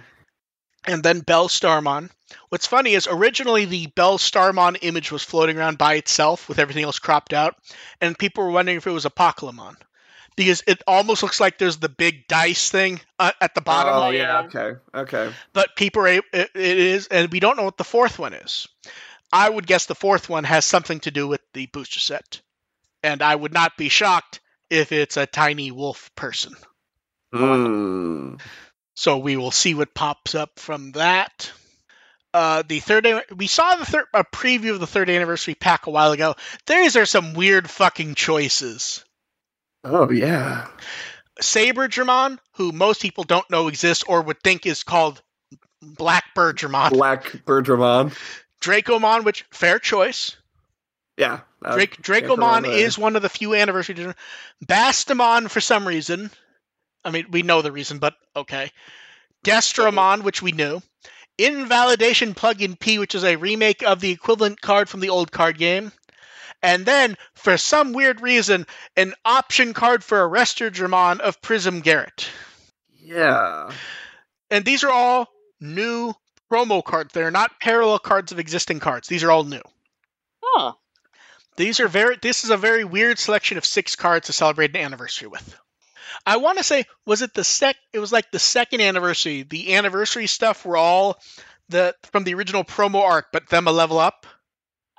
and 0.86 1.02
then 1.04 1.22
Bell 1.22 1.48
Starmon. 1.48 2.10
What's 2.50 2.68
funny 2.68 2.94
is 2.94 3.08
originally 3.12 3.66
the 3.66 3.88
Bell 3.88 4.18
Starmon 4.18 4.78
image 4.82 5.12
was 5.12 5.24
floating 5.24 5.58
around 5.58 5.78
by 5.78 5.96
itself 5.96 6.48
with 6.48 6.60
everything 6.60 6.84
else 6.84 7.00
cropped 7.00 7.34
out, 7.34 7.56
and 8.00 8.18
people 8.18 8.44
were 8.44 8.52
wondering 8.52 8.78
if 8.78 8.86
it 8.88 8.92
was 8.92 9.06
Apocalypmon. 9.06 9.76
Because 10.44 10.64
it 10.68 10.82
almost 10.88 11.24
looks 11.24 11.40
like 11.40 11.58
there's 11.58 11.78
the 11.78 11.90
big 11.90 12.28
dice 12.28 12.70
thing 12.70 13.00
uh, 13.20 13.32
at 13.40 13.54
the 13.56 13.62
bottom, 13.62 13.94
Oh 13.94 14.04
Oh, 14.08 14.10
yeah. 14.10 14.42
Okay. 14.44 14.72
Okay. 14.94 15.32
but 15.54 15.76
people 15.76 16.02
are 16.02 16.08
it, 16.08 16.26
it 16.34 16.50
is, 16.56 17.08
and 17.08 17.32
we 17.32 17.40
don't 17.40 17.58
know 17.58 17.64
what 17.64 17.78
the 17.78 17.84
fourth 17.84 18.18
one 18.18 18.34
is. 18.34 18.68
I 19.32 19.50
would 19.50 19.68
guess 19.68 19.86
the 19.86 19.96
fourth 19.96 20.30
one 20.30 20.44
has 20.44 20.66
something 20.66 21.00
to 21.02 21.12
do 21.12 21.28
with 21.28 21.42
the 21.54 21.68
booster 21.68 22.00
set, 22.00 22.42
and 23.04 23.22
I 23.22 23.36
would 23.36 23.54
not 23.54 23.78
be 23.78 23.90
shocked 23.90 24.40
if 24.70 24.92
it's 24.92 25.18
a 25.18 25.26
tiny 25.26 25.72
wolf 25.72 26.10
person. 26.16 26.54
Hmm. 27.34 28.36
So 28.96 29.18
we 29.20 29.38
will 29.38 29.52
see 29.52 29.74
what 29.74 29.94
pops 29.94 30.36
up 30.36 30.60
from 30.60 30.92
that. 30.94 31.52
Uh, 32.34 32.64
the 32.66 32.80
third 32.80 33.06
we 33.36 33.48
saw 33.48 33.76
the 33.76 33.86
third 33.86 34.06
a 34.14 34.24
preview 34.24 34.72
of 34.72 34.80
the 34.80 34.88
third 34.88 35.10
anniversary 35.10 35.56
pack 35.56 35.88
a 35.88 35.92
while 35.92 36.12
ago. 36.14 36.36
These 36.66 36.96
are 36.96 37.06
some 37.06 37.34
weird 37.34 37.70
fucking 37.70 38.16
choices. 38.16 39.04
Oh 39.84 40.12
yeah. 40.12 40.68
Saber 41.40 41.88
Dramon, 41.88 42.38
who 42.54 42.72
most 42.72 43.02
people 43.02 43.24
don't 43.24 43.50
know 43.50 43.68
exists 43.68 44.04
or 44.08 44.22
would 44.22 44.42
think 44.42 44.66
is 44.66 44.84
called 44.84 45.22
Blackbird 45.82 46.58
Dramon. 46.58 46.92
Black 46.92 47.24
Birdramon. 47.46 48.16
Dracomon, 48.62 49.24
which 49.24 49.46
fair 49.52 49.80
choice. 49.80 50.38
Yeah. 51.18 51.40
uh, 51.66 51.76
Drake, 51.76 52.02
Dracomon 52.02 52.66
is 52.66 52.98
one 52.98 53.16
of 53.16 53.22
the 53.22 53.30
few 53.30 53.56
anniversary. 53.56 53.96
Dra- 53.96 54.16
Bastamon 54.66 55.50
for 55.50 55.60
some 55.60 55.88
reason. 55.88 56.30
I 57.04 57.10
mean, 57.10 57.26
we 57.32 57.42
know 57.42 57.62
the 57.62 57.72
reason, 57.72 57.98
but 57.98 58.14
okay. 58.36 58.72
Destramon, 59.44 60.22
which 60.24 60.42
we 60.42 60.52
knew. 60.52 60.82
Invalidation 61.40 62.36
Plugin 62.36 62.80
P, 62.80 63.00
which 63.00 63.16
is 63.16 63.24
a 63.24 63.36
remake 63.36 63.82
of 63.82 64.00
the 64.00 64.12
equivalent 64.12 64.62
card 64.62 64.88
from 64.88 65.00
the 65.00 65.10
old 65.10 65.32
card 65.32 65.58
game. 65.58 65.92
And 66.64 66.86
then, 66.86 67.18
for 67.34 67.58
some 67.58 67.94
weird 67.94 68.22
reason, 68.22 68.68
an 68.96 69.14
option 69.26 69.74
card 69.74 70.04
for 70.04 70.30
Arrestor 70.30 70.70
Dramon 70.70 71.20
of 71.20 71.42
Prism 71.42 71.82
Garrett. 71.82 72.30
Yeah. 73.00 73.72
And 74.50 74.64
these 74.64 74.84
are 74.84 74.92
all 74.92 75.28
new 75.60 76.14
promo 76.52 76.84
cards. 76.84 77.14
They're 77.14 77.32
not 77.32 77.60
parallel 77.60 78.00
cards 78.00 78.32
of 78.32 78.40
existing 78.40 78.80
cards. 78.80 79.08
These 79.08 79.24
are 79.24 79.32
all 79.32 79.44
new. 79.44 79.62
Huh. 80.44 80.74
These 81.56 81.80
are 81.80 81.88
very. 81.88 82.18
This 82.22 82.44
is 82.44 82.50
a 82.50 82.58
very 82.58 82.84
weird 82.84 83.20
selection 83.20 83.58
of 83.58 83.66
six 83.66 83.96
cards 83.96 84.28
to 84.28 84.34
celebrate 84.34 84.76
an 84.76 84.82
anniversary 84.82 85.28
with. 85.28 85.56
I 86.26 86.38
want 86.38 86.58
to 86.58 86.64
say, 86.64 86.86
was 87.06 87.22
it 87.22 87.34
the 87.34 87.44
sec? 87.44 87.78
It 87.94 88.00
was 88.00 88.12
like 88.12 88.32
the 88.32 88.40
second 88.40 88.82
anniversary. 88.82 89.44
The 89.44 89.76
anniversary 89.76 90.28
stuff 90.28 90.66
were 90.66 90.78
all 90.78 91.20
the 91.70 91.96
from 92.12 92.24
the 92.24 92.34
original 92.34 92.64
promo 92.64 93.02
arc, 93.02 93.28
but 93.32 93.50
them 93.50 93.68
a 93.68 93.72
level 93.72 93.98
up. 93.98 94.26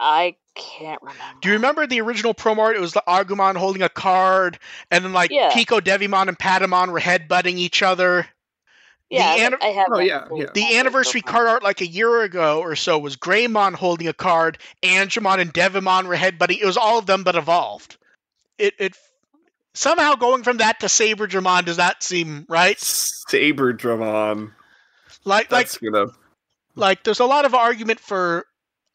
I 0.03 0.37
can't 0.55 1.01
remember. 1.01 1.41
Do 1.41 1.49
you 1.49 1.55
remember 1.55 1.87
the 1.87 2.01
original 2.01 2.35
promo 2.35 2.59
art? 2.59 2.77
It 2.77 2.81
was 2.81 2.93
the 2.93 3.03
Agumon 3.07 3.57
holding 3.57 3.83
a 3.83 3.89
card, 3.89 4.59
and 4.91 5.05
then 5.05 5.13
like 5.13 5.31
Yeah. 5.31 5.51
Pico, 5.55 5.81
Devimon, 5.81 6.29
and 6.29 6.39
Patamon 6.39 6.91
were 6.91 7.01
headbutting 7.01 7.57
each 7.57 7.83
other. 7.83 8.27
Yeah, 9.09 9.51
the 9.51 9.57
I- 9.63 9.69
I 9.69 9.73
have. 9.73 9.87
Oh, 9.91 9.99
yeah, 10.01 10.27
yeah. 10.35 10.47
The 10.55 10.79
anniversary 10.79 11.23
so 11.25 11.31
card 11.31 11.47
art, 11.47 11.63
like 11.63 11.81
a 11.83 11.87
year 11.87 12.23
ago 12.23 12.61
or 12.61 12.75
so, 12.75 12.99
was 12.99 13.17
Greymon 13.17 13.75
holding 13.75 14.09
a 14.09 14.15
card, 14.15 14.59
Angemon 14.83 15.39
and 15.39 15.53
Devimon 15.53 16.07
were 16.07 16.17
headbutting. 16.17 16.61
It 16.61 16.65
was 16.65 16.79
all 16.79 16.99
of 16.99 17.07
them, 17.07 17.23
but 17.23 17.37
evolved. 17.37 17.99
It 18.59 18.75
it 18.79 18.97
somehow 19.75 20.15
going 20.15 20.43
from 20.43 20.59
that 20.59 20.81
to 20.81 20.89
Saber 20.89 21.29
Dramon 21.29 21.65
does 21.67 21.79
not 21.79 22.03
seem 22.03 22.47
right. 22.49 22.79
Saber 22.81 23.73
Dramon. 23.75 24.53
Like 25.25 25.53
like 25.53 25.67
That's 25.69 25.79
gonna. 25.79 26.07
like 26.75 27.05
there's 27.05 27.21
a 27.21 27.27
lot 27.27 27.45
of 27.45 27.55
argument 27.55 28.01
for. 28.01 28.47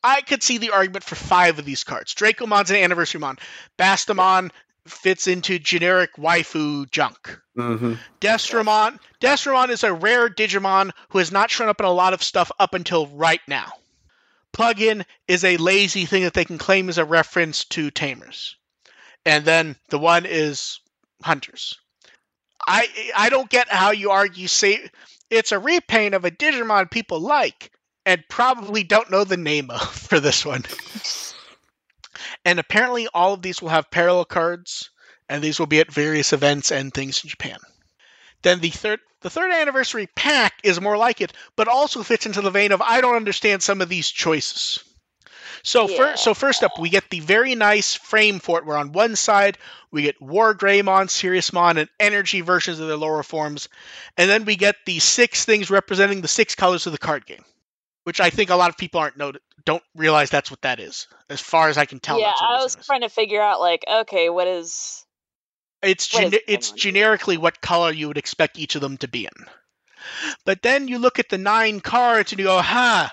I 0.08 0.22
could 0.22 0.42
see 0.42 0.58
the 0.58 0.72
argument 0.72 1.04
for 1.04 1.16
five 1.16 1.60
of 1.60 1.66
these 1.66 1.84
cards. 1.84 2.16
Dracomon's 2.16 2.70
an 2.70 2.78
anniversary 2.78 3.20
mon. 3.20 3.38
Bastamon 3.78 4.52
fits 4.88 5.28
into 5.28 5.60
generic 5.60 6.16
waifu 6.16 6.90
junk. 6.90 7.38
hmm 7.56 7.96
Destramon. 8.22 9.00
Destramon 9.20 9.70
is 9.70 9.84
a 9.84 9.94
rare 9.94 10.30
Digimon 10.30 10.92
who 11.10 11.18
has 11.18 11.34
not 11.34 11.52
shown 11.52 11.68
up 11.68 11.82
in 11.82 11.86
a 11.86 11.92
lot 11.92 12.14
of 12.14 12.24
stuff 12.24 12.52
up 12.58 12.74
until 12.74 13.08
right 13.08 13.42
now. 13.50 13.74
Plugin 14.54 15.04
is 15.28 15.44
a 15.44 15.58
lazy 15.58 16.06
thing 16.06 16.24
that 16.24 16.34
they 16.34 16.46
can 16.46 16.58
claim 16.58 16.88
as 16.88 16.98
a 16.98 17.06
reference 17.06 17.66
to 17.66 17.92
Tamers. 17.92 18.56
And 19.26 19.44
then 19.44 19.76
the 19.90 20.00
one 20.00 20.26
is 20.26 20.80
Hunters. 21.22 21.76
I 22.66 22.88
I 23.16 23.30
don't 23.30 23.50
get 23.50 23.68
how 23.68 23.92
you 23.92 24.12
argue 24.12 24.48
say 24.48 24.90
it's 25.30 25.52
a 25.52 25.60
repaint 25.60 26.16
of 26.16 26.24
a 26.24 26.32
Digimon 26.32 26.90
people 26.90 27.20
like 27.20 27.72
and 28.08 28.24
probably 28.30 28.84
don't 28.84 29.12
know 29.12 29.24
the 29.24 29.38
name 29.38 29.70
of 29.70 29.82
for 30.10 30.20
this 30.20 30.44
one. 30.46 30.64
and 32.46 32.58
apparently 32.58 33.08
all 33.14 33.34
of 33.34 33.42
these 33.42 33.62
will 33.62 33.70
have 33.70 33.92
parallel 33.92 34.26
cards 34.26 34.90
and 35.30 35.44
these 35.44 35.60
will 35.60 35.68
be 35.68 35.80
at 35.80 35.92
various 35.92 36.34
events 36.34 36.72
and 36.72 36.94
things 36.94 37.24
in 37.24 37.30
Japan. 37.30 37.58
Then 38.42 38.60
the 38.60 38.70
third 38.70 39.00
the 39.22 39.30
third 39.30 39.52
anniversary 39.52 40.08
pack 40.16 40.54
is 40.64 40.80
more 40.80 40.96
like 40.96 41.22
it, 41.22 41.34
but 41.56 41.68
also 41.68 42.04
fits 42.04 42.26
into 42.28 42.42
the 42.42 42.52
vein 42.52 42.72
of 42.72 42.82
I 42.82 43.02
don't 43.02 43.16
understand 43.16 43.62
some 43.64 43.82
of 43.82 43.90
these 43.90 44.10
choices. 44.10 44.80
So 45.64 45.90
Yeah. 45.90 45.98
first, 45.98 46.24
so 46.24 46.34
first 46.34 46.64
up, 46.64 46.78
we 46.80 46.90
get 46.90 47.10
the 47.10 47.20
very 47.20 47.56
nice 47.56 47.96
frame 47.96 48.40
for 48.40 48.60
it. 48.60 48.66
Where 48.66 48.78
on 48.78 48.92
one 48.92 49.16
side 49.16 49.58
we 49.92 50.04
get 50.04 50.22
War 50.22 50.54
Greymon, 50.56 51.08
Siriusmon, 51.10 51.78
and 51.78 51.90
Energy 52.00 52.42
versions 52.42 52.80
of 52.80 52.88
their 52.88 52.96
lower 52.96 53.24
forms, 53.24 53.68
and 54.16 54.30
then 54.30 54.46
we 54.46 54.56
get 54.56 54.76
the 54.86 55.00
six 55.00 55.44
things 55.46 55.70
representing 55.70 56.22
the 56.22 56.28
six 56.28 56.54
colors 56.56 56.86
of 56.86 56.92
the 56.94 57.00
card 57.00 57.26
game, 57.26 57.44
which 58.08 58.22
I 58.22 58.30
think 58.30 58.52
a 58.52 58.56
lot 58.56 58.70
of 58.70 58.78
people 58.78 59.02
aren't 59.02 59.18
know 59.18 59.34
don't 59.66 59.84
realize 59.94 60.30
that's 60.30 60.50
what 60.50 60.62
that 60.62 60.80
is. 60.80 61.08
As 61.30 61.42
far 61.42 61.68
as 61.68 61.78
I 61.78 61.84
can 61.84 62.00
tell, 62.00 62.18
yeah, 62.18 62.28
that's 62.28 62.42
what 62.42 62.50
I 62.52 62.54
it 62.54 62.64
was 62.64 62.76
is. 62.78 62.86
trying 62.86 63.02
to 63.02 63.10
figure 63.10 63.42
out 63.42 63.60
like, 63.60 63.84
okay, 63.86 64.30
what 64.30 64.48
is 64.48 65.04
It's 65.82 66.14
What 66.14 66.24
is 66.24 66.32
gene- 66.32 66.40
going 66.40 66.42
it's 66.48 66.72
generically 66.72 67.36
what 67.36 67.60
color 67.60 67.92
you 67.92 68.08
would 68.08 68.18
expect 68.18 68.58
each 68.58 68.76
of 68.76 68.82
them 68.82 68.96
to 69.00 69.10
be 69.10 69.26
in. 69.26 69.46
But 70.46 70.62
then 70.62 70.88
you 70.88 71.00
look 71.00 71.20
at 71.20 71.28
the 71.28 71.38
nine 71.38 71.82
cards 71.82 72.32
and 72.32 72.40
you 72.40 72.46
go, 72.46 72.62
"Huh, 72.62 73.10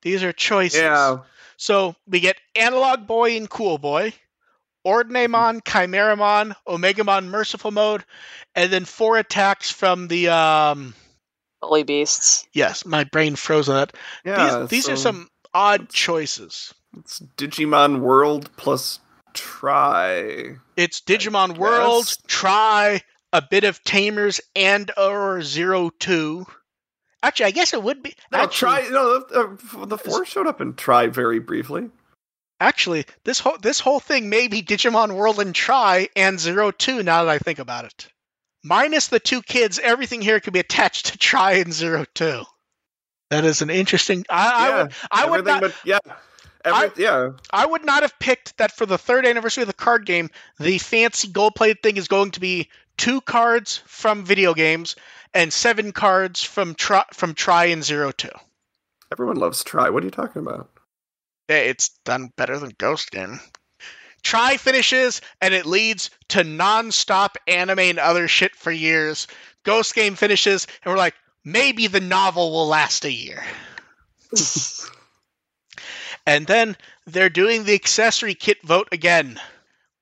these 0.00 0.22
are 0.22 0.32
choices." 0.32 0.80
Yeah. 0.80 1.18
So 1.58 1.94
we 2.06 2.20
get 2.20 2.40
Analog 2.54 3.06
Boy 3.06 3.36
and 3.36 3.50
Cool 3.50 3.76
Boy, 3.76 4.14
Ordinamon, 4.86 5.60
Chimeramon, 5.62 6.56
Omegamon 6.66 7.26
Merciful 7.26 7.70
Mode, 7.70 8.02
and 8.54 8.72
then 8.72 8.86
four 8.86 9.18
attacks 9.18 9.70
from 9.70 10.08
the 10.08 10.28
um. 10.28 10.94
Holy 11.66 11.82
Beasts? 11.82 12.46
Yes, 12.52 12.86
my 12.86 13.04
brain 13.04 13.36
froze 13.36 13.68
on 13.68 13.76
that. 13.76 13.92
Yeah. 14.24 14.60
these 14.60 14.68
these 14.70 14.88
are 14.88 14.96
some 14.96 15.28
odd 15.52 15.88
choices. 15.88 16.72
It's 16.96 17.20
Digimon 17.36 18.00
World 18.00 18.50
plus 18.56 19.00
Try. 19.34 20.56
It's 20.76 21.00
Digimon 21.00 21.58
World, 21.58 22.06
guess. 22.06 22.18
Try, 22.26 23.02
a 23.32 23.42
bit 23.42 23.64
of 23.64 23.82
Tamers, 23.84 24.40
and 24.54 24.90
or 24.96 25.42
Zero 25.42 25.90
Two. 25.98 26.46
Actually, 27.22 27.46
I 27.46 27.50
guess 27.50 27.74
it 27.74 27.82
would 27.82 28.02
be. 28.02 28.14
No, 28.30 28.38
actually, 28.38 28.82
Try. 28.82 28.88
No, 28.90 29.18
the, 29.20 29.78
uh, 29.80 29.84
the 29.86 29.98
four 29.98 30.24
showed 30.24 30.46
up 30.46 30.60
in 30.60 30.74
Try 30.74 31.08
very 31.08 31.40
briefly. 31.40 31.90
Actually, 32.60 33.04
this 33.24 33.40
whole 33.40 33.58
this 33.60 33.80
whole 33.80 34.00
thing 34.00 34.30
may 34.30 34.48
be 34.48 34.62
Digimon 34.62 35.16
World 35.16 35.40
and 35.40 35.54
Try 35.54 36.08
and 36.16 36.40
Zero 36.40 36.70
Two. 36.70 37.02
Now 37.02 37.24
that 37.24 37.30
I 37.30 37.38
think 37.38 37.58
about 37.58 37.84
it, 37.84 38.08
minus 38.66 39.06
the 39.08 39.20
two 39.20 39.42
kids, 39.42 39.78
everything 39.78 40.20
here 40.22 40.40
could 40.40 40.52
be 40.52 40.60
attached 40.60 41.06
to 41.06 41.18
Try 41.18 41.52
and 41.52 41.72
Zero 41.72 42.04
Two. 42.14 42.42
That 43.30 43.44
is 43.44 43.62
an 43.62 43.70
interesting. 43.70 44.24
I, 44.30 44.70
I 44.70 44.82
would 44.82 44.92
I 45.10 45.30
would 45.30 45.44
not 45.44 45.60
but 45.62 45.74
yeah. 45.84 45.98
Every, 46.64 46.88
I- 46.88 46.92
yeah. 46.96 47.30
I 47.52 47.64
would 47.66 47.84
not 47.84 48.02
have 48.02 48.18
picked 48.18 48.56
that 48.58 48.72
for 48.72 48.86
the 48.86 48.98
third 48.98 49.24
anniversary 49.26 49.62
of 49.62 49.68
the 49.68 49.72
card 49.74 50.04
game. 50.06 50.30
The 50.58 50.78
fancy 50.78 51.28
gold 51.28 51.54
plated 51.54 51.82
thing 51.82 51.96
is 51.96 52.08
going 52.08 52.32
to 52.32 52.40
be 52.40 52.68
two 52.96 53.20
cards 53.20 53.82
from 53.86 54.24
video 54.24 54.52
games 54.54 54.96
and 55.34 55.52
seven 55.52 55.92
cards 55.92 56.42
from 56.42 56.74
Try 56.74 57.04
from 57.12 57.34
Try 57.34 57.66
and 57.66 57.84
Zero 57.84 58.10
Two. 58.12 58.30
Everyone 59.12 59.36
loves 59.36 59.62
Try. 59.62 59.90
What 59.90 60.02
are 60.02 60.06
you 60.06 60.10
talking 60.10 60.42
about? 60.42 60.68
Yeah, 61.48 61.58
it's 61.58 61.90
done 62.04 62.30
better 62.36 62.58
than 62.58 62.72
Ghost 62.76 63.12
Game. 63.12 63.38
Try 64.26 64.56
finishes, 64.56 65.20
and 65.40 65.54
it 65.54 65.66
leads 65.66 66.10
to 66.30 66.42
non-stop 66.42 67.38
anime 67.46 67.78
and 67.78 68.00
other 68.00 68.26
shit 68.26 68.56
for 68.56 68.72
years. 68.72 69.28
Ghost 69.62 69.94
Game 69.94 70.16
finishes, 70.16 70.66
and 70.82 70.90
we're 70.90 70.98
like, 70.98 71.14
maybe 71.44 71.86
the 71.86 72.00
novel 72.00 72.50
will 72.50 72.66
last 72.66 73.04
a 73.04 73.12
year. 73.12 73.44
and 76.26 76.44
then 76.44 76.76
they're 77.06 77.28
doing 77.28 77.62
the 77.62 77.74
accessory 77.74 78.34
kit 78.34 78.60
vote 78.64 78.88
again, 78.90 79.40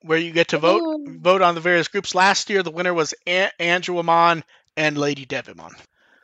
where 0.01 0.17
you 0.17 0.31
get 0.31 0.49
to 0.49 0.59
vote 0.59 0.81
Ooh. 0.81 1.19
vote 1.21 1.43
on 1.43 1.55
the 1.55 1.61
various 1.61 1.89
groups. 1.89 2.15
Last 2.15 2.49
year, 2.49 2.63
the 2.63 2.71
winner 2.71 2.95
was 2.95 3.13
a- 3.29 3.51
Andrewamon 3.61 4.43
and 4.75 4.97
Lady 4.97 5.27
Devimon. 5.27 5.75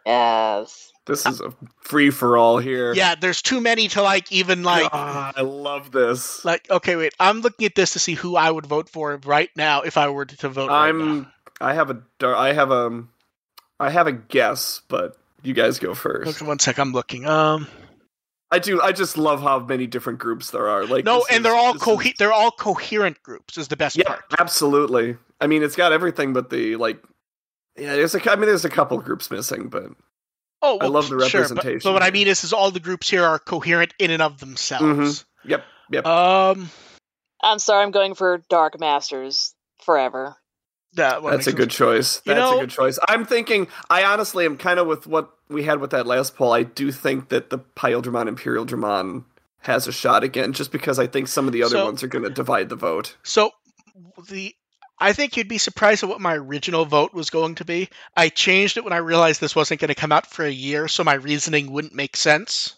Yes. 0.06 0.89
This 1.06 1.26
is 1.26 1.40
a 1.40 1.52
free 1.80 2.10
for 2.10 2.36
all 2.36 2.58
here. 2.58 2.92
Yeah, 2.92 3.14
there's 3.14 3.42
too 3.42 3.60
many 3.60 3.88
to 3.88 4.02
like 4.02 4.30
even 4.30 4.62
like 4.62 4.88
I 4.92 5.40
love 5.40 5.90
this. 5.90 6.44
Like, 6.44 6.70
okay, 6.70 6.94
wait. 6.96 7.14
I'm 7.18 7.40
looking 7.40 7.66
at 7.66 7.74
this 7.74 7.92
to 7.94 7.98
see 7.98 8.14
who 8.14 8.36
I 8.36 8.50
would 8.50 8.66
vote 8.66 8.88
for 8.88 9.18
right 9.24 9.50
now 9.56 9.82
if 9.82 9.96
I 9.96 10.08
were 10.10 10.26
to 10.26 10.48
vote. 10.48 10.70
I'm. 10.70 11.22
now. 11.22 11.32
I 11.60 11.74
have 11.74 11.90
a. 11.90 12.02
I 12.24 12.52
have 12.52 12.70
a. 12.70 13.04
I 13.80 13.90
have 13.90 14.06
a 14.06 14.12
guess, 14.12 14.82
but 14.88 15.16
you 15.42 15.54
guys 15.54 15.78
go 15.78 15.94
first. 15.94 16.36
Okay, 16.42 16.46
one 16.46 16.58
sec. 16.58 16.78
I'm 16.78 16.92
looking. 16.92 17.26
Um, 17.26 17.66
I 18.50 18.58
do. 18.58 18.80
I 18.80 18.92
just 18.92 19.16
love 19.16 19.40
how 19.42 19.58
many 19.58 19.86
different 19.86 20.18
groups 20.18 20.50
there 20.50 20.68
are. 20.68 20.84
Like 20.84 21.04
no, 21.04 21.24
and 21.30 21.38
is- 21.38 21.42
they're 21.42 21.54
all 21.56 21.74
co- 21.74 21.98
is- 21.98 22.12
they're 22.18 22.32
all 22.32 22.50
coherent 22.50 23.22
groups. 23.22 23.56
Is 23.58 23.68
the 23.68 23.76
best 23.76 23.96
Yeah, 23.96 24.04
part. 24.04 24.24
absolutely. 24.38 25.16
I 25.40 25.46
mean, 25.46 25.62
it's 25.62 25.76
got 25.76 25.92
everything, 25.92 26.34
but 26.34 26.50
the 26.50 26.76
like. 26.76 27.02
Yeah, 27.76 27.96
there's 27.96 28.14
a. 28.14 28.30
I 28.30 28.36
mean, 28.36 28.46
there's 28.46 28.64
a 28.66 28.70
couple 28.70 28.98
groups 28.98 29.30
missing, 29.30 29.68
but 29.68 29.86
Oh, 30.62 30.78
I 30.78 30.86
love 30.86 31.04
the 31.08 31.08
sure, 31.08 31.18
but- 31.18 31.34
representation 31.34 31.80
But, 31.84 31.92
what 31.94 32.02
I 32.02 32.10
mean 32.10 32.28
is, 32.28 32.44
is 32.44 32.52
all 32.52 32.70
the 32.70 32.80
groups 32.80 33.08
here 33.08 33.24
are 33.24 33.38
coherent 33.38 33.94
in 33.98 34.10
and 34.10 34.20
of 34.22 34.38
themselves. 34.40 35.24
yep, 35.44 35.64
yep. 35.90 36.06
Um, 36.06 36.70
I'm 37.42 37.58
sorry, 37.58 37.82
I'm 37.82 37.90
going 37.90 38.14
for 38.14 38.42
Dark 38.50 38.78
Masters 38.78 39.54
forever. 39.84 40.36
that 40.94 41.22
That's 41.22 41.46
a 41.46 41.52
good 41.52 41.70
sense. 41.72 41.76
choice. 41.76 42.22
You 42.24 42.34
That's 42.34 42.50
know- 42.50 42.58
a 42.58 42.60
good 42.62 42.70
choice. 42.70 42.98
I'm 43.08 43.24
thinking. 43.24 43.68
I 43.88 44.04
honestly 44.04 44.44
am 44.44 44.56
kind 44.56 44.78
of 44.80 44.86
with 44.86 45.06
what 45.06 45.30
we 45.48 45.62
had 45.62 45.80
with 45.80 45.90
that 45.92 46.06
last 46.06 46.36
poll. 46.36 46.52
I 46.52 46.64
do 46.64 46.90
think 46.92 47.28
that 47.30 47.48
the 47.50 47.58
Paildramon 47.58 48.26
Imperial 48.28 48.66
Dramon 48.66 49.24
has 49.60 49.86
a 49.86 49.92
shot 49.92 50.24
again, 50.24 50.52
just 50.52 50.72
because 50.72 50.98
I 50.98 51.06
think 51.06 51.28
some 51.28 51.46
of 51.46 51.52
the 51.52 51.62
other 51.62 51.76
So- 51.76 51.84
ones 51.84 52.02
are 52.02 52.08
going 52.08 52.24
to 52.24 52.30
divide 52.30 52.68
the 52.68 52.76
vote. 52.76 53.16
So 53.22 53.52
the 54.28 54.54
I 55.00 55.12
think 55.14 55.36
you'd 55.36 55.48
be 55.48 55.58
surprised 55.58 56.02
at 56.02 56.08
what 56.10 56.20
my 56.20 56.34
original 56.36 56.84
vote 56.84 57.14
was 57.14 57.30
going 57.30 57.54
to 57.56 57.64
be. 57.64 57.88
I 58.16 58.28
changed 58.28 58.76
it 58.76 58.84
when 58.84 58.92
I 58.92 58.98
realized 58.98 59.40
this 59.40 59.56
wasn't 59.56 59.80
going 59.80 59.88
to 59.88 59.94
come 59.94 60.12
out 60.12 60.26
for 60.26 60.44
a 60.44 60.50
year, 60.50 60.88
so 60.88 61.02
my 61.04 61.14
reasoning 61.14 61.72
wouldn't 61.72 61.94
make 61.94 62.16
sense. 62.16 62.74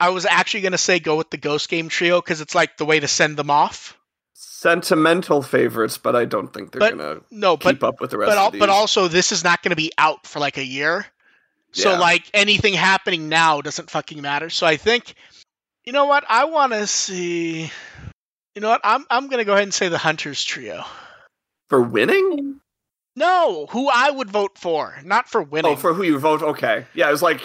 I 0.00 0.08
was 0.08 0.24
actually 0.26 0.62
going 0.62 0.72
to 0.72 0.78
say 0.78 0.98
go 0.98 1.16
with 1.16 1.30
the 1.30 1.36
Ghost 1.36 1.68
Game 1.68 1.88
Trio 1.88 2.20
because 2.20 2.40
it's 2.40 2.54
like 2.54 2.76
the 2.78 2.84
way 2.86 2.98
to 2.98 3.06
send 3.08 3.36
them 3.36 3.50
off. 3.50 3.96
Sentimental 4.32 5.42
favorites, 5.42 5.98
but 5.98 6.16
I 6.16 6.24
don't 6.24 6.52
think 6.52 6.72
they're 6.72 6.80
But- 6.80 6.96
to 6.96 7.22
No, 7.30 7.56
but 7.56 7.72
keep 7.74 7.84
up 7.84 8.00
with 8.00 8.10
the 8.10 8.18
rest 8.18 8.30
but 8.30 8.38
al- 8.38 8.46
of 8.46 8.52
these. 8.54 8.60
but 8.60 8.70
also 8.70 9.08
this 9.08 9.30
is 9.30 9.44
not 9.44 9.62
going 9.62 9.70
to 9.70 9.76
be 9.76 9.92
out 9.98 10.26
for 10.26 10.40
like 10.40 10.56
a 10.56 10.64
year. 10.64 11.06
So 11.72 11.92
Yeah. 11.92 11.98
like 11.98 12.24
anything 12.32 12.72
happening 12.74 13.28
now 13.28 13.60
doesn't 13.60 13.90
fucking 13.90 14.22
matter. 14.22 14.48
So 14.48 14.66
I 14.66 14.76
think 14.76 15.14
you 15.84 15.92
know 15.92 16.06
what? 16.06 16.24
I 16.28 16.46
want 16.46 16.72
to 16.72 16.86
see 16.86 17.70
You 18.54 18.60
know 18.62 18.70
what? 18.70 18.80
I'm 18.84 19.04
I'm 19.10 19.26
going 19.28 19.38
to 19.38 19.44
go 19.44 19.52
ahead 19.52 19.64
and 19.64 19.74
say 19.74 19.88
the 19.88 19.98
Hunters 19.98 20.42
Trio. 20.42 20.84
For 21.68 21.80
winning. 21.80 22.60
No, 23.16 23.66
who 23.70 23.88
I 23.88 24.10
would 24.10 24.30
vote 24.30 24.58
for, 24.58 24.98
not 25.04 25.28
for 25.28 25.42
oh, 25.42 25.44
winning. 25.44 25.72
Oh, 25.72 25.76
for 25.76 25.94
who 25.94 26.02
you 26.02 26.18
vote? 26.18 26.42
Okay, 26.42 26.84
yeah, 26.94 27.08
it 27.08 27.12
was 27.12 27.22
like, 27.22 27.44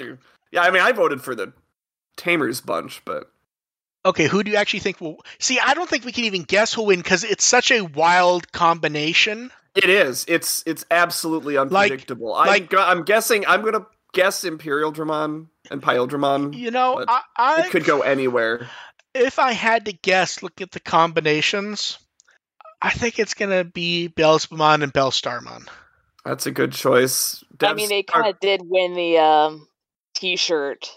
yeah. 0.52 0.62
I 0.64 0.72
mean, 0.72 0.82
I 0.82 0.92
voted 0.92 1.22
for 1.22 1.36
the 1.36 1.54
Tamers 2.18 2.60
bunch, 2.62 3.04
but 3.06 3.30
Okay, 4.06 4.28
who 4.28 4.44
do 4.44 4.50
you 4.52 4.58
actually 4.58 4.80
think 4.80 5.00
will 5.00 5.24
See, 5.40 5.60
I 5.60 5.74
don't 5.74 5.90
think 5.90 6.06
we 6.06 6.12
can 6.12 6.24
even 6.24 6.44
guess 6.44 6.74
who'll 6.74 6.88
win 6.88 7.02
cuz 7.04 7.24
it's 7.24 7.44
such 7.44 7.70
a 7.72 7.82
wild 7.82 8.52
combination. 8.52 9.52
it 9.76 9.90
is. 9.90 10.26
It's 10.28 10.64
it's 10.66 10.86
absolutely 10.90 11.56
Like- 11.58 11.92
unpredictable. 11.92 12.34
I'm, 12.34 12.48
like- 12.48 12.70
go- 12.70 12.82
I'm 12.82 13.04
guessing. 13.04 13.46
I'm 13.46 13.62
gonna 13.62 13.86
guess 14.14 14.44
Imperial 14.44 14.92
Dramon 14.92 15.48
and 15.70 15.84
Pail 15.84 16.08
Dramon. 16.08 16.56
You 16.58 16.72
know, 16.72 17.04
I, 17.08 17.22
I 17.38 17.62
It 17.62 17.70
could 17.72 17.86
go 17.86 18.02
anywhere. 18.02 18.68
if 19.14 19.38
I 19.38 19.52
had 19.52 19.86
to 19.86 19.94
guess, 19.94 20.42
look 20.42 20.62
at 20.62 20.72
the 20.72 20.80
combinations, 20.80 22.00
I 22.82 22.92
think 22.92 23.20
it's 23.20 23.34
gonna 23.34 23.64
be 23.64 24.10
Bellsbamon 24.10 24.84
and 24.84 24.94
Bellstarmon. 24.94 25.68
That's 26.26 26.46
a 26.46 26.52
good 26.52 26.72
choice. 26.72 27.44
I 27.62 27.74
mean, 27.74 27.90
they 27.90 28.04
kind 28.04 28.28
of 28.28 28.40
did 28.40 28.62
win 28.64 28.94
the 28.94 29.18
um, 29.18 29.68
T-shirt. 30.16 30.90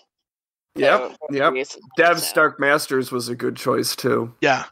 Yep, 0.75 1.01
so- 1.01 1.17
yep. 1.31 1.53
recently, 1.53 1.89
Dev 1.97 2.21
so. 2.21 2.35
Dark 2.35 2.61
Masters 2.61 3.13
was 3.13 3.29
a 3.29 3.37
good 3.37 3.57
choice 3.57 3.95
too. 3.95 4.35
Yeah. 4.41 4.65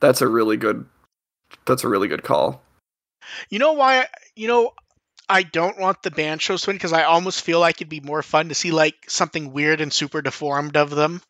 That's 0.00 0.20
a 0.20 0.28
really 0.28 0.56
good. 0.56 0.86
That's 1.66 1.84
a 1.84 1.88
really 1.88 2.08
good 2.08 2.22
call. 2.22 2.62
You 3.50 3.58
know 3.58 3.72
why? 3.72 4.06
You 4.34 4.48
know, 4.48 4.72
I 5.28 5.42
don't 5.42 5.78
want 5.78 6.02
the 6.02 6.10
Banchos 6.10 6.62
to 6.62 6.70
win 6.70 6.76
because 6.76 6.92
I 6.92 7.04
almost 7.04 7.42
feel 7.42 7.60
like 7.60 7.76
it'd 7.76 7.88
be 7.88 8.00
more 8.00 8.22
fun 8.22 8.48
to 8.48 8.54
see 8.54 8.70
like 8.70 8.94
something 9.08 9.52
weird 9.52 9.80
and 9.80 9.92
super 9.92 10.22
deformed 10.22 10.76
of 10.76 10.90
them. 10.90 11.22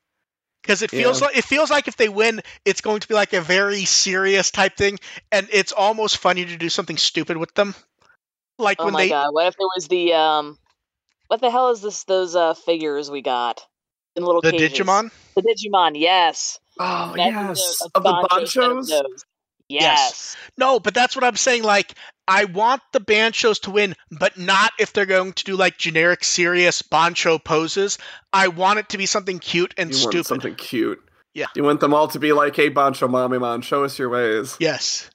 Because 0.62 0.82
it 0.82 0.90
feels 0.90 1.20
Yeah. 1.20 1.26
like 1.28 1.36
it 1.36 1.44
feels 1.44 1.70
like 1.70 1.88
if 1.88 1.96
they 1.96 2.08
win, 2.08 2.40
it's 2.64 2.80
going 2.80 3.00
to 3.00 3.08
be 3.08 3.14
like 3.14 3.32
a 3.32 3.40
very 3.40 3.84
serious 3.84 4.50
type 4.50 4.76
thing, 4.76 4.98
and 5.32 5.48
it's 5.52 5.72
almost 5.72 6.18
funny 6.18 6.44
to 6.44 6.56
do 6.56 6.68
something 6.68 6.96
stupid 6.96 7.36
with 7.36 7.52
them. 7.54 7.74
Like 8.58 8.78
Oh 8.80 8.84
when 8.84 8.92
my 8.92 9.02
they 9.02 9.08
god! 9.08 9.28
What 9.32 9.46
if 9.46 9.54
it 9.58 9.68
was 9.76 9.88
the 9.88 10.14
um? 10.14 10.58
What 11.28 11.40
the 11.40 11.50
hell 11.50 11.70
is 11.70 11.82
this? 11.82 12.04
Those 12.04 12.36
uh 12.36 12.54
figures 12.54 13.10
we 13.10 13.22
got 13.22 13.66
in 14.16 14.24
little 14.24 14.42
the 14.42 14.52
cages? 14.52 14.78
Digimon. 14.78 15.10
The 15.36 15.42
Digimon, 15.42 15.92
yes. 15.98 16.60
Oh 16.78 17.14
Imagine 17.14 17.56
yes, 17.56 17.80
of 17.80 17.92
the 17.94 18.00
Bancho 18.02 18.44
set 18.46 18.70
banchos. 18.70 18.88
Yes. 19.68 20.04
Yes. 20.04 20.36
No, 20.58 20.78
but 20.80 20.94
that's 20.94 21.16
what 21.16 21.24
I'm 21.24 21.36
saying. 21.36 21.62
Like, 21.64 21.94
I 22.28 22.44
want 22.44 22.82
the 22.92 23.00
Banchos 23.00 23.60
to 23.62 23.70
win, 23.70 23.94
but 24.10 24.38
not 24.38 24.72
if 24.78 24.92
they're 24.92 25.06
going 25.06 25.32
to 25.34 25.44
do 25.44 25.56
like 25.56 25.76
generic, 25.78 26.22
serious 26.24 26.82
Bancho 26.82 27.38
poses. 27.38 27.98
I 28.32 28.48
want 28.48 28.78
it 28.78 28.88
to 28.90 28.98
be 28.98 29.06
something 29.06 29.38
cute 29.38 29.74
and 29.76 29.90
You 29.90 29.96
want 29.96 30.12
stupid. 30.12 30.26
something 30.26 30.54
cute. 30.54 31.02
Yeah. 31.34 31.46
You 31.56 31.64
want 31.64 31.80
them 31.80 31.94
all 31.94 32.08
to 32.08 32.18
be 32.18 32.32
like, 32.32 32.54
"Hey, 32.54 32.68
Bancho 32.68 33.08
Mamemon, 33.08 33.62
show 33.64 33.84
us 33.84 33.98
your 33.98 34.08
ways." 34.10 34.56
Yes, 34.60 35.10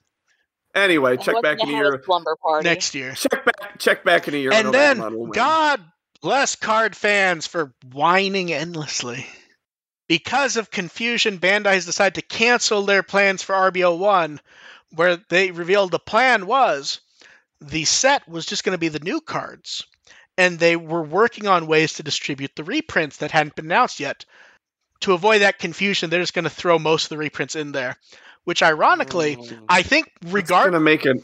Anyway, 0.74 1.12
And 1.14 1.22
check 1.22 1.42
back 1.42 1.58
in 1.62 1.68
a 1.70 1.72
year. 1.72 2.02
slumber 2.04 2.36
party. 2.36 2.68
next 2.68 2.94
year. 2.94 3.14
Check 3.14 3.44
back. 3.44 3.78
Check 3.78 4.04
back 4.04 4.28
in 4.28 4.34
a 4.34 4.36
year. 4.36 4.52
And 4.52 4.72
then, 4.72 4.98
Omegamon 4.98 5.12
will 5.12 5.22
win. 5.22 5.30
God 5.32 5.80
bless 6.20 6.56
card 6.56 6.94
fans 6.94 7.46
for 7.46 7.72
whining 7.90 8.52
endlessly. 8.52 9.26
because 10.08 10.56
of 10.56 10.70
confusion, 10.70 11.38
Bandai 11.38 11.72
has 11.74 11.86
decided 11.86 12.14
to 12.16 12.22
cancel 12.22 12.82
their 12.82 13.02
plans 13.02 13.42
for 13.42 13.54
RBO1, 13.54 14.38
where 14.94 15.16
they 15.28 15.50
revealed 15.50 15.90
the 15.90 15.98
plan 15.98 16.46
was 16.46 17.00
the 17.60 17.84
set 17.84 18.26
was 18.28 18.46
just 18.46 18.64
going 18.64 18.74
to 18.74 18.78
be 18.78 18.88
the 18.88 19.00
new 19.00 19.20
cards, 19.20 19.84
and 20.36 20.58
they 20.58 20.76
were 20.76 21.02
working 21.02 21.46
on 21.46 21.66
ways 21.66 21.94
to 21.94 22.02
distribute 22.02 22.52
the 22.54 22.64
reprints 22.64 23.16
that 23.18 23.30
hadn't 23.32 23.56
been 23.56 23.66
announced 23.66 24.00
yet. 24.00 24.24
To 25.00 25.12
avoid 25.12 25.42
that 25.42 25.58
confusion, 25.58 26.10
they're 26.10 26.20
just 26.20 26.34
going 26.34 26.44
to 26.44 26.50
throw 26.50 26.78
most 26.78 27.04
of 27.04 27.08
the 27.10 27.18
reprints 27.18 27.54
in 27.56 27.72
there. 27.72 27.96
Which, 28.44 28.62
ironically, 28.62 29.36
Mm. 29.36 29.64
I 29.68 29.82
think 29.82 30.10
It's 30.22 30.32
regard 30.32 30.72
gonna 30.72 30.80
make 30.80 31.04
it, 31.04 31.22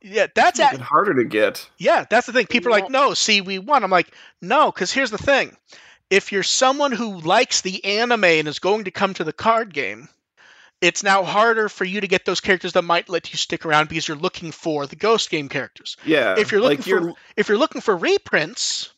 yeah, 0.00 0.26
that's 0.34 0.58
make 0.58 0.72
at, 0.74 0.80
harder 0.80 1.14
to 1.14 1.24
get. 1.24 1.68
yeah, 1.78 2.06
that's 2.08 2.26
the 2.26 2.32
thing. 2.32 2.46
People 2.46 2.68
are 2.72 2.80
like, 2.80 2.90
no, 2.90 3.12
see, 3.14 3.40
we 3.40 3.58
won. 3.58 3.84
I'm 3.84 3.90
like, 3.90 4.12
no, 4.40 4.72
because 4.72 4.90
here's 4.90 5.10
the 5.10 5.18
thing. 5.18 5.56
If 6.10 6.32
you're 6.32 6.42
someone 6.42 6.92
who 6.92 7.20
likes 7.20 7.60
the 7.60 7.84
anime 7.84 8.24
and 8.24 8.48
is 8.48 8.58
going 8.58 8.84
to 8.84 8.90
come 8.90 9.14
to 9.14 9.24
the 9.24 9.32
card 9.32 9.74
game, 9.74 10.08
it's 10.82 11.04
now 11.04 11.22
harder 11.22 11.68
for 11.68 11.84
you 11.84 12.00
to 12.00 12.08
get 12.08 12.24
those 12.24 12.40
characters 12.40 12.72
that 12.72 12.82
might 12.82 13.08
let 13.08 13.32
you 13.32 13.38
stick 13.38 13.64
around 13.64 13.88
because 13.88 14.08
you're 14.08 14.16
looking 14.16 14.50
for 14.50 14.86
the 14.86 14.96
Ghost 14.96 15.30
Game 15.30 15.48
characters. 15.48 15.96
Yeah, 16.04 16.34
If 16.36 16.50
you're 16.50 16.60
looking 16.60 16.78
like 16.78 16.84
for 16.84 16.90
you're 16.90 17.14
if 17.36 17.48
you're 17.48 17.56
looking 17.56 17.80
for 17.80 17.96
reprints, 17.96 18.92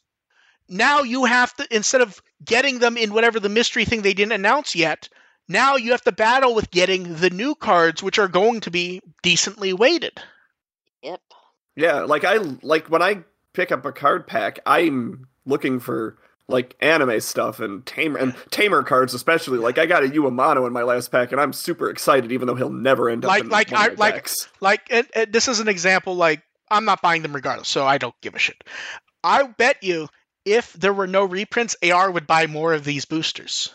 now 0.66 1.02
you 1.02 1.26
have 1.26 1.54
to 1.56 1.66
instead 1.70 2.00
of 2.00 2.20
getting 2.42 2.78
them 2.78 2.96
in 2.96 3.12
whatever 3.12 3.38
the 3.38 3.50
mystery 3.50 3.84
thing 3.84 4.00
they 4.00 4.14
didn't 4.14 4.32
announce 4.32 4.74
yet, 4.74 5.10
now 5.46 5.76
you 5.76 5.90
have 5.90 6.02
to 6.02 6.12
battle 6.12 6.54
with 6.54 6.70
getting 6.70 7.16
the 7.16 7.30
new 7.30 7.54
cards 7.54 8.02
which 8.02 8.18
are 8.18 8.28
going 8.28 8.60
to 8.60 8.70
be 8.70 9.02
decently 9.22 9.74
weighted. 9.74 10.18
Yep. 11.02 11.20
Yeah, 11.76 12.00
like 12.00 12.24
I 12.24 12.36
like 12.62 12.88
when 12.88 13.02
I 13.02 13.24
pick 13.52 13.70
up 13.70 13.84
a 13.84 13.92
card 13.92 14.26
pack, 14.26 14.60
I'm 14.64 15.26
looking 15.44 15.80
for 15.80 16.16
like 16.48 16.76
anime 16.80 17.20
stuff 17.20 17.58
and 17.60 17.84
tamer 17.86 18.18
and 18.18 18.34
tamer 18.50 18.82
cards 18.82 19.14
especially. 19.14 19.58
Like 19.58 19.78
I 19.78 19.86
got 19.86 20.04
a 20.04 20.08
Uemano 20.08 20.66
in 20.66 20.72
my 20.72 20.82
last 20.82 21.10
pack, 21.10 21.32
and 21.32 21.40
I'm 21.40 21.52
super 21.52 21.88
excited, 21.90 22.32
even 22.32 22.46
though 22.46 22.54
he'll 22.54 22.70
never 22.70 23.08
end 23.08 23.24
up 23.24 23.28
Like- 23.30 23.42
in 23.44 23.48
like 23.48 23.72
I- 23.72 23.88
like-. 23.94 24.28
Like, 24.60 24.86
and, 24.90 25.06
and 25.14 25.32
this 25.32 25.48
is 25.48 25.60
an 25.60 25.68
example. 25.68 26.14
Like, 26.16 26.42
I'm 26.70 26.84
not 26.84 27.00
buying 27.02 27.22
them 27.22 27.34
regardless, 27.34 27.68
so 27.68 27.86
I 27.86 27.98
don't 27.98 28.14
give 28.22 28.34
a 28.34 28.38
shit. 28.38 28.62
I 29.22 29.44
bet 29.44 29.82
you, 29.82 30.08
if 30.44 30.72
there 30.74 30.92
were 30.92 31.06
no 31.06 31.24
reprints, 31.24 31.76
AR 31.82 32.10
would 32.10 32.26
buy 32.26 32.46
more 32.46 32.74
of 32.74 32.84
these 32.84 33.06
boosters 33.06 33.72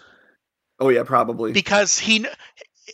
Oh 0.79 0.89
yeah, 0.89 1.03
probably. 1.03 1.51
because 1.51 1.97
he, 1.97 2.25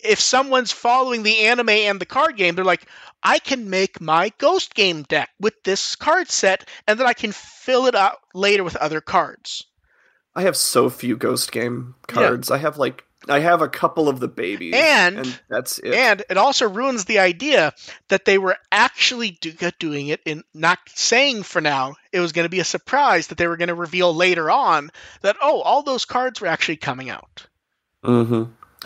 if 0.03 0.19
someone's 0.19 0.71
following 0.71 1.23
the 1.23 1.39
anime 1.45 1.69
and 1.69 1.99
the 1.99 2.05
card 2.05 2.37
game, 2.37 2.55
they're 2.55 2.65
like, 2.65 2.87
I 3.23 3.39
can 3.39 3.69
make 3.69 3.99
my 4.01 4.31
Ghost 4.37 4.75
Game 4.75 5.03
deck 5.03 5.29
with 5.39 5.55
this 5.63 5.95
card 5.95 6.29
set, 6.29 6.67
and 6.87 6.99
then 6.99 7.07
I 7.07 7.13
can 7.13 7.31
fill 7.31 7.87
it 7.87 7.95
out 7.95 8.17
later 8.33 8.63
with 8.63 8.75
other 8.75 9.01
cards. 9.01 9.63
I 10.35 10.43
have 10.43 10.57
so 10.57 10.89
few 10.89 11.15
Ghost 11.15 11.51
Game 11.51 11.95
Yeah. 12.09 12.13
cards. 12.13 12.51
I 12.51 12.57
have 12.57 12.77
like 12.77 13.03
I 13.27 13.39
have 13.39 13.63
a 13.63 13.67
couple 13.69 14.07
of 14.07 14.19
the 14.19 14.27
babies, 14.27 14.75
And- 14.75 15.17
and, 15.17 15.39
that's 15.49 15.79
it. 15.79 15.95
And 15.95 16.23
it 16.29 16.37
also 16.37 16.69
ruins 16.69 17.05
the 17.05 17.17
idea 17.17 17.73
that 18.09 18.25
they 18.25 18.37
were 18.37 18.55
actually 18.71 19.31
do- 19.41 19.53
doing 19.79 20.09
it 20.09 20.21
in 20.25 20.43
not 20.53 20.77
saying 20.93 21.41
for 21.41 21.59
now 21.59 21.95
it 22.11 22.19
was 22.19 22.33
going 22.33 22.45
to 22.45 22.49
be 22.49 22.59
a 22.59 22.63
surprise 22.65 23.27
that 23.27 23.39
they 23.39 23.47
were 23.47 23.57
going 23.57 23.69
to 23.69 23.73
reveal 23.73 24.13
later 24.13 24.51
on 24.51 24.91
that 25.21 25.37
oh 25.41 25.61
all 25.61 25.81
those 25.81 26.05
cards 26.05 26.39
were 26.39 26.47
actually 26.47 26.77
coming 26.77 27.09
out. 27.09 27.47
hmm 28.03 28.43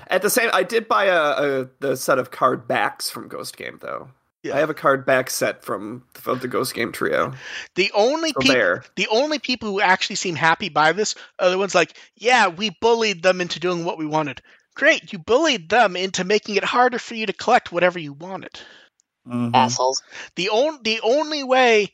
At 0.07 0.21
the 0.21 0.29
same, 0.29 0.49
I 0.53 0.63
did 0.63 0.87
buy 0.87 1.05
a, 1.05 1.61
a 1.63 1.69
the 1.79 1.97
set 1.97 2.19
of 2.19 2.31
card 2.31 2.67
backs 2.67 3.09
from 3.09 3.27
Ghost 3.27 3.57
Game 3.57 3.77
though. 3.81 4.09
Yeah. 4.43 4.55
I 4.55 4.59
have 4.59 4.69
a 4.69 4.73
card 4.73 5.05
back 5.05 5.29
set 5.29 5.65
from 5.65 6.03
of 6.25 6.41
the 6.41 6.47
Ghost 6.47 6.73
Game 6.73 6.91
trio. 6.93 7.33
The 7.75 7.91
only 7.93 8.29
So 8.29 8.39
people 8.39 8.55
there. 8.55 8.83
the 8.95 9.07
only 9.11 9.37
people 9.39 9.69
who 9.69 9.81
actually 9.81 10.15
seem 10.15 10.35
happy 10.35 10.69
by 10.69 10.93
this 10.93 11.15
are 11.39 11.49
the 11.49 11.57
ones 11.57 11.75
like 11.75 11.97
yeah 12.15 12.47
we 12.47 12.69
bullied 12.81 13.21
them 13.21 13.41
into 13.41 13.59
doing 13.59 13.83
what 13.83 13.97
we 13.97 14.05
wanted. 14.05 14.41
Great, 14.75 15.11
you 15.11 15.19
bullied 15.19 15.67
them 15.69 15.97
into 15.97 16.23
making 16.23 16.55
it 16.55 16.63
harder 16.63 16.99
for 16.99 17.15
you 17.15 17.25
to 17.25 17.33
collect 17.33 17.71
whatever 17.71 17.99
you 17.99 18.13
wanted. 18.13 18.61
Mhm. 19.27 19.51
Assholes. 19.53 20.01
The 20.35 20.49
only 20.49 20.79
the 20.83 21.01
only 21.03 21.43
way 21.43 21.91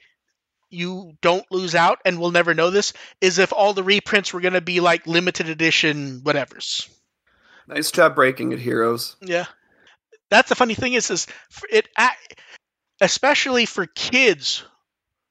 you 0.69 1.13
don't 1.21 1.45
lose 1.51 1.73
out, 1.73 1.99
and 2.05 2.19
we'll 2.19 2.31
never 2.31 2.53
know 2.53 2.69
this, 2.69 2.93
is 3.21 3.39
if 3.39 3.53
all 3.53 3.73
the 3.73 3.83
reprints 3.83 4.33
were 4.33 4.41
going 4.41 4.53
to 4.53 4.61
be 4.61 4.81
like 4.81 5.07
limited 5.07 5.49
edition 5.49 6.21
whatevers. 6.21 6.89
Nice 7.67 7.91
job 7.91 8.15
breaking 8.15 8.51
it, 8.51 8.59
heroes. 8.59 9.15
Yeah, 9.21 9.45
that's 10.29 10.49
the 10.49 10.55
funny 10.55 10.75
thing 10.75 10.93
is, 10.93 11.09
is 11.09 11.27
it 11.71 11.87
especially 13.01 13.65
for 13.65 13.87
kids 13.87 14.63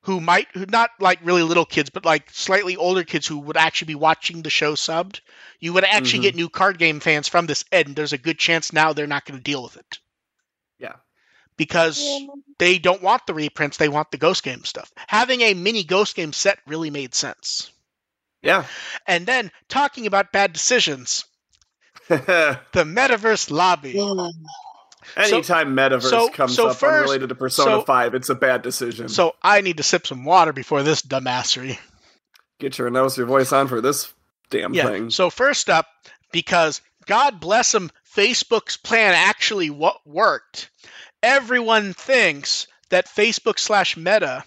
who 0.03 0.21
might 0.21 0.49
who 0.53 0.67
not 0.67 0.91
like 1.01 1.21
really 1.23 1.43
little 1.43 1.65
kids, 1.65 1.91
but 1.91 2.05
like 2.05 2.29
slightly 2.31 2.77
older 2.77 3.05
kids 3.05 3.27
who 3.27 3.39
would 3.39 3.57
actually 3.57 3.87
be 3.87 3.95
watching 3.95 4.43
the 4.43 4.51
show 4.51 4.75
subbed. 4.75 5.21
You 5.61 5.73
would 5.73 5.85
actually 5.85 6.19
Mhm. 6.21 6.23
get 6.23 6.35
new 6.35 6.49
card 6.51 6.79
game 6.79 7.01
fans 7.01 7.29
from 7.29 7.47
this, 7.47 7.65
and 7.73 7.97
there's 7.97 8.13
a 8.13 8.19
good 8.19 8.39
chance 8.39 8.73
now 8.73 8.93
they're 8.93 9.07
not 9.07 9.25
going 9.25 9.39
to 9.39 9.43
deal 9.43 9.63
with 9.63 9.77
it 9.77 9.99
Yeah. 10.79 10.97
because 11.57 11.99
Yeah. 12.01 12.27
they 12.59 12.79
don't 12.79 13.01
want 13.03 13.27
the 13.27 13.33
reprints; 13.35 13.77
they 13.79 13.89
want 13.89 14.11
the 14.11 14.19
Ghost 14.19 14.43
Game 14.43 14.65
stuff. 14.65 14.93
Having 15.09 15.41
a 15.41 15.55
mini 15.55 15.85
Ghost 15.85 16.17
Game 16.17 16.33
set 16.35 16.59
really 16.67 16.91
made 16.91 17.15
sense. 17.15 17.71
Yeah. 18.43 18.67
And 19.07 19.25
then 19.27 19.51
talking 19.69 20.07
about 20.07 20.33
bad 20.33 20.53
decisions, 20.53 21.25
the 22.09 22.59
Metaverse 22.75 23.51
lobby. 23.51 23.99
Anytime 25.17 25.77
Metaverse 25.77 26.03
so- 26.11 26.29
comes 26.29 26.55
so 26.55 26.69
up 26.69 26.77
first- 26.77 27.03
unrelated 27.03 27.29
to 27.29 27.35
Persona 27.35 27.71
so- 27.73 27.83
5, 27.83 28.15
it's 28.15 28.29
a 28.31 28.35
bad 28.35 28.63
decision. 28.63 29.09
So 29.09 29.35
I 29.43 29.61
need 29.61 29.77
to 29.79 29.83
sip 29.83 30.07
some 30.07 30.25
water 30.25 30.53
before 30.53 30.83
this 30.83 31.03
dumbassery. 31.03 31.79
Get 32.59 32.79
your 32.79 32.87
announce 32.89 33.17
your 33.17 33.27
voice 33.27 33.53
on 33.53 33.69
for 33.69 33.81
this 33.81 34.13
damn 34.51 34.75
Yeah. 34.75 34.87
thing. 34.87 35.11
So 35.11 35.29
first 35.31 35.69
up, 35.69 35.87
because 36.33 36.81
God 37.07 37.41
bless 37.41 37.73
them, 37.73 37.91
Facebook's 38.17 38.77
plan 38.77 39.13
actually 39.15 39.71
what 39.71 39.97
worked. 40.07 40.71
Everyone 41.23 41.93
thinks 41.95 42.67
that 42.91 43.07
Facebook 43.09 43.59
slash 43.59 43.97
Meta 43.97 44.45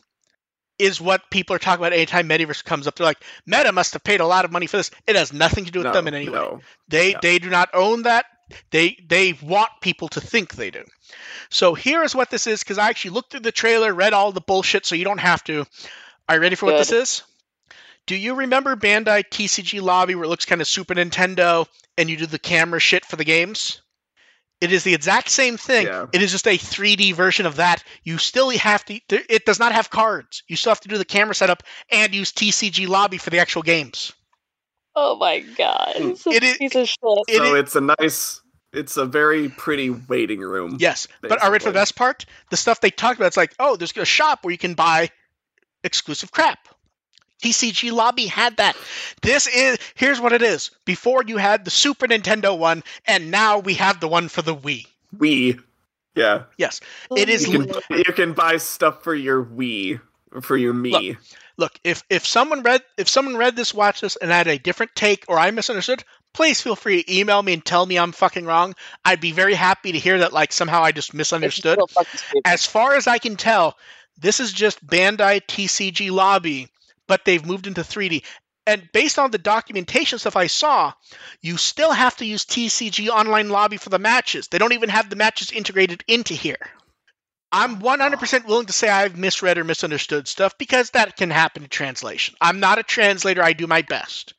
is 0.79 1.01
what 1.01 1.29
people 1.29 1.55
are 1.55 1.59
talking 1.59 1.81
about 1.81 1.93
anytime 1.93 2.29
Metaverse 2.29 2.63
comes 2.63 2.87
up. 2.87 2.95
They're 2.95 3.05
like, 3.05 3.23
Meta 3.45 3.71
must 3.71 3.93
have 3.93 4.03
paid 4.03 4.19
a 4.19 4.25
lot 4.25 4.45
of 4.45 4.51
money 4.51 4.67
for 4.67 4.77
this. 4.77 4.91
It 5.07 5.15
has 5.15 5.33
nothing 5.33 5.65
to 5.65 5.71
do 5.71 5.79
with 5.79 5.87
no, 5.87 5.93
them 5.93 6.07
in 6.07 6.13
any 6.13 6.29
way. 6.29 6.49
They 6.87 7.13
No. 7.13 7.19
they 7.21 7.39
do 7.39 7.49
not 7.49 7.69
own 7.73 8.03
that. 8.03 8.25
They 8.71 8.97
they 9.07 9.33
want 9.41 9.69
people 9.81 10.07
to 10.09 10.21
think 10.21 10.53
they 10.53 10.71
do. 10.71 10.83
So 11.49 11.73
here 11.73 12.03
is 12.03 12.15
what 12.15 12.29
this 12.29 12.47
is 12.47 12.63
because 12.63 12.77
I 12.77 12.89
actually 12.89 13.11
looked 13.11 13.31
through 13.31 13.41
the 13.41 13.51
trailer, 13.51 13.93
read 13.93 14.13
all 14.13 14.31
the 14.31 14.41
bullshit, 14.41 14.85
so 14.85 14.95
you 14.95 15.05
don't 15.05 15.19
have 15.19 15.43
to. 15.45 15.65
Are 16.29 16.35
you 16.35 16.41
ready 16.41 16.55
for 16.55 16.67
what 16.67 16.77
this 16.77 16.91
is? 16.91 17.23
Do 18.05 18.15
you 18.15 18.35
remember 18.35 18.75
Bandai 18.75 19.23
TCG 19.29 19.81
Lobby 19.81 20.15
where 20.15 20.25
it 20.25 20.29
looks 20.29 20.45
kind 20.45 20.61
of 20.61 20.67
Super 20.67 20.93
Nintendo 20.95 21.67
and 21.97 22.09
you 22.09 22.15
do 22.15 22.25
the 22.25 22.39
camera 22.39 22.79
shit 22.79 23.05
for 23.05 23.17
the 23.17 23.25
games? 23.25 23.81
It 24.59 24.71
is 24.71 24.83
the 24.83 24.93
exact 24.93 25.29
same 25.29 25.55
thing. 25.57 25.85
Yeah. 25.85 26.07
It 26.11 26.21
is 26.21 26.31
just 26.31 26.47
a 26.47 26.57
3D 26.57 27.13
version 27.13 27.45
of 27.45 27.57
that. 27.57 27.83
You 28.03 28.17
still 28.17 28.49
have 28.49 28.83
to. 28.85 28.99
It 29.09 29.45
does 29.45 29.59
not 29.59 29.71
have 29.71 29.89
cards. 29.91 30.41
You 30.47 30.55
still 30.55 30.71
have 30.71 30.79
to 30.81 30.87
do 30.89 30.97
the 30.97 31.05
camera 31.05 31.35
setup 31.35 31.61
and 31.91 32.13
use 32.13 32.31
TCG 32.31 32.87
Lobby 32.87 33.17
for 33.17 33.29
the 33.29 33.37
actual 33.39 33.61
games. 33.61 34.13
Oh 34.95 35.15
my 35.17 35.39
god. 35.41 35.93
Hmm. 35.97 36.09
It's 36.09 36.25
a 36.25 36.29
It 36.31 36.43
is- 36.43 36.57
piece 36.57 36.75
of 36.75 36.89
shit. 36.89 36.97
It 37.27 37.37
so 37.37 37.53
is- 37.53 37.59
it's 37.59 37.75
a 37.75 37.81
nice, 37.81 38.41
it's 38.73 38.97
a 38.97 39.05
very 39.05 39.49
pretty 39.49 39.91
waiting 39.91 40.39
room. 40.39 40.77
Yes, 40.79 41.07
but 41.21 41.41
are 41.43 41.51
ready 41.51 41.63
for 41.63 41.69
the 41.69 41.73
best 41.73 41.95
part? 41.95 42.25
The 42.49 42.57
stuff 42.57 42.81
they 42.81 42.89
talked 42.89 43.19
about. 43.19 43.27
It's 43.27 43.37
like, 43.37 43.53
oh, 43.59 43.75
there's 43.75 43.95
a 43.95 44.05
shop 44.05 44.39
where 44.43 44.51
you 44.51 44.57
can 44.57 44.73
buy 44.73 45.11
exclusive 45.83 46.31
crap. 46.31 46.67
TCG 47.41 47.91
Lobby 47.91 48.25
had 48.25 48.57
that. 48.57 48.75
This 49.21 49.47
is 49.47 49.77
here's 49.95 50.19
what 50.19 50.33
it 50.33 50.41
is. 50.41 50.71
Before 50.85 51.23
you 51.25 51.37
had 51.37 51.65
the 51.65 51.71
Super 51.71 52.07
Nintendo 52.07 52.57
one, 52.57 52.83
and 53.05 53.31
now 53.31 53.59
we 53.59 53.75
have 53.75 53.99
the 53.99 54.07
one 54.07 54.27
for 54.27 54.41
the 54.41 54.55
Wii. 54.55 54.87
Wii. 55.15 55.61
Yeah. 56.15 56.43
Yes, 56.57 56.81
it 57.15 57.29
is 57.29 57.47
You 57.47 57.65
can, 57.65 57.81
you 57.89 58.13
can 58.13 58.33
buy 58.33 58.57
stuff 58.57 59.03
for 59.03 59.13
your 59.13 59.43
Wii, 59.43 60.01
for 60.41 60.57
your 60.57 60.73
me. 60.73 61.15
Look, 61.57 61.79
if 61.83 62.03
if 62.09 62.25
someone 62.25 62.63
read 62.63 62.81
if 62.97 63.07
someone 63.07 63.37
read 63.37 63.55
this, 63.55 63.73
watched 63.73 64.01
this, 64.01 64.15
and 64.15 64.31
had 64.31 64.47
a 64.47 64.57
different 64.57 64.95
take 64.95 65.25
or 65.27 65.37
I 65.37 65.51
misunderstood, 65.51 66.03
please 66.33 66.61
feel 66.61 66.75
free 66.75 67.03
to 67.03 67.15
email 67.19 67.41
me 67.41 67.53
and 67.53 67.65
tell 67.65 67.85
me 67.85 67.97
I'm 67.97 68.11
fucking 68.11 68.45
wrong. 68.45 68.75
I'd 69.05 69.21
be 69.21 69.31
very 69.31 69.53
happy 69.55 69.91
to 69.91 69.99
hear 69.99 70.19
that. 70.19 70.33
Like 70.33 70.53
somehow 70.53 70.83
I 70.83 70.91
just 70.91 71.13
misunderstood. 71.13 71.75
still 71.75 71.87
fucking 71.87 72.17
stupid. 72.17 72.41
as 72.45 72.65
far 72.65 72.95
as 72.95 73.07
I 73.07 73.17
can 73.17 73.35
tell, 73.35 73.77
this 74.19 74.39
is 74.39 74.51
just 74.51 74.85
Bandai 74.85 75.41
TCG 75.47 76.11
Lobby, 76.11 76.69
but 77.07 77.25
they've 77.25 77.45
moved 77.45 77.67
into 77.67 77.81
3D. 77.81 78.23
And 78.65 78.89
based 78.91 79.17
on 79.17 79.31
the 79.31 79.37
documentation 79.37 80.19
stuff 80.19 80.35
I 80.35 80.47
saw, 80.47 80.91
you 81.41 81.55
still 81.55 81.91
have 81.91 82.17
to 82.17 82.25
use 82.25 82.45
TCG 82.45 83.07
Online 83.07 83.49
Lobby 83.49 83.77
for 83.77 83.89
the 83.89 83.97
matches. 83.97 84.49
They 84.49 84.57
don't 84.57 84.73
even 84.73 84.89
have 84.89 85.09
the 85.09 85.15
matches 85.15 85.51
integrated 85.51 86.03
into 86.07 86.33
here. 86.33 86.57
I'm 87.49 87.79
100% 87.79 88.45
willing 88.45 88.65
to 88.65 88.73
say 88.73 88.89
I've 88.89 89.17
misread 89.17 89.57
or 89.57 89.63
misunderstood 89.63 90.27
stuff 90.27 90.57
because 90.57 90.89
that 90.91 91.15
can 91.15 91.29
happen 91.29 91.63
in 91.63 91.69
translation. 91.69 92.35
I'm 92.41 92.59
not 92.59 92.77
a 92.77 92.83
translator, 92.83 93.41
I 93.41 93.53
do 93.53 93.67
my 93.67 93.83
best. 93.83 94.33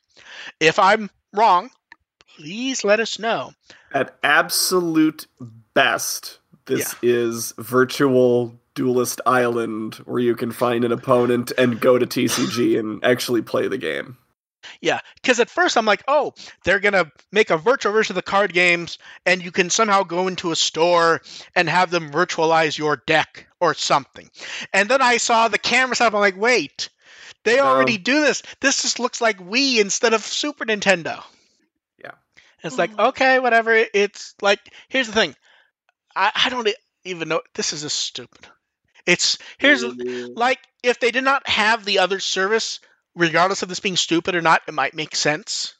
If 0.59 0.77
I'm 0.77 1.09
wrong, 1.33 1.71
please 2.37 2.83
let 2.83 2.99
us 2.99 3.17
know. 3.17 3.53
At 3.91 4.15
absolute 4.23 5.25
best, 5.73 6.37
this 6.65 6.95
is 7.01 7.53
virtual 7.57 8.59
duelist 8.79 9.19
island 9.25 9.95
where 10.05 10.21
you 10.21 10.35
can 10.37 10.51
find 10.53 10.85
an 10.85 10.93
opponent 10.93 11.51
and 11.57 11.81
go 11.81 11.97
to 11.99 12.05
TCG 12.07 12.79
and 12.79 13.03
actually 13.03 13.41
play 13.41 13.67
the 13.67 13.77
game. 13.77 14.17
Yeah, 14.79 14.99
because 15.21 15.41
at 15.41 15.49
first 15.49 15.75
I'm 15.77 15.85
like, 15.85 16.01
oh, 16.07 16.33
they're 16.63 16.79
gonna 16.79 17.11
make 17.33 17.49
a 17.49 17.57
virtual 17.57 17.91
version 17.91 18.13
of 18.13 18.15
the 18.15 18.21
card 18.31 18.53
games, 18.53 18.97
and 19.25 19.43
you 19.43 19.51
can 19.51 19.69
somehow 19.69 20.03
go 20.03 20.27
into 20.29 20.51
a 20.51 20.55
store 20.55 21.21
and 21.55 21.67
have 21.67 21.91
them 21.91 22.09
virtualize 22.11 22.77
your 22.77 23.01
deck 23.05 23.47
or 23.59 23.73
something. 23.73 24.29
And 24.73 24.87
then 24.87 25.01
I 25.01 25.17
saw 25.17 25.49
the 25.49 25.57
camera 25.57 25.95
setup. 25.97 26.13
I'm 26.13 26.21
like, 26.21 26.37
wait, 26.39 26.87
they 27.43 27.57
No. 27.57 27.65
already 27.65 27.97
do 27.97 28.21
this. 28.21 28.43
This 28.61 28.81
just 28.83 28.99
looks 28.99 29.19
like 29.19 29.39
Wii 29.39 29.79
instead 29.81 30.13
of 30.13 30.21
Super 30.23 30.63
Nintendo. 30.65 31.21
Yeah. 32.01 32.11
And 32.63 32.71
it's 32.71 32.77
like, 32.77 32.97
okay, 32.97 33.39
whatever. 33.39 33.73
It's 33.93 34.35
like, 34.41 34.59
here's 34.87 35.07
the 35.07 35.13
thing. 35.13 35.35
I, 36.15 36.31
I 36.33 36.49
don't 36.49 36.69
even 37.03 37.27
know. 37.27 37.41
This 37.55 37.73
is 37.73 37.81
just 37.81 37.99
stupid. 37.99 38.47
It's 39.09 39.37
here's 39.57 39.83
like 39.83 40.59
if 40.83 40.99
they 40.99 41.11
did 41.11 41.23
not 41.23 41.47
have 41.47 41.83
the 41.85 41.99
other 41.99 42.19
service, 42.19 42.79
regardless 43.15 43.63
of 43.63 43.69
this 43.69 43.79
being 43.79 43.95
stupid 43.95 44.35
or 44.35 44.41
not, 44.41 44.61
it 44.67 44.73
might 44.73 44.93
make 44.93 45.15
sense. 45.15 45.73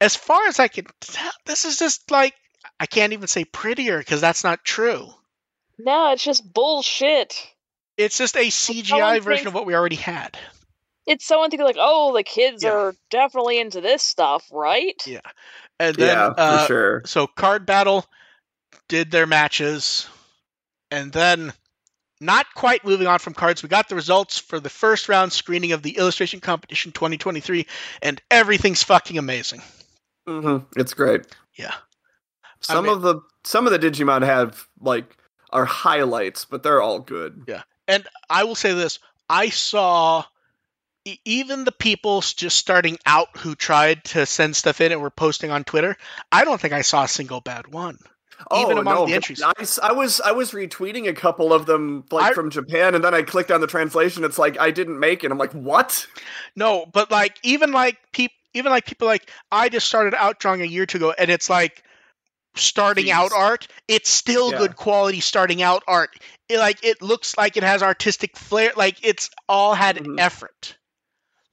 As 0.00 0.14
far 0.16 0.46
as 0.46 0.60
I 0.60 0.68
can 0.68 0.86
tell, 1.00 1.32
this 1.46 1.64
is 1.64 1.78
just 1.78 2.10
like 2.10 2.34
I 2.78 2.86
can't 2.86 3.12
even 3.12 3.26
say 3.28 3.44
prettier 3.44 3.98
because 3.98 4.20
that's 4.20 4.44
not 4.44 4.64
true. 4.64 5.08
No, 5.78 6.12
it's 6.12 6.24
just 6.24 6.52
bullshit. 6.52 7.34
It's 7.96 8.18
just 8.18 8.36
a 8.36 8.48
CGI 8.50 9.18
version 9.18 9.24
thinks- 9.24 9.46
of 9.46 9.54
what 9.54 9.66
we 9.66 9.74
already 9.74 9.96
had. 9.96 10.36
It's 11.06 11.26
someone 11.26 11.50
thinking 11.50 11.66
like, 11.66 11.76
oh, 11.78 12.14
the 12.14 12.22
kids 12.22 12.64
Yeah. 12.64 12.70
are 12.70 12.94
definitely 13.10 13.60
into 13.60 13.80
this 13.82 14.02
stuff, 14.02 14.48
right? 14.50 15.00
Yeah. 15.06 15.20
And 15.78 15.94
then 15.96 16.16
yeah, 16.16 16.26
uh, 16.28 16.60
for 16.62 16.66
sure. 16.66 17.02
so 17.04 17.26
card 17.26 17.66
battle 17.66 18.06
did 18.88 19.10
their 19.10 19.26
matches 19.26 20.08
and 20.90 21.12
then 21.12 21.52
not 22.24 22.46
quite 22.54 22.84
moving 22.84 23.06
on 23.06 23.18
from 23.18 23.34
cards. 23.34 23.62
We 23.62 23.68
got 23.68 23.88
the 23.88 23.94
results 23.94 24.38
for 24.38 24.58
the 24.60 24.70
first 24.70 25.08
round 25.08 25.32
screening 25.32 25.72
of 25.72 25.82
the 25.82 25.96
illustration 25.96 26.40
competition 26.40 26.92
2023 26.92 27.66
and 28.02 28.20
everything's 28.30 28.82
fucking 28.82 29.18
amazing. 29.18 29.62
Hmm 30.26 30.58
It's 30.76 30.94
great. 30.94 31.26
yeah. 31.54 31.74
Some 32.60 32.84
mean- 32.86 32.94
of 32.94 33.02
the 33.02 33.20
some 33.44 33.66
of 33.66 33.72
the 33.72 33.78
Digimon 33.78 34.24
have 34.24 34.66
like 34.80 35.04
are 35.50 35.66
highlights, 35.66 36.44
but 36.46 36.62
they're 36.62 36.80
all 36.82 36.98
good. 36.98 37.44
Yeah, 37.46 37.62
and 37.86 38.06
i 38.30 38.44
will 38.44 38.54
say 38.54 38.72
this. 38.72 38.98
I 39.28 39.50
saw 39.50 40.24
e- 41.04 41.18
even 41.26 41.64
the 41.64 41.72
people 41.72 42.22
just 42.22 42.56
starting 42.56 42.98
out 43.06 43.36
who 43.36 43.54
tried 43.54 44.02
to 44.04 44.24
send 44.26 44.56
stuff 44.56 44.80
in 44.80 44.92
and 44.92 45.00
were 45.02 45.10
posting 45.10 45.50
on 45.50 45.64
twitter 45.64 45.96
i 46.32 46.44
don't 46.44 46.60
think 46.60 46.72
i 46.72 46.80
saw 46.82 47.04
a 47.04 47.08
single 47.08 47.40
bad 47.40 47.66
one 47.68 47.98
Even 48.56 48.78
oh, 48.78 48.80
among 48.80 48.94
no, 48.94 49.06
the 49.06 49.14
entries. 49.14 49.42
I, 49.42 49.52
s- 49.60 49.78
I 49.82 49.92
was 49.92 50.20
I 50.20 50.32
was 50.32 50.52
retweeting 50.52 51.08
a 51.08 51.12
couple 51.14 51.52
of 51.52 51.66
them 51.66 52.04
like 52.10 52.32
I- 52.32 52.34
from 52.34 52.50
Japan, 52.50 52.94
and 52.94 53.02
then 53.04 53.14
I 53.14 53.22
clicked 53.22 53.50
on 53.50 53.60
the 53.60 53.66
translation. 53.66 54.24
It's 54.24 54.38
like 54.38 54.58
I 54.58 54.70
didn't 54.70 54.98
make 54.98 55.24
it. 55.24 55.30
I'm 55.30 55.38
like, 55.38 55.52
what? 55.52 56.06
No, 56.56 56.86
but 56.92 57.10
like 57.10 57.38
even 57.42 57.72
like 57.72 57.98
people, 58.12 58.34
even 58.54 58.70
like 58.70 58.86
people 58.86 59.06
like 59.06 59.30
I 59.50 59.68
just 59.68 59.86
started 59.86 60.14
out 60.14 60.38
drawing 60.40 60.62
a 60.62 60.66
year 60.66 60.84
ago, 60.84 61.12
and 61.16 61.30
it's 61.30 61.48
like 61.50 61.82
starting 62.56 63.10
out 63.10 63.32
art. 63.32 63.66
It's 63.88 64.08
still 64.10 64.52
Yeah. 64.52 64.58
good 64.58 64.76
quality 64.76 65.20
starting 65.20 65.62
out 65.62 65.82
art. 65.88 66.10
It, 66.48 66.58
like 66.58 66.84
it 66.84 67.02
looks 67.02 67.36
like 67.36 67.56
it 67.56 67.62
has 67.64 67.82
artistic 67.82 68.36
flair. 68.36 68.72
Like 68.76 69.04
it's 69.04 69.30
all 69.48 69.74
had 69.74 69.96
Mhm. 69.96 70.20
effort. 70.20 70.76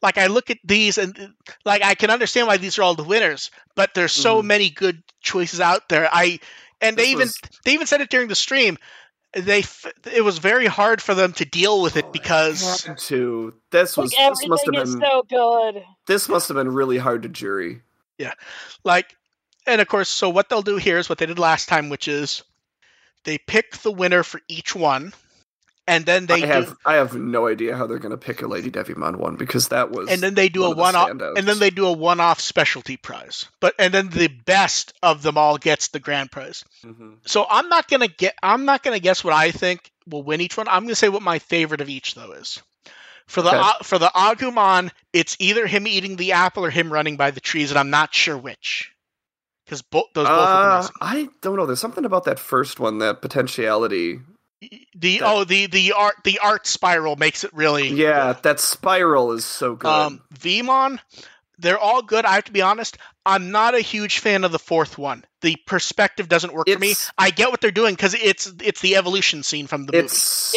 Like 0.03 0.17
I 0.17 0.27
look 0.27 0.49
at 0.49 0.57
these 0.63 0.97
and 0.97 1.33
like 1.65 1.83
I 1.83 1.95
can 1.95 2.09
understand 2.11 2.47
why 2.47 2.57
these 2.57 2.77
are 2.77 2.83
all 2.83 2.95
the 2.95 3.03
winners, 3.03 3.51
but 3.75 3.93
there's 3.93 4.11
so 4.11 4.41
Mhm. 4.41 4.45
many 4.45 4.69
good 4.69 5.01
choices 5.21 5.59
out 5.59 5.89
there. 5.89 6.09
I 6.11 6.39
and 6.81 6.97
they 6.97 7.05
even 7.09 7.19
was- 7.27 7.39
they 7.65 7.73
even 7.73 7.87
said 7.87 8.01
it 8.01 8.09
during 8.09 8.27
the 8.27 8.35
stream. 8.35 8.77
They 9.33 9.59
f- 9.59 9.85
it 10.13 10.25
was 10.25 10.39
very 10.39 10.65
hard 10.65 11.01
for 11.01 11.13
them 11.13 11.31
to 11.33 11.45
deal 11.45 11.81
with 11.81 11.95
Oh, 11.95 11.99
it 11.99 12.11
because 12.11 12.85
to. 13.07 13.53
This 13.71 13.95
was 13.95 14.13
Like 14.13 14.29
this 14.33 14.47
must 14.47 14.65
have 14.65 14.73
been 14.73 14.99
so 15.01 15.23
good. 15.29 15.83
this 16.05 16.27
must 16.27 16.49
have 16.49 16.55
been 16.55 16.73
really 16.73 16.97
hard 16.97 17.23
to 17.23 17.29
jury. 17.29 17.81
Yeah, 18.17 18.33
like 18.83 19.15
and 19.65 19.79
of 19.79 19.87
course 19.87 20.09
so 20.09 20.29
what 20.29 20.49
they'll 20.49 20.61
do 20.61 20.75
here 20.75 20.97
is 20.97 21.07
what 21.07 21.17
they 21.17 21.25
did 21.27 21.39
last 21.39 21.69
time 21.69 21.87
which 21.89 22.07
is 22.09 22.43
they 23.23 23.37
pick 23.37 23.77
the 23.77 23.91
winner 23.91 24.23
for 24.23 24.41
each 24.49 24.75
one 24.75 25.13
and 25.91 26.05
then 26.05 26.26
they 26.26 26.43
I 26.43 26.45
have 26.47 26.65
do 26.68 26.76
I 26.85 26.93
have 26.95 27.13
no 27.15 27.47
idea 27.47 27.76
how 27.76 27.85
they're 27.88 27.99
gonna 27.99 28.18
pick 28.18 28.41
a 28.41 28.47
Lady 28.47 28.72
Devimon 28.72 29.18
one 29.18 29.35
because 29.35 29.68
that 29.69 29.91
was 29.91 30.09
and 30.09 30.22
then 30.22 30.34
they 30.34 30.49
do 30.49 30.61
one 30.61 30.72
a 30.72 30.76
one 30.76 30.95
off 30.95 31.09
and 31.09 31.47
then 31.47 31.59
they 31.59 31.69
do 31.69 31.85
a 31.85 31.91
one 31.91 32.19
off 32.19 32.39
specialty 32.39 32.97
prize 32.97 33.45
but 33.59 33.73
and 33.77 33.93
then 33.93 34.09
the 34.09 34.27
best 34.27 34.93
of 35.03 35.22
them 35.22 35.38
all 35.38 35.57
gets 35.57 35.89
the 35.89 35.99
grand 35.99 36.31
prize 36.31 36.63
Mhm. 36.85 37.18
so 37.26 37.45
i'm 37.49 37.68
not 37.69 37.88
gonna 37.89 38.07
get 38.07 38.35
i'm 38.41 38.65
not 38.65 38.84
gonna 38.84 38.99
guess 38.99 39.23
what 39.23 39.34
i 39.34 39.51
think 39.51 39.91
will 40.07 40.23
win 40.23 40.41
each 40.41 40.57
one 40.57 40.68
i'm 40.68 40.84
gonna 40.84 40.95
say 40.95 41.09
what 41.09 41.22
my 41.22 41.39
favorite 41.39 41.81
of 41.81 41.89
each 41.89 42.15
though 42.15 42.31
is 42.31 42.61
for 43.27 43.41
the 43.41 43.49
Okay. 43.49 43.57
uh, 43.59 43.73
for 43.84 43.97
the 43.99 44.11
agumon 44.15 44.91
it's 45.13 45.35
either 45.39 45.68
him 45.68 45.85
eating 45.88 46.15
the 46.15 46.31
apple 46.34 46.65
or 46.65 46.69
him 46.69 46.91
running 46.91 47.18
by 47.18 47.31
the 47.31 47.39
trees 47.41 47.69
and 47.72 47.77
i'm 47.80 47.89
not 47.89 48.13
sure 48.13 48.38
which 48.38 48.91
because 49.65 49.81
both 49.81 50.05
those 50.13 50.27
both 50.27 50.38
Uh. 50.38 50.88
I 50.99 51.30
don't 51.41 51.55
know. 51.55 51.65
There's 51.65 51.80
something 51.80 52.03
about 52.03 52.26
that 52.26 52.39
first 52.39 52.80
one, 52.81 52.97
that 52.99 53.22
potentiality. 53.22 54.19
The 54.61 55.19
That- 55.19 55.21
oh 55.23 55.43
the 55.43 55.65
the 55.67 55.93
art 55.93 56.15
the 56.23 56.39
art 56.39 56.67
spiral 56.67 57.15
makes 57.15 57.43
it 57.43 57.51
really 57.53 57.88
Yeah, 57.89 58.33
that 58.43 58.59
spiral 58.59 59.31
is 59.31 59.43
so 59.45 59.75
good. 59.75 59.88
um 59.89 60.21
Veemon 60.35 60.99
they're 61.59 61.77
all 61.79 62.01
good 62.01 62.25
i 62.25 62.33
have 62.35 62.43
to 62.45 62.51
be 62.51 62.61
honest 62.63 62.97
i'm 63.23 63.51
not 63.51 63.75
a 63.75 63.79
huge 63.81 64.17
fan 64.19 64.43
of 64.43 64.51
the 64.51 64.57
fourth 64.57 64.97
one 64.97 65.23
the 65.41 65.55
perspective 65.67 66.27
doesn't 66.27 66.53
work 66.53 66.67
for 66.67 66.79
me 66.79 66.95
i 67.19 67.29
get 67.29 67.51
what 67.51 67.61
they're 67.61 67.69
doing 67.69 67.93
because 67.93 68.15
it's 68.15 68.51
it's 68.63 68.81
the 68.81 68.95
evolution 68.95 69.43
scene 69.43 69.67
from 69.67 69.85
the 69.85 69.93
movie 69.93 70.07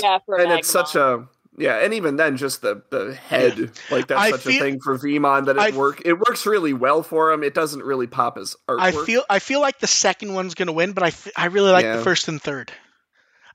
Yeah, 0.02 0.18
for 0.24 0.38
and 0.38 0.50
it's 0.52 0.70
such 0.70 0.94
a 0.96 1.26
yeah, 1.56 1.76
and 1.84 1.94
even 1.94 2.16
then, 2.16 2.36
just 2.36 2.62
the 2.62 2.82
the 2.90 3.14
head 3.14 3.70
like 3.90 4.08
that's 4.08 4.20
I 4.20 4.30
such 4.32 4.40
feel- 4.40 4.56
a 4.56 4.64
thing 4.64 4.80
for 4.80 4.98
Veemon 4.98 5.46
that 5.46 5.56
it 5.56 5.62
I- 5.62 5.76
work 5.76 6.02
it 6.04 6.14
works 6.14 6.46
really 6.46 6.72
well 6.72 7.04
for 7.04 7.30
him. 7.30 7.44
It 7.44 7.54
doesn't 7.54 7.82
really 7.84 8.08
pop 8.08 8.38
as 8.38 8.56
artwork. 8.68 8.80
i 8.80 8.90
feel 8.90 9.22
i 9.30 9.38
feel 9.38 9.60
like 9.60 9.78
the 9.78 9.86
second 9.86 10.34
one's 10.34 10.54
gonna 10.56 10.72
win 10.72 10.92
but 10.94 11.04
i, 11.04 11.08
f- 11.08 11.28
I 11.36 11.46
really 11.46 11.70
like 11.70 11.84
Yeah. 11.84 11.96
the 11.98 12.02
first 12.02 12.26
and 12.26 12.42
third 12.42 12.72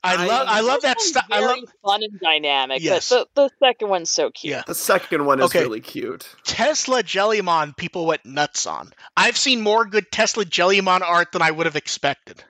i, 0.02 0.14
I- 0.14 0.26
love 0.26 0.46
i 0.48 0.60
love 0.60 0.82
that 0.82 1.00
stuff 1.00 1.26
i 1.30 1.40
love 1.40 1.48
very 1.56 1.62
fun 1.84 2.02
and 2.02 2.18
dynamic. 2.20 2.82
Yes. 2.82 3.10
But 3.10 3.28
the, 3.34 3.42
the 3.42 3.50
second 3.58 3.88
one's 3.88 4.10
so 4.10 4.30
cute. 4.30 4.52
Yeah. 4.52 4.62
the 4.66 4.74
second 4.74 5.24
one 5.26 5.40
is 5.40 5.46
Okay. 5.46 5.60
really 5.60 5.80
cute. 5.80 6.26
tesla 6.44 7.02
jellymon 7.02 7.76
people 7.76 8.06
went 8.06 8.24
nuts 8.24 8.66
on 8.66 8.90
i've 9.16 9.36
seen 9.36 9.60
more 9.60 9.84
good 9.84 10.10
tesla 10.10 10.44
jellymon 10.44 11.02
art 11.02 11.32
than 11.32 11.42
i 11.42 11.50
would 11.50 11.66
have 11.66 11.76
expected 11.76 12.42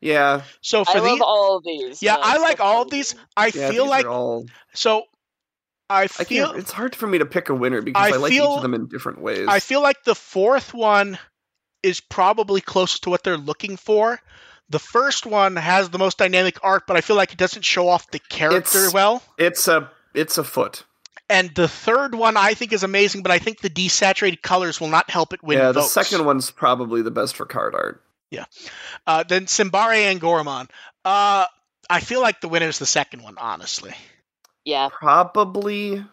Yeah, 0.00 0.42
so 0.60 0.84
for 0.84 0.96
I 0.96 1.00
love 1.00 1.18
the 1.18 1.24
all 1.24 1.56
of 1.58 1.64
these. 1.64 2.02
Yeah, 2.02 2.16
I 2.18 2.38
like 2.38 2.44
except 2.54 2.60
all 2.60 2.82
for 2.82 2.86
of 2.86 2.90
these. 2.90 3.14
i 3.36 3.46
yeah. 3.46 3.70
feel 3.70 3.84
these 3.84 3.90
like 3.90 4.04
are 4.06 4.10
all. 4.10 4.46
so 4.74 5.04
i 5.90 6.02
I 6.04 6.06
feel 6.06 6.46
can't. 6.46 6.58
It's 6.58 6.72
hard 6.72 6.94
for 6.96 7.06
me 7.06 7.18
to 7.18 7.26
pick 7.26 7.48
a 7.50 7.54
winner 7.54 7.82
because 7.82 8.00
I 8.12 8.14
I, 8.14 8.18
like 8.18 8.32
feel- 8.32 8.44
each 8.44 8.56
of 8.56 8.62
them 8.62 8.74
in 8.74 8.86
different 8.86 9.20
ways. 9.20 9.46
I 9.48 9.60
feel 9.60 9.82
like 9.82 10.02
the 10.04 10.14
fourth 10.14 10.72
one 10.72 11.18
is 11.82 12.00
probably 12.00 12.60
close 12.62 12.98
to 13.00 13.10
what 13.10 13.22
they're 13.24 13.36
looking 13.36 13.76
for. 13.76 14.18
The 14.72 14.78
first 14.78 15.26
one 15.26 15.56
has 15.56 15.90
the 15.90 15.98
most 15.98 16.18
dynamic 16.18 16.58
art, 16.62 16.84
but 16.86 16.96
I 16.96 17.00
feel 17.02 17.14
like 17.16 17.32
it 17.32 17.38
doesn't 17.38 17.62
show 17.62 17.88
off 17.88 18.10
the 18.10 18.18
character 18.18 18.78
It's- 18.78 18.92
well. 18.94 19.22
it's 19.38 19.68
a 19.68 19.90
it's 20.14 20.38
a 20.38 20.44
foot. 20.44 20.84
And 21.28 21.54
the 21.54 21.68
third 21.68 22.14
one 22.14 22.36
I 22.36 22.54
think 22.54 22.72
is 22.72 22.82
amazing, 22.82 23.22
but 23.22 23.30
I 23.32 23.38
think 23.38 23.60
the 23.60 23.70
desaturated 23.70 24.42
colors 24.42 24.80
will 24.80 24.88
not 24.88 25.08
help 25.10 25.32
it 25.32 25.42
win 25.42 25.58
yeah, 25.58 25.68
the 25.72 25.80
votes. 25.80 25.92
second 25.92 26.24
one's 26.26 26.50
probably 26.50 27.00
the 27.02 27.10
best 27.10 27.36
for 27.36 27.46
card 27.46 27.74
art. 27.74 28.02
Yeah. 28.30 28.44
Uh, 29.06 29.22
then 29.22 29.46
Simbare 29.46 30.10
and 30.10 30.20
Goromon. 30.20 30.68
Uh, 31.04 31.46
I 31.88 32.00
feel 32.00 32.20
like 32.22 32.40
the 32.40 32.48
winner 32.48 32.66
is 32.68 32.78
the 32.78 32.86
second 32.86 33.22
one, 33.22 33.36
honestly. 33.38 33.92
Yeah. 34.64 34.88
Probably. 34.90 36.04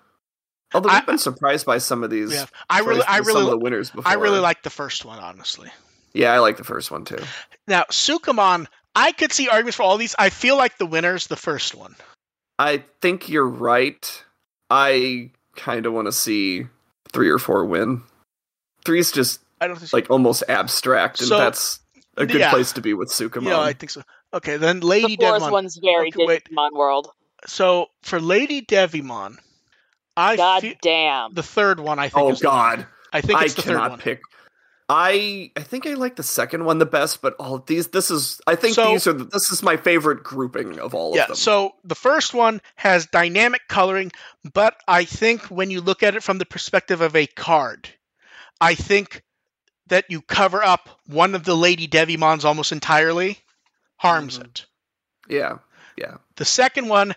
Although 0.74 0.90
I- 0.90 1.00
we've 1.00 1.06
been 1.06 1.18
surprised 1.18 1.66
by 1.66 1.78
some 1.80 2.04
of 2.04 2.10
these. 2.10 2.32
Yeah, 2.34 2.46
I 2.70 2.80
really, 2.82 3.04
I 3.04 3.20
with 3.22 3.30
some 3.30 3.44
of 3.46 3.50
the 3.50 3.58
winners 3.58 3.90
before. 3.90 4.10
I 4.10 4.16
really 4.16 4.40
like 4.40 4.64
the 4.64 4.70
first 4.70 5.04
one, 5.06 5.20
honestly. 5.20 5.70
Yeah, 6.14 6.34
I 6.34 6.40
like 6.40 6.58
the 6.58 6.64
first 6.64 6.92
one 6.92 7.06
too. 7.06 7.20
Now 7.68 7.84
Sukamon, 7.92 8.68
I 8.96 9.12
could 9.12 9.32
see 9.32 9.48
arguments 9.50 9.78
for 9.78 9.84
all 9.84 9.98
these. 9.98 10.16
I 10.18 10.30
feel 10.30 10.58
like 10.58 10.78
the 10.78 10.86
winner's 10.86 11.28
the 11.28 11.36
first 11.36 11.76
one. 11.76 11.96
I 12.58 12.84
think 13.02 13.30
you're 13.30 13.48
right. 13.48 14.24
I 14.70 15.32
kind 15.56 15.86
of 15.86 15.94
want 15.94 16.08
to 16.08 16.12
see 16.12 16.68
three 17.12 17.30
or 17.30 17.40
four 17.40 17.66
win. 17.66 18.02
Three's 18.86 19.12
just 19.12 19.40
I 19.62 19.68
don't 19.68 19.78
think 19.78 19.94
like 19.94 20.10
almost 20.10 20.44
abstract, 20.50 21.20
and 21.20 21.30
So, 21.30 21.38
that's 21.38 21.80
a 22.18 22.26
good 22.26 22.40
yeah. 22.40 22.50
place 22.52 22.72
to 22.74 22.82
be 22.82 22.94
with 22.94 23.10
Sukamon. 23.10 23.46
Yeah, 23.48 23.60
I 23.60 23.74
think 23.74 23.90
so. 23.92 24.02
Okay, 24.34 24.58
then 24.58 24.82
Lady 24.82 25.16
the 25.16 25.26
fourth 25.26 25.42
Devimon. 25.44 25.52
one's 25.52 25.78
very 25.78 26.10
Okay, 26.10 26.26
wait. 26.26 26.44
Digimon 26.50 26.74
World. 26.74 27.12
So 27.48 27.88
for 28.04 28.20
Lady 28.20 28.62
Devimon, 28.62 29.38
I 30.18 30.36
God 30.36 30.62
feel 30.62 30.74
damn. 30.82 31.34
the 31.34 31.44
third 31.44 31.80
one. 31.80 32.00
I 32.00 32.10
think. 32.10 32.26
oh 32.26 32.32
is 32.32 32.40
the. 32.40 32.44
God, 32.46 32.86
I 33.14 33.22
think 33.22 33.40
I 33.40 33.46
it's 33.46 33.54
the 33.54 33.62
third 33.62 33.72
cannot 33.72 33.90
one. 33.92 34.00
pick. 34.00 34.22
I 34.90 35.52
I 35.56 35.62
think 35.62 35.86
I 35.86 35.94
like 35.94 36.16
the 36.16 36.24
second 36.24 36.66
one 36.66 36.80
the 36.80 36.86
best, 36.86 37.22
but 37.22 37.36
all 37.40 37.60
these 37.60 37.88
this 37.90 38.10
is 38.10 38.42
I 38.48 38.56
think 38.56 38.74
So- 38.76 38.90
these 38.92 39.06
are 39.08 39.14
the, 39.14 39.26
this 39.26 39.52
is 39.52 39.62
my 39.62 39.78
favorite 39.78 40.24
grouping 40.24 40.80
of 40.80 40.96
all 40.96 41.16
Yeah. 41.16 41.24
of 41.24 41.28
them. 41.30 41.36
So 41.38 41.76
the 41.84 41.96
first 41.96 42.34
one 42.34 42.60
has 42.76 43.06
dynamic 43.06 43.62
coloring, 43.68 44.12
but 44.54 44.76
I 44.88 45.06
think 45.06 45.44
when 45.44 45.70
you 45.70 45.82
look 45.82 46.02
at 46.02 46.16
it 46.16 46.24
from 46.24 46.40
the 46.40 46.46
perspective 46.46 47.02
of 47.02 47.16
a 47.16 47.28
card, 47.28 47.90
I 48.60 48.74
think 48.76 49.22
that 49.88 50.06
you 50.10 50.22
cover 50.22 50.64
up 50.64 50.90
one 51.08 51.36
of 51.36 51.44
the 51.44 51.56
Lady 51.56 51.88
Devimons 51.88 52.44
almost 52.46 52.72
entirely 52.72 53.40
harms 53.98 54.40
Mhm. 54.40 54.46
it. 54.46 54.66
Yeah. 55.28 55.58
Yeah, 55.98 56.16
The 56.38 56.46
second 56.46 56.88
one 56.88 57.14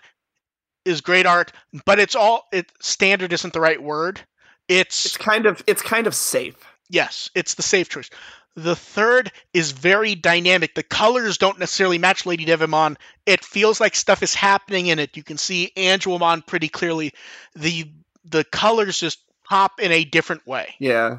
is 0.83 0.99
great 0.99 1.25
art, 1.25 1.53
but 1.85 1.99
it's 1.99 2.15
all 2.15 2.47
it 2.51 2.69
standard 2.81 3.31
isn't 3.31 3.53
the 3.53 3.61
right 3.61 3.81
word. 3.81 4.19
It's, 4.67 5.05
It's 5.05 5.17
kind 5.17 5.45
of 5.45 5.63
it's 5.67 5.81
kind 5.81 6.05
of 6.07 6.13
safe. 6.13 6.57
Yes, 6.93 7.31
it's 7.33 7.55
the 7.55 7.63
safe 7.63 7.89
choice. 7.89 8.11
The 8.55 8.75
third 8.75 9.31
is 9.51 9.71
very 9.71 10.13
dynamic. 10.13 10.75
The 10.75 10.83
colors 10.83 11.39
don't 11.39 11.57
necessarily 11.57 11.97
match 11.97 12.27
Lady 12.27 12.45
Devimon. 12.45 12.97
It 13.25 13.43
feels 13.43 13.81
like 13.81 13.95
stuff 13.95 14.21
is 14.21 14.35
happening 14.35 14.85
in 14.87 14.99
it. 14.99 15.17
You 15.17 15.23
can 15.23 15.37
see 15.37 15.71
Angemon 15.75 16.45
pretty 16.45 16.67
clearly. 16.69 17.13
The 17.55 17.89
the 18.25 18.43
colors 18.43 18.99
just 18.99 19.19
pop 19.43 19.79
in 19.79 19.91
a 19.91 20.03
different 20.05 20.45
way. 20.45 20.75
Yeah. 20.77 21.17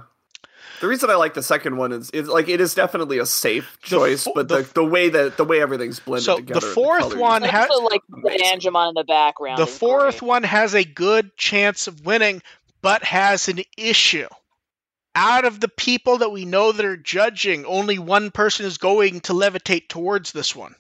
The 0.81 0.87
reason 0.87 1.11
I 1.11 1.17
like 1.17 1.35
the 1.35 1.43
second 1.43 1.77
one 1.77 1.91
is, 1.91 2.09
is 2.11 2.29
like 2.29 2.49
it 2.49 2.61
is 2.61 2.75
definitely 2.75 3.19
a 3.19 3.27
safe 3.27 3.77
The 3.83 3.89
choice, 3.89 4.25
fo- 4.25 4.33
but 4.35 4.47
the 4.47 4.59
the, 4.59 4.75
the 4.75 4.85
way 4.85 5.09
that 5.09 5.37
the 5.37 5.45
way 5.45 5.61
everything's 5.61 5.99
blended 5.99 6.25
together. 6.37 6.61
So, 6.61 6.61
together. 6.61 6.67
the 6.69 6.73
fourth 6.73 7.01
colors- 7.01 7.17
one 7.19 7.43
I 7.43 7.49
ha- 7.49 7.67
also 7.69 7.83
like 7.83 8.03
the 8.09 8.17
amazing. 8.19 8.61
Angemon 8.61 8.91
in 8.91 8.95
the 8.95 9.05
background. 9.05 9.59
The 9.59 9.67
fourth 9.67 10.21
great. 10.21 10.29
one 10.29 10.43
has 10.45 10.75
a 10.75 10.85
good 10.85 11.37
chance 11.37 11.89
of 11.89 12.07
winning, 12.07 12.43
but 12.81 13.03
has 13.03 13.49
an 13.49 13.59
issue. 13.77 14.29
Out 15.15 15.45
of 15.45 15.61
the 15.61 15.69
people 15.69 16.19
that 16.19 16.33
we 16.33 16.45
know 16.45 16.73
that 16.73 16.85
are 16.85 16.97
judging, 16.97 17.65
only 17.67 17.99
one 17.99 18.31
person 18.31 18.67
is 18.67 18.79
going 18.79 19.21
to 19.21 19.33
levitate 19.33 19.89
towards 19.89 20.33
this 20.33 20.57
one, 20.57 20.75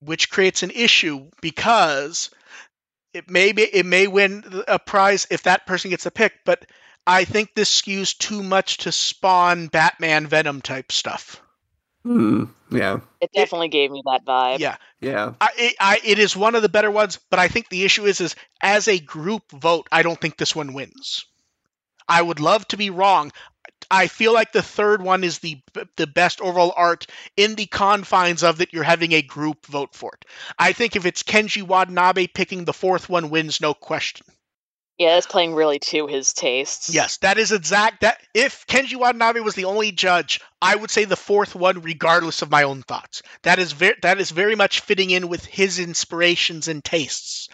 which 0.00 0.30
creates 0.30 0.62
an 0.62 0.70
issue 0.70 1.28
because 1.40 2.30
it 3.12 3.28
may 3.28 3.52
be, 3.52 3.62
it 3.62 3.86
may 3.86 4.06
win 4.06 4.62
a 4.68 4.78
prize 4.78 5.26
if 5.30 5.42
that 5.44 5.66
person 5.66 5.90
gets 5.90 6.06
a 6.06 6.10
pick, 6.10 6.32
but 6.44 6.64
I 7.06 7.24
think 7.24 7.54
this 7.54 7.82
skews 7.82 8.16
too 8.16 8.42
much 8.42 8.78
to 8.78 8.92
spawn 8.92 9.66
Batman 9.66 10.28
Venom 10.28 10.62
type 10.62 10.92
stuff. 10.92 11.42
Hmm. 12.04 12.44
Yeah. 12.70 13.00
It 13.20 13.30
definitely 13.34 13.68
gave 13.68 13.90
me 13.90 14.02
that 14.06 14.24
vibe. 14.24 14.58
Yeah. 14.58 14.76
Yeah. 15.00 15.34
I, 15.40 15.48
it, 15.56 15.76
I, 15.80 16.00
it 16.04 16.18
is 16.18 16.36
one 16.36 16.54
of 16.54 16.62
the 16.62 16.68
better 16.68 16.90
ones, 16.90 17.18
but 17.30 17.38
I 17.38 17.48
think 17.48 17.68
the 17.68 17.84
issue 17.84 18.06
is, 18.06 18.20
is 18.20 18.34
as 18.60 18.88
a 18.88 18.98
group 18.98 19.50
vote, 19.52 19.88
I 19.92 20.02
don't 20.02 20.20
think 20.20 20.36
this 20.36 20.54
one 20.54 20.72
wins. 20.72 21.26
I 22.08 22.20
would 22.20 22.40
love 22.40 22.66
to 22.68 22.76
be 22.76 22.90
wrong. 22.90 23.32
I 23.92 24.06
feel 24.06 24.32
like 24.32 24.52
the 24.52 24.62
third 24.62 25.02
one 25.02 25.22
is 25.22 25.40
the 25.40 25.60
the 25.96 26.06
best 26.06 26.40
overall 26.40 26.72
art 26.74 27.06
in 27.36 27.54
the 27.56 27.66
confines 27.66 28.42
of 28.42 28.58
that 28.58 28.72
you're 28.72 28.82
having 28.82 29.12
a 29.12 29.20
group 29.20 29.66
vote 29.66 29.94
for 29.94 30.14
it. 30.14 30.24
I 30.58 30.72
think 30.72 30.96
if 30.96 31.04
it's 31.04 31.22
Kenji 31.22 31.62
Watanabe 31.62 32.28
picking 32.28 32.64
the 32.64 32.72
fourth 32.72 33.10
one 33.10 33.28
wins, 33.28 33.60
no 33.60 33.74
question. 33.74 34.26
Yeah, 34.98 35.14
that's 35.14 35.26
playing 35.26 35.54
really 35.54 35.78
to 35.80 36.06
his 36.06 36.32
tastes. 36.32 36.94
Yes, 36.94 37.16
that 37.18 37.36
is 37.36 37.50
exact. 37.50 38.02
That 38.02 38.20
if 38.34 38.66
Kenji 38.66 38.96
Watanabe 38.96 39.40
was 39.40 39.54
the 39.54 39.64
only 39.64 39.90
judge, 39.90 40.40
I 40.60 40.76
would 40.76 40.90
say 40.90 41.04
the 41.04 41.16
fourth 41.16 41.54
one, 41.54 41.80
regardless 41.80 42.40
of 42.40 42.50
my 42.50 42.62
own 42.62 42.82
thoughts. 42.82 43.22
That 43.42 43.58
is 43.58 43.72
very 43.72 43.96
that 44.02 44.20
is 44.20 44.30
very 44.30 44.54
much 44.54 44.80
fitting 44.80 45.10
in 45.10 45.28
with 45.28 45.44
his 45.44 45.78
inspirations 45.78 46.68
and 46.68 46.84
tastes, 46.84 47.48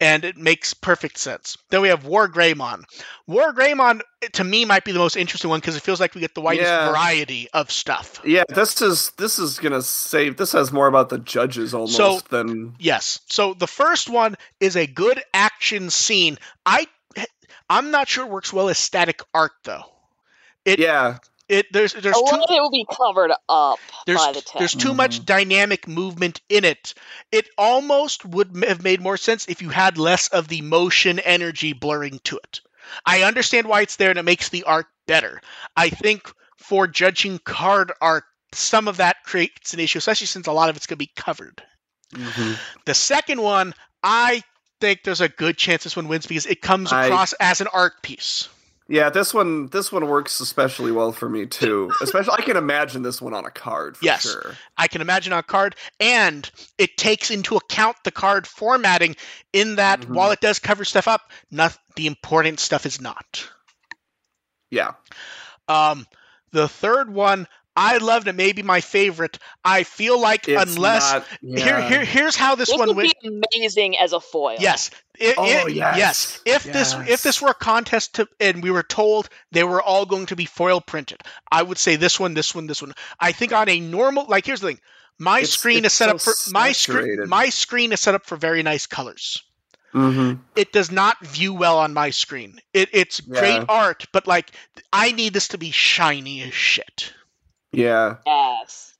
and 0.00 0.24
it 0.24 0.36
makes 0.36 0.74
perfect 0.74 1.18
sense. 1.18 1.56
Then 1.70 1.80
we 1.80 1.88
have 1.88 2.04
War 2.04 2.28
Greymon. 2.28 2.82
War 3.26 3.52
Greymon 3.52 4.00
to 4.32 4.44
me 4.44 4.64
might 4.64 4.84
be 4.84 4.92
the 4.92 4.98
most 4.98 5.16
interesting 5.16 5.50
one 5.50 5.60
because 5.60 5.76
it 5.76 5.82
feels 5.82 6.00
like 6.00 6.14
we 6.14 6.20
get 6.20 6.34
the 6.34 6.40
widest 6.40 6.66
Yeah. 6.66 6.90
variety 6.90 7.48
of 7.52 7.70
stuff. 7.70 8.20
Yeah. 8.24 8.44
This 8.48 8.82
is 8.82 9.12
this 9.18 9.38
is 9.38 9.58
gonna 9.58 9.82
save. 9.82 10.36
this 10.36 10.52
has 10.52 10.72
more 10.72 10.86
about 10.88 11.08
the 11.10 11.18
judges 11.18 11.74
almost 11.74 11.96
So- 11.96 12.20
than 12.30 12.74
Yes. 12.78 13.20
So 13.26 13.54
the 13.54 13.66
first 13.68 14.08
one 14.10 14.34
is 14.60 14.76
a 14.76 14.86
good 14.86 15.22
action 15.32 15.90
scene. 15.90 16.38
I 16.66 16.86
I'm 17.70 17.90
not 17.90 18.08
sure 18.08 18.26
it 18.26 18.30
works 18.30 18.52
well 18.52 18.68
as 18.68 18.78
static 18.78 19.20
art 19.32 19.52
though. 19.64 19.84
It 20.64 20.78
yeah. 20.78 21.18
It 21.48 21.66
there's 21.72 21.92
there's 21.92 22.16
a 22.16 22.20
two 22.20 22.24
lot 22.24 22.40
of 22.40 22.50
it 22.50 22.60
will 22.60 22.70
be 22.70 22.86
covered 22.90 23.32
up 23.48 23.78
there's 24.06 24.18
by 24.18 24.32
the 24.32 24.40
text. 24.40 24.54
there's 24.58 24.74
too 24.74 24.94
much 24.94 25.24
dynamic 25.24 25.86
movement 25.86 26.40
in 26.48 26.64
it. 26.64 26.94
It 27.30 27.48
almost 27.58 28.24
would 28.24 28.56
have 28.66 28.82
made 28.82 29.00
more 29.00 29.16
sense 29.16 29.46
if 29.48 29.60
you 29.62 29.68
had 29.68 29.98
less 29.98 30.28
of 30.28 30.48
the 30.48 30.62
motion 30.62 31.18
energy 31.18 31.72
blurring 31.72 32.20
to 32.24 32.36
it. 32.38 32.60
I 33.04 33.22
understand 33.22 33.66
why 33.66 33.82
it's 33.82 33.96
there 33.96 34.10
and 34.10 34.18
it 34.18 34.24
makes 34.24 34.48
the 34.48 34.64
art 34.64 34.86
better. 35.06 35.40
I 35.76 35.90
think 35.90 36.32
for 36.58 36.86
judging 36.86 37.38
card 37.38 37.92
art, 38.00 38.24
some 38.52 38.88
of 38.88 38.98
that 38.98 39.16
creates 39.24 39.74
an 39.74 39.80
issue, 39.80 39.98
especially 39.98 40.26
since 40.26 40.46
a 40.46 40.52
lot 40.52 40.70
of 40.70 40.76
it's 40.76 40.86
going 40.86 40.96
to 40.96 41.04
be 41.04 41.12
covered. 41.16 41.62
Mhm. 42.12 42.58
The 42.84 42.94
second 42.94 43.40
one, 43.42 43.74
I 44.02 44.42
think 44.80 45.02
there's 45.02 45.20
a 45.20 45.28
good 45.28 45.56
chance 45.58 45.84
this 45.84 45.96
one 45.96 46.08
wins 46.08 46.26
because 46.26 46.46
it 46.46 46.62
comes 46.62 46.92
I- 46.92 47.06
across 47.06 47.32
as 47.34 47.60
an 47.60 47.66
art 47.68 48.02
piece. 48.02 48.48
Yeah, 48.86 49.08
this 49.08 49.32
one 49.32 49.68
this 49.68 49.90
one 49.90 50.06
works 50.08 50.40
especially 50.40 50.92
well 50.92 51.10
for 51.12 51.26
me 51.28 51.46
too. 51.46 51.90
Especially 52.02 52.34
I 52.36 52.42
can 52.42 52.58
imagine 52.58 53.02
this 53.02 53.20
one 53.22 53.32
on 53.32 53.46
a 53.46 53.50
card 53.50 53.96
for 53.96 54.04
Yes. 54.04 54.22
sure. 54.30 54.54
I 54.76 54.88
can 54.88 55.00
imagine 55.00 55.32
on 55.32 55.38
a 55.38 55.42
card, 55.42 55.74
and 55.98 56.48
it 56.76 56.96
takes 56.98 57.30
into 57.30 57.56
account 57.56 57.96
the 58.04 58.10
card 58.10 58.46
formatting 58.46 59.16
in 59.54 59.76
that 59.76 60.00
Mhm. 60.02 60.08
while 60.14 60.32
it 60.32 60.40
does 60.40 60.58
cover 60.58 60.84
stuff 60.84 61.08
up, 61.08 61.32
not 61.50 61.76
the 61.96 62.06
important 62.06 62.60
stuff 62.60 62.84
is 62.84 63.00
not. 63.00 63.48
Yeah. 64.70 64.92
Um, 65.68 66.06
the 66.52 66.68
third 66.68 67.08
one, 67.10 67.48
I 67.76 67.98
loved 67.98 68.28
it. 68.28 68.34
Maybe 68.36 68.62
my 68.62 68.80
favorite. 68.80 69.38
I 69.64 69.82
feel 69.82 70.20
like 70.20 70.48
It's 70.48 70.74
unless 70.74 71.12
not, 71.12 71.26
here, 71.40 71.58
yeah. 71.78 71.88
here, 71.88 72.04
here's 72.04 72.36
how 72.36 72.54
this, 72.54 72.68
This 72.70 72.78
one 72.78 72.88
would 72.88 72.96
went. 72.96 73.14
be 73.20 73.40
amazing 73.58 73.98
as 73.98 74.12
a 74.12 74.20
foil. 74.20 74.56
Yes. 74.60 74.90
It, 75.18 75.34
Oh, 75.36 75.44
it- 75.44 75.74
yes. 75.74 76.40
If 76.46 76.64
this 76.64 76.94
if 77.08 77.22
this 77.22 77.42
were 77.42 77.50
a 77.50 77.54
contest 77.54 78.14
to, 78.16 78.28
and 78.38 78.62
we 78.62 78.70
were 78.70 78.82
told 78.84 79.28
they 79.52 79.64
were 79.64 79.82
all 79.82 80.06
going 80.06 80.26
to 80.26 80.36
be 80.36 80.44
foil 80.46 80.80
printed, 80.80 81.22
I 81.50 81.62
would 81.62 81.78
say 81.78 81.96
this 81.96 82.18
one, 82.20 82.34
this 82.34 82.54
one, 82.54 82.66
this 82.68 82.80
one. 82.82 82.92
I 83.18 83.32
think 83.32 83.52
on 83.52 83.68
a 83.68 83.80
normal 83.80 84.26
like 84.28 84.46
here's 84.46 84.60
the 84.60 84.68
thing. 84.68 84.80
My 85.18 85.38
It's- 85.38 85.50
screen 85.52 85.84
it's 85.84 85.94
is 85.94 85.98
set 85.98 86.08
so 86.10 86.14
up 86.16 86.20
for 86.20 86.34
my 86.52 86.72
screen 86.72 87.28
my 87.28 87.48
screen 87.48 87.92
is 87.92 88.00
set 88.00 88.14
up 88.14 88.24
for 88.26 88.36
very 88.36 88.62
nice 88.62 88.86
colors. 88.86 89.42
Mhm. 89.94 90.40
It 90.56 90.72
does 90.72 90.90
not 90.90 91.24
view 91.24 91.54
well 91.54 91.78
on 91.78 91.94
my 91.94 92.10
screen. 92.10 92.58
It, 92.72 92.88
it's 92.92 93.20
great 93.20 93.64
art, 93.68 94.06
but 94.12 94.26
like 94.26 94.50
I 94.92 95.12
need 95.12 95.32
this 95.34 95.48
to 95.48 95.58
be 95.58 95.70
shiny 95.70 96.42
as 96.42 96.52
shit. 96.54 97.12
Yeah. 97.76 98.16
Yes. 98.26 98.94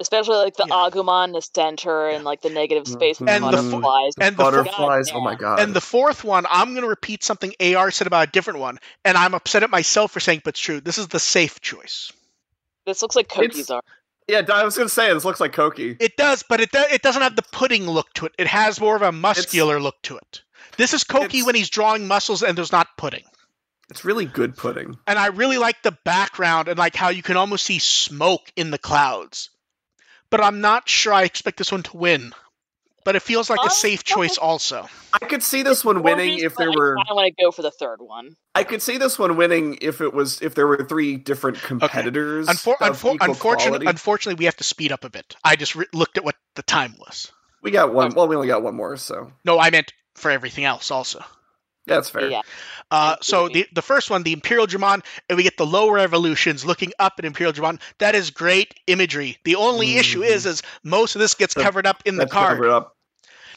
Especially 0.00 0.36
like 0.36 0.56
the 0.56 0.66
Yeah. 0.68 0.74
Agumon 0.74 1.32
the 1.34 1.40
center 1.40 2.08
and 2.08 2.24
like 2.24 2.42
the 2.42 2.50
negative 2.50 2.88
space 2.88 3.18
Mhm. 3.18 3.28
And 3.28 3.44
the 3.44 3.58
fo- 3.58 3.80
butterflies. 3.80 4.12
and 4.20 4.36
the 4.36 4.42
fo- 4.42 4.50
Butterflies. 4.50 5.10
Oh 5.12 5.20
my 5.20 5.36
god. 5.36 5.60
And 5.60 5.72
the 5.72 5.80
fourth 5.80 6.24
one, 6.24 6.46
I'm 6.50 6.70
going 6.70 6.82
to 6.82 6.88
repeat 6.88 7.22
something 7.22 7.54
AR 7.60 7.92
said 7.92 8.08
about 8.08 8.28
a 8.28 8.30
different 8.32 8.58
one, 8.58 8.80
and 9.04 9.16
I'm 9.16 9.34
upset 9.34 9.62
at 9.62 9.70
myself 9.70 10.10
for 10.10 10.18
saying, 10.18 10.42
but 10.44 10.50
it's 10.54 10.60
true. 10.60 10.80
This 10.80 10.98
is 10.98 11.08
the 11.08 11.20
safe 11.20 11.60
choice. 11.60 12.10
this 12.86 13.00
looks 13.00 13.16
like 13.16 13.26
It's- 13.26 13.46
Koki's 13.52 13.70
art. 13.70 13.84
yeah, 14.28 14.42
I 14.52 14.62
was 14.64 14.76
gonna 14.76 14.90
say 14.90 15.14
this 15.14 15.24
looks 15.24 15.40
like 15.40 15.52
Koki. 15.54 15.96
It 16.00 16.16
does, 16.18 16.42
but 16.46 16.60
it 16.60 16.70
do- 16.70 16.84
it 16.90 17.00
doesn't 17.00 17.22
have 17.22 17.34
the 17.36 17.42
pudding 17.50 17.88
look 17.88 18.12
to 18.14 18.26
it. 18.26 18.32
It 18.36 18.46
has 18.48 18.78
more 18.78 18.94
of 18.96 19.00
a 19.02 19.10
muscular 19.12 19.80
look 19.80 20.02
to 20.02 20.16
it. 20.18 20.42
This 20.76 20.92
is 20.92 21.02
Koki 21.04 21.42
when 21.42 21.54
he's 21.54 21.70
drawing 21.70 22.06
muscles 22.08 22.42
and 22.42 22.58
there's 22.58 22.72
not 22.72 22.88
pudding. 22.98 23.24
It's 23.90 24.04
really 24.04 24.24
good 24.24 24.56
pudding. 24.56 24.98
And 25.06 25.18
I 25.18 25.26
really 25.26 25.58
like 25.58 25.82
the 25.82 25.96
background 26.04 26.68
and 26.68 26.78
like 26.78 26.96
how 26.96 27.08
you 27.10 27.22
can 27.22 27.36
almost 27.36 27.64
see 27.66 27.78
smoke 27.78 28.50
in 28.56 28.70
the 28.70 28.78
clouds. 28.78 29.50
But 30.30 30.42
I'm 30.42 30.60
not 30.60 30.88
sure 30.88 31.12
I 31.12 31.24
expect 31.24 31.58
this 31.58 31.70
one 31.72 31.82
to 31.84 31.96
win. 31.96 32.32
But 33.04 33.16
it 33.16 33.20
feels 33.20 33.50
like 33.50 33.60
a 33.60 33.64
Oh, 33.64 33.68
safe 33.68 34.02
choice 34.02 34.38
also. 34.38 34.88
I 35.12 35.18
could 35.26 35.42
see 35.42 35.62
this 35.62 35.84
one 35.84 36.02
winning 36.02 36.38
if 36.38 36.56
there 36.56 36.72
were. 36.72 36.96
I 36.98 37.12
want 37.12 37.34
to 37.36 37.42
go 37.44 37.50
for 37.50 37.60
the 37.60 37.70
third 37.70 38.00
one. 38.00 38.36
I 38.54 38.64
could 38.64 38.80
see 38.80 38.96
this 38.96 39.18
one 39.18 39.36
winning 39.36 39.76
if 39.82 40.00
it 40.00 40.14
was 40.14 40.40
if 40.40 40.54
there 40.54 40.66
were 40.66 40.82
three 40.88 41.16
different 41.16 41.58
competitors. 41.60 42.48
Unfor- 42.48 42.78
unfor- 42.78 43.18
unfortunately, 43.20 43.86
unfortunately, 43.88 44.38
we 44.40 44.46
have 44.46 44.56
to 44.56 44.64
speed 44.64 44.90
up 44.90 45.04
a 45.04 45.10
bit. 45.10 45.36
I 45.44 45.56
just 45.56 45.76
re- 45.76 45.84
looked 45.92 46.16
at 46.16 46.24
what 46.24 46.36
the 46.54 46.62
time 46.62 46.94
was. 46.98 47.30
we 47.60 47.70
got 47.70 47.92
one. 47.92 48.06
Um, 48.06 48.12
well, 48.16 48.26
we 48.26 48.36
only 48.36 48.48
got 48.48 48.62
one 48.62 48.74
more, 48.74 48.96
so 48.96 49.30
No, 49.44 49.58
I 49.60 49.68
meant 49.68 49.92
for 50.14 50.30
everything 50.30 50.64
else 50.64 50.90
also. 50.90 51.22
That's 51.86 52.08
fair. 52.08 52.30
Yeah. 52.30 52.42
Uh, 52.90 53.16
so 53.20 53.48
the 53.48 53.66
the 53.74 53.82
first 53.82 54.10
one, 54.10 54.22
the 54.22 54.32
Imperial 54.32 54.66
Dramon, 54.66 55.04
and 55.28 55.36
we 55.36 55.42
get 55.42 55.56
the 55.56 55.66
lower 55.66 55.98
evolutions 55.98 56.64
looking 56.64 56.92
up 56.98 57.14
at 57.18 57.24
Imperial 57.24 57.52
Dramon. 57.52 57.80
That 57.98 58.14
is 58.14 58.30
great 58.30 58.74
imagery. 58.86 59.38
The 59.44 59.56
only 59.56 59.96
issue 59.96 60.20
Mhm. 60.20 60.26
is, 60.28 60.46
is 60.46 60.62
most 60.82 61.14
of 61.16 61.20
this 61.20 61.34
gets 61.34 61.54
The- 61.54 61.62
covered 61.62 61.86
up 61.86 62.02
in 62.04 62.16
the 62.16 62.20
That's 62.24 62.32
card. 62.32 62.58
covered 62.58 62.70
up. 62.70 62.96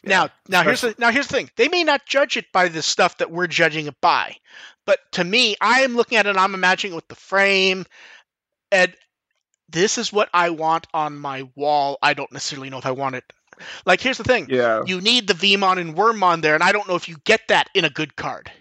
Now, 0.04 0.24
Yeah, 0.24 0.30
now 0.50 0.64
here's 0.64 0.82
the 0.82 0.96
now 0.98 1.12
here's 1.12 1.28
the 1.28 1.34
thing. 1.36 1.50
They 1.56 1.68
may 1.68 1.84
not 1.84 2.06
judge 2.06 2.38
it 2.38 2.52
by 2.52 2.68
the 2.68 2.82
stuff 2.82 3.18
that 3.18 3.32
we're 3.32 3.48
judging 3.48 3.88
it 3.88 4.00
by, 4.02 4.38
but 4.86 5.00
to 5.14 5.24
me, 5.24 5.56
I 5.60 5.82
am 5.82 5.96
looking 5.96 6.18
at 6.18 6.26
it. 6.26 6.30
and 6.30 6.40
I'm 6.40 6.54
imagining 6.54 6.94
it 6.94 6.96
with 6.96 7.08
the 7.08 7.16
frame, 7.16 7.86
and 8.72 8.94
this 9.70 9.98
is 9.98 10.14
what 10.14 10.30
I 10.34 10.50
want 10.52 10.88
on 10.94 11.18
my 11.18 11.44
wall. 11.56 11.98
I 12.02 12.14
don't 12.14 12.32
necessarily 12.32 12.70
know 12.70 12.78
if 12.78 12.86
I 12.86 12.92
want 12.92 13.16
it. 13.16 13.34
Like, 13.86 14.02
here's 14.02 14.18
the 14.18 14.24
thing. 14.24 14.48
Yeah. 14.50 14.84
You 14.86 15.02
need 15.02 15.28
the 15.28 15.34
Veemon 15.34 15.78
and 15.80 15.96
Wormmon 15.96 16.42
there, 16.42 16.54
and 16.56 16.64
I 16.64 16.72
don't 16.72 16.88
know 16.88 16.96
if 16.96 17.08
you 17.10 17.18
get 17.24 17.48
that 17.50 17.70
in 17.74 17.86
a 17.86 17.90
good 17.90 18.16
card. 18.16 18.52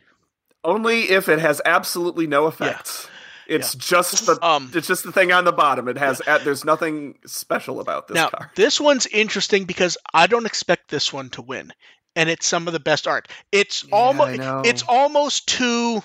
Only 0.65 1.11
if 1.11 1.29
it 1.29 1.39
has 1.39 1.61
absolutely 1.65 2.27
no 2.27 2.47
effects. 2.47 3.09
It's 3.47 3.77
just 3.77 4.27
the 4.27 4.37
Um, 4.45 4.73
it's 4.75 4.89
just 4.89 5.05
the 5.05 5.13
thing 5.13 5.31
on 5.31 5.45
the 5.45 5.53
bottom. 5.53 5.87
It 5.87 5.97
has 5.99 6.21
at, 6.23 6.45
there's 6.45 6.65
nothing 6.65 7.17
special 7.27 7.79
about 7.81 8.09
this 8.09 8.17
now, 8.17 8.29
card. 8.31 8.51
this 8.57 8.81
one's 8.81 9.07
interesting 9.07 9.65
because 9.65 9.97
I 10.13 10.27
don't 10.27 10.47
expect 10.47 10.89
this 10.91 11.13
one 11.13 11.31
to 11.31 11.43
win, 11.43 11.73
and 12.17 12.29
it's 12.29 12.45
some 12.47 12.67
of 12.67 12.73
the 12.73 12.81
best 12.81 13.07
art. 13.07 13.29
It's 13.53 13.85
Yeah, 13.85 13.95
almost 13.95 14.39
know. 14.41 14.63
it's 14.65 14.83
almost 14.89 15.47
too 15.47 16.03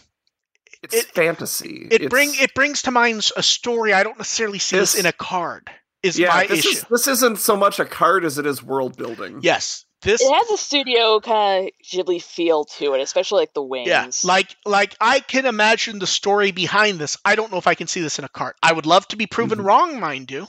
It's 0.83 0.93
it- 0.93 1.05
fantasy. 1.15 1.87
it 1.89 1.93
It's- 1.93 2.09
bring 2.11 2.35
it 2.35 2.53
brings 2.53 2.83
to 2.83 2.91
mind 2.91 3.27
a 3.35 3.41
story 3.41 3.91
I 3.91 4.03
don't 4.03 4.19
necessarily 4.19 4.59
see 4.59 4.77
this, 4.77 4.91
This- 4.91 4.99
in 4.99 5.07
a 5.07 5.11
card. 5.13 5.67
Is 6.03 6.17
yeah, 6.17 6.29
my 6.29 6.47
this 6.47 6.59
issue. 6.59 6.69
is 6.69 6.85
this 6.89 7.07
isn't 7.07 7.37
so 7.39 7.55
much 7.55 7.79
a 7.79 7.85
card 7.85 8.25
as 8.25 8.37
it 8.37 8.45
is 8.45 8.63
world 8.63 8.97
building. 8.97 9.39
Yes, 9.43 9.85
This 10.01 10.19
It 10.21 10.33
has 10.33 10.49
a 10.49 10.57
studio 10.57 11.19
kind 11.19 11.67
of 11.67 11.71
Ghibli 11.85 12.19
feel 12.21 12.65
to 12.65 12.95
it, 12.95 13.01
especially 13.01 13.41
like 13.43 13.53
the 13.53 13.61
wings. 13.61 13.87
Yeah, 13.87 14.09
like 14.23 14.55
like 14.65 14.95
I 14.99 15.19
can 15.19 15.45
imagine 15.45 15.99
the 15.99 16.07
story 16.07 16.51
behind 16.51 16.97
this. 16.97 17.17
I 17.23 17.35
don't 17.35 17.51
know 17.51 17.59
if 17.59 17.67
I 17.67 17.75
can 17.75 17.85
see 17.85 18.01
this 18.01 18.17
in 18.17 18.25
a 18.25 18.29
cart. 18.29 18.55
I 18.63 18.73
would 18.73 18.87
love 18.87 19.07
to 19.09 19.15
be 19.15 19.27
proven 19.27 19.59
Mhm. 19.59 19.65
wrong, 19.65 19.99
mind 19.99 20.31
you. 20.31 20.47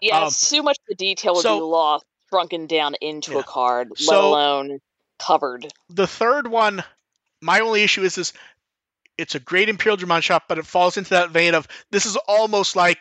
yeah, 0.00 0.22
um, 0.24 0.30
so 0.30 0.62
much 0.62 0.78
of 0.78 0.84
the 0.88 0.94
detail 0.96 1.34
would 1.34 1.42
so- 1.42 1.58
be 1.58 1.62
lost, 1.62 2.04
shrunken 2.30 2.66
down 2.66 2.94
into 3.00 3.32
Yeah. 3.34 3.40
a 3.40 3.42
card, 3.44 3.90
let 3.90 3.98
So- 4.00 4.28
alone 4.28 4.80
covered. 5.20 5.68
The 5.88 6.06
third 6.08 6.48
one, 6.48 6.82
my 7.40 7.60
only 7.60 7.82
issue 7.84 8.02
is 8.02 8.16
this: 8.16 8.32
it's 9.16 9.34
a 9.36 9.40
great 9.40 9.68
Imperial 9.68 9.96
Dramon 9.96 10.22
shop, 10.22 10.44
but 10.48 10.58
it 10.58 10.66
falls 10.66 10.96
into 10.96 11.10
that 11.10 11.30
vein 11.30 11.54
of 11.54 11.68
this 11.92 12.06
is 12.06 12.16
almost 12.26 12.74
like 12.74 12.98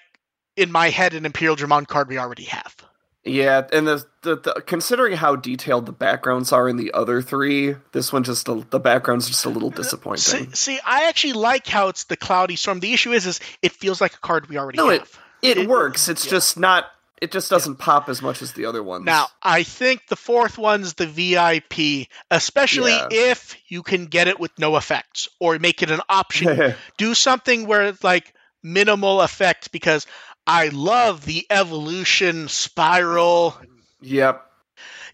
in 0.58 0.72
my 0.72 0.90
head 0.90 1.14
an 1.14 1.26
Imperial 1.26 1.56
Dramon 1.56 1.88
card 1.88 2.10
we 2.10 2.18
already 2.18 2.44
have. 2.46 2.76
Yeah, 3.24 3.68
and 3.74 3.86
the, 3.88 4.06
the, 4.22 4.38
the 4.38 4.64
considering 4.66 5.18
how 5.18 5.36
detailed 5.36 5.86
the 5.86 5.92
backgrounds 5.92 6.54
are 6.54 6.70
in 6.70 6.78
the 6.78 6.94
other 6.94 7.22
three, 7.22 7.76
this 7.92 8.14
one 8.14 8.24
just 8.24 8.48
a, 8.48 8.66
the 8.70 8.80
background's 8.80 9.28
just 9.28 9.44
a 9.46 9.50
little 9.50 9.68
uh, 9.70 9.76
disappointing. 9.76 10.54
see, 10.54 10.80
I 10.86 11.10
actually 11.10 11.34
like 11.34 11.68
how 11.68 11.90
it's 11.90 12.06
the 12.06 12.16
Cloudy 12.16 12.56
Storm. 12.56 12.80
The 12.80 12.94
issue 12.94 13.12
is, 13.12 13.26
is 13.26 13.42
it 13.62 13.74
feels 13.74 14.00
like 14.00 14.14
a 14.14 14.20
card 14.20 14.48
we 14.48 14.58
already 14.58 14.78
No, 14.78 14.90
it- 14.90 15.02
have. 15.02 15.20
It, 15.42 15.58
it- 15.58 15.68
works. 15.70 16.08
It's 16.10 16.26
yeah. 16.26 16.32
just 16.32 16.58
not. 16.58 16.86
It 17.22 17.32
just 17.32 17.50
doesn't 17.50 17.78
pop 17.78 18.10
as 18.10 18.22
much 18.22 18.42
as 18.44 18.54
the 18.54 18.66
other 18.66 18.84
ones. 18.84 19.04
Now, 19.04 19.26
I 19.42 19.64
think 19.64 20.06
the 20.08 20.16
fourth 20.16 20.58
one's 20.60 20.94
the 20.94 21.08
VIP, 21.08 22.08
especially 22.30 22.92
Yeah. 22.92 23.08
if 23.12 23.56
you 23.68 23.82
can 23.84 24.06
get 24.06 24.28
it 24.28 24.40
with 24.40 24.52
no 24.60 24.78
effects 24.78 25.28
or 25.40 25.58
make 25.60 25.82
it 25.82 25.90
an 25.92 26.00
option. 26.10 26.76
Do 26.98 27.14
something 27.16 27.66
where 27.66 27.86
it's 27.88 28.04
like 28.04 28.34
minimal 28.64 29.22
effect 29.22 29.72
because 29.72 30.06
I 30.48 30.70
love 30.70 31.26
the 31.26 31.46
evolution 31.50 32.48
spiral. 32.48 33.56
yep. 34.02 34.44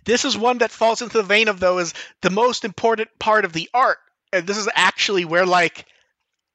This 0.06 0.26
is 0.26 0.38
one 0.38 0.58
that 0.60 0.72
falls 0.72 1.02
into 1.02 1.18
the 1.18 1.24
vein 1.24 1.48
of 1.48 1.60
though 1.60 1.80
is 1.80 1.94
the 2.22 2.30
most 2.30 2.66
important 2.66 3.10
part 3.20 3.46
of 3.46 3.54
the 3.54 3.70
art. 3.74 3.98
And 4.32 4.46
this 4.46 4.58
is 4.58 4.70
actually 4.76 5.26
where 5.26 5.46
like 5.46 5.86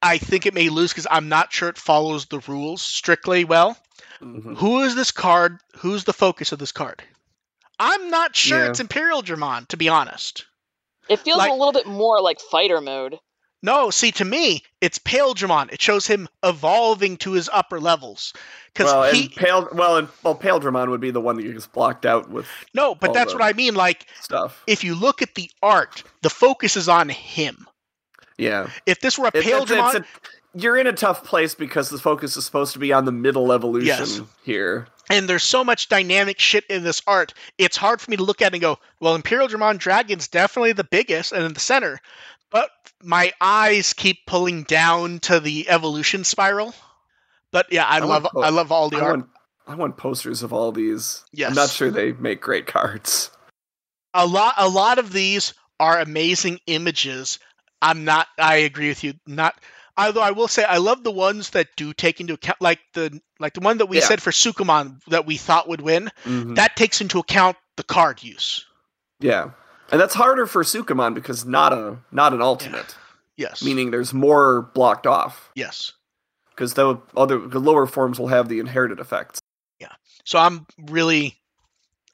I 0.00 0.18
think 0.18 0.46
it 0.46 0.54
may 0.54 0.68
lose 0.68 0.92
because 0.92 1.06
I'm 1.10 1.28
not 1.28 1.52
sure 1.52 1.68
it 1.68 1.78
follows 1.78 2.26
the 2.26 2.38
rules 2.40 2.82
strictly 2.82 3.44
well. 3.44 3.76
Mhm. 4.22 4.56
Who 4.58 4.82
is 4.82 4.94
this 4.94 5.10
card? 5.10 5.58
Who's 5.78 6.04
the 6.04 6.12
focus 6.12 6.52
of 6.52 6.58
this 6.58 6.72
card? 6.72 7.02
I'm 7.80 8.10
not 8.10 8.36
sure 8.36 8.62
Yeah. 8.64 8.70
it's 8.70 8.80
Imperial 8.80 9.22
Dramon, 9.22 9.66
to 9.68 9.76
be 9.76 9.88
honest. 9.88 10.44
It 11.08 11.20
feels 11.20 11.38
like- 11.38 11.50
a 11.50 11.54
little 11.54 11.72
bit 11.72 11.86
more 11.86 12.20
like 12.20 12.38
fighter 12.40 12.80
mode. 12.80 13.18
No, 13.62 13.90
see, 13.90 14.12
to 14.12 14.24
me, 14.24 14.62
it's 14.80 14.98
Paildramon. 15.00 15.72
It 15.72 15.82
shows 15.82 16.06
him 16.06 16.28
evolving 16.44 17.16
to 17.18 17.32
his 17.32 17.50
upper 17.52 17.80
levels. 17.80 18.32
Because 18.72 18.92
Well, 18.92 19.12
he. 19.12 19.22
and 19.24 19.34
pale. 19.34 19.68
Well, 19.72 19.96
and 19.96 20.08
well, 20.22 20.36
Paildramon 20.36 20.90
would 20.90 21.00
be 21.00 21.10
the 21.10 21.20
one 21.20 21.34
that 21.36 21.44
you 21.44 21.52
just 21.52 21.72
blocked 21.72 22.06
out 22.06 22.30
with 22.30 22.46
no, 22.74 22.94
but 22.94 23.12
that's 23.12 23.34
what 23.34 23.42
I 23.42 23.52
mean. 23.54 23.74
Like, 23.74 24.06
stuff. 24.20 24.62
if 24.68 24.84
you 24.84 24.94
look 24.94 25.22
at 25.22 25.34
the 25.34 25.50
art, 25.62 26.04
the 26.22 26.30
focus 26.30 26.76
is 26.76 26.88
on 26.88 27.08
him. 27.08 27.66
Yeah. 28.36 28.70
If 28.86 29.00
this 29.00 29.18
were 29.18 29.26
a 29.26 29.32
Pale 29.32 29.62
it's- 29.64 29.94
it's 29.96 30.06
a- 30.06 30.28
you're 30.58 30.76
in 30.76 30.86
a 30.86 30.92
tough 30.92 31.24
place 31.24 31.54
because 31.56 31.90
the 31.90 31.98
focus 31.98 32.36
is 32.36 32.44
supposed 32.44 32.72
to 32.74 32.78
be 32.78 32.92
on 32.92 33.04
the 33.04 33.12
middle 33.12 33.52
evolution 33.52 33.86
Yes. 33.86 34.20
here. 34.44 34.86
and 35.10 35.28
there's 35.28 35.42
so 35.42 35.64
much 35.64 35.88
dynamic 35.88 36.38
shit 36.38 36.64
in 36.70 36.84
this 36.84 37.02
art, 37.06 37.34
it's 37.58 37.76
hard 37.76 38.00
for 38.00 38.10
me 38.10 38.16
to 38.18 38.22
look 38.22 38.40
at 38.42 38.52
it 38.52 38.54
and 38.54 38.60
go, 38.62 38.78
well, 39.00 39.14
Imperial 39.14 39.48
Dramon 39.48 39.78
Dragon's 39.78 40.28
definitely 40.28 40.72
the 40.72 40.84
biggest 40.84 41.32
and 41.32 41.44
in 41.44 41.52
the 41.54 41.60
center. 41.60 41.98
My 43.02 43.32
eyes 43.40 43.92
keep 43.92 44.26
pulling 44.26 44.64
down 44.64 45.20
to 45.20 45.40
the 45.40 45.68
evolution 45.68 46.24
spiral. 46.24 46.74
But 47.52 47.72
yeah, 47.72 47.84
I, 47.86 47.96
I 47.98 48.00
love 48.00 48.26
po- 48.32 48.40
I 48.42 48.50
love 48.50 48.72
all 48.72 48.90
the 48.90 48.98
I 48.98 49.00
art. 49.00 49.16
want, 49.18 49.30
I 49.66 49.74
want 49.76 49.96
posters 49.96 50.42
of 50.42 50.52
all 50.52 50.72
these. 50.72 51.22
Yes. 51.32 51.50
I'm 51.50 51.54
not 51.54 51.70
sure 51.70 51.90
they 51.90 52.12
make 52.12 52.40
great 52.40 52.66
cards. 52.66 53.30
a 54.14 54.26
lot 54.26 54.54
a 54.58 54.68
lot 54.68 54.98
of 54.98 55.12
these 55.12 55.54
are 55.80 55.98
amazing 56.00 56.58
images. 56.66 57.38
I'm 57.80 58.04
not 58.04 58.26
I 58.38 58.56
agree 58.56 58.88
with 58.88 59.04
you. 59.04 59.14
Not 59.26 59.54
although 59.96 60.20
I 60.22 60.32
will 60.32 60.48
say 60.48 60.64
I 60.64 60.78
love 60.78 61.04
the 61.04 61.10
ones 61.12 61.50
that 61.50 61.68
do 61.76 61.92
take 61.94 62.20
into 62.20 62.34
account 62.34 62.60
like 62.60 62.80
the 62.94 63.20
like 63.38 63.54
the 63.54 63.60
one 63.60 63.78
that 63.78 63.86
we 63.86 63.98
Yeah. 63.98 64.04
said 64.04 64.20
for 64.20 64.30
Sukamon 64.32 65.00
that 65.06 65.24
we 65.24 65.36
thought 65.36 65.68
would 65.68 65.80
win. 65.80 66.10
Mhm. 66.24 66.56
That 66.56 66.76
takes 66.76 67.00
into 67.00 67.18
account 67.20 67.56
the 67.76 67.84
card 67.84 68.22
use. 68.24 68.66
Yeah, 69.20 69.50
and 69.90 70.00
that's 70.00 70.14
harder 70.14 70.46
for 70.46 70.62
Sukamon 70.62 71.14
because 71.14 71.44
not 71.44 71.72
a 71.72 71.98
not 72.12 72.32
an 72.34 72.42
ultimate, 72.42 72.96
Yes. 73.36 73.62
meaning 73.62 73.90
there's 73.90 74.12
more 74.14 74.62
blocked 74.74 75.06
off 75.06 75.50
yes. 75.54 75.92
because 76.50 76.74
the 76.74 77.00
other 77.16 77.38
the 77.38 77.58
lower 77.60 77.86
forms 77.86 78.18
will 78.18 78.28
have 78.28 78.48
the 78.48 78.58
inherited 78.60 79.00
effects. 79.00 79.40
Yeah. 79.80 79.92
So 80.24 80.38
I'm 80.38 80.66
really 80.86 81.36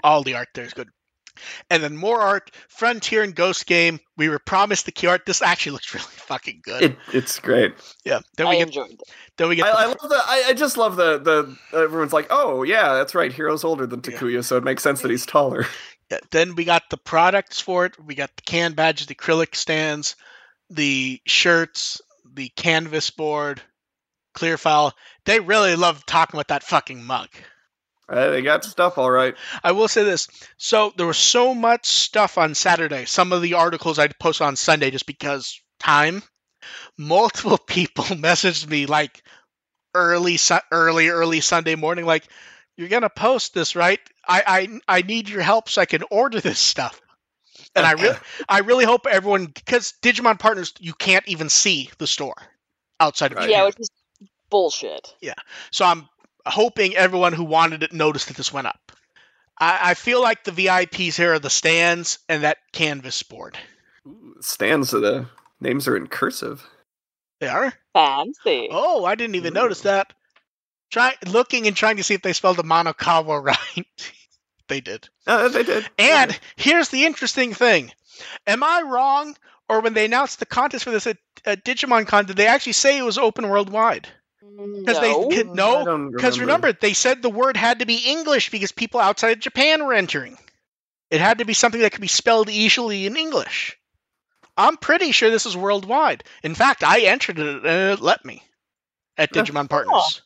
all 0.02 0.22
the 0.22 0.34
art 0.34 0.48
there 0.54 0.64
is 0.64 0.74
good. 0.74 0.88
And 1.68 1.82
then 1.82 1.96
more 1.96 2.20
art, 2.20 2.52
Frontier 2.68 3.24
and 3.24 3.34
Ghost 3.34 3.66
Game. 3.66 3.98
We 4.16 4.28
were 4.28 4.38
promised 4.38 4.86
the 4.86 4.92
key 4.92 5.08
art. 5.08 5.26
This 5.26 5.42
actually 5.42 5.72
looks 5.76 5.92
really 5.92 6.06
fucking 6.06 6.60
good. 6.62 6.82
It 6.84 6.96
it's 7.12 7.40
great. 7.40 7.74
yeah. 8.04 8.20
Then 8.36 8.46
I 8.46 8.50
we 8.50 8.56
get 8.58 8.66
enjoyed 8.68 8.90
it. 8.92 9.00
then 9.36 9.48
we 9.48 9.56
get 9.56 9.66
I, 9.66 9.70
the- 9.72 9.78
I 9.78 9.86
love 9.86 10.10
the. 10.10 10.14
I, 10.24 10.44
I 10.48 10.52
just 10.52 10.76
love 10.76 10.94
the 10.94 11.18
the. 11.18 11.56
Everyone's 11.76 12.12
like, 12.12 12.28
oh 12.30 12.62
yeah, 12.62 12.94
that's 12.94 13.16
right. 13.16 13.32
Hiro's 13.32 13.64
older 13.64 13.84
than 13.86 14.00
Yeah. 14.04 14.12
Takuya, 14.16 14.44
so 14.44 14.56
it 14.56 14.62
makes 14.62 14.82
sense 14.84 15.00
that 15.02 15.10
he's 15.10 15.26
taller. 15.26 15.66
Then 16.30 16.54
we 16.54 16.64
got 16.64 16.90
the 16.90 16.96
products 16.96 17.60
for 17.60 17.86
it. 17.86 17.98
We 18.02 18.14
got 18.14 18.34
the 18.36 18.42
can 18.42 18.72
badges, 18.72 19.06
the 19.06 19.14
acrylic 19.14 19.54
stands, 19.54 20.16
the 20.70 21.20
shirts, 21.26 22.00
the 22.32 22.48
canvas 22.50 23.10
board, 23.10 23.60
clear 24.34 24.58
file. 24.58 24.94
They 25.24 25.40
really 25.40 25.76
love 25.76 26.04
talking 26.06 26.36
about 26.36 26.48
that 26.48 26.64
fucking 26.64 27.04
mug. 27.04 27.28
Uh, 28.08 28.30
they 28.30 28.42
got 28.42 28.64
stuff 28.64 28.98
all 28.98 29.10
right. 29.10 29.34
I 29.62 29.72
will 29.72 29.88
say 29.88 30.04
this. 30.04 30.28
So 30.58 30.92
there 30.96 31.06
was 31.06 31.16
so 31.16 31.54
much 31.54 31.86
stuff 31.86 32.36
on 32.36 32.54
Saturday. 32.54 33.06
Some 33.06 33.32
of 33.32 33.40
the 33.40 33.54
articles 33.54 33.98
I'd 33.98 34.18
post 34.18 34.42
on 34.42 34.56
Sunday 34.56 34.90
just 34.90 35.06
because 35.06 35.60
time. 35.80 36.22
Multiple 36.98 37.58
people 37.66 38.04
messaged 38.08 38.68
me 38.68 38.86
like 38.86 39.22
early, 39.94 40.38
early, 40.70 41.08
early 41.08 41.40
Sunday 41.40 41.76
morning, 41.76 42.04
like, 42.04 42.26
"You're 42.76 42.88
gonna 42.88 43.08
post 43.08 43.54
this, 43.54 43.74
right? 43.74 44.00
I, 44.28 44.42
I, 44.46 44.98
I 44.98 45.02
need 45.02 45.28
your 45.28 45.42
help 45.42 45.68
so 45.68 45.82
I 45.82 45.86
can 45.86 46.02
order 46.10 46.40
this 46.40 46.58
stuff." 46.58 47.00
And 47.76 47.86
I 47.86 47.92
really, 47.92 48.16
I 48.48 48.60
really 48.60 48.84
hope 48.84 49.06
everyone, 49.06 49.46
because 49.46 49.94
Digimon 50.02 50.38
Partners, 50.38 50.72
you 50.78 50.92
can't 50.92 51.26
even 51.26 51.48
see 51.48 51.90
the 51.98 52.06
store 52.06 52.36
outside 53.00 53.32
of 53.32 53.38
Right. 53.38 53.50
Yeah, 53.50 53.66
which 53.66 53.76
is 53.78 53.90
bullshit. 54.50 55.14
Yeah, 55.20 55.34
so 55.70 55.84
I'm 55.84 56.08
hoping 56.46 56.94
everyone 56.94 57.32
who 57.32 57.44
wanted 57.44 57.82
it 57.82 57.92
noticed 57.92 58.28
that 58.28 58.36
this 58.36 58.52
went 58.52 58.66
up. 58.66 58.92
I, 59.58 59.90
I 59.90 59.94
feel 59.94 60.22
like 60.22 60.44
the 60.44 60.52
VIPs 60.52 61.16
here 61.16 61.34
are 61.34 61.38
the 61.38 61.50
stands 61.50 62.18
and 62.28 62.44
that 62.44 62.58
canvas 62.72 63.22
board. 63.22 63.56
Ooh, 64.06 64.34
stands 64.40 64.92
of 64.92 65.02
the 65.02 65.26
names 65.60 65.88
are 65.88 65.96
in 65.96 66.06
cursive. 66.06 66.66
They 67.40 67.48
are? 67.48 67.72
Fancy. 67.92 68.68
Oh, 68.70 69.04
I 69.04 69.14
didn't 69.14 69.36
even 69.36 69.52
Ooh. 69.52 69.60
notice 69.62 69.82
that. 69.82 70.12
Try 70.90 71.14
looking 71.26 71.66
and 71.66 71.76
trying 71.76 71.96
to 71.96 72.04
see 72.04 72.14
if 72.14 72.22
they 72.22 72.32
spelled 72.32 72.56
the 72.56 72.62
Monokawa 72.64 73.42
right. 73.76 73.86
they 74.68 74.80
did. 74.80 75.08
Uh, 75.26 75.48
they 75.48 75.62
did. 75.64 75.88
And 75.98 76.38
here's 76.56 76.88
the 76.90 77.04
interesting 77.04 77.52
thing. 77.54 77.90
Am 78.46 78.62
I 78.62 78.82
wrong? 78.82 79.36
Or 79.68 79.80
when 79.80 79.94
they 79.94 80.04
announced 80.04 80.40
the 80.40 80.46
contest 80.46 80.84
for 80.84 80.90
this 80.90 81.06
at, 81.06 81.16
at 81.44 81.64
Digimon 81.64 82.06
Con, 82.06 82.26
did 82.26 82.36
they 82.36 82.46
actually 82.46 82.74
say 82.74 82.98
it 82.98 83.02
was 83.02 83.16
open 83.18 83.48
worldwide? 83.48 84.06
Because 84.42 85.00
they 85.00 85.10
No. 85.12 85.28
could- 85.28 85.48
I 85.48 85.52
no, 85.54 86.10
Because 86.14 86.38
remember, 86.38 86.72
they 86.72 86.92
said 86.92 87.22
the 87.22 87.30
word 87.30 87.56
had 87.56 87.78
to 87.80 87.86
be 87.86 87.96
English 87.96 88.50
because 88.50 88.72
people 88.72 89.00
outside 89.00 89.30
of 89.30 89.40
Japan 89.40 89.84
were 89.84 89.94
entering. 89.94 90.36
It 91.10 91.20
had 91.20 91.38
to 91.38 91.44
be 91.44 91.54
something 91.54 91.80
that 91.80 91.92
could 91.92 92.00
be 92.02 92.08
spelled 92.08 92.50
easily 92.50 93.06
in 93.06 93.16
English. 93.16 93.76
I'm 94.56 94.76
pretty 94.76 95.10
sure 95.12 95.30
this 95.30 95.46
is 95.46 95.56
worldwide. 95.56 96.24
In 96.42 96.54
fact, 96.54 96.84
I 96.84 97.00
entered 97.00 97.38
it 97.38 97.56
and 97.64 97.92
it 97.92 98.00
let 98.00 98.24
me 98.24 98.42
at 99.16 99.32
Digimon 99.32 99.68
Partners. 99.68 100.22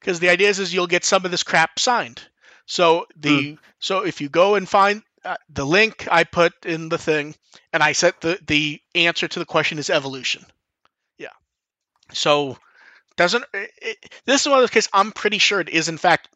Because 0.00 0.20
the 0.20 0.28
idea 0.28 0.48
is, 0.48 0.58
is 0.58 0.72
you'll 0.72 0.86
get 0.86 1.04
some 1.04 1.24
of 1.24 1.30
this 1.30 1.42
crap 1.42 1.78
signed. 1.78 2.22
So 2.66 3.06
the 3.16 3.58
so 3.78 4.04
if 4.04 4.20
you 4.20 4.28
go 4.28 4.54
and 4.54 4.68
find 4.68 5.02
uh, 5.24 5.36
the 5.48 5.64
link 5.64 6.06
I 6.10 6.24
put 6.24 6.52
in 6.64 6.88
the 6.88 6.98
thing, 6.98 7.34
and 7.72 7.82
I 7.82 7.92
set 7.92 8.20
the 8.20 8.38
the 8.46 8.80
answer 8.94 9.26
to 9.26 9.38
the 9.38 9.46
question 9.46 9.78
is 9.78 9.90
evolution. 9.90 10.44
Yeah. 11.16 11.28
So 12.12 12.58
doesn't 13.16 13.44
it, 13.54 14.12
this 14.26 14.42
is 14.42 14.48
one 14.48 14.58
of 14.58 14.62
those 14.62 14.70
cases 14.70 14.90
I'm 14.92 15.12
pretty 15.12 15.38
sure 15.38 15.60
it 15.60 15.70
is 15.70 15.88
in 15.88 15.98
fact 15.98 16.28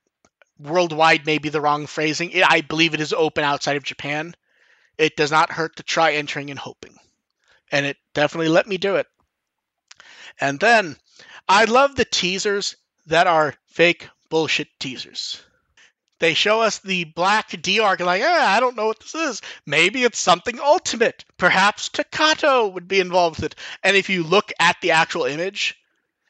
worldwide 0.58 1.26
may 1.26 1.38
be 1.38 1.48
the 1.48 1.60
wrong 1.60 1.86
phrasing. 1.86 2.30
It, 2.30 2.44
I 2.48 2.60
believe 2.62 2.94
it 2.94 3.00
is 3.00 3.12
open 3.12 3.44
outside 3.44 3.76
of 3.76 3.82
Japan. 3.82 4.34
It 4.98 5.16
does 5.16 5.30
not 5.30 5.52
hurt 5.52 5.76
to 5.76 5.82
try 5.82 6.12
entering 6.12 6.50
and 6.50 6.58
hoping. 6.58 6.96
And 7.70 7.86
it 7.86 7.96
definitely 8.14 8.48
let 8.48 8.66
me 8.66 8.76
do 8.76 8.96
it. 8.96 9.06
And 10.40 10.60
then 10.60 10.96
I 11.48 11.64
love 11.64 11.94
the 11.94 12.04
teasers 12.04 12.76
that 13.06 13.26
are 13.26 13.54
fake 13.66 14.08
bullshit 14.30 14.68
teasers. 14.78 15.40
They 16.20 16.34
show 16.34 16.60
us 16.62 16.78
the 16.78 17.04
black 17.04 17.60
D 17.60 17.80
arc 17.80 17.98
and 17.98 18.06
like, 18.06 18.22
ah, 18.24 18.56
I 18.56 18.60
don't 18.60 18.76
know 18.76 18.86
what 18.86 19.00
this 19.00 19.14
is. 19.14 19.42
Maybe 19.66 20.04
it's 20.04 20.20
something 20.20 20.60
ultimate. 20.60 21.24
Perhaps 21.36 21.88
Takato 21.88 22.72
would 22.72 22.86
be 22.86 23.00
involved 23.00 23.40
with 23.40 23.52
it. 23.52 23.58
And 23.82 23.96
if 23.96 24.08
you 24.08 24.22
look 24.22 24.52
at 24.60 24.76
the 24.80 24.92
actual 24.92 25.24
image, 25.24 25.76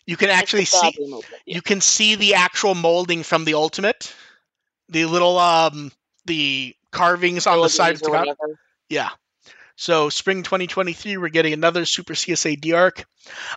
you 0.06 0.16
can 0.16 0.30
actually 0.30 0.64
see 0.64 0.90
badly 0.92 1.10
moved, 1.10 1.28
yeah. 1.30 1.56
you 1.56 1.62
can 1.62 1.80
see 1.80 2.14
the 2.14 2.34
actual 2.34 2.74
molding 2.74 3.22
from 3.22 3.44
the 3.44 3.54
ultimate 3.54 4.14
the 4.88 5.06
little 5.06 5.38
um 5.38 5.90
the 6.26 6.74
carvings 6.90 7.46
on 7.46 7.60
the 7.60 7.68
side 7.68 7.94
of 7.94 8.00
filigree 8.00 8.18
or 8.18 8.22
Tagato. 8.22 8.36
whatever. 8.38 8.58
Yeah. 8.88 9.10
So 9.76 10.08
spring 10.10 10.42
2023, 10.42 11.16
we're 11.16 11.28
getting 11.28 11.52
another 11.52 11.84
Super 11.84 12.14
CSA 12.14 12.60
D 12.60 12.72
arc. 12.72 13.04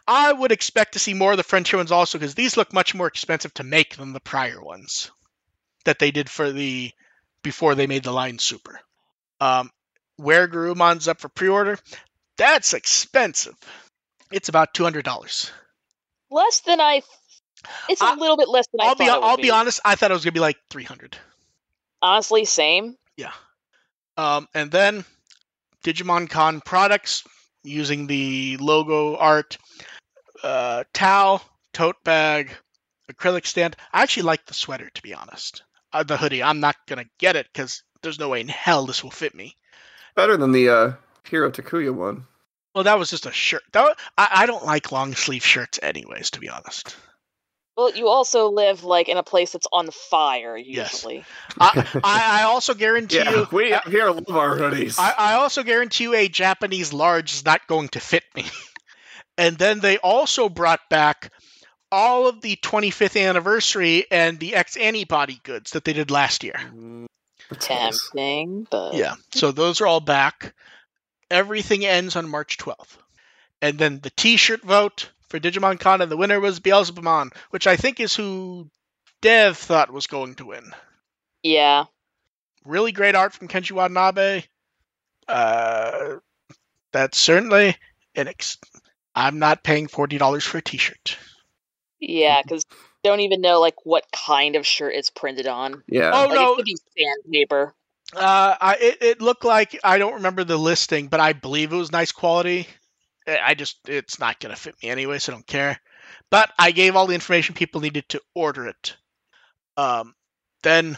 I 0.07 0.31
would 0.31 0.51
expect 0.51 0.93
to 0.93 0.99
see 0.99 1.13
more 1.13 1.31
of 1.31 1.37
the 1.37 1.43
Frontier 1.43 1.77
ones 1.77 1.91
also 1.91 2.17
because 2.17 2.35
these 2.35 2.57
look 2.57 2.73
much 2.73 2.95
more 2.95 3.07
expensive 3.07 3.53
to 3.55 3.63
make 3.63 3.97
than 3.97 4.13
the 4.13 4.19
prior 4.19 4.61
ones 4.61 5.11
that 5.83 5.99
they 5.99 6.11
did 6.11 6.29
for 6.29 6.51
the 6.51 6.91
before 7.43 7.75
they 7.75 7.87
made 7.87 8.03
the 8.03 8.11
line 8.11 8.39
Super. 8.39 8.79
Um, 9.39 9.69
where 10.17 10.47
Garumon's 10.47 11.07
up 11.07 11.19
for 11.19 11.29
pre-order, 11.29 11.77
that's 12.37 12.73
expensive. 12.73 13.55
It's 14.31 14.49
about 14.49 14.73
two 14.73 14.83
hundred 14.83 15.05
dollars. 15.05 15.51
Less 16.31 16.61
than 16.61 16.79
I. 16.81 17.01
It's 17.89 18.01
a 18.01 18.05
I- 18.05 18.15
little 18.15 18.37
bit 18.37 18.47
less 18.49 18.67
than 18.71 18.81
I 18.81 18.85
I'll 18.85 18.95
be 18.95 19.05
it 19.05 19.11
would 19.11 19.23
I'll 19.23 19.37
be 19.37 19.51
honest. 19.51 19.79
I 19.85 19.95
thought 19.95 20.11
it 20.11 20.13
was 20.13 20.23
gonna 20.23 20.31
be 20.31 20.39
like 20.39 20.57
three 20.69 20.83
hundred. 20.83 21.17
Honestly, 22.01 22.45
same. 22.45 22.95
Yeah. 23.17 23.31
Um, 24.17 24.47
and 24.53 24.71
then 24.71 25.03
Digimon 25.85 26.27
Con 26.27 26.61
products 26.61 27.23
using 27.63 28.07
the 28.07 28.57
logo 28.57 29.15
art, 29.17 29.59
uh, 30.43 30.83
towel, 30.93 31.43
tote 31.73 32.03
bag, 32.03 32.49
acrylic 33.11 33.45
stand. 33.45 33.75
I 33.93 34.01
actually 34.01 34.23
like 34.23 34.47
the 34.47 34.55
sweater, 34.55 34.89
to 34.89 35.01
be 35.03 35.13
honest. 35.13 35.61
Uh, 35.93 36.01
the 36.01 36.17
hoodie. 36.17 36.41
I'm 36.41 36.59
not 36.59 36.75
gonna 36.87 37.05
get 37.19 37.35
it 37.35 37.45
because 37.53 37.83
there's 38.01 38.17
no 38.17 38.29
way 38.29 38.41
in 38.41 38.47
hell 38.47 38.87
this 38.87 39.03
will 39.03 39.11
fit 39.11 39.35
me. 39.35 39.55
Better 40.15 40.37
than 40.37 40.51
the 40.51 40.69
uh, 40.69 40.93
Hiro 41.23 41.51
Takuya 41.51 41.93
one. 41.93 42.25
Well, 42.73 42.85
that 42.85 42.97
was 42.97 43.11
just 43.11 43.27
a 43.27 43.31
shirt. 43.31 43.61
That 43.71 43.95
I, 44.17 44.29
I 44.31 44.45
don't 44.47 44.65
like 44.65 44.91
long 44.91 45.13
sleeve 45.13 45.45
shirts, 45.45 45.79
anyways. 45.83 46.31
To 46.31 46.39
be 46.39 46.49
honest, 46.49 46.97
Well, 47.77 47.91
you 47.93 48.07
also 48.07 48.49
live 48.49 48.83
like 48.83 49.09
in 49.09 49.17
a 49.17 49.23
place 49.23 49.51
that's 49.51 49.67
on 49.71 49.91
fire 49.91 50.57
Yes. 50.57 50.93
usually. 50.93 51.25
I, 51.59 51.85
I, 52.03 52.41
I 52.41 52.43
also 52.43 52.73
guarantee 52.73 53.17
Yeah, 53.17 53.31
you. 53.31 53.47
we 53.51 53.73
up 53.73 53.87
here 53.87 54.09
love 54.09 54.29
our 54.29 54.57
hoodies. 54.57 54.97
I, 54.97 55.13
I 55.17 55.33
also 55.33 55.63
guarantee 55.63 56.05
you 56.05 56.13
a 56.15 56.27
Japanese 56.27 56.93
large 56.93 57.33
is 57.33 57.45
not 57.45 57.67
going 57.67 57.89
to 57.89 57.99
fit 57.99 58.23
me. 58.35 58.45
and 59.37 59.57
then 59.57 59.79
they 59.79 59.97
also 59.97 60.47
brought 60.47 60.89
back 60.89 61.31
all 61.91 62.27
of 62.27 62.41
the 62.41 62.55
25th 62.55 63.21
anniversary 63.21 64.05
and 64.09 64.39
the 64.39 64.55
X 64.55 64.77
antibody 64.77 65.39
goods 65.43 65.71
that 65.71 65.83
they 65.83 65.93
did 65.93 66.11
last 66.11 66.43
year. 66.43 66.59
That's. 67.49 67.67
Tempting, 67.67 68.67
but 68.69 68.95
Yeah, 68.95 69.15
so 69.33 69.51
those 69.51 69.81
are 69.81 69.87
all 69.87 69.99
back. 69.99 70.53
Everything 71.29 71.85
ends 71.85 72.15
on 72.15 72.29
March 72.29 72.57
12th. 72.57 72.97
And 73.61 73.77
then 73.77 73.99
the 73.99 74.09
t 74.11 74.37
shirt 74.37 74.61
vote 74.61 75.09
for 75.29 75.39
Digimon 75.39 75.79
Con, 75.79 76.01
and 76.01 76.11
the 76.11 76.17
winner 76.17 76.39
was 76.39 76.59
Beelzebumon, 76.59 77.33
which 77.49 77.67
I 77.67 77.75
think 77.75 77.99
is 77.99 78.15
who 78.15 78.69
Dev 79.21 79.57
thought 79.57 79.91
was 79.91 80.07
going 80.07 80.35
to 80.35 80.45
win. 80.45 80.71
yeah. 81.43 81.85
really 82.65 82.91
great 82.91 83.15
art 83.15 83.33
from 83.33 83.47
Kenji 83.47 83.71
Watanabe. 83.71 84.43
Uh, 85.27 86.17
that's 86.91 87.17
certainly 87.17 87.75
an 88.15 88.27
ex- 88.27 88.57
I'm 89.15 89.39
not 89.39 89.63
paying 89.63 89.87
forty 89.87 90.17
dollars 90.17 90.43
for 90.43 90.59
a 90.59 90.61
T-shirt. 90.61 91.17
Yeah, 91.99 92.41
because 92.41 92.63
don't 93.03 93.21
even 93.21 93.41
know 93.41 93.59
like 93.59 93.85
what 93.85 94.05
kind 94.11 94.55
of 94.55 94.65
shirt 94.67 94.93
it's 94.95 95.09
printed 95.09 95.47
on. 95.47 95.83
Yeah. 95.87 96.11
Oh 96.13 96.25
Like 96.27 96.35
no, 96.35 96.53
it 96.53 96.55
could 96.57 96.65
be 96.65 96.77
sandpaper. 96.97 97.73
uh, 98.15 98.55
I, 98.61 98.75
it, 98.79 98.97
it 99.01 99.21
looked 99.21 99.45
like 99.45 99.79
I 99.83 99.97
don't 99.97 100.15
remember 100.15 100.43
the 100.43 100.57
listing, 100.57 101.07
but 101.07 101.19
I 101.19 101.33
believe 101.33 101.73
it 101.73 101.77
was 101.77 101.91
nice 101.91 102.11
quality. 102.11 102.67
I 103.27 103.39
I 103.39 103.53
just 103.53 103.77
it's 103.87 104.19
not 104.19 104.39
gonna 104.39 104.55
fit 104.55 104.75
me 104.81 104.89
anyway, 104.89 105.19
so 105.19 105.31
I 105.31 105.35
don't 105.35 105.47
care. 105.47 105.79
But 106.29 106.51
I 106.57 106.71
gave 106.71 106.95
all 106.95 107.07
the 107.07 107.13
information 107.13 107.55
people 107.55 107.81
needed 107.81 108.07
to 108.09 108.21
order 108.33 108.67
it. 108.67 108.95
Um, 109.77 110.15
then 110.63 110.97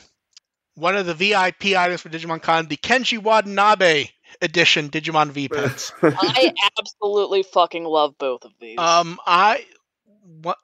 one 0.76 0.96
of 0.96 1.06
the 1.06 1.14
VIP 1.14 1.76
items 1.76 2.02
for 2.02 2.10
Digimon 2.10 2.42
Con, 2.42 2.68
the 2.68 2.78
Kenji 2.78 3.18
Watanabe 3.18 4.10
edition 4.42 4.90
Digimon 4.90 5.32
V 5.32 5.50
pens. 5.50 5.92
I 6.04 6.54
absolutely 6.78 7.44
fucking 7.44 7.84
love 7.84 8.18
both 8.18 8.46
of 8.46 8.52
these. 8.60 8.78
Um, 8.78 9.20
I 9.26 9.66
what? 10.42 10.58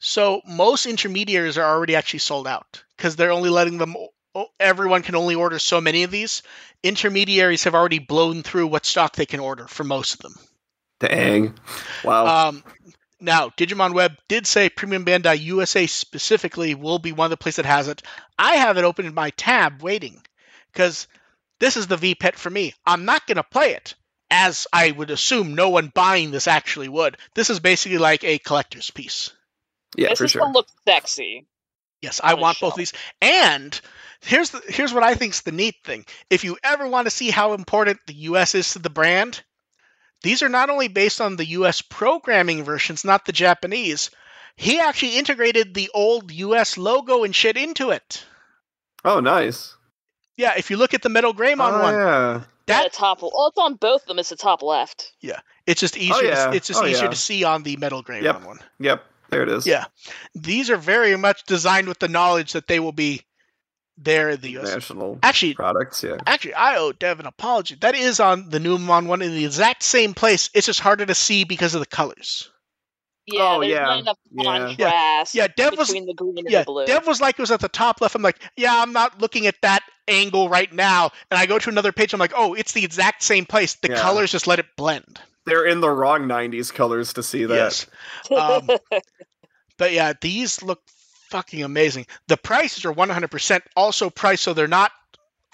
So 0.00 0.40
most 0.46 0.86
intermediaries 0.86 1.58
are 1.58 1.64
already 1.64 1.96
actually 1.96 2.20
sold 2.20 2.46
out 2.46 2.82
because 2.96 3.16
they're 3.16 3.32
only 3.32 3.50
letting 3.50 3.78
them. 3.78 3.96
oh, 4.34 4.46
Everyone 4.60 5.02
can 5.02 5.14
only 5.14 5.34
order 5.34 5.58
so 5.58 5.80
many 5.80 6.02
of 6.02 6.10
these. 6.10 6.42
Intermediaries 6.82 7.64
have 7.64 7.74
already 7.74 7.98
blown 7.98 8.42
through 8.42 8.68
what 8.68 8.86
stock 8.86 9.16
they 9.16 9.26
can 9.26 9.40
order 9.40 9.66
for 9.66 9.84
most 9.84 10.14
of 10.14 10.20
them. 10.20 10.34
Dang. 11.00 11.54
Wow. 12.02 12.48
Um, 12.48 12.64
now 13.20 13.50
Digimon 13.50 13.94
Web 13.94 14.16
did 14.28 14.46
say 14.46 14.68
Premium 14.68 15.04
Bandai 15.04 15.40
USA 15.40 15.86
specifically 15.86 16.74
will 16.74 16.98
be 16.98 17.12
one 17.12 17.26
of 17.26 17.30
the 17.30 17.36
places 17.36 17.56
that 17.56 17.66
has 17.66 17.88
it. 17.88 18.02
I 18.38 18.56
have 18.56 18.76
it 18.78 18.84
open 18.84 19.06
in 19.06 19.14
my 19.14 19.30
tab 19.30 19.82
waiting 19.82 20.22
because 20.72 21.08
this 21.60 21.76
is 21.76 21.86
the 21.86 21.96
V 21.96 22.14
Pet 22.14 22.36
for 22.36 22.50
me. 22.50 22.74
I'm 22.86 23.04
not 23.04 23.26
gonna 23.26 23.42
play 23.42 23.72
it. 23.72 23.94
As 24.30 24.66
I 24.72 24.90
would 24.90 25.10
assume 25.10 25.54
no 25.54 25.70
one 25.70 25.90
buying 25.94 26.30
this 26.30 26.46
actually 26.46 26.88
would. 26.88 27.16
This 27.34 27.48
is 27.50 27.60
basically 27.60 27.98
like 27.98 28.24
a 28.24 28.38
collector's 28.38 28.90
piece. 28.90 29.32
yeah, 29.96 30.10
this 30.10 30.18
for 30.18 30.24
is 30.24 30.32
sure. 30.32 30.42
to 30.42 30.52
look 30.52 30.68
sexy. 30.86 31.46
Yes, 32.02 32.20
I 32.22 32.34
want 32.34 32.60
both 32.60 32.72
shelf. 32.72 32.76
these. 32.76 32.92
And 33.20 33.80
here's 34.20 34.50
the 34.50 34.62
here's 34.68 34.92
what 34.92 35.02
I 35.02 35.14
think's 35.14 35.40
the 35.40 35.52
neat 35.52 35.76
thing. 35.84 36.04
If 36.30 36.44
you 36.44 36.56
ever 36.62 36.86
want 36.86 37.06
to 37.06 37.10
see 37.10 37.30
how 37.30 37.54
important 37.54 38.00
the 38.06 38.14
US 38.14 38.54
is 38.54 38.72
to 38.74 38.78
the 38.78 38.90
brand, 38.90 39.42
these 40.22 40.42
are 40.42 40.48
not 40.48 40.70
only 40.70 40.88
based 40.88 41.20
on 41.20 41.36
the 41.36 41.46
US 41.46 41.82
programming 41.82 42.64
versions, 42.64 43.04
not 43.04 43.24
the 43.24 43.32
Japanese. 43.32 44.10
He 44.56 44.80
actually 44.80 45.18
integrated 45.18 45.74
the 45.74 45.90
old 45.94 46.32
US 46.32 46.76
logo 46.76 47.24
and 47.24 47.34
shit 47.34 47.56
into 47.56 47.90
it. 47.90 48.24
Oh, 49.04 49.20
nice. 49.20 49.74
Yeah, 50.36 50.54
if 50.56 50.70
you 50.70 50.76
look 50.76 50.94
at 50.94 51.02
the 51.02 51.08
Metal 51.08 51.34
Greymon 51.34 51.72
oh, 51.72 51.82
one, 51.82 51.94
yeah. 51.94 52.40
That 52.66 52.82
that 52.82 52.92
top. 52.92 53.22
Well, 53.22 53.32
it's 53.48 53.58
on 53.58 53.74
both 53.74 54.02
of 54.02 54.08
them. 54.08 54.18
It's 54.18 54.28
the 54.28 54.36
top 54.36 54.62
left. 54.62 55.12
Yeah, 55.20 55.40
it's 55.66 55.80
just 55.80 55.96
oh, 55.96 56.00
easier. 56.00 56.28
yeah. 56.30 56.46
To, 56.48 56.56
it's 56.56 56.66
just 56.66 56.82
Oh, 56.82 56.86
easier 56.86 57.04
yeah. 57.04 57.10
to 57.10 57.16
see 57.16 57.44
on 57.44 57.62
the 57.62 57.76
Metal 57.76 58.02
Greymon 58.02 58.22
Yep. 58.22 58.44
one. 58.44 58.58
Yep. 58.78 59.04
There 59.30 59.42
it 59.42 59.48
is. 59.48 59.66
Yeah. 59.66 59.84
These 60.34 60.70
are 60.70 60.76
very 60.76 61.16
much 61.16 61.44
designed 61.44 61.88
with 61.88 61.98
the 61.98 62.08
knowledge 62.08 62.52
that 62.52 62.66
they 62.66 62.80
will 62.80 62.92
be 62.92 63.22
there 64.00 64.30
in 64.30 64.40
the 64.40 64.58
US. 64.58 64.72
National 64.72 65.18
Actually, 65.22 65.54
products. 65.54 66.02
Yeah. 66.02 66.16
Actually, 66.26 66.54
I 66.54 66.76
owe 66.76 66.92
Dev 66.92 67.20
an 67.20 67.26
apology. 67.26 67.74
That 67.80 67.94
is 67.94 68.20
on 68.20 68.48
the 68.50 68.58
Numon 68.58 69.06
one 69.06 69.22
in 69.22 69.32
the 69.34 69.44
exact 69.44 69.82
same 69.82 70.14
place. 70.14 70.50
It's 70.54 70.66
just 70.66 70.80
harder 70.80 71.04
to 71.06 71.14
see 71.14 71.44
because 71.44 71.74
of 71.74 71.80
the 71.80 71.86
colors. 71.86 72.50
Yeah, 73.26 73.56
Oh, 73.56 73.60
there's 73.60 73.72
yeah. 73.72 73.82
not 73.82 73.98
enough 73.98 74.18
Yeah. 74.78 75.24
Yeah, 75.34 75.48
Dev 75.54 75.76
was- 75.76 75.88
the 75.88 76.14
green 76.16 76.38
and 76.38 76.48
Yeah, 76.50 76.60
the 76.60 76.64
blue. 76.66 76.86
Dev 76.86 77.06
was 77.06 77.20
like 77.20 77.38
it 77.38 77.42
was 77.42 77.50
at 77.50 77.60
the 77.60 77.68
top 77.68 78.00
left. 78.00 78.14
I'm 78.14 78.22
like, 78.22 78.40
yeah, 78.56 78.80
I'm 78.80 78.92
not 78.92 79.20
looking 79.20 79.46
at 79.46 79.56
that 79.62 79.82
angle 80.06 80.48
right 80.48 80.72
now. 80.72 81.10
And 81.30 81.38
I 81.38 81.44
go 81.44 81.58
to 81.58 81.68
another 81.68 81.92
page. 81.92 82.14
I'm 82.14 82.20
like, 82.20 82.32
oh, 82.34 82.54
it's 82.54 82.72
the 82.72 82.84
exact 82.84 83.22
same 83.22 83.44
place. 83.44 83.74
The 83.74 83.88
Yeah. 83.90 84.00
colors 84.00 84.32
just 84.32 84.46
let 84.46 84.58
it 84.58 84.66
blend. 84.76 85.20
They're 85.44 85.66
in 85.66 85.80
the 85.80 85.90
wrong 85.90 86.26
'90s 86.26 86.72
colors 86.72 87.12
to 87.14 87.22
see 87.22 87.44
that. 87.44 87.54
Yes. 87.54 87.86
Um, 88.34 88.68
But 89.78 89.92
yeah, 89.92 90.12
these 90.20 90.60
look 90.62 90.82
fucking 91.30 91.62
amazing. 91.62 92.06
The 92.26 92.36
prices 92.36 92.84
are 92.84 92.92
100% 92.92 93.60
also 93.76 94.10
priced 94.10 94.42
so 94.42 94.54
they're 94.54 94.68
not 94.68 94.92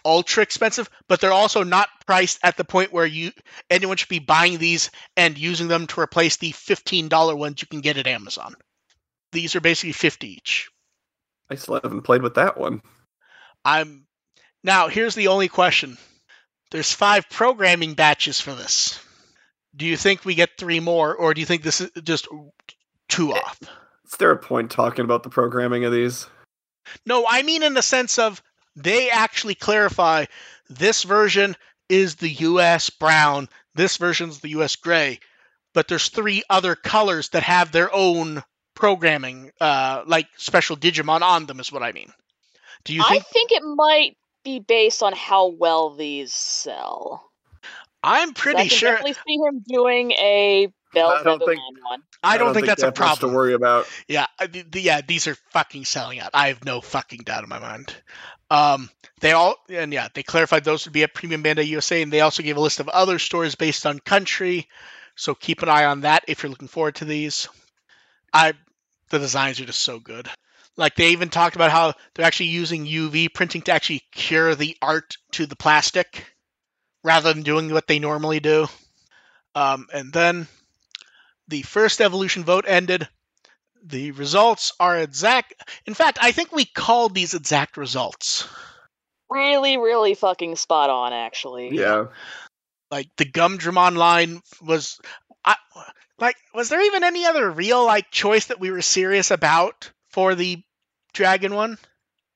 ultra 0.05 0.43
expensive, 0.43 0.89
but 1.09 1.21
they're 1.21 1.33
also 1.33 1.63
not 1.63 1.89
priced 2.07 2.39
at 2.43 2.57
the 2.57 2.65
point 2.65 2.93
where 2.93 3.07
you 3.07 3.33
anyone 3.71 3.97
should 3.97 4.09
be 4.09 4.19
buying 4.19 4.59
these 4.59 4.91
and 5.17 5.39
using 5.39 5.69
them 5.69 5.87
to 5.89 6.01
replace 6.01 6.37
the 6.37 6.53
$15 6.53 7.37
ones 7.37 7.63
you 7.63 7.69
can 7.69 7.81
get 7.81 7.97
at 7.97 8.07
Amazon. 8.07 8.55
These 9.33 9.57
are 9.57 9.61
basically 9.61 9.93
50 9.93 10.29
each. 10.29 10.71
I 11.51 11.57
still 11.57 11.81
haven't 11.83 12.03
played 12.03 12.23
with 12.23 12.35
that 12.35 12.59
one. 12.59 12.83
I'm 13.65 14.07
Now, 14.63 14.89
here's 14.89 15.15
the 15.15 15.29
only 15.29 15.49
question. 15.49 15.97
There's 16.71 16.93
5 16.93 17.29
programming 17.31 17.95
batches 17.95 18.41
for 18.41 18.55
this. 18.55 19.01
Do 19.77 19.87
you 19.87 19.97
think 19.97 20.25
we 20.25 20.35
get 20.35 20.59
3 20.59 20.81
more 20.81 21.15
or 21.15 21.35
do 21.35 21.41
you 21.41 21.47
think 21.47 21.63
this 21.63 21.81
is 21.81 21.91
just 22.03 22.29
two 23.09 23.33
eh, 23.33 23.39
off? 23.39 23.59
Is 24.05 24.17
there 24.19 24.31
a 24.31 24.37
point 24.37 24.71
talking 24.71 25.05
about 25.05 25.23
the 25.23 25.31
programming 25.31 25.85
of 25.85 25.93
these? 25.93 26.27
No, 27.07 27.25
I 27.29 27.43
mean 27.43 27.63
in 27.63 27.75
the 27.75 27.83
sense 27.83 28.19
of 28.19 28.43
they 28.77 29.11
actually 29.11 29.55
clarify 29.55 30.27
this 30.69 31.03
version 31.05 31.57
is 31.89 32.17
the 32.17 32.29
US 32.31 32.91
brown, 32.91 33.49
this 33.75 33.97
version's 33.97 34.41
the 34.41 34.51
US 34.51 34.77
gray, 34.77 35.21
but 35.73 35.89
there's 35.89 36.09
three 36.09 36.43
other 36.51 36.75
colors 36.75 37.31
that 37.31 37.43
have 37.43 37.73
their 37.73 37.93
own 37.95 38.43
programming, 38.75 39.51
uh, 39.61 40.03
like 40.07 40.27
special 40.37 40.77
Digimon 40.77 41.23
on 41.23 41.47
them, 41.47 41.61
is 41.61 41.73
what 41.73 41.83
I 41.83 41.93
mean. 41.93 42.13
Do 42.85 42.93
you 42.95 43.03
I 43.03 43.09
think? 43.11 43.25
think 43.27 43.53
it 43.53 43.63
might 43.63 44.17
be 44.45 44.59
based 44.61 45.03
on 45.03 45.15
how 45.15 45.47
well 45.49 45.95
these 45.95 46.33
sell. 46.35 47.31
I'm 48.03 48.35
'Cause 48.35 48.41
I 48.41 48.53
pretty 48.55 48.69
can 48.69 48.79
sure. 48.79 48.91
definitely 48.91 49.15
see 49.27 49.37
him 49.37 49.65
doing 49.67 50.11
a 50.13 50.69
Bell 50.95 51.09
I 51.11 51.23
don't 51.23 51.39
think- 51.41 51.61
one. 51.89 52.03
I 52.23 52.39
don't 52.39 52.55
think 52.55 52.67
that's 52.67 52.83
a 52.83 52.93
problem 52.93 53.31
to 53.31 53.37
worry 53.37 53.53
about. 53.55 53.87
Yeah, 54.09 54.27
I- 54.39 54.47
the, 54.47 54.63
the- 54.63 54.81
yeah, 54.81 55.01
these 55.07 55.27
are 55.27 55.37
fucking 55.51 55.85
selling 55.85 56.21
out. 56.21 56.31
I 56.35 56.49
have 56.49 56.65
no 56.65 56.81
fucking 56.81 57.21
doubt 57.25 57.43
in 57.43 57.49
my 57.49 57.59
mind. 57.59 57.95
Um, 58.51 58.91
they 59.21 59.33
all 59.33 59.57
and 59.69 59.93
yeah, 59.93 60.09
they 60.15 60.23
clarified 60.23 60.65
those 60.65 60.85
would 60.85 60.93
be 60.93 61.03
at 61.03 61.15
Premium 61.15 61.43
Bandai 61.43 61.67
USA, 61.67 62.03
and 62.03 62.13
they 62.13 62.21
also 62.21 62.43
gave 62.43 62.57
a 62.57 62.61
list 62.61 62.81
of 62.81 62.89
other 62.89 63.19
stores 63.19 63.55
based 63.55 63.87
on 63.87 63.99
country. 63.99 64.69
So 65.17 65.35
keep 65.35 65.63
an 65.63 65.69
eye 65.69 65.85
on 65.85 66.03
that 66.03 66.25
if 66.29 66.43
you're 66.43 66.51
looking 66.51 66.69
forward 66.69 66.97
to 66.97 67.05
these. 67.05 67.49
I, 68.33 68.55
the 69.11 69.19
designs 69.19 69.61
are 69.61 69.65
just 69.65 69.83
so 69.83 70.01
good. 70.01 70.29
Like 70.77 70.97
they 70.97 71.11
even 71.11 71.29
talked 71.29 71.55
about 71.55 71.71
how 71.71 71.95
they're 72.15 72.27
actually 72.27 72.49
using 72.49 72.85
UV 72.85 73.33
printing 73.33 73.63
to 73.63 73.73
actually 73.73 74.03
cure 74.13 74.55
the 74.57 74.77
art 74.83 75.17
to 75.33 75.47
the 75.47 75.55
plastic 75.57 76.35
rather 77.05 77.33
than 77.33 77.45
doing 77.45 77.71
what 77.73 77.87
they 77.87 78.01
normally 78.01 78.41
do. 78.41 78.67
Um, 79.55 79.87
and 79.95 80.13
then 80.13 80.49
the 81.49 81.63
first 81.63 82.01
evolution 82.01 82.45
vote 82.45 82.65
ended. 82.67 83.09
The 83.85 84.13
results 84.13 84.73
are 84.81 84.99
exact. 84.99 85.55
In 85.87 85.95
fact, 85.95 86.19
I 86.21 86.33
think 86.33 86.53
we 86.53 86.65
called 86.65 87.15
these 87.15 87.35
exact 87.35 87.77
results. 87.77 88.49
Really, 89.29 89.77
really 89.77 90.15
fucking 90.15 90.57
spot 90.57 90.91
on, 90.91 91.13
actually. 91.13 91.75
Yeah. 91.77 92.07
Like 92.91 93.09
the 93.17 93.25
Gumdramon 93.25 93.97
line 93.97 94.41
was, 94.63 95.01
I, 95.45 95.57
like, 96.19 96.37
was 96.55 96.69
there 96.69 96.81
even 96.81 97.05
any 97.05 97.27
other 97.27 97.51
real 97.51 97.85
like 97.85 98.11
choice 98.11 98.47
that 98.47 98.61
we 98.61 98.71
were 98.71 98.83
serious 98.83 99.31
about 99.31 99.91
for 100.11 100.35
the 100.35 100.63
dragon 101.13 101.55
one? 101.55 101.77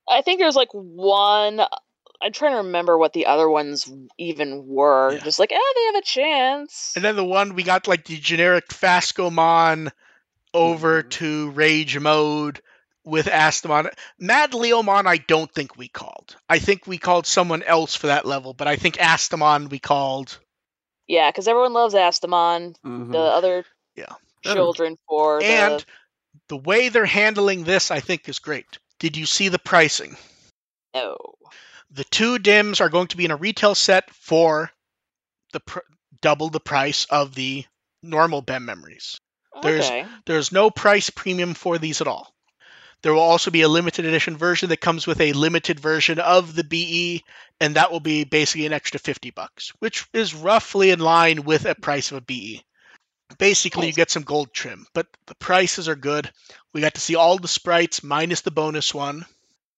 I 0.09 0.23
think 0.23 0.41
there's 0.41 0.57
like 0.57 0.73
one. 0.73 1.61
I'm 2.21 2.33
trying 2.33 2.53
to 2.53 2.59
remember 2.59 2.99
what 2.99 3.13
the 3.13 3.27
other 3.27 3.49
ones 3.49 3.91
even 4.19 4.67
were. 4.67 5.13
Yeah. 5.13 5.19
Just 5.25 5.39
like, 5.39 5.53
oh, 5.55 5.73
they 5.77 5.85
have 5.85 6.03
a 6.03 6.07
chance. 6.07 6.93
And 6.97 7.05
then 7.05 7.17
the 7.17 7.25
one 7.25 7.55
we 7.55 7.63
got 7.63 7.87
like 7.87 8.05
the 8.05 8.17
generic 8.17 8.69
Fascomon 8.69 9.93
over 10.53 11.03
Mhm. 11.03 11.11
to 11.11 11.51
Rage 11.51 11.99
mode 11.99 12.61
with 13.05 13.27
Astamon. 13.27 13.93
Mad 14.19 14.53
Leomon, 14.53 15.07
I 15.07 15.19
don't 15.19 15.53
think 15.53 15.77
we 15.77 15.89
called. 15.89 16.37
I 16.49 16.59
think 16.59 16.87
we 16.87 16.99
called 16.99 17.27
someone 17.27 17.63
else 17.63 17.95
for 17.95 18.09
that 18.09 18.27
level, 18.27 18.53
but 18.53 18.67
I 18.67 18.77
think 18.77 18.97
Astamon 18.97 19.71
we 19.71 19.79
called. 19.79 20.39
Yeah, 21.07 21.31
because 21.31 21.49
everyone 21.49 21.73
loves 21.73 21.95
Astamon. 21.95 22.75
Mhm. 22.85 23.13
The 23.13 23.19
other 23.19 23.65
Yeah. 23.95 24.15
children 24.43 24.99
for 25.09 25.43
And 25.43 25.81
the. 25.81 25.85
the 26.49 26.57
way 26.57 26.89
they're 26.89 27.07
handling 27.07 27.65
this, 27.65 27.91
I 27.91 28.01
think, 28.01 28.29
is 28.29 28.41
great. 28.41 28.67
Did 28.99 29.17
you 29.17 29.25
see 29.27 29.49
the 29.49 29.59
pricing? 29.59 30.17
No. 30.95 31.17
The 31.91 32.05
two 32.05 32.39
dims 32.39 32.81
are 32.81 32.89
going 32.91 33.09
to 33.09 33.17
be 33.17 33.25
in 33.25 33.31
a 33.31 33.37
retail 33.37 33.75
set 33.75 34.11
for 34.15 34.71
the 35.53 35.61
pr- 35.61 35.79
double 36.21 36.51
the 36.51 36.61
price 36.61 37.07
of 37.07 37.35
the 37.35 37.65
normal 38.03 38.43
BEM 38.43 38.65
memories. 38.65 39.21
There's- 39.63 39.87
Okay. 39.87 40.07
There's 40.27 40.53
no 40.53 40.71
price 40.71 41.11
premium 41.11 41.55
for 41.55 41.79
these 41.79 42.01
at 42.01 42.07
all. 42.07 42.33
There 43.03 43.15
will 43.15 43.21
also 43.23 43.51
be 43.51 43.63
a 43.63 43.69
limited 43.69 44.05
edition 44.05 44.37
version 44.37 44.69
that 44.71 44.81
comes 44.81 45.07
with 45.07 45.21
a 45.21 45.33
limited 45.33 45.79
version 45.81 46.19
of 46.19 46.55
the 46.55 46.65
BE, 46.65 47.25
and 47.61 47.77
that 47.77 47.93
will 47.93 48.01
be 48.01 48.25
basically 48.25 48.67
an 48.67 48.73
extra 48.73 48.99
50 49.01 49.31
bucks, 49.31 49.73
which 49.79 50.05
is 50.13 50.35
roughly 50.35 50.91
in 50.91 50.99
line 50.99 51.45
with 51.45 51.65
a 51.65 51.75
price 51.77 52.11
of 52.11 52.19
a 52.19 52.21
BE. 52.21 52.63
Basically, 53.39 53.87
you 53.87 53.93
get 53.93 54.11
some 54.11 54.23
gold 54.25 54.53
trim, 54.53 54.87
but 54.95 55.07
the 55.27 55.35
prices 55.37 55.89
are 55.89 55.95
good. 55.97 56.31
We 56.73 56.81
got 56.81 56.95
to 56.95 57.01
see 57.01 57.15
all 57.15 57.39
the 57.39 57.47
sprites 57.49 58.03
minus 58.03 58.41
the 58.41 58.51
bonus 58.51 58.93
one. 58.93 59.25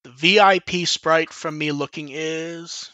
The 0.05 0.11
VIP 0.11 0.87
sprite 0.87 1.33
from 1.33 1.59
me 1.59 1.73
looking 1.73 2.09
is. 2.11 2.91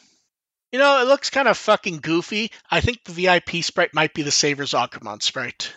You 0.72 0.78
know, 0.78 1.00
it 1.00 1.06
looks 1.06 1.30
kind 1.30 1.48
of 1.48 1.56
fucking 1.56 1.98
goofy. 1.98 2.50
I 2.70 2.80
think 2.80 3.04
the 3.04 3.12
VIP 3.12 3.62
sprite 3.62 3.94
might 3.94 4.12
be 4.14 4.22
the 4.22 4.30
Savers 4.30 4.72
Agumon 4.72 5.22
sprite. 5.22 5.72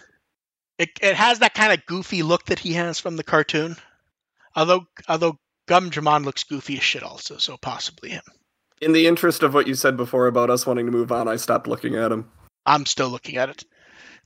It, 0.77 0.89
it 1.01 1.15
has 1.15 1.39
that 1.39 1.53
kind 1.53 1.71
of 1.73 1.85
goofy 1.85 2.23
look 2.23 2.45
that 2.45 2.59
he 2.59 2.73
has 2.73 2.99
from 2.99 3.15
the 3.15 3.23
cartoon. 3.23 3.75
Although 4.55 4.87
although 5.07 5.37
Gumdramon 5.67 6.25
looks 6.25 6.43
goofy 6.43 6.77
as 6.77 6.83
shit 6.83 7.03
also, 7.03 7.37
so 7.37 7.57
possibly 7.57 8.09
him. 8.09 8.23
In 8.81 8.93
the 8.93 9.07
interest 9.07 9.43
of 9.43 9.53
what 9.53 9.67
you 9.67 9.75
said 9.75 9.97
before 9.97 10.25
about 10.27 10.49
us 10.49 10.65
wanting 10.65 10.85
to 10.85 10.91
move 10.91 11.11
on, 11.11 11.27
I 11.27 11.35
stopped 11.35 11.67
looking 11.67 11.95
at 11.95 12.11
him. 12.11 12.31
I'm 12.65 12.85
still 12.85 13.09
looking 13.09 13.37
at 13.37 13.49
it. 13.49 13.65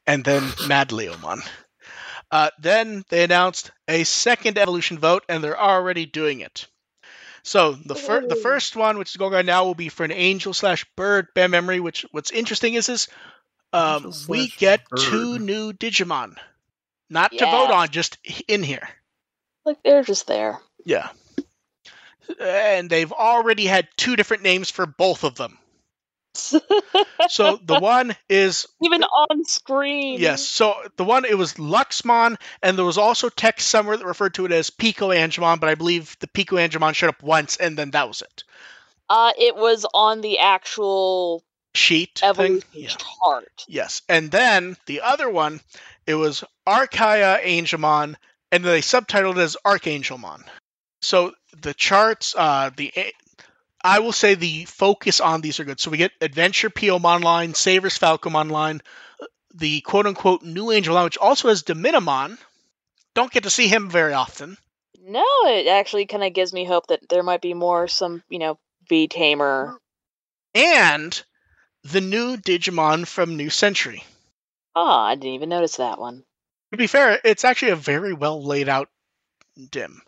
And 0.08 0.24
then 0.24 0.44
Mad 0.68 0.90
Leomon. 0.90 1.42
Uh, 2.32 2.50
then 2.60 3.04
they 3.10 3.24
announced 3.24 3.72
a 3.88 4.04
second 4.06 4.58
evolution 4.58 4.98
vote, 4.98 5.24
and 5.28 5.44
they're 5.44 5.60
already 5.60 6.06
doing 6.06 6.40
it. 6.40 6.68
So 7.44 7.74
the 7.74 7.96
fir- 7.96 8.26
the 8.26 8.36
first 8.36 8.76
one, 8.76 8.98
which 8.98 9.10
is 9.10 9.18
going 9.18 9.34
on 9.34 9.46
now, 9.46 9.66
will 9.66 9.76
be 9.76 9.90
for 9.90 10.04
an 10.04 10.12
angel 10.12 10.54
slash 10.54 10.86
bird 10.96 11.28
band 11.36 11.52
memory. 11.52 11.80
Which 11.80 12.06
what's 12.12 12.32
interesting 12.32 12.76
is 12.76 12.88
is 12.88 13.10
um, 13.74 14.14
we 14.30 14.48
get 14.48 14.88
bird. 14.90 15.00
two 15.00 15.40
new 15.40 15.74
Digimon, 15.74 16.38
not 17.10 17.32
to 17.32 17.46
vote 17.46 17.72
on, 17.72 17.90
just 17.90 18.18
in 18.48 18.64
here. 18.64 18.88
Like 19.66 19.84
they're 19.84 20.04
just 20.04 20.28
there. 20.28 20.60
Yeah. 20.86 21.10
And 22.40 22.90
they've 22.90 23.12
already 23.12 23.66
had 23.66 23.90
two 23.98 24.16
different 24.16 24.44
names 24.44 24.72
for 24.72 24.86
both 24.86 25.26
of 25.26 25.36
them. 25.36 25.58
So 27.30 27.60
the 27.64 27.80
one 27.80 28.16
is 28.30 28.68
Even 28.84 29.04
on 29.04 29.46
screen. 29.46 30.20
yes. 30.20 30.42
So 30.46 30.76
the 30.98 31.04
one 31.04 31.26
it 31.26 31.38
was 31.38 31.54
Luxmon, 31.56 32.38
and 32.62 32.78
there 32.78 32.86
was 32.86 32.98
also 32.98 33.30
text 33.30 33.68
somewhere 33.68 33.98
that 33.98 34.06
referred 34.06 34.34
to 34.36 34.46
it 34.46 34.52
as 34.52 34.70
Pico 34.70 35.10
Angemon, 35.10 35.60
but 35.60 35.70
I 35.70 35.76
believe 35.76 36.16
the 36.20 36.28
Pico 36.28 36.56
Angemon 36.58 36.94
showed 36.96 37.10
up 37.10 37.24
once, 37.24 37.58
and 37.58 37.78
then 37.78 37.92
that 37.92 38.08
was 38.08 38.22
it. 38.22 38.44
Uh, 39.10 39.32
it 39.38 39.56
was 39.56 39.86
on 39.94 40.22
the 40.22 40.40
actual 40.40 41.44
Sheet 41.76 42.20
thing. 42.20 42.30
evolution 42.30 42.68
Yeah. 42.74 42.96
chart. 43.24 43.66
Yes, 43.68 44.02
and 44.10 44.32
then 44.32 44.78
the 44.86 45.02
other 45.02 45.30
one, 45.30 45.60
it 46.08 46.16
was 46.16 46.44
Archaea 46.68 47.44
Angemon, 47.44 48.16
and 48.52 48.64
they 48.64 48.82
subtitled 48.82 49.38
it 49.38 49.42
as 49.42 49.58
Archangelmon. 49.66 50.44
So 51.02 51.34
the 51.62 51.74
charts, 51.74 52.34
uh, 52.36 52.70
the 52.76 52.92
I 53.84 54.00
will 54.00 54.14
say 54.14 54.36
the 54.36 54.66
focus 54.66 55.20
on 55.20 55.42
these 55.42 55.60
are 55.60 55.66
good. 55.66 55.80
So 55.80 55.92
we 55.92 55.98
get 55.98 56.14
Adventure 56.22 56.70
Piyomon 56.70 57.22
line, 57.24 57.54
Savers 57.54 57.98
Falcomon 57.98 58.50
line, 58.50 58.82
the 59.54 59.82
quote 59.82 60.08
unquote 60.08 60.44
new 60.44 60.72
Angel 60.72 60.96
line, 60.96 61.04
which 61.04 61.18
also 61.18 61.50
has 61.50 61.64
Dominamon. 61.64 62.38
Don't 63.14 63.32
get 63.32 63.44
to 63.44 63.50
see 63.50 63.68
him 63.68 63.90
very 63.90 64.14
often. 64.14 64.58
No, 65.02 65.26
it 65.46 65.68
actually 65.68 66.06
kind 66.06 66.24
of 66.24 66.34
gives 66.34 66.54
me 66.54 66.64
hope 66.64 66.88
that 66.88 67.10
there 67.10 67.24
might 67.24 67.42
be 67.42 67.54
more 67.54 67.88
some, 67.90 68.24
you 68.30 68.40
know, 68.40 68.58
V 68.88 69.08
Tamer. 69.08 69.78
And 70.56 71.22
the 71.84 72.02
new 72.02 72.38
Digimon 72.38 73.06
from 73.06 73.36
New 73.36 73.50
Century. 73.50 74.04
Ah, 74.76 75.08
I 75.08 75.16
didn't 75.16 75.34
even 75.34 75.50
notice 75.50 75.78
that 75.78 76.00
one. 76.00 76.24
To 76.72 76.78
be 76.78 76.88
fair, 76.88 77.20
it's 77.24 77.44
actually 77.44 77.74
a 77.74 77.76
very 77.76 78.14
well 78.14 78.44
laid 78.44 78.70
out 78.70 78.90
dim. 79.70 80.02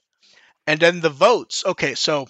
And 0.65 0.79
then 0.79 1.01
the 1.01 1.09
votes. 1.09 1.63
Okay, 1.65 1.93
so 1.93 2.27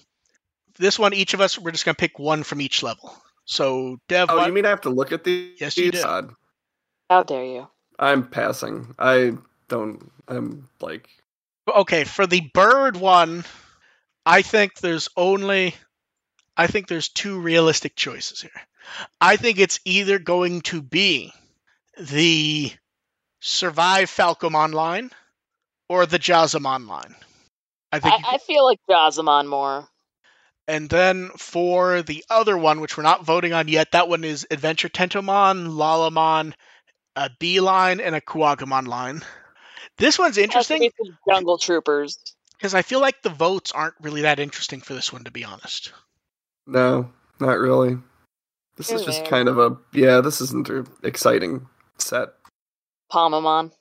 this 0.77 0.99
one, 0.99 1.13
each 1.13 1.33
of 1.33 1.41
us, 1.41 1.57
we're 1.57 1.71
just 1.71 1.85
going 1.85 1.95
to 1.95 1.99
pick 1.99 2.19
one 2.19 2.43
from 2.43 2.61
each 2.61 2.83
level. 2.83 3.13
So, 3.45 3.97
Dev, 4.07 4.29
Oh, 4.29 4.37
what- 4.37 4.47
you 4.47 4.53
mean 4.53 4.65
I 4.65 4.69
have 4.69 4.81
to 4.81 4.89
look 4.89 5.11
at 5.11 5.23
these? 5.23 5.59
Yes, 5.59 5.77
you 5.77 5.91
do. 5.91 6.01
God, 6.01 6.31
How 7.09 7.23
dare 7.23 7.45
you? 7.45 7.67
I'm 7.99 8.27
passing. 8.27 8.93
I 8.99 9.37
don't. 9.69 10.11
I'm 10.27 10.67
like. 10.81 11.07
okay, 11.67 12.03
for 12.03 12.27
the 12.27 12.41
bird 12.53 12.97
one, 12.97 13.45
I 14.25 14.41
think 14.41 14.79
there's 14.79 15.07
only, 15.15 15.75
I 16.57 16.67
think 16.67 16.87
there's 16.87 17.09
two 17.09 17.39
realistic 17.39 17.95
choices 17.95 18.41
here. 18.41 18.51
I 19.21 19.37
think 19.37 19.59
it's 19.59 19.79
either 19.85 20.19
going 20.19 20.61
to 20.61 20.81
be 20.81 21.31
the 21.97 22.71
Survive 23.39 24.09
Falcomon 24.09 24.73
line 24.73 25.11
or 25.87 26.05
the 26.05 26.19
Jazamon 26.19 26.87
line. 26.87 27.15
I 27.91 27.99
think 27.99 28.13
I, 28.27 28.33
I 28.35 28.37
feel 28.39 28.65
like 28.65 28.79
Jazamon 28.89 29.47
more. 29.47 29.87
And 30.67 30.89
then 30.89 31.29
for 31.37 32.01
the 32.01 32.25
other 32.29 32.57
one, 32.57 32.79
which 32.79 32.97
we're 32.97 33.03
not 33.03 33.25
voting 33.25 33.53
on 33.53 33.67
yet, 33.67 33.91
that 33.91 34.09
one 34.09 34.23
is 34.23 34.47
Adventure 34.49 34.89
Tentomon, 34.89 35.69
Lalamon, 35.69 36.53
a 37.15 37.29
Beeline, 37.39 37.99
and 37.99 38.15
a 38.15 38.21
Kuwagamon 38.21 38.87
line. 38.87 39.21
This 39.97 40.17
one's 40.17 40.37
interesting 40.37 40.89
Jungle 41.29 41.57
Troopers. 41.57 42.17
because 42.57 42.73
I 42.73 42.81
feel 42.81 42.99
like 42.99 43.21
the 43.21 43.29
votes 43.29 43.71
aren't 43.71 43.95
really 44.01 44.21
that 44.23 44.39
interesting 44.39 44.81
for 44.81 44.93
this 44.93 45.13
one, 45.13 45.23
to 45.25 45.31
be 45.31 45.43
honest. 45.43 45.93
No, 46.65 47.11
not 47.39 47.59
really. 47.59 47.97
This 48.75 48.91
is 48.91 49.01
They're 49.01 49.11
just 49.11 49.25
kind 49.25 49.47
of 49.47 49.57
a. 49.59 49.77
Yeah, 49.93 50.21
this 50.21 50.41
isn't 50.41 50.69
an 50.69 50.87
exciting 51.03 51.67
set. 51.97 52.29
Palmamon. 53.11 53.71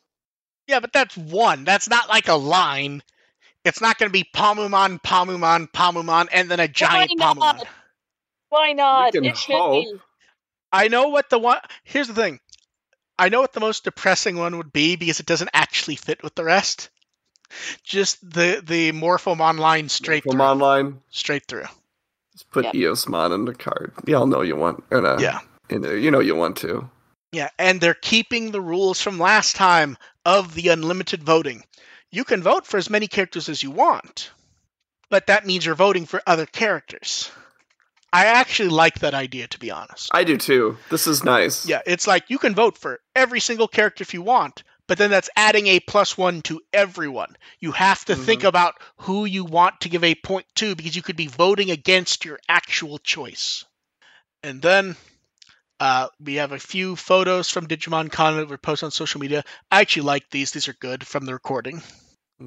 Yeah, 0.66 0.80
but 0.80 0.92
that's 0.92 1.16
one. 1.16 1.64
That's 1.64 1.88
not 1.88 2.08
like 2.08 2.28
a 2.28 2.34
line. 2.34 3.02
It's 3.64 3.80
not 3.80 3.98
going 3.98 4.08
to 4.08 4.12
be 4.12 4.28
Palmumon, 4.34 5.00
Palmumon, 5.02 5.70
Palmumon, 5.72 6.28
and 6.32 6.50
then 6.50 6.60
a 6.60 6.68
giant 6.68 7.12
not? 7.16 7.36
Palmumon. 7.36 7.66
Why 8.50 8.72
not? 8.72 9.12
can 9.12 9.24
It 9.24 9.36
should 9.36 9.54
hope. 9.56 9.84
be. 9.84 10.00
I 10.72 10.88
know 10.88 11.08
what 11.08 11.30
the 11.30 11.38
one. 11.38 11.58
Here's 11.84 12.08
the 12.08 12.14
thing. 12.14 12.40
I 13.18 13.28
know 13.28 13.40
what 13.40 13.52
the 13.52 13.60
most 13.60 13.84
depressing 13.84 14.36
one 14.36 14.56
would 14.58 14.72
be 14.72 14.96
because 14.96 15.20
it 15.20 15.26
doesn't 15.26 15.50
actually 15.54 15.96
fit 15.96 16.22
with 16.22 16.34
the 16.34 16.44
rest. 16.44 16.90
Just 17.84 18.18
the 18.28 18.60
the 18.64 18.92
Morphomon 18.92 19.58
line 19.58 19.88
straight 19.88 20.24
From 20.24 20.32
through. 20.32 20.40
online, 20.42 21.00
Straight 21.10 21.46
through. 21.46 21.66
just 22.32 22.50
put 22.50 22.64
Yep. 22.64 22.74
Eosmon 22.74 23.34
in 23.34 23.44
the 23.44 23.54
card. 23.54 23.92
Y'all 24.06 24.26
know 24.26 24.42
you 24.42 24.56
want. 24.56 24.82
Or 24.90 25.00
no, 25.00 25.16
Yeah. 25.18 25.38
You 25.70 25.78
know, 25.78 25.90
you 25.92 26.10
know 26.10 26.20
you 26.20 26.34
want 26.34 26.56
to. 26.58 26.90
Yeah, 27.32 27.48
and 27.58 27.80
they're 27.80 27.94
keeping 27.94 28.50
the 28.50 28.60
rules 28.60 29.00
from 29.00 29.18
last 29.18 29.56
time 29.56 29.96
of 30.24 30.54
the 30.54 30.68
unlimited 30.68 31.22
voting. 31.22 31.64
You 32.14 32.22
can 32.22 32.44
vote 32.44 32.64
for 32.64 32.76
as 32.76 32.88
many 32.88 33.08
characters 33.08 33.48
as 33.48 33.60
you 33.64 33.72
want, 33.72 34.30
but 35.10 35.26
that 35.26 35.46
means 35.46 35.66
you're 35.66 35.74
voting 35.74 36.06
for 36.06 36.22
other 36.28 36.46
characters. 36.46 37.28
I 38.12 38.26
actually 38.26 38.68
like 38.68 39.00
that 39.00 39.14
idea, 39.14 39.48
to 39.48 39.58
be 39.58 39.72
honest. 39.72 40.10
I 40.14 40.22
do 40.22 40.36
too. 40.36 40.78
This 40.90 41.08
is 41.08 41.24
nice. 41.24 41.66
Yeah, 41.66 41.82
it's 41.84 42.06
like 42.06 42.30
you 42.30 42.38
can 42.38 42.54
vote 42.54 42.78
for 42.78 43.00
every 43.16 43.40
single 43.40 43.66
character 43.66 44.02
if 44.02 44.14
you 44.14 44.22
want, 44.22 44.62
but 44.86 44.96
then 44.96 45.10
that's 45.10 45.28
adding 45.34 45.66
a 45.66 45.80
plus 45.80 46.16
one 46.16 46.40
to 46.42 46.60
everyone. 46.72 47.34
You 47.58 47.72
have 47.72 48.04
to 48.04 48.14
think 48.14 48.42
Mhm. 48.42 48.48
about 48.48 48.74
who 48.98 49.24
you 49.24 49.44
want 49.44 49.80
to 49.80 49.88
give 49.88 50.04
a 50.04 50.14
point 50.14 50.46
to 50.56 50.76
because 50.76 50.94
you 50.94 51.02
could 51.02 51.16
be 51.16 51.26
voting 51.26 51.72
against 51.72 52.24
your 52.24 52.38
actual 52.48 52.98
choice. 52.98 53.64
And 54.44 54.62
then 54.62 54.96
uh, 55.80 56.06
we 56.20 56.34
have 56.36 56.52
a 56.52 56.60
few 56.60 56.94
photos 56.94 57.50
from 57.50 57.66
Digimon 57.66 58.12
Con 58.12 58.36
that 58.36 58.48
were 58.48 58.56
posted 58.56 58.84
on 58.84 58.90
social 58.92 59.20
media. 59.20 59.42
I 59.72 59.80
actually 59.80 60.02
like 60.06 60.30
these; 60.30 60.52
these 60.52 60.68
are 60.68 60.74
good 60.74 61.04
from 61.04 61.26
the 61.26 61.32
recording. 61.32 61.82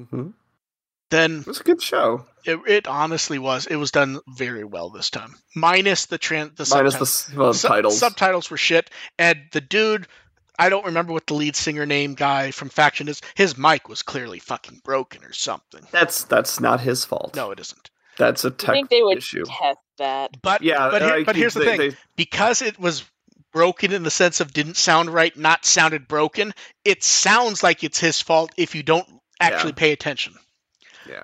Hmm 0.06 0.28
Then 1.10 1.40
It 1.40 1.46
was 1.46 1.60
a 1.60 1.64
good 1.64 1.82
show. 1.82 2.26
it, 2.44 2.58
it 2.66 2.86
honestly 2.86 3.38
was. 3.38 3.66
It 3.66 3.76
was 3.76 3.90
done 3.90 4.20
very 4.36 4.64
well 4.64 4.90
this 4.90 5.10
time, 5.10 5.34
minus 5.54 6.06
the 6.06 6.18
tran 6.18 6.54
the 6.56 6.66
Minus 6.70 6.94
subtitles. 6.94 7.26
the 7.26 7.32
s- 7.32 7.36
well, 7.36 7.54
Sub- 7.54 7.90
subtitles 7.92 8.50
were 8.50 8.56
shit, 8.58 8.90
and 9.18 9.38
the 9.52 9.60
dude. 9.60 10.06
I 10.60 10.70
don't 10.70 10.86
remember 10.86 11.12
what 11.12 11.28
the 11.28 11.34
lead 11.34 11.54
singer 11.54 11.86
name 11.86 12.14
guy 12.14 12.50
from 12.50 12.68
Faction 12.68 13.06
is. 13.08 13.20
His 13.36 13.56
mic 13.56 13.88
was 13.88 14.02
clearly 14.02 14.40
fucking 14.40 14.80
broken 14.84 15.24
or 15.24 15.32
something. 15.32 15.82
that's 15.92 16.24
that's 16.24 16.58
not 16.60 16.80
his 16.80 17.04
fault. 17.04 17.36
No, 17.36 17.52
it 17.52 17.60
isn't. 17.60 17.90
that's 18.18 18.44
a 18.44 18.50
tech 18.50 18.74
think 18.74 18.90
they 18.90 19.02
would 19.02 19.18
issue. 19.18 19.44
test 19.46 19.78
that. 19.98 20.42
But 20.42 20.62
Yeah, 20.62 20.90
but, 20.90 21.00
here, 21.02 21.24
but 21.24 21.36
here's 21.36 21.54
the 21.54 21.60
thing: 21.64 21.78
they- 21.78 21.96
because 22.16 22.60
it 22.62 22.76
was 22.78 23.04
broken 23.52 23.92
in 23.92 24.02
the 24.02 24.10
sense 24.10 24.40
of 24.40 24.52
didn't 24.52 24.76
sound 24.76 25.10
right, 25.10 25.34
not 25.36 25.64
sounded 25.64 26.06
broken. 26.08 26.52
It 26.84 27.02
sounds 27.04 27.62
like 27.62 27.84
it's 27.84 27.98
his 28.00 28.20
fault 28.20 28.50
if 28.56 28.74
you 28.74 28.82
don't 28.82 29.08
actually 29.40 29.72
pay 29.72 29.92
attention. 29.92 30.34
yeah. 31.08 31.22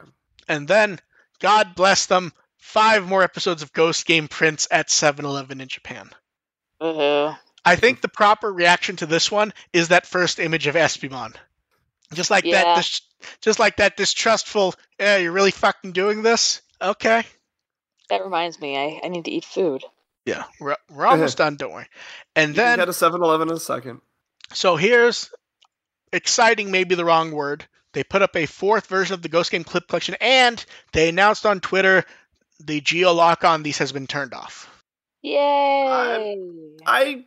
And 0.49 0.69
then, 0.69 1.01
God 1.41 1.75
bless 1.75 2.07
them, 2.07 2.33
five 2.59 3.07
more 3.07 3.23
episodes 3.23 3.63
of 3.63 3.73
Ghost 3.73 4.05
Game 4.07 4.29
Prince 4.29 4.69
at 4.71 4.89
7-Eleven 4.89 5.61
in 5.61 5.69
Japan. 5.69 6.11
Uh-huh. 6.81 7.35
I 7.65 7.77
think 7.77 8.03
the 8.03 8.09
proper 8.09 8.53
reaction 8.53 8.97
to 8.97 9.07
this 9.07 9.31
one 9.33 9.55
is 9.73 9.89
that 9.89 10.07
first 10.07 10.39
image 10.39 10.67
of 10.67 10.75
Espimon. 10.75 11.35
Just 12.13 12.31
like 12.31 12.45
that, 12.45 12.67
Yeah. 12.67 12.77
dis- 12.77 13.01
just 13.41 13.59
like 13.59 13.77
that 13.79 13.97
distrustful. 13.97 14.75
Yeah, 15.01 15.17
you're 15.17 15.33
really 15.33 15.51
fucking 15.51 15.93
doing 15.93 16.23
this. 16.23 16.61
Okay. 16.83 17.25
That 18.11 18.23
reminds 18.23 18.61
me, 18.61 18.77
I, 18.77 19.01
I 19.03 19.09
need 19.09 19.25
to 19.25 19.31
eat 19.31 19.47
food. 19.47 19.83
Yeah, 20.27 20.45
we're, 20.61 20.77
we're 20.91 21.07
almost 21.07 21.39
done. 21.39 21.57
Don't 21.57 21.73
worry. 21.73 21.87
And 22.37 22.51
You 22.51 22.57
then 22.57 22.79
get 22.79 22.89
a 22.89 22.93
7-Eleven 22.93 23.49
in 23.49 23.55
a 23.57 23.61
second. 23.61 24.03
So 24.53 24.77
here's 24.77 25.31
exciting, 26.13 26.71
maybe 26.71 26.95
the 26.97 27.05
wrong 27.05 27.31
word. 27.33 27.65
They 27.95 28.05
put 28.05 28.23
up 28.23 28.37
a 28.37 28.47
fourth 28.47 28.87
version 28.87 29.15
of 29.15 29.23
the 29.23 29.29
Ghost 29.29 29.51
Game 29.51 29.65
Clip 29.65 29.89
Collection, 29.89 30.17
and 30.21 30.65
they 30.93 31.09
announced 31.09 31.47
on 31.47 31.61
Twitter 31.61 32.05
the 32.61 32.81
geo 32.81 33.13
lock 33.13 33.45
on 33.45 33.63
these 33.63 33.79
has 33.79 33.93
been 33.93 34.07
turned 34.07 34.35
off. 34.35 34.71
Yay! 35.23 36.37
I 36.87 37.25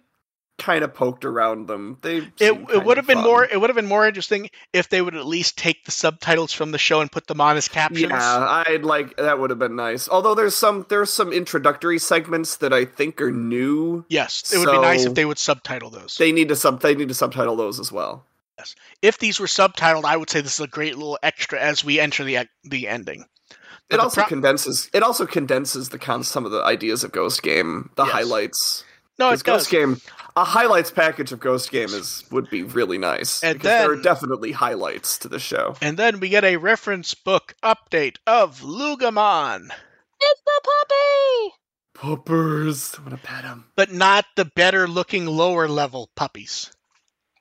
kind 0.58 0.84
of 0.84 0.94
poked 0.94 1.24
around 1.26 1.68
them. 1.68 1.98
They 2.02 2.18
It, 2.18 2.32
it 2.40 2.84
would 2.84 2.98
have 2.98 3.08
been 3.08 3.18
fun. 3.18 3.24
more 3.24 3.46
it 3.46 3.60
would 3.60 3.70
have 3.70 3.76
been 3.76 3.88
more 3.88 4.08
interesting 4.08 4.50
if 4.74 4.90
they 4.90 5.02
would 5.02 5.16
at 5.16 5.26
least 5.26 5.58
take 5.58 5.86
the 5.86 5.92
subtitles 5.92 6.52
from 6.52 6.72
the 6.72 6.78
show 6.78 7.02
and 7.02 7.12
put 7.12 7.28
them 7.28 7.40
on 7.42 7.58
as 7.58 7.68
captions. 7.68 8.12
Yeah, 8.12 8.64
I'd 8.68 8.84
like 8.84 9.18
that 9.18 9.40
would 9.40 9.50
have 9.50 9.60
been 9.60 9.76
nice. 9.76 10.10
Although 10.10 10.36
there's 10.36 10.56
some 10.56 10.86
there's 10.90 11.12
some 11.12 11.32
introductory 11.32 12.00
segments 12.00 12.58
that 12.58 12.74
I 12.74 12.86
think 12.86 13.22
are 13.22 13.32
new. 13.32 14.06
Yes, 14.10 14.52
it 14.54 14.58
would 14.58 14.72
be 14.72 14.80
nice 14.80 15.06
if 15.06 15.14
they 15.14 15.26
would 15.26 15.40
subtitle 15.40 15.90
those. 15.90 16.18
They 16.18 16.32
need 16.32 16.50
to 16.50 16.56
sub 16.56 16.82
they 16.82 16.96
need 16.96 17.08
to 17.08 17.14
subtitle 17.14 17.56
those 17.56 17.80
as 17.80 17.92
well. 17.92 18.26
If 19.02 19.18
these 19.18 19.40
were 19.40 19.48
subtitled, 19.48 20.06
I 20.06 20.18
would 20.18 20.30
say 20.30 20.42
this 20.42 20.56
is 20.56 20.60
a 20.66 20.68
great 20.68 20.96
little 20.96 21.20
extra 21.24 21.60
as 21.60 21.84
we 21.84 22.00
enter 22.00 22.24
the 22.24 22.48
the 22.64 22.88
ending. 22.88 23.26
But 23.90 23.96
It 23.96 23.98
the 23.98 24.04
also 24.04 24.22
pro- 24.22 24.28
condenses 24.28 24.90
it 24.94 25.04
also 25.04 25.26
condenses 25.26 25.90
the 25.90 26.00
con 26.00 26.24
some 26.24 26.46
of 26.46 26.52
the 26.52 26.62
ideas 26.64 27.04
of 27.04 27.12
Ghost 27.12 27.42
Game, 27.44 27.90
the 27.96 28.04
Yes. 28.06 28.14
highlights. 28.14 28.84
no, 29.20 29.30
'Cause 29.30 29.42
it 29.42 29.46
does. 29.46 29.58
Ghost 29.64 29.70
Game 29.72 30.02
a 30.36 30.44
highlights 30.44 30.92
package 30.92 31.32
of 31.32 31.40
Ghost 31.40 31.72
Game 31.72 31.90
is 31.94 32.24
would 32.30 32.50
be 32.50 32.64
really 32.64 32.98
nice. 32.98 33.42
And 33.44 33.58
because 33.58 33.70
there 33.70 33.92
are 33.92 33.96
definitely 34.02 34.52
highlights 34.52 35.18
to 35.20 35.28
the 35.30 35.40
show. 35.40 35.76
And 35.82 35.98
then 35.98 36.20
we 36.20 36.30
get 36.30 36.44
a 36.44 36.58
reference 36.58 37.14
book 37.16 37.56
update 37.64 38.18
of 38.28 38.60
Lugamon. 38.62 39.70
It's 40.20 40.42
the 40.46 40.62
puppy! 40.64 41.54
Puppers. 41.96 42.94
I 42.98 43.02
want 43.02 43.12
to 43.22 43.28
pet 43.28 43.44
him, 43.44 43.66
but 43.76 43.92
not 43.92 44.26
the 44.36 44.46
better 44.46 44.88
looking 44.88 45.26
lower 45.26 45.68
level 45.68 46.10
puppies. 46.16 46.72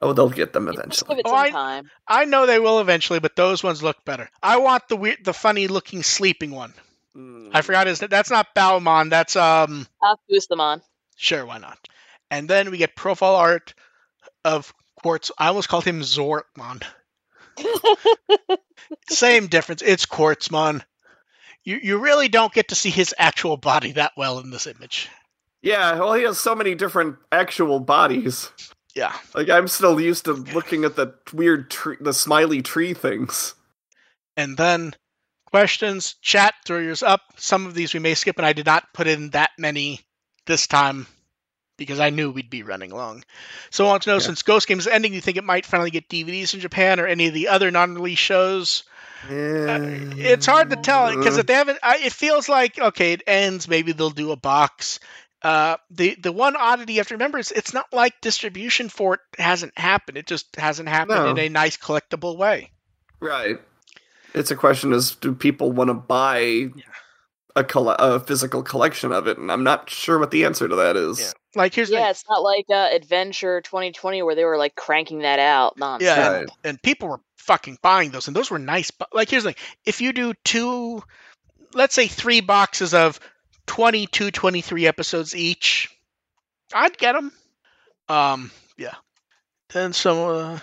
Oh, 0.06 0.12
they'll 0.12 0.28
get 0.30 0.52
them 0.52 0.66
Just 0.66 0.76
give 1.06 1.18
eventually. 1.18 1.18
it 1.20 1.26
Oh, 1.26 1.34
I- 1.34 1.50
time. 1.50 1.90
I 2.06 2.24
know 2.24 2.46
they 2.46 2.58
will 2.58 2.80
eventually, 2.80 3.18
but 3.18 3.36
those 3.36 3.62
ones 3.62 3.82
look 3.82 4.04
better. 4.04 4.28
I 4.42 4.58
want 4.58 4.88
the 4.88 4.96
weird, 4.96 5.24
the 5.24 5.32
funny 5.34 5.66
looking 5.68 6.02
sleeping 6.02 6.50
one. 6.50 6.72
Mm. 7.16 7.50
I 7.54 7.62
forgot 7.62 7.86
his. 7.86 7.98
That's 8.00 8.30
not 8.30 8.54
Balmon. 8.54 9.10
That's 9.10 9.36
um. 9.36 9.86
I'll 10.02 10.20
boost 10.28 10.48
them 10.48 10.60
on. 10.60 10.82
Sure, 11.16 11.46
why 11.46 11.58
not? 11.58 11.78
And 12.30 12.48
then 12.50 12.70
we 12.70 12.78
get 12.78 12.94
profile 12.96 13.36
art 13.36 13.72
of 14.44 14.72
Quartz. 15.02 15.30
I 15.38 15.48
almost 15.48 15.68
called 15.68 15.84
him 15.84 16.00
Zortmon. 16.00 16.82
Same 19.10 19.46
difference. 19.46 19.82
It's 19.82 20.06
Quartzmon. 20.06 20.82
You 21.64 21.78
you 21.82 21.98
really 21.98 22.28
don't 22.28 22.52
get 22.52 22.68
to 22.68 22.74
see 22.74 22.90
his 22.90 23.14
actual 23.18 23.56
body 23.56 23.92
that 23.92 24.12
well 24.16 24.38
in 24.38 24.50
this 24.50 24.66
image. 24.66 25.08
Yeah, 25.62 25.98
well, 25.98 26.14
he 26.14 26.22
has 26.24 26.38
so 26.38 26.54
many 26.54 26.74
different 26.74 27.16
actual 27.32 27.80
bodies. 27.80 28.50
Yeah. 28.96 29.12
Like 29.34 29.50
I'm 29.50 29.68
still 29.68 30.00
used 30.00 30.24
to 30.24 30.32
looking 30.32 30.84
at 30.84 30.96
the 30.96 31.12
weird 31.34 31.70
tree, 31.70 31.98
the 32.00 32.14
smiley 32.14 32.62
tree 32.62 32.94
things. 32.94 33.54
And 34.38 34.56
then 34.56 34.94
questions, 35.44 36.14
chat, 36.22 36.54
throw 36.64 36.78
yours 36.78 37.02
up. 37.02 37.20
Some 37.36 37.66
of 37.66 37.74
these 37.74 37.92
we 37.92 38.00
may 38.00 38.14
skip, 38.14 38.38
and 38.38 38.46
I 38.46 38.54
did 38.54 38.64
not 38.64 38.94
put 38.94 39.06
in 39.06 39.30
that 39.30 39.50
many 39.58 40.00
this 40.46 40.66
time 40.66 41.06
because 41.76 42.00
I 42.00 42.08
knew 42.08 42.30
we'd 42.30 42.48
be 42.48 42.62
running 42.62 42.90
long. 42.90 43.22
So 43.70 43.84
I 43.84 43.88
want 43.88 44.04
to 44.04 44.10
know 44.10 44.16
Yeah. 44.16 44.20
since 44.20 44.42
Ghost 44.42 44.66
Game 44.66 44.78
is 44.78 44.86
ending, 44.86 45.12
do 45.12 45.16
you 45.16 45.20
think 45.20 45.36
it 45.36 45.44
might 45.44 45.66
finally 45.66 45.90
get 45.90 46.08
DVDs 46.08 46.54
in 46.54 46.60
Japan 46.60 46.98
or 46.98 47.06
any 47.06 47.26
of 47.26 47.34
the 47.34 47.48
other 47.48 47.70
non 47.70 47.94
release 47.94 48.18
shows? 48.18 48.84
Uh, 49.24 49.78
it's 50.16 50.46
hard 50.46 50.70
to 50.70 50.76
tell 50.76 51.14
because 51.14 51.36
if 51.36 51.46
they 51.46 51.54
haven't, 51.54 51.80
I, 51.82 51.98
it 51.98 52.12
feels 52.12 52.48
like 52.48 52.78
okay, 52.78 53.12
it 53.12 53.22
ends. 53.26 53.68
Maybe 53.68 53.92
they'll 53.92 54.08
do 54.08 54.30
a 54.32 54.36
box. 54.36 55.00
Uh, 55.42 55.76
the 55.90 56.16
the 56.22 56.32
one 56.32 56.56
oddity 56.56 56.94
you 56.94 57.00
have 57.00 57.08
to 57.08 57.14
remember 57.14 57.38
is 57.38 57.52
it's 57.52 57.74
not 57.74 57.86
like 57.92 58.20
distribution 58.20 58.88
for 58.88 59.14
it 59.14 59.20
hasn't 59.38 59.76
happened. 59.78 60.16
It 60.18 60.26
just 60.26 60.56
hasn't 60.56 60.88
happened 60.88 61.18
No. 61.24 61.30
in 61.30 61.38
a 61.38 61.48
nice 61.48 61.76
collectible 61.76 62.36
way. 62.36 62.72
right. 63.20 63.58
It's 64.34 64.50
a 64.50 64.56
question: 64.56 64.92
is 64.92 65.14
do 65.14 65.34
people 65.34 65.72
want 65.72 65.88
to 65.88 65.94
buy 65.94 66.68
a 67.54 67.64
coll- 67.64 67.88
a 67.90 68.20
physical 68.20 68.62
collection 68.62 69.12
of 69.12 69.26
it? 69.26 69.38
And 69.38 69.50
I'm 69.52 69.64
not 69.64 69.88
sure 69.88 70.18
what 70.18 70.30
the 70.30 70.44
answer 70.44 70.68
to 70.68 70.76
that 70.76 70.96
is. 70.96 71.20
Yeah. 71.20 71.30
Like 71.54 71.74
here's 71.74 71.88
the 71.88 71.94
yeah, 71.96 72.10
it's 72.10 72.24
not 72.28 72.42
like 72.42 72.66
uh, 72.70 72.90
Adventure 72.92 73.62
2020 73.62 74.22
where 74.22 74.34
they 74.34 74.44
were 74.44 74.58
like 74.58 74.74
cranking 74.74 75.20
that 75.20 75.38
out 75.38 75.78
nonstop. 75.78 76.00
Yeah, 76.02 76.28
Right. 76.28 76.40
and, 76.40 76.50
and 76.64 76.82
people 76.82 77.08
were 77.08 77.20
fucking 77.36 77.78
buying 77.82 78.10
those, 78.10 78.26
and 78.26 78.36
those 78.36 78.50
were 78.50 78.58
nice. 78.58 78.90
But 78.90 79.08
like, 79.14 79.30
here's 79.30 79.44
the 79.44 79.52
thing: 79.52 79.62
if 79.86 80.00
you 80.02 80.12
do 80.12 80.34
two, 80.44 81.02
let's 81.72 81.94
say 81.94 82.06
three 82.08 82.40
boxes 82.42 82.92
of 82.92 83.18
22, 83.66 84.30
23 84.30 84.86
episodes 84.86 85.34
each, 85.34 85.90
I'd 86.72 86.96
get 86.98 87.12
them. 87.12 87.32
Um, 88.08 88.50
yeah. 88.76 88.94
Then 89.72 89.92
some. 89.92 90.18
Uh, 90.18 90.58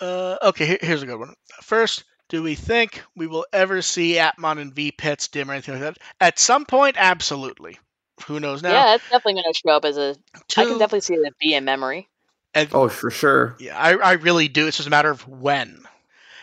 uh, 0.00 0.36
okay, 0.42 0.66
here, 0.66 0.78
here's 0.80 1.02
a 1.02 1.06
good 1.06 1.18
one. 1.18 1.34
First, 1.62 2.04
do 2.28 2.42
we 2.42 2.54
think 2.54 3.02
we 3.16 3.26
will 3.26 3.46
ever 3.52 3.80
see 3.82 4.14
Appmon 4.14 4.60
and 4.60 4.74
V 4.74 4.92
Pets 4.92 5.28
dim 5.28 5.50
or 5.50 5.54
anything 5.54 5.74
like 5.74 5.82
that? 5.82 5.98
At 6.20 6.38
some 6.38 6.64
point, 6.64 6.96
absolutely. 6.98 7.78
Who 8.26 8.40
knows 8.40 8.62
now? 8.62 8.70
yeah, 8.70 8.94
it's 8.94 9.04
definitely 9.04 9.42
going 9.42 9.52
to 9.52 9.58
show 9.58 9.70
up 9.70 9.84
as 9.84 9.96
a. 9.96 10.16
Two, 10.48 10.60
I 10.60 10.64
can 10.64 10.78
definitely 10.78 11.00
see 11.00 11.14
it 11.14 11.34
be 11.40 11.54
in 11.54 11.64
memory. 11.64 12.08
and 12.54 12.68
Oh, 12.72 12.88
for 12.88 13.10
sure. 13.10 13.56
Yeah, 13.58 13.78
I, 13.78 13.94
I 13.94 14.12
really 14.12 14.48
do. 14.48 14.66
It's 14.66 14.76
just 14.76 14.86
a 14.86 14.90
matter 14.90 15.10
of 15.10 15.26
when. 15.28 15.84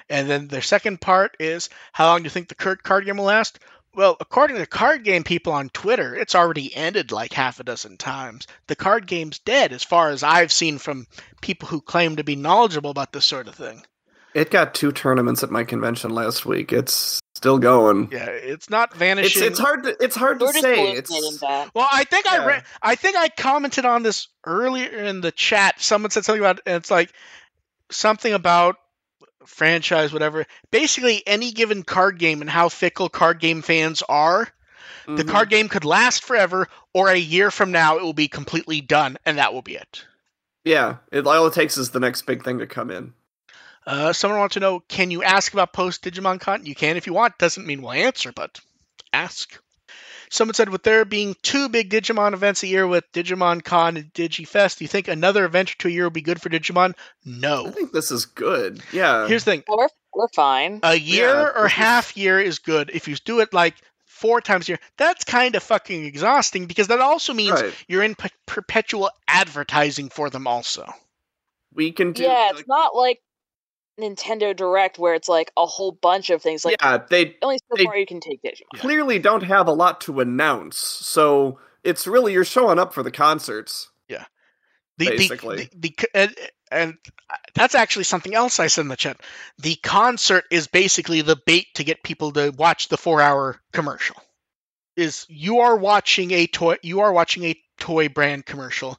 And 0.09 0.29
then 0.29 0.47
the 0.49 0.61
second 0.61 0.99
part 0.99 1.37
is 1.39 1.69
how 1.93 2.07
long 2.07 2.19
do 2.19 2.23
you 2.25 2.29
think 2.29 2.49
the 2.49 2.55
Kurt 2.55 2.83
card 2.83 3.05
game 3.05 3.17
will 3.17 3.25
last? 3.25 3.59
Well, 3.93 4.15
according 4.19 4.57
to 4.57 4.65
card 4.65 5.03
game 5.03 5.23
people 5.23 5.51
on 5.53 5.69
Twitter, 5.69 6.15
it's 6.15 6.35
already 6.35 6.73
ended 6.73 7.11
like 7.11 7.33
half 7.33 7.59
a 7.59 7.63
dozen 7.63 7.97
times. 7.97 8.47
The 8.67 8.75
card 8.75 9.05
game's 9.05 9.39
dead, 9.39 9.73
as 9.73 9.83
far 9.83 10.09
as 10.09 10.23
I've 10.23 10.51
seen 10.51 10.77
from 10.77 11.07
people 11.41 11.67
who 11.67 11.81
claim 11.81 12.15
to 12.15 12.23
be 12.23 12.35
knowledgeable 12.37 12.89
about 12.91 13.11
this 13.11 13.25
sort 13.25 13.47
of 13.49 13.55
thing. 13.55 13.83
It 14.33 14.49
got 14.49 14.73
two 14.73 14.93
tournaments 14.93 15.43
at 15.43 15.51
my 15.51 15.65
convention 15.65 16.11
last 16.11 16.45
week. 16.45 16.71
It's 16.71 17.19
still 17.35 17.59
going. 17.59 18.07
Yeah, 18.13 18.27
it's 18.29 18.69
not 18.69 18.91
It's 18.91 18.97
vanishing. 18.97 19.43
it's 19.43 19.59
hard 19.59 19.83
to 19.83 19.97
it's 19.99 20.15
hard 20.15 20.39
to 20.39 20.45
We're 20.45 20.51
just 20.53 20.63
say. 20.63 20.91
It's. 20.93 21.11
Well, 21.41 21.89
I 21.91 22.05
think 22.05 22.27
I 22.27 22.37
Yeah. 22.37 22.45
re- 22.47 22.61
I 22.81 22.95
think 22.95 23.17
I 23.17 23.27
commented 23.27 23.83
on 23.83 24.03
this 24.03 24.29
earlier 24.45 24.87
in 24.87 25.19
the 25.19 25.33
chat. 25.33 25.81
Someone 25.81 26.11
said 26.11 26.23
something 26.23 26.39
about 26.41 26.61
and 26.65 26.77
it's 26.77 26.89
like 26.89 27.11
something 27.91 28.31
about 28.31 28.77
franchise, 29.45 30.13
whatever. 30.13 30.45
Basically, 30.71 31.23
any 31.25 31.51
given 31.51 31.83
card 31.83 32.19
game 32.19 32.41
and 32.41 32.49
how 32.49 32.69
fickle 32.69 33.09
card 33.09 33.39
game 33.39 33.61
fans 33.61 34.01
are. 34.07 34.47
The 35.07 35.23
Mhm. 35.23 35.29
card 35.29 35.49
game 35.49 35.69
could 35.69 35.85
last 35.85 36.23
forever, 36.23 36.67
or 36.93 37.09
a 37.09 37.17
year 37.17 37.51
from 37.51 37.71
now 37.71 37.97
it 37.97 38.03
will 38.03 38.13
be 38.13 38.27
completely 38.27 38.81
done, 38.81 39.17
and 39.25 39.37
that 39.37 39.53
will 39.53 39.61
be 39.61 39.75
it. 39.75 40.05
Yeah, 40.63 40.97
it 41.11 41.25
all 41.25 41.47
it 41.47 41.53
takes 41.53 41.77
is 41.77 41.91
the 41.91 41.99
next 41.99 42.23
big 42.23 42.43
thing 42.43 42.59
to 42.59 42.67
come 42.67 42.91
in. 42.91 43.13
Uh, 43.85 44.13
someone 44.13 44.39
wants 44.39 44.53
to 44.53 44.59
know: 44.59 44.79
Can 44.81 45.09
you 45.09 45.23
ask 45.23 45.53
about 45.53 45.73
post 45.73 46.03
Digimon 46.03 46.39
content? 46.39 46.67
You 46.67 46.75
can 46.75 46.97
if 46.97 47.07
you 47.07 47.13
want. 47.13 47.37
Doesn't 47.39 47.65
mean 47.65 47.81
we'll 47.81 47.93
answer, 47.93 48.31
but 48.31 48.59
ask. 49.11 49.57
Someone 50.31 50.53
said, 50.55 50.69
with 50.69 50.83
there 50.83 51.03
being 51.03 51.35
two 51.41 51.67
big 51.67 51.89
Digimon 51.89 52.33
events 52.33 52.63
a 52.63 52.67
year 52.67 52.87
with 52.87 53.03
Digimon 53.11 53.61
Con 53.63 53.97
and 53.97 54.13
DigiFest, 54.13 54.77
do 54.77 54.85
you 54.85 54.87
think 54.87 55.09
another 55.09 55.43
event 55.43 55.71
or 55.73 55.75
two 55.77 55.87
a 55.89 55.91
year 55.91 56.05
would 56.05 56.13
be 56.13 56.21
good 56.21 56.41
for 56.41 56.47
Digimon? 56.49 56.93
No. 57.25 57.67
I 57.67 57.71
think 57.71 57.91
this 57.91 58.11
is 58.11 58.25
good. 58.25 58.81
Yeah. 58.93 59.27
Here's 59.27 59.43
the 59.43 59.51
thing: 59.51 59.63
We're 59.67 59.89
we're 60.13 60.29
fine. 60.29 60.79
a 60.83 60.95
year 60.95 61.27
Yeah, 61.27 61.51
or 61.55 61.63
this 61.63 61.73
half 61.73 62.15
year 62.17 62.39
is 62.39 62.59
good. 62.59 62.91
If 62.93 63.07
you 63.09 63.15
do 63.15 63.41
it 63.41 63.53
like 63.53 63.75
four 64.05 64.39
times 64.39 64.67
a 64.67 64.73
year, 64.73 64.79
that's 64.97 65.23
kind 65.25 65.55
of 65.55 65.63
fucking 65.63 66.05
exhausting 66.05 66.65
because 66.65 66.87
that 66.87 67.01
also 67.01 67.33
means 67.33 67.61
right. 67.61 67.73
you're 67.89 68.03
in 68.03 68.15
pe- 68.15 68.29
perpetual 68.45 69.09
advertising 69.27 70.07
for 70.09 70.29
them. 70.29 70.47
Also, 70.47 70.87
We 71.73 71.91
can 71.91 72.13
do. 72.13 72.23
yeah, 72.23 72.49
it's 72.51 72.57
like- 72.59 72.67
not 72.67 72.95
like 72.95 73.19
Nintendo 73.99 74.55
Direct 74.55 74.97
where 74.97 75.13
it's 75.13 75.29
like 75.29 75.51
a 75.57 75.65
whole 75.65 75.91
bunch 75.91 76.29
of 76.29 76.41
things. 76.41 76.65
Like 76.65 76.77
yeah, 76.81 76.99
they 77.09 77.35
only 77.41 77.57
so 77.57 77.77
they- 77.77 77.85
far 77.85 77.97
you 77.97 78.05
can 78.05 78.19
take 78.19 78.41
Digimon. 78.41 78.79
Clearly 78.79 79.19
don't 79.19 79.43
have 79.43 79.67
a 79.67 79.73
lot 79.73 80.01
to 80.01 80.19
announce. 80.19 80.77
So 80.77 81.59
it's 81.83 82.07
really 82.07 82.33
you're 82.33 82.45
showing 82.45 82.79
up 82.79 82.93
for 82.93 83.03
the 83.03 83.11
concerts. 83.11 83.89
Yeah, 84.07 84.25
the- 84.97 85.09
Basically. 85.09 85.69
the, 85.75 85.95
the, 85.95 86.09
and, 86.13 86.35
and 86.71 86.93
that's 87.53 87.75
actually 87.75 88.05
something 88.05 88.33
else 88.33 88.59
I 88.59 88.67
said 88.67 88.81
in 88.81 88.87
the 88.87 88.95
chat. 88.95 89.21
The 89.59 89.75
concert 89.75 90.45
is 90.51 90.67
basically 90.67 91.21
the 91.21 91.37
bait 91.45 91.67
to 91.75 91.83
get 91.83 92.03
people 92.03 92.31
to 92.33 92.51
watch 92.57 92.87
the 92.87 92.97
four-hour 92.97 93.59
commercial. 93.73 94.15
Is 94.97 95.25
you 95.29 95.59
are 95.59 95.75
watching 95.75 96.31
a 96.31 96.47
toy, 96.47 96.77
you 96.81 97.01
are 97.01 97.13
watching 97.13 97.43
a 97.45 97.61
toy 97.79 98.09
brand 98.09 98.45
commercial. 98.45 98.97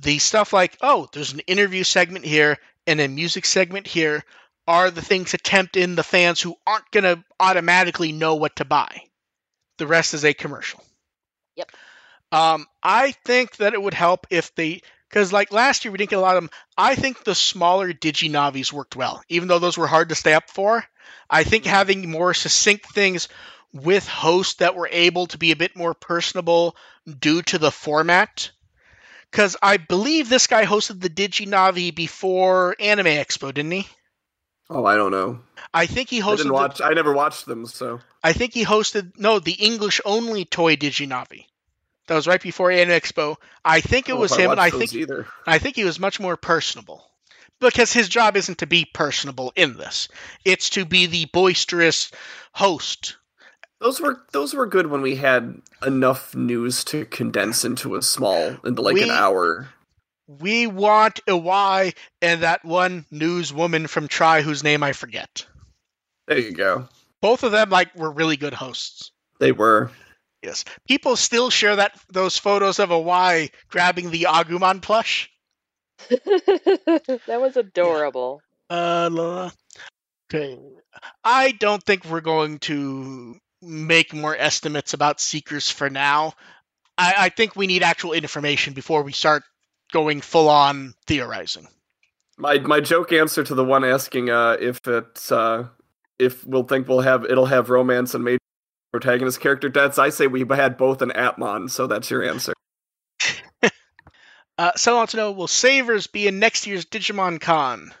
The 0.00 0.18
stuff 0.18 0.52
like, 0.52 0.76
oh, 0.80 1.08
there's 1.12 1.32
an 1.32 1.40
interview 1.40 1.82
segment 1.82 2.24
here 2.24 2.56
and 2.88 3.00
a 3.00 3.06
music 3.06 3.44
segment 3.44 3.86
here 3.86 4.24
are 4.66 4.90
the 4.90 5.02
things 5.02 5.30
to 5.30 5.38
tempt 5.38 5.76
in 5.76 5.94
the 5.94 6.02
fans 6.02 6.40
who 6.40 6.56
aren't 6.66 6.90
going 6.90 7.04
to 7.04 7.22
automatically 7.38 8.12
know 8.12 8.34
what 8.34 8.56
to 8.56 8.64
buy. 8.64 9.02
The 9.76 9.86
rest 9.86 10.14
is 10.14 10.24
a 10.24 10.34
commercial. 10.34 10.82
Yep. 11.56 11.70
Um, 12.32 12.66
I 12.82 13.12
think 13.24 13.56
that 13.56 13.74
it 13.74 13.80
would 13.80 13.94
help 13.94 14.26
if 14.30 14.54
they, 14.54 14.82
because 15.08 15.32
like 15.32 15.52
last 15.52 15.84
year 15.84 15.92
we 15.92 15.98
didn't 15.98 16.10
get 16.10 16.18
a 16.18 16.22
lot 16.22 16.36
of 16.36 16.42
them. 16.42 16.50
I 16.76 16.94
think 16.94 17.24
the 17.24 17.34
smaller 17.34 17.92
Diginavis 17.92 18.72
worked 18.72 18.96
well, 18.96 19.22
even 19.28 19.48
though 19.48 19.58
those 19.58 19.78
were 19.78 19.86
hard 19.86 20.08
to 20.08 20.14
stay 20.14 20.34
up 20.34 20.50
for. 20.50 20.84
I 21.30 21.44
think 21.44 21.64
having 21.64 22.10
more 22.10 22.34
succinct 22.34 22.86
things 22.92 23.28
with 23.72 24.08
hosts 24.08 24.54
that 24.54 24.74
were 24.74 24.88
able 24.90 25.26
to 25.28 25.38
be 25.38 25.52
a 25.52 25.56
bit 25.56 25.76
more 25.76 25.94
personable 25.94 26.76
due 27.06 27.42
to 27.42 27.58
the 27.58 27.70
format. 27.70 28.50
Because 29.30 29.56
I 29.62 29.76
believe 29.76 30.28
this 30.28 30.46
guy 30.46 30.64
hosted 30.64 31.00
the 31.00 31.10
Diginavi 31.10 31.94
before 31.94 32.76
Anime 32.80 33.06
Expo, 33.06 33.52
didn't 33.52 33.72
he? 33.72 33.86
Oh, 34.70 34.84
I 34.84 34.96
don't 34.96 35.12
know. 35.12 35.40
I 35.72 35.86
think 35.86 36.10
he 36.10 36.20
I 36.20 36.24
hosted. 36.24 36.36
didn't 36.38 36.76
the- 36.76 36.84
I 36.84 36.94
never 36.94 37.12
watched 37.12 37.46
them. 37.46 37.66
So 37.66 38.00
I 38.22 38.32
think 38.32 38.54
he 38.54 38.64
hosted 38.64 39.12
no 39.18 39.38
the 39.38 39.52
English 39.52 40.00
only 40.04 40.44
toy 40.44 40.76
Diginavi. 40.76 41.46
That 42.06 42.14
was 42.14 42.26
right 42.26 42.40
before 42.40 42.70
Anime 42.70 42.98
Expo. 42.98 43.36
I 43.64 43.80
think 43.80 44.08
it 44.08 44.16
was 44.16 44.34
him, 44.34 44.50
and 44.50 44.60
I 44.60 44.70
think 44.70 44.94
either. 44.94 45.26
I 45.46 45.58
think 45.58 45.76
he 45.76 45.84
was 45.84 45.98
much 46.00 46.18
more 46.18 46.36
personable. 46.36 47.04
Because 47.60 47.92
his 47.92 48.08
job 48.08 48.36
isn't 48.36 48.58
to 48.58 48.66
be 48.66 48.84
personable 48.84 49.52
in 49.56 49.76
this. 49.76 50.08
It's 50.44 50.70
to 50.70 50.84
be 50.84 51.06
the 51.06 51.24
boisterous 51.26 52.12
host. 52.52 53.16
Those 53.80 54.00
were 54.00 54.20
those 54.32 54.54
were 54.54 54.66
good 54.66 54.88
when 54.88 55.02
we 55.02 55.16
had 55.16 55.60
enough 55.86 56.34
news 56.34 56.82
to 56.84 57.04
condense 57.06 57.64
into 57.64 57.94
a 57.94 58.02
small 58.02 58.56
into 58.64 58.82
like 58.82 58.94
We- 58.94 59.04
an 59.04 59.10
hour. 59.10 59.68
We 60.26 60.66
want 60.66 61.20
a 61.26 61.36
Y 61.36 61.94
and 62.20 62.42
that 62.42 62.62
one 62.62 63.06
newswoman 63.10 63.88
from 63.88 64.08
tri 64.08 64.42
whose 64.42 64.62
name 64.62 64.82
I 64.82 64.92
forget. 64.92 65.46
There 66.26 66.38
you 66.38 66.52
go. 66.52 66.86
Both 67.22 67.44
of 67.44 67.52
them 67.52 67.70
like 67.70 67.94
were 67.96 68.10
really 68.10 68.36
good 68.36 68.52
hosts. 68.52 69.10
They 69.40 69.52
were. 69.52 69.90
Yes. 70.42 70.64
People 70.86 71.16
still 71.16 71.48
share 71.48 71.76
that 71.76 71.98
those 72.12 72.36
photos 72.36 72.78
of 72.78 72.90
a 72.90 72.98
Y 72.98 73.50
grabbing 73.70 74.10
the 74.10 74.26
Agumon 74.28 74.82
plush. 74.82 75.30
that 76.10 77.38
was 77.40 77.56
adorable. 77.56 78.42
Uh, 78.68 79.08
la- 79.10 79.24
la. 79.24 79.50
okay. 80.30 80.58
I 81.24 81.52
don't 81.52 81.82
think 81.82 82.04
we're 82.04 82.20
going 82.20 82.58
to 82.60 83.36
make 83.62 84.14
more 84.14 84.36
estimates 84.36 84.94
about 84.94 85.20
seekers 85.20 85.70
for 85.70 85.90
now. 85.90 86.34
I, 86.96 87.14
I 87.18 87.28
think 87.28 87.56
we 87.56 87.66
need 87.66 87.82
actual 87.82 88.12
information 88.12 88.74
before 88.74 89.02
we 89.02 89.12
start 89.12 89.42
going 89.92 90.20
full 90.20 90.48
on 90.48 90.94
theorizing. 91.06 91.68
My 92.36 92.58
my 92.58 92.80
joke 92.80 93.12
answer 93.12 93.42
to 93.42 93.54
the 93.54 93.64
one 93.64 93.84
asking 93.84 94.30
uh, 94.30 94.56
if 94.60 94.86
it's 94.86 95.32
uh, 95.32 95.68
if 96.18 96.44
we'll 96.46 96.64
think 96.64 96.88
we'll 96.88 97.00
have 97.00 97.24
it'll 97.24 97.46
have 97.46 97.70
romance 97.70 98.14
and 98.14 98.24
major 98.24 98.38
protagonist 98.92 99.40
character 99.40 99.68
deaths. 99.68 99.98
I 99.98 100.10
say 100.10 100.26
we 100.26 100.44
had 100.48 100.76
both 100.76 101.02
an 101.02 101.10
Appmon, 101.10 101.70
so 101.70 101.86
that's 101.86 102.10
your 102.10 102.22
answer. 102.22 102.52
Uh, 104.56 104.72
someone 104.74 105.02
wants 105.02 105.12
to 105.12 105.16
know: 105.16 105.30
Will 105.30 105.46
Savers 105.46 106.08
be 106.08 106.26
in 106.26 106.40
next 106.40 106.66
year's 106.66 106.84
Digimon 106.84 107.40
Con? 107.40 107.94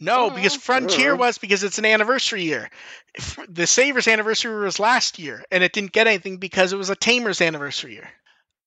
No, 0.00 0.30
Mm. 0.30 0.36
because 0.36 0.56
Frontier 0.56 1.14
was 1.14 1.38
because 1.38 1.62
it's 1.62 1.78
an 1.78 1.84
anniversary 1.84 2.42
year. 2.42 2.70
The 3.48 3.66
Savers 3.66 4.08
anniversary 4.08 4.58
was 4.64 4.78
last 4.80 5.18
year, 5.18 5.44
and 5.50 5.62
it 5.62 5.72
didn't 5.72 5.92
get 5.92 6.06
anything 6.06 6.38
because 6.38 6.72
it 6.72 6.76
was 6.76 6.88
a 6.90 6.96
Tamer's 6.96 7.40
anniversary 7.40 7.92
year. 7.94 8.10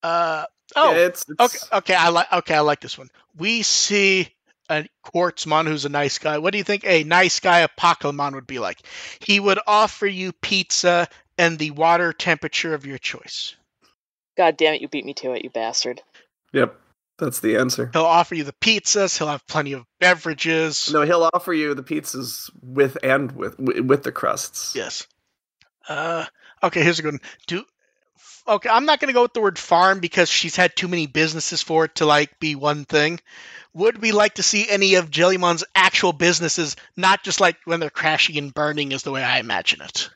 Uh, 0.04 0.46
oh, 0.76 0.92
Yeah, 0.92 0.98
it's, 1.08 1.26
Okay, 1.40 1.44
it's 1.46 1.72
okay, 1.72 1.96
I 1.96 2.10
like 2.10 2.32
okay, 2.32 2.56
I 2.56 2.60
like 2.60 2.82
this 2.82 2.98
one. 2.98 3.10
We 3.36 3.64
see 3.64 4.30
a 4.70 4.88
Quartzmon 5.06 5.68
who's 5.68 5.86
a 5.86 5.90
nice 5.90 6.20
guy. 6.20 6.38
What 6.38 6.52
do 6.52 6.58
you 6.58 6.64
think 6.64 6.86
a 6.86 7.04
nice 7.04 7.40
guy 7.40 7.66
Apocalymon 7.66 8.34
would 8.34 8.48
be 8.48 8.60
like? 8.60 8.80
He 9.20 9.40
would 9.40 9.60
offer 9.66 10.06
you 10.06 10.34
pizza 10.34 11.08
and 11.38 11.58
the 11.58 11.72
water 11.72 12.14
temperature 12.14 12.74
of 12.74 12.86
your 12.86 12.98
choice. 13.00 13.56
God 14.38 14.58
damn 14.58 14.76
it, 14.76 14.82
you 14.82 14.88
beat 14.88 15.06
me 15.06 15.14
to 15.16 15.34
it, 15.34 15.44
you 15.44 15.50
bastard. 15.50 16.02
Yep, 16.54 16.76
that's 17.18 17.40
the 17.40 17.58
answer. 17.58 17.90
He'll 17.94 18.06
offer 18.06 18.36
you 18.36 18.44
the 18.44 18.54
pizzas. 18.54 19.18
He'll 19.18 19.28
have 19.28 19.46
plenty 19.48 19.74
of 19.74 19.86
beverages. 20.00 20.92
No, 20.92 21.04
he'll 21.04 21.30
offer 21.34 21.54
you 21.54 21.74
the 21.74 21.84
pizzas 21.84 22.50
with 22.62 22.98
and 23.04 23.32
with 23.34 23.60
with 23.60 24.04
the 24.04 24.12
crusts. 24.12 24.76
Yes. 24.76 25.08
Uh, 25.88 26.26
okay, 26.64 26.82
here's 26.82 27.00
a 27.00 27.04
good 27.04 27.14
one. 27.14 27.22
Do 27.48 27.64
okay. 28.48 28.70
I'm 28.70 28.86
not 28.86 29.00
going 29.00 29.10
to 29.10 29.14
go 29.14 29.24
with 29.24 29.34
the 29.34 29.42
word 29.42 29.60
farm 29.60 30.00
because 30.00 30.30
she's 30.30 30.56
had 30.56 30.76
too 30.76 30.88
many 30.88 31.06
businesses 31.06 31.62
for 31.62 31.86
it 31.86 31.96
to 31.96 32.06
like 32.06 32.40
be 32.40 32.56
one 32.56 32.86
thing. 32.86 33.20
Would 33.76 34.02
we 34.02 34.12
like 34.12 34.36
to 34.36 34.44
see 34.44 34.68
any 34.70 34.96
of 34.96 35.10
Jellymon's 35.10 35.64
actual 35.76 36.14
businesses, 36.14 36.76
not 36.96 37.24
just 37.24 37.42
like 37.42 37.58
when 37.66 37.80
they're 37.80 37.90
crashing 37.90 38.38
and 38.38 38.54
burning, 38.54 38.92
is 38.92 39.04
the 39.04 39.12
way 39.12 39.24
I 39.24 39.40
imagine 39.40 39.82
it? 39.82 40.10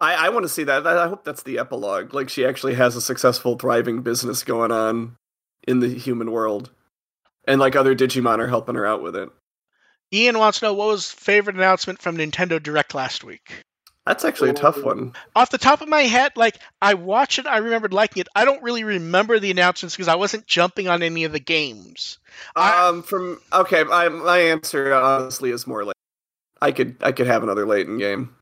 I, 0.00 0.14
I 0.14 0.28
want 0.30 0.44
to 0.44 0.48
see 0.48 0.64
that. 0.64 0.86
I 0.86 1.04
I 1.04 1.08
hope 1.08 1.24
that's 1.24 1.42
the 1.44 1.58
epilogue. 1.58 2.12
Like 2.12 2.28
she 2.28 2.44
actually 2.44 2.74
has 2.74 2.96
a 2.96 3.00
successful, 3.00 3.56
thriving 3.56 4.02
business 4.02 4.42
going 4.42 4.72
on 4.72 5.16
in 5.70 5.80
the 5.80 5.88
human 5.88 6.30
world, 6.30 6.70
and 7.46 7.60
like 7.60 7.76
other 7.76 7.94
Digimon 7.94 8.38
are 8.40 8.48
helping 8.48 8.74
her 8.74 8.86
out 8.86 9.02
with 9.02 9.16
it. 9.16 9.30
Ian 10.12 10.38
wants 10.38 10.58
to 10.60 10.66
know 10.66 10.74
what 10.74 10.88
was 10.88 11.10
favorite 11.10 11.56
announcement 11.56 12.02
from 12.02 12.16
Nintendo 12.16 12.60
Direct 12.62 12.94
last 12.94 13.22
week. 13.24 13.64
That's 14.06 14.24
actually 14.24 14.50
a 14.50 14.54
tough 14.54 14.82
one. 14.82 15.12
Off 15.36 15.50
the 15.50 15.58
top 15.58 15.82
of 15.82 15.88
my 15.88 16.02
head, 16.02 16.32
like 16.34 16.56
I 16.82 16.94
watched 16.94 17.38
it, 17.38 17.46
I 17.46 17.58
remembered 17.58 17.92
liking 17.92 18.22
it. 18.22 18.28
I 18.34 18.44
don't 18.44 18.62
really 18.62 18.82
remember 18.82 19.38
the 19.38 19.50
announcements 19.52 19.94
because 19.94 20.08
I 20.08 20.16
wasn't 20.16 20.46
jumping 20.46 20.88
on 20.88 21.02
any 21.02 21.24
of 21.24 21.32
the 21.32 21.38
games. 21.38 22.18
I- 22.56 22.88
Um, 22.88 23.02
from 23.04 23.40
okay, 23.52 23.84
my 23.84 24.08
my 24.08 24.38
answer 24.38 24.92
honestly 24.92 25.50
is 25.50 25.66
more 25.66 25.84
like 25.84 25.94
I 26.60 26.72
could 26.72 26.96
I 27.02 27.12
could 27.12 27.26
have 27.28 27.42
another 27.44 27.66
Layton 27.66 27.98
game. 27.98 28.34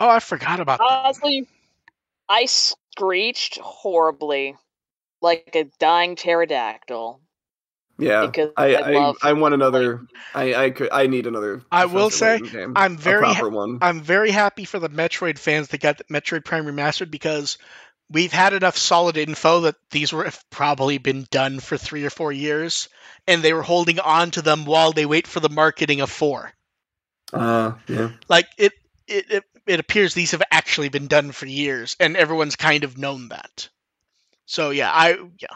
Oh, 0.00 0.08
I 0.08 0.18
forgot 0.18 0.58
about 0.58 0.78
that. 0.78 0.84
Honestly, 0.90 1.46
I 2.28 2.46
screeched 2.46 3.58
horribly 3.58 4.56
like 5.20 5.50
a 5.54 5.64
dying 5.78 6.16
pterodactyl. 6.16 7.20
Yeah, 7.98 8.26
Because 8.26 8.50
I 8.56 8.74
I 8.76 8.80
I, 8.80 8.92
love 8.92 9.16
I 9.22 9.32
want 9.32 9.54
another. 9.54 10.06
I 10.32 10.54
I 10.54 10.70
could 10.70 10.90
I 10.92 11.08
need 11.08 11.26
another. 11.26 11.62
I 11.70 11.86
will 11.86 12.10
say, 12.10 12.38
game. 12.38 12.74
I'm 12.76 12.96
very 12.96 13.26
ha- 13.26 13.48
one. 13.48 13.78
I'm 13.82 14.00
very 14.02 14.30
happy 14.30 14.64
for 14.64 14.78
the 14.78 14.88
Metroid 14.88 15.36
fans 15.36 15.68
that 15.68 15.80
got 15.80 15.98
the 15.98 16.04
Metroid 16.04 16.44
Prime 16.44 16.64
Remastered 16.64 17.10
because 17.10 17.58
we've 18.08 18.32
had 18.32 18.52
enough 18.52 18.76
solid 18.76 19.16
info 19.16 19.62
that 19.62 19.74
these 19.90 20.12
were 20.12 20.24
have 20.24 20.44
probably 20.50 20.98
been 20.98 21.26
done 21.30 21.58
for 21.58 21.76
three 21.76 22.04
or 22.04 22.10
four 22.10 22.30
years, 22.30 22.88
and 23.26 23.42
they 23.42 23.52
were 23.52 23.62
holding 23.62 23.98
on 23.98 24.30
to 24.30 24.42
them 24.42 24.64
while 24.64 24.92
they 24.92 25.06
wait 25.06 25.26
for 25.26 25.40
the 25.40 25.48
marketing 25.48 26.00
of 26.00 26.10
four. 26.10 26.52
Uh, 27.32 27.72
yeah. 27.88 28.10
Like 28.28 28.46
it, 28.56 28.72
it, 29.06 29.30
it, 29.30 29.44
it 29.66 29.80
appears 29.80 30.14
these 30.14 30.30
have 30.30 30.42
actually 30.50 30.88
been 30.88 31.08
done 31.08 31.32
for 31.32 31.46
years, 31.46 31.96
and 31.98 32.16
everyone's 32.16 32.56
kind 32.56 32.84
of 32.84 32.96
known 32.96 33.28
that. 33.28 33.68
So 34.48 34.70
yeah, 34.70 34.90
I 34.90 35.10
yeah, 35.38 35.54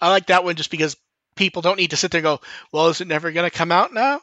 I 0.00 0.10
like 0.10 0.26
that 0.26 0.44
one 0.44 0.54
just 0.54 0.70
because 0.70 0.96
people 1.34 1.62
don't 1.62 1.78
need 1.78 1.90
to 1.90 1.96
sit 1.96 2.12
there 2.12 2.20
and 2.20 2.24
go, 2.24 2.40
well, 2.72 2.86
is 2.86 3.00
it 3.00 3.08
never 3.08 3.32
going 3.32 3.50
to 3.50 3.56
come 3.56 3.72
out 3.72 3.92
now? 3.92 4.20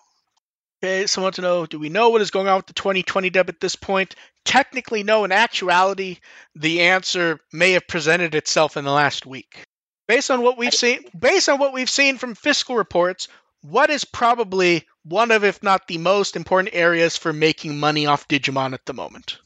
Okay, 0.82 1.06
someone 1.06 1.26
wants 1.26 1.36
to 1.36 1.42
know, 1.42 1.66
do 1.66 1.78
we 1.78 1.90
know 1.90 2.10
what 2.10 2.22
is 2.22 2.32
going 2.32 2.48
on 2.48 2.56
with 2.56 2.68
the 2.68 2.74
2020 2.74 3.30
dub 3.30 3.50
at 3.50 3.60
this 3.60 3.76
point? 3.76 4.16
Technically, 4.46 5.04
no. 5.04 5.26
In 5.26 5.34
actuality, 5.34 6.20
the 6.56 6.82
answer 6.82 7.40
may 7.52 7.74
have 7.74 7.86
presented 7.86 8.34
itself 8.34 8.78
in 8.78 8.86
the 8.86 8.92
last 8.92 9.26
week. 9.26 9.62
Based 10.08 10.32
on 10.32 10.42
what 10.42 10.58
we've 10.58 10.74
seen, 10.74 11.04
based 11.20 11.50
on 11.50 11.60
what 11.60 11.74
we've 11.74 11.90
seen 11.90 12.18
from 12.18 12.34
fiscal 12.34 12.78
reports, 12.78 13.28
what 13.62 13.90
is 13.90 14.06
probably 14.06 14.88
one 15.04 15.32
of, 15.32 15.44
if 15.44 15.62
not 15.62 15.88
the 15.88 15.98
most 15.98 16.38
important 16.38 16.74
areas 16.74 17.18
for 17.18 17.34
making 17.34 17.78
money 17.78 18.06
off 18.06 18.28
Digimon 18.30 18.74
at 18.74 18.86
the 18.86 18.94
moment? 18.94 19.38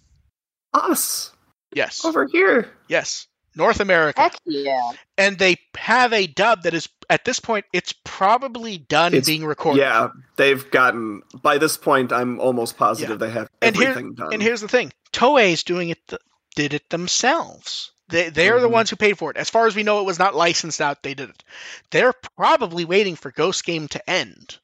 Us 0.71 1.31
Yes. 1.73 2.05
over 2.05 2.27
here. 2.31 2.69
Yes. 2.87 3.27
North 3.55 3.79
America, 3.79 4.21
Heck 4.21 4.35
yeah. 4.45 4.91
and 5.17 5.37
they 5.37 5.57
have 5.77 6.11
a 6.13 6.27
dub 6.27 6.63
that 6.63 6.73
is 6.73 6.89
at 7.09 7.23
this 7.25 7.39
point 7.39 7.65
it's 7.73 7.93
probably 8.03 8.77
done 8.77 9.13
It's- 9.13 9.25
being 9.25 9.45
recorded. 9.45 9.79
Yeah, 9.79 10.09
they've 10.35 10.69
gotten 10.71 11.21
by 11.41 11.57
this 11.57 11.77
point. 11.77 12.11
I'm 12.11 12.39
almost 12.39 12.77
positive 12.77 13.19
they 13.19 13.29
have 13.31 13.49
And 13.61 13.75
here- 13.75 13.89
everything 13.89 14.13
done. 14.15 14.33
And 14.33 14.41
here's 14.41 14.61
the 14.61 14.67
thing: 14.67 14.91
Toei's 15.11 15.63
doing 15.63 15.89
it, 15.89 16.05
th- 16.07 16.21
did 16.55 16.73
it 16.73 16.89
themselves. 16.89 17.91
They 18.09 18.29
they're 18.29 18.59
the 18.59 18.67
Mhm. 18.67 18.71
ones 18.73 18.89
who 18.91 18.95
paid 18.97 19.17
for 19.17 19.31
it. 19.31 19.37
As 19.37 19.49
far 19.49 19.65
as 19.67 19.75
we 19.75 19.83
know, 19.83 19.99
it 19.99 20.05
was 20.05 20.19
not 20.19 20.35
licensed 20.35 20.79
out. 20.81 21.01
They 21.01 21.13
did 21.15 21.29
it. 21.29 21.43
They're 21.91 22.13
probably 22.37 22.85
waiting 22.85 23.15
for 23.15 23.31
Ghost 23.31 23.63
Game 23.65 23.87
to 23.89 24.09
end 24.09 24.57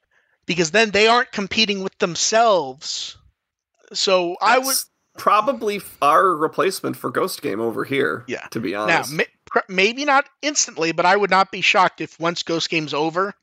because 0.45 0.72
then 0.72 0.91
they 0.91 1.07
aren't 1.07 1.31
competing 1.31 1.81
with 1.84 1.97
themselves. 1.97 3.18
So 3.93 4.35
I 4.41 4.57
would 4.59 4.68
That's 4.68 4.89
probably 5.18 5.82
our 6.02 6.36
replacement 6.36 6.96
for 6.98 7.10
Ghost 7.10 7.42
Game 7.42 7.60
over 7.60 7.84
here. 7.84 8.24
Yeah. 8.28 8.46
to 8.52 8.60
be 8.60 8.76
honest. 8.76 9.12
ma- 9.14 9.24
pr- 9.46 9.60
maybe 9.70 10.06
not 10.06 10.26
instantly, 10.42 10.92
but 10.92 11.06
I 11.06 11.16
would 11.16 11.30
not 11.30 11.52
be 11.52 11.62
shocked 11.62 12.02
if 12.02 12.20
once 12.20 12.44
Ghost 12.44 12.70
Game's 12.70 12.94
over, 12.94 13.34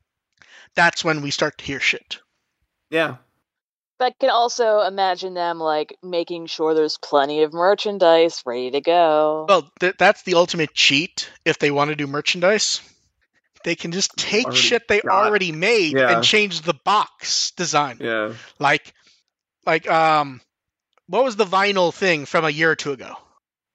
that's 0.75 1.03
when 1.03 1.21
we 1.21 1.31
start 1.31 1.57
to 1.59 1.65
hear 1.65 1.79
shit. 1.79 2.19
yeah, 2.89 3.17
But 3.97 4.05
I 4.05 4.11
can 4.19 4.29
also 4.29 4.81
imagine 4.81 5.33
them 5.33 5.59
like 5.59 5.97
making 6.03 6.45
sure 6.47 6.73
there's 6.73 6.97
plenty 6.97 7.43
of 7.43 7.53
merchandise 7.53 8.41
ready 8.45 8.71
to 8.71 8.81
go. 8.81 9.45
Well, 9.47 9.71
th- 9.79 9.95
that's 9.97 10.23
the 10.23 10.35
ultimate 10.35 10.73
cheat 10.73 11.29
if 11.45 11.59
they 11.59 11.69
want 11.71 11.89
to 11.89 11.95
do 11.95 12.07
merchandise. 12.07 12.81
They 13.65 13.75
can 13.75 13.91
just 13.91 14.15
take 14.15 14.45
Already 14.45 14.59
shit 14.61 14.87
they 14.87 15.01
got- 15.01 15.11
already 15.25 15.51
made 15.51 15.97
Yeah. 15.97 16.15
and 16.15 16.23
change 16.23 16.61
the 16.61 16.73
box 16.85 17.51
design. 17.51 17.97
yeah. 17.99 18.33
Like 18.57 18.93
like 19.65 19.89
um 19.91 20.39
what 21.09 21.23
was 21.25 21.35
the 21.35 21.45
vinyl 21.45 21.93
thing 21.93 22.25
from 22.25 22.45
a 22.45 22.49
year 22.49 22.71
or 22.71 22.75
two 22.75 22.91
ago? 22.93 23.15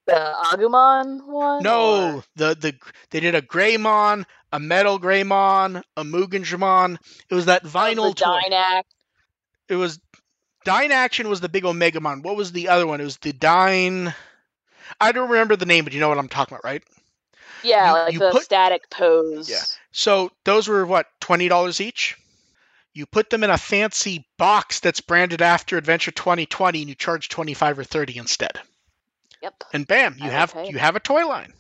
the 0.06 0.12
Agumon 0.52 1.27
one? 1.27 1.62
No, 1.62 2.16
or- 2.16 2.24
the 2.36 2.55
the 2.55 2.74
they 3.11 3.20
did 3.20 3.35
a 3.35 3.40
Greymon, 3.43 4.24
a 4.52 4.61
metal 4.61 4.98
Greymon, 5.01 5.82
a 5.97 6.05
Mugenjamon. 6.05 6.98
It 7.31 7.35
was 7.35 7.47
that 7.47 7.62
Oh, 7.65 7.69
vinyl 7.69 8.15
the 8.15 8.23
toy. 8.24 8.40
Dynac. 8.51 8.82
It 9.69 9.77
was 9.77 9.98
Dynaction 10.66 11.27
was 11.28 11.40
the 11.40 11.48
big 11.48 11.65
Omegamon. 11.65 12.23
What 12.23 12.36
was 12.36 12.52
the 12.52 12.69
other 12.69 12.86
one? 12.86 13.01
It 13.01 13.05
was 13.05 13.16
the 13.19 13.32
Dine 13.32 14.15
I 15.01 15.12
don't 15.12 15.31
remember 15.31 15.56
the 15.56 15.65
name, 15.66 15.85
but 15.85 15.94
you 15.94 16.01
know 16.01 16.11
what 16.11 16.19
I'm 16.19 16.28
talking 16.28 16.55
about, 16.55 16.65
right? 16.65 16.82
Yeah, 17.62 17.86
You- 17.86 17.93
like 17.94 18.12
you 18.12 18.19
the 18.19 18.31
put- 18.31 18.43
static 18.43 18.90
pose. 18.90 19.48
Yeah. 19.48 19.62
So 19.93 20.31
those 20.44 20.69
were 20.69 20.85
what 20.85 21.06
twenty 21.20 21.48
dollars 21.48 21.81
each. 21.81 22.16
You 22.95 23.07
put 23.07 23.29
them 23.31 23.43
in 23.45 23.51
a 23.51 23.59
fancy 23.59 24.27
box 24.39 24.81
that's 24.81 25.01
branded 25.01 25.43
after 25.43 25.77
Adventure 25.77 26.12
2020, 26.12 26.81
and 26.81 26.89
you 26.89 26.95
charge 26.95 27.29
25 27.29 27.81
or 27.81 27.85
30 27.85 28.19
instead. 28.19 28.61
Yep. 29.43 29.65
And 29.73 29.87
bam, 29.87 30.15
you 30.19 30.27
I 30.27 30.31
have 30.31 30.55
pay. 30.55 30.69
you 30.69 30.79
have 30.79 30.97
a 30.97 31.01
toy 31.01 31.27
line. 31.27 31.53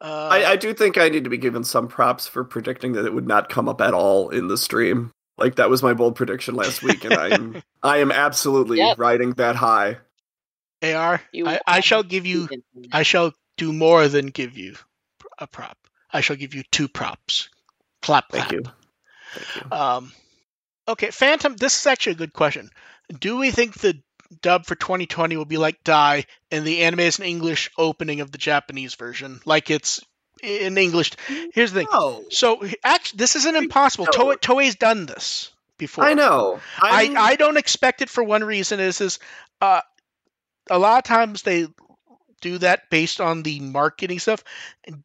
Uh, 0.00 0.28
I, 0.32 0.44
I 0.52 0.56
do 0.56 0.74
think 0.74 0.98
I 0.98 1.08
need 1.10 1.24
to 1.24 1.30
be 1.30 1.36
given 1.38 1.62
some 1.62 1.86
props 1.86 2.26
for 2.26 2.42
predicting 2.42 2.94
that 2.94 3.06
it 3.06 3.14
would 3.14 3.28
not 3.28 3.48
come 3.48 3.68
up 3.68 3.80
at 3.80 3.94
all 3.94 4.30
in 4.30 4.48
the 4.48 4.56
stream. 4.58 5.12
Like 5.38 5.56
that 5.56 5.70
was 5.70 5.82
my 5.82 5.94
bold 5.94 6.16
prediction 6.16 6.54
last 6.56 6.82
week, 6.82 7.04
and 7.04 7.14
I'm 7.14 7.62
I 7.82 7.98
am 7.98 8.10
absolutely 8.10 8.78
Yep. 8.78 8.98
riding 8.98 9.30
that 9.34 9.54
high. 9.56 9.98
AR, 10.82 11.20
You 11.32 11.46
I, 11.46 11.60
I 11.66 11.80
shall 11.80 12.02
give 12.02 12.26
you 12.26 12.48
I 12.92 13.02
shall 13.04 13.32
do 13.56 13.72
more 13.72 14.08
than 14.08 14.26
give 14.28 14.58
you 14.58 14.74
a 15.38 15.46
prop. 15.46 15.76
I 16.12 16.20
shall 16.22 16.36
give 16.36 16.54
you 16.54 16.64
two 16.72 16.88
props. 16.88 17.48
Clap, 18.02 18.28
clap. 18.30 18.48
Thank 18.48 18.52
you. 18.64 18.70
Thank 19.34 19.64
you. 19.64 19.76
Um, 19.76 20.12
okay, 20.88 21.10
Phantom. 21.10 21.56
This 21.56 21.78
is 21.80 21.86
actually 21.86 22.12
a 22.12 22.16
good 22.16 22.32
question. 22.32 22.70
Do 23.18 23.36
we 23.38 23.50
think 23.50 23.74
the 23.74 24.00
dub 24.40 24.64
for 24.66 24.74
2020 24.74 25.36
will 25.36 25.44
be 25.44 25.58
like 25.58 25.82
Dai 25.84 26.24
and 26.50 26.64
the 26.64 26.82
anime 26.82 27.00
is 27.00 27.18
an 27.18 27.24
English 27.26 27.70
opening 27.76 28.20
of 28.20 28.30
the 28.32 28.38
Japanese 28.38 28.94
version, 28.94 29.40
like 29.44 29.70
it's 29.70 30.00
in 30.42 30.78
English? 30.78 31.12
Here's 31.52 31.72
the 31.72 31.80
thing. 31.80 31.88
No, 31.92 32.24
So 32.30 32.64
actually, 32.82 33.18
this 33.18 33.36
isn't 33.36 33.56
impossible. 33.56 34.06
No. 34.06 34.24
Toei, 34.26 34.36
Toei's 34.40 34.76
done 34.76 35.06
this 35.06 35.50
before. 35.78 36.04
I 36.04 36.14
know. 36.14 36.60
I, 36.80 37.04
I'm- 37.04 37.16
I 37.18 37.36
don't 37.36 37.56
expect 37.58 38.02
it 38.02 38.08
for 38.08 38.24
one 38.24 38.42
reason 38.44 38.80
is 38.80 39.00
is 39.00 39.18
uh, 39.60 39.82
a 40.70 40.78
lot 40.78 40.98
of 40.98 41.04
times 41.04 41.42
they 41.42 41.66
do 42.42 42.58
that 42.58 42.90
based 42.90 43.20
on 43.20 43.42
the 43.42 43.60
marketing 43.60 44.18
stuff. 44.18 44.44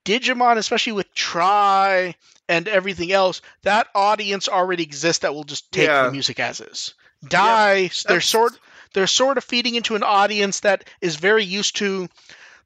Digimon, 0.03 0.57
especially 0.57 0.93
with 0.93 1.13
tri 1.13 2.15
and 2.49 2.67
everything 2.67 3.11
else, 3.11 3.41
that 3.63 3.87
audience 3.95 4.49
already 4.49 4.83
exists 4.83 5.21
that 5.21 5.33
will 5.33 5.45
just 5.45 5.71
take 5.71 5.87
Yeah. 5.87 6.07
the 6.07 6.11
music 6.11 6.39
as 6.39 6.59
is. 6.59 6.93
Dai, 7.25 7.89
they're 8.07 8.21
sort 8.21 8.59
they're 8.93 9.07
sort 9.07 9.37
of 9.37 9.43
feeding 9.43 9.75
into 9.75 9.95
an 9.95 10.03
audience 10.03 10.61
that 10.61 10.87
is 11.01 11.15
very 11.15 11.43
used 11.43 11.77
to 11.77 12.07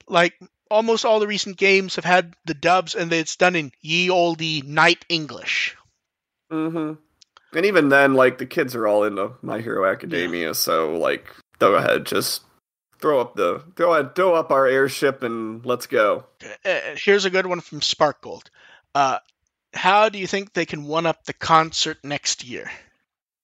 like 0.08 0.34
almost 0.70 1.06
all 1.06 1.20
the 1.20 1.28
recent 1.28 1.58
games 1.58 1.96
have 1.96 2.06
had 2.06 2.34
the 2.46 2.54
dubs 2.54 2.96
and 2.96 3.12
it's 3.14 3.36
done 3.36 3.56
in 3.56 3.72
ye 3.82 4.10
olde 4.10 4.64
night 4.66 5.06
English. 5.10 5.78
Mm-hmm. 6.52 6.94
And 7.54 7.66
even 7.66 7.90
then, 7.90 8.14
like 8.14 8.38
the 8.38 8.46
kids 8.46 8.76
are 8.76 8.88
all 8.88 9.04
into 9.04 9.34
My 9.42 9.60
Hero 9.60 9.86
Academia, 9.86 10.54
so 10.54 10.98
like, 10.98 11.28
go 11.60 11.76
ahead, 11.76 12.06
just 12.06 12.44
throw 13.02 13.20
up 13.20 13.36
the 13.36 13.64
throw 13.76 14.08
throw 14.10 14.36
up 14.36 14.52
our 14.52 14.68
airship 14.68 15.24
and 15.24 15.66
let's 15.66 15.88
go. 15.88 16.26
uh, 16.64 16.80
here's 16.96 17.26
a 17.26 17.30
good 17.30 17.46
one 17.46 17.62
from 17.62 17.82
Sparkgold. 17.82 18.50
Uh, 18.94 19.20
how 19.74 20.10
do 20.10 20.20
you 20.20 20.28
think 20.28 20.54
they 20.54 20.66
can 20.66 20.84
one 20.84 21.06
up 21.06 21.24
the 21.26 21.34
concert 21.34 21.98
next 22.04 22.44
year? 22.44 22.70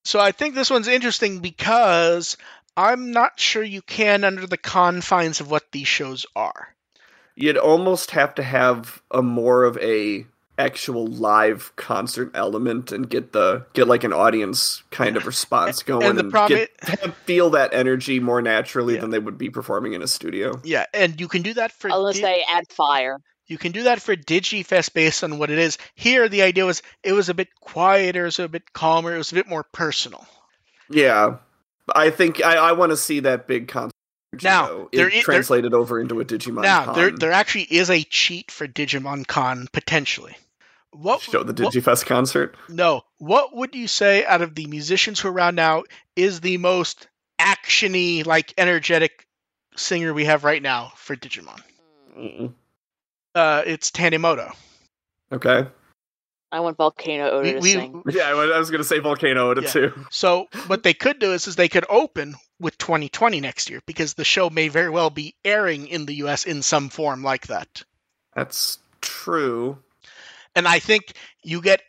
So 0.04 0.20
I 0.20 0.32
think 0.32 0.54
this 0.54 0.70
one's 0.70 0.88
interesting 0.88 1.40
because 1.40 2.36
I'm 2.76 3.10
not 3.10 3.40
sure 3.40 3.62
you 3.62 3.82
can 3.82 4.24
under 4.24 4.46
the 4.46 4.56
confines 4.56 5.40
of 5.40 5.50
what 5.50 5.72
these 5.72 5.88
shows 5.88 6.24
are. 6.36 6.74
You'd 7.34 7.58
almost 7.58 8.12
have 8.12 8.34
to 8.36 8.42
have 8.42 9.02
a 9.10 9.22
more 9.22 9.64
of 9.64 9.76
a 9.78 10.26
actual 10.58 11.06
live 11.06 11.72
concert 11.76 12.30
element 12.34 12.90
and 12.92 13.08
get 13.08 13.32
the 13.32 13.64
get 13.74 13.86
like 13.88 14.04
an 14.04 14.12
audience 14.12 14.82
kind 14.90 15.16
of 15.16 15.24
response 15.26 15.82
going 15.82 16.04
And 16.06 16.18
the 16.18 16.24
problem 16.24 16.58
get, 16.60 16.70
have- 17.00 17.14
feel 17.24 17.50
that 17.50 17.72
energy 17.72 18.18
more 18.20 18.42
naturally 18.42 18.94
Yeah. 18.94 19.00
than 19.02 19.10
they 19.10 19.18
would 19.18 19.38
be 19.38 19.50
performing 19.50 19.92
in 19.92 20.02
a 20.02 20.06
studio. 20.08 20.60
Yeah, 20.64 20.86
and 20.92 21.20
you 21.20 21.28
can 21.28 21.42
do 21.42 21.54
that 21.54 21.72
for 21.72 21.88
Unless 21.88 22.16
Di- 22.16 22.22
they 22.22 22.42
add 22.50 22.64
fire. 22.72 23.18
you 23.46 23.56
can 23.58 23.72
do 23.72 23.84
that 23.84 24.02
for 24.02 24.14
DigiFest 24.16 24.92
based 24.92 25.22
on 25.24 25.38
what 25.38 25.50
it 25.50 25.58
is. 25.58 25.78
Here, 25.94 26.28
the 26.28 26.42
idea 26.42 26.66
was 26.66 26.82
it 27.02 27.12
was 27.12 27.28
a 27.28 27.34
bit 27.34 27.48
quieter, 27.60 28.22
it 28.22 28.24
was 28.26 28.38
a 28.40 28.48
bit 28.48 28.72
calmer, 28.72 29.14
it 29.14 29.18
was 29.18 29.32
a 29.32 29.36
bit 29.36 29.48
more 29.48 29.64
personal. 29.72 30.26
Yeah, 30.90 31.36
I 31.94 32.10
think 32.10 32.44
I, 32.44 32.56
I 32.56 32.72
want 32.72 32.90
to 32.90 32.96
see 32.96 33.20
that 33.20 33.46
big 33.46 33.68
concert. 33.68 33.92
Now, 34.42 34.66
though, 34.66 34.88
there 34.92 35.06
it 35.08 35.12
i- 35.12 35.14
there- 35.16 35.22
translated 35.22 35.72
over 35.72 35.98
into 36.00 36.20
a 36.20 36.24
Digimon. 36.24 36.62
now, 36.62 36.84
Con. 36.86 36.94
there 36.94 37.10
there 37.10 37.32
actually 37.32 37.62
is 37.70 37.88
a 37.90 38.02
cheat 38.04 38.50
for 38.50 38.66
Digimon 38.68 39.26
Con 39.26 39.68
potentially. 39.72 40.36
What 40.92 41.20
show 41.20 41.42
the 41.42 41.62
what- 41.62 41.72
Digifest 41.74 42.06
concert. 42.06 42.56
No. 42.68 43.02
What 43.18 43.54
would 43.54 43.74
you 43.74 43.88
say 43.88 44.24
out 44.24 44.42
of 44.42 44.54
the 44.54 44.66
musicians 44.66 45.20
who 45.20 45.28
are 45.28 45.32
around 45.32 45.54
now 45.54 45.84
is 46.16 46.40
the 46.40 46.56
most 46.56 47.08
actiony, 47.40 48.24
like 48.26 48.54
energetic 48.58 49.26
singer 49.76 50.12
we 50.14 50.24
have 50.24 50.44
right 50.44 50.62
now 50.62 50.92
for 50.96 51.14
Digimon? 51.16 51.60
Mm-mm. 52.18 52.52
Uh, 53.34 53.62
it's 53.66 53.90
Tanimoto. 53.90 54.52
Okay. 55.32 55.66
I 56.50 56.60
want 56.60 56.78
Volcano 56.78 57.30
Oda 57.30 57.42
We- 57.42 57.52
to 57.52 57.58
we- 57.60 57.72
sing. 57.72 58.02
Yeah, 58.08 58.30
I 58.30 58.34
was- 58.34 58.50
I 58.50 58.58
was 58.58 58.70
gonna 58.70 58.82
say 58.82 58.98
Volcano 59.00 59.50
Oda 59.50 59.60
Yeah. 59.62 59.68
too. 59.70 60.06
So 60.10 60.48
what 60.66 60.82
they 60.82 60.94
could 60.94 61.18
do 61.18 61.32
is, 61.34 61.46
is 61.46 61.56
they 61.56 61.68
could 61.68 61.84
open 61.90 62.36
with 62.58 62.78
2020 62.78 63.40
next 63.40 63.68
year 63.68 63.80
because 63.86 64.14
the 64.14 64.24
show 64.24 64.48
may 64.48 64.68
very 64.68 64.88
well 64.88 65.10
be 65.10 65.34
airing 65.44 65.86
in 65.88 66.06
the 66.06 66.14
U.S. 66.16 66.44
in 66.44 66.62
some 66.62 66.88
form 66.88 67.22
like 67.22 67.48
that. 67.48 67.82
That's 68.34 68.78
true. 69.02 69.78
And 70.56 70.66
I 70.68 70.78
think 70.78 71.12
you 71.42 71.60
get 71.60 71.82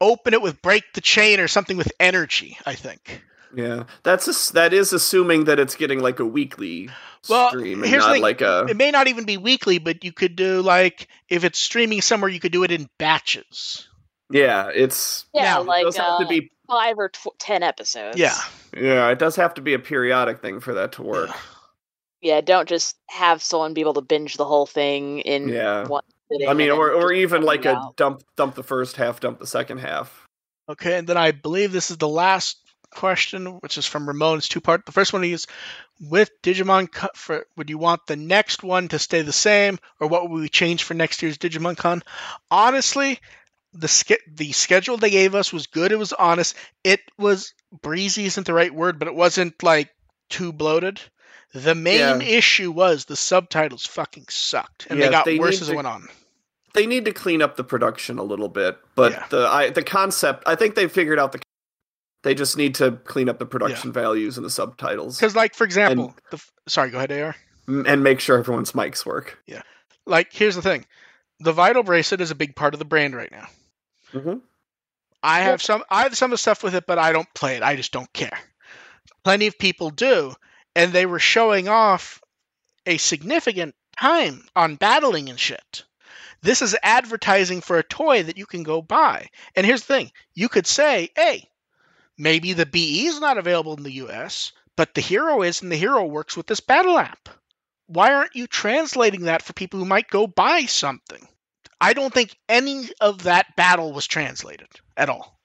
open 0.00 0.34
it 0.34 0.42
with 0.42 0.60
break 0.62 0.84
the 0.94 1.00
chain 1.00 1.40
or 1.40 1.48
something 1.48 1.76
with 1.76 1.92
energy. 2.00 2.56
I 2.66 2.74
think. 2.74 3.22
Yeah, 3.54 3.84
that's 4.04 4.28
ass- 4.28 4.50
that 4.50 4.72
is 4.72 4.92
assuming 4.92 5.44
that 5.44 5.58
it's 5.58 5.74
getting 5.74 5.98
like 6.00 6.20
a 6.20 6.24
weekly 6.24 6.88
Well, 7.28 7.48
stream 7.50 7.82
and 7.82 7.90
here's 7.90 8.02
the 8.04 8.08
not 8.08 8.14
thing. 8.14 8.22
like 8.22 8.40
a. 8.40 8.66
It 8.68 8.76
may 8.76 8.90
not 8.92 9.08
even 9.08 9.24
be 9.24 9.36
weekly, 9.38 9.78
but 9.78 10.04
you 10.04 10.12
could 10.12 10.36
do 10.36 10.62
like 10.62 11.08
if 11.28 11.42
it's 11.44 11.58
streaming 11.58 12.00
somewhere, 12.00 12.30
you 12.30 12.38
could 12.40 12.52
do 12.52 12.62
it 12.62 12.70
in 12.70 12.88
batches. 12.98 13.88
Yeah, 14.30 14.70
it's 14.72 15.26
Yeah, 15.34 15.42
Now, 15.42 15.60
it 15.62 15.66
like 15.66 15.84
does 15.84 15.96
have 15.96 16.12
uh, 16.12 16.18
to 16.20 16.26
be. 16.28 16.52
five 16.68 16.96
or 16.98 17.08
tw- 17.08 17.36
ten 17.40 17.64
episodes. 17.64 18.16
Yeah. 18.16 18.36
Yeah, 18.76 19.08
it 19.08 19.18
does 19.18 19.34
have 19.34 19.54
to 19.54 19.60
be 19.60 19.74
a 19.74 19.80
periodic 19.80 20.40
thing 20.40 20.60
for 20.60 20.72
that 20.74 20.92
to 20.92 21.02
work. 21.02 21.30
Yeah, 22.22 22.40
don't 22.42 22.68
just 22.68 22.96
have 23.08 23.42
someone 23.42 23.74
be 23.74 23.80
able 23.80 23.94
to 23.94 24.00
binge 24.02 24.36
the 24.36 24.44
whole 24.44 24.66
thing 24.66 25.18
in 25.20 25.48
Yeah. 25.48 25.88
one 25.88 26.04
sitting. 26.04 26.19
I 26.48 26.54
mean, 26.54 26.70
or 26.70 26.92
or 26.92 27.12
even 27.12 27.42
like 27.42 27.60
it 27.64 27.68
a 27.68 27.76
out. 27.76 27.96
dump 27.96 28.22
dump 28.36 28.54
the 28.54 28.62
first 28.62 28.96
half, 28.96 29.20
dump 29.20 29.38
the 29.38 29.46
second 29.46 29.78
half. 29.78 30.26
Okay, 30.68 30.96
and 30.98 31.08
then 31.08 31.16
I 31.16 31.32
believe 31.32 31.72
this 31.72 31.90
is 31.90 31.96
the 31.96 32.08
last 32.08 32.56
question, 32.92 33.46
which 33.60 33.76
is 33.78 33.86
from 33.86 34.06
Ramon. 34.06 34.38
It's 34.38 34.48
two 34.48 34.60
part. 34.60 34.86
The 34.86 34.92
first 34.92 35.12
one 35.12 35.24
is 35.24 35.46
with 36.00 36.30
Digimon. 36.42 36.90
Con, 36.90 37.10
For 37.14 37.46
would 37.56 37.70
you 37.70 37.78
want 37.78 38.06
the 38.06 38.16
next 38.16 38.62
one 38.62 38.88
to 38.88 38.98
stay 38.98 39.22
the 39.22 39.32
same, 39.32 39.78
or 39.98 40.06
what 40.08 40.28
would 40.28 40.40
we 40.40 40.48
change 40.48 40.84
for 40.84 40.94
next 40.94 41.22
year's 41.22 41.38
Digimon 41.38 41.76
Con? 41.76 42.02
Honestly, 42.50 43.18
the 43.72 43.88
ske- 43.88 44.22
the 44.32 44.52
schedule 44.52 44.96
they 44.96 45.10
gave 45.10 45.34
us 45.34 45.52
was 45.52 45.66
good. 45.66 45.92
It 45.92 45.98
was 45.98 46.12
honest. 46.12 46.54
It 46.84 47.00
was 47.18 47.54
breezy, 47.82 48.26
isn't 48.26 48.46
the 48.46 48.54
right 48.54 48.74
word, 48.74 48.98
but 48.98 49.08
it 49.08 49.14
wasn't 49.14 49.60
like 49.62 49.90
too 50.28 50.52
bloated. 50.52 51.00
The 51.52 51.74
main 51.74 51.98
Yeah. 51.98 52.22
issue 52.22 52.70
was 52.70 53.04
the 53.06 53.16
subtitles 53.16 53.84
fucking 53.86 54.26
sucked, 54.28 54.86
and 54.88 54.98
Yeah, 55.00 55.06
they 55.06 55.10
got 55.10 55.24
they 55.24 55.38
worse 55.38 55.60
as 55.60 55.66
to- 55.66 55.72
it 55.72 55.76
went 55.76 55.88
on. 55.88 56.08
They 56.74 56.86
need 56.86 57.04
to 57.06 57.12
clean 57.12 57.42
up 57.42 57.56
the 57.56 57.64
production 57.64 58.18
a 58.18 58.22
little 58.22 58.48
bit, 58.48 58.78
but 58.94 59.12
Yeah. 59.12 59.26
the 59.30 59.46
I, 59.46 59.70
the 59.70 59.82
concept, 59.82 60.44
I 60.46 60.54
think 60.54 60.74
they 60.74 60.88
figured 60.88 61.18
out 61.18 61.32
the. 61.32 61.40
They 62.22 62.34
just 62.34 62.56
need 62.56 62.74
to 62.76 62.92
clean 63.04 63.28
up 63.30 63.38
the 63.38 63.46
production 63.46 63.92
values 63.92 64.36
and 64.36 64.44
the 64.44 64.50
subtitles, 64.50 65.16
Because, 65.18 65.34
like 65.34 65.54
for 65.54 65.64
example, 65.64 66.14
the 66.30 66.42
sorry, 66.68 66.90
go 66.90 66.98
ahead, 66.98 67.10
Ar. 67.12 67.34
and 67.66 68.02
make 68.04 68.20
sure 68.20 68.38
everyone's 68.38 68.72
mics 68.72 69.06
work. 69.06 69.38
Yeah, 69.46 69.62
like, 70.06 70.30
here's 70.32 70.54
the 70.54 70.60
thing: 70.62 70.84
the 71.40 71.52
Vital 71.52 71.82
bracelet 71.82 72.20
is 72.20 72.30
a 72.30 72.34
big 72.34 72.54
part 72.54 72.74
of 72.74 72.78
the 72.78 72.84
brand 72.84 73.16
right 73.16 73.32
now. 73.32 73.46
Mm-hmm. 74.12 74.38
I 75.22 75.40
have 75.40 75.62
some 75.62 75.82
I 75.90 76.02
have 76.02 76.16
some 76.16 76.30
of 76.30 76.34
the 76.34 76.38
stuff 76.38 76.62
with 76.62 76.74
it, 76.74 76.84
but 76.86 76.98
I 76.98 77.12
don't 77.12 77.32
play 77.34 77.56
it. 77.56 77.62
I 77.62 77.74
just 77.76 77.92
don't 77.92 78.12
care. 78.12 78.38
Plenty 79.24 79.46
of 79.46 79.58
people 79.58 79.90
do, 79.90 80.34
and 80.76 80.92
they 80.92 81.06
were 81.06 81.18
showing 81.18 81.68
off 81.68 82.20
a 82.86 82.96
significant 82.98 83.74
time 83.98 84.44
on 84.54 84.76
battling 84.76 85.28
and 85.30 85.38
shit. 85.40 85.84
This 86.42 86.62
is 86.62 86.76
advertising 86.82 87.60
for 87.60 87.78
a 87.78 87.82
toy 87.82 88.22
that 88.22 88.38
you 88.38 88.46
can 88.46 88.62
go 88.62 88.80
buy. 88.82 89.28
And 89.54 89.66
here's 89.66 89.82
the 89.82 89.94
thing: 89.94 90.12
you 90.34 90.48
could 90.48 90.66
say, 90.66 91.10
"Hey, 91.16 91.50
maybe 92.16 92.52
the 92.52 92.66
BE 92.66 93.06
is 93.06 93.20
not 93.20 93.38
available 93.38 93.76
in 93.76 93.82
the 93.82 94.04
US, 94.04 94.52
but 94.76 94.94
the 94.94 95.00
Hero 95.00 95.42
is, 95.42 95.62
and 95.62 95.70
the 95.70 95.76
Hero 95.76 96.04
works 96.04 96.36
with 96.36 96.46
this 96.46 96.60
battle 96.60 96.98
app. 96.98 97.28
Why 97.86 98.14
aren't 98.14 98.36
you 98.36 98.46
translating 98.46 99.22
that 99.22 99.42
for 99.42 99.52
people 99.52 99.80
who 99.80 99.86
might 99.86 100.08
go 100.08 100.26
buy 100.26 100.66
something?" 100.66 101.26
I 101.80 101.94
don't 101.94 102.12
think 102.12 102.36
any 102.48 102.90
of 103.00 103.22
that 103.22 103.56
battle 103.56 103.92
was 103.92 104.06
translated 104.06 104.68
at 104.96 105.08
all. 105.08 105.39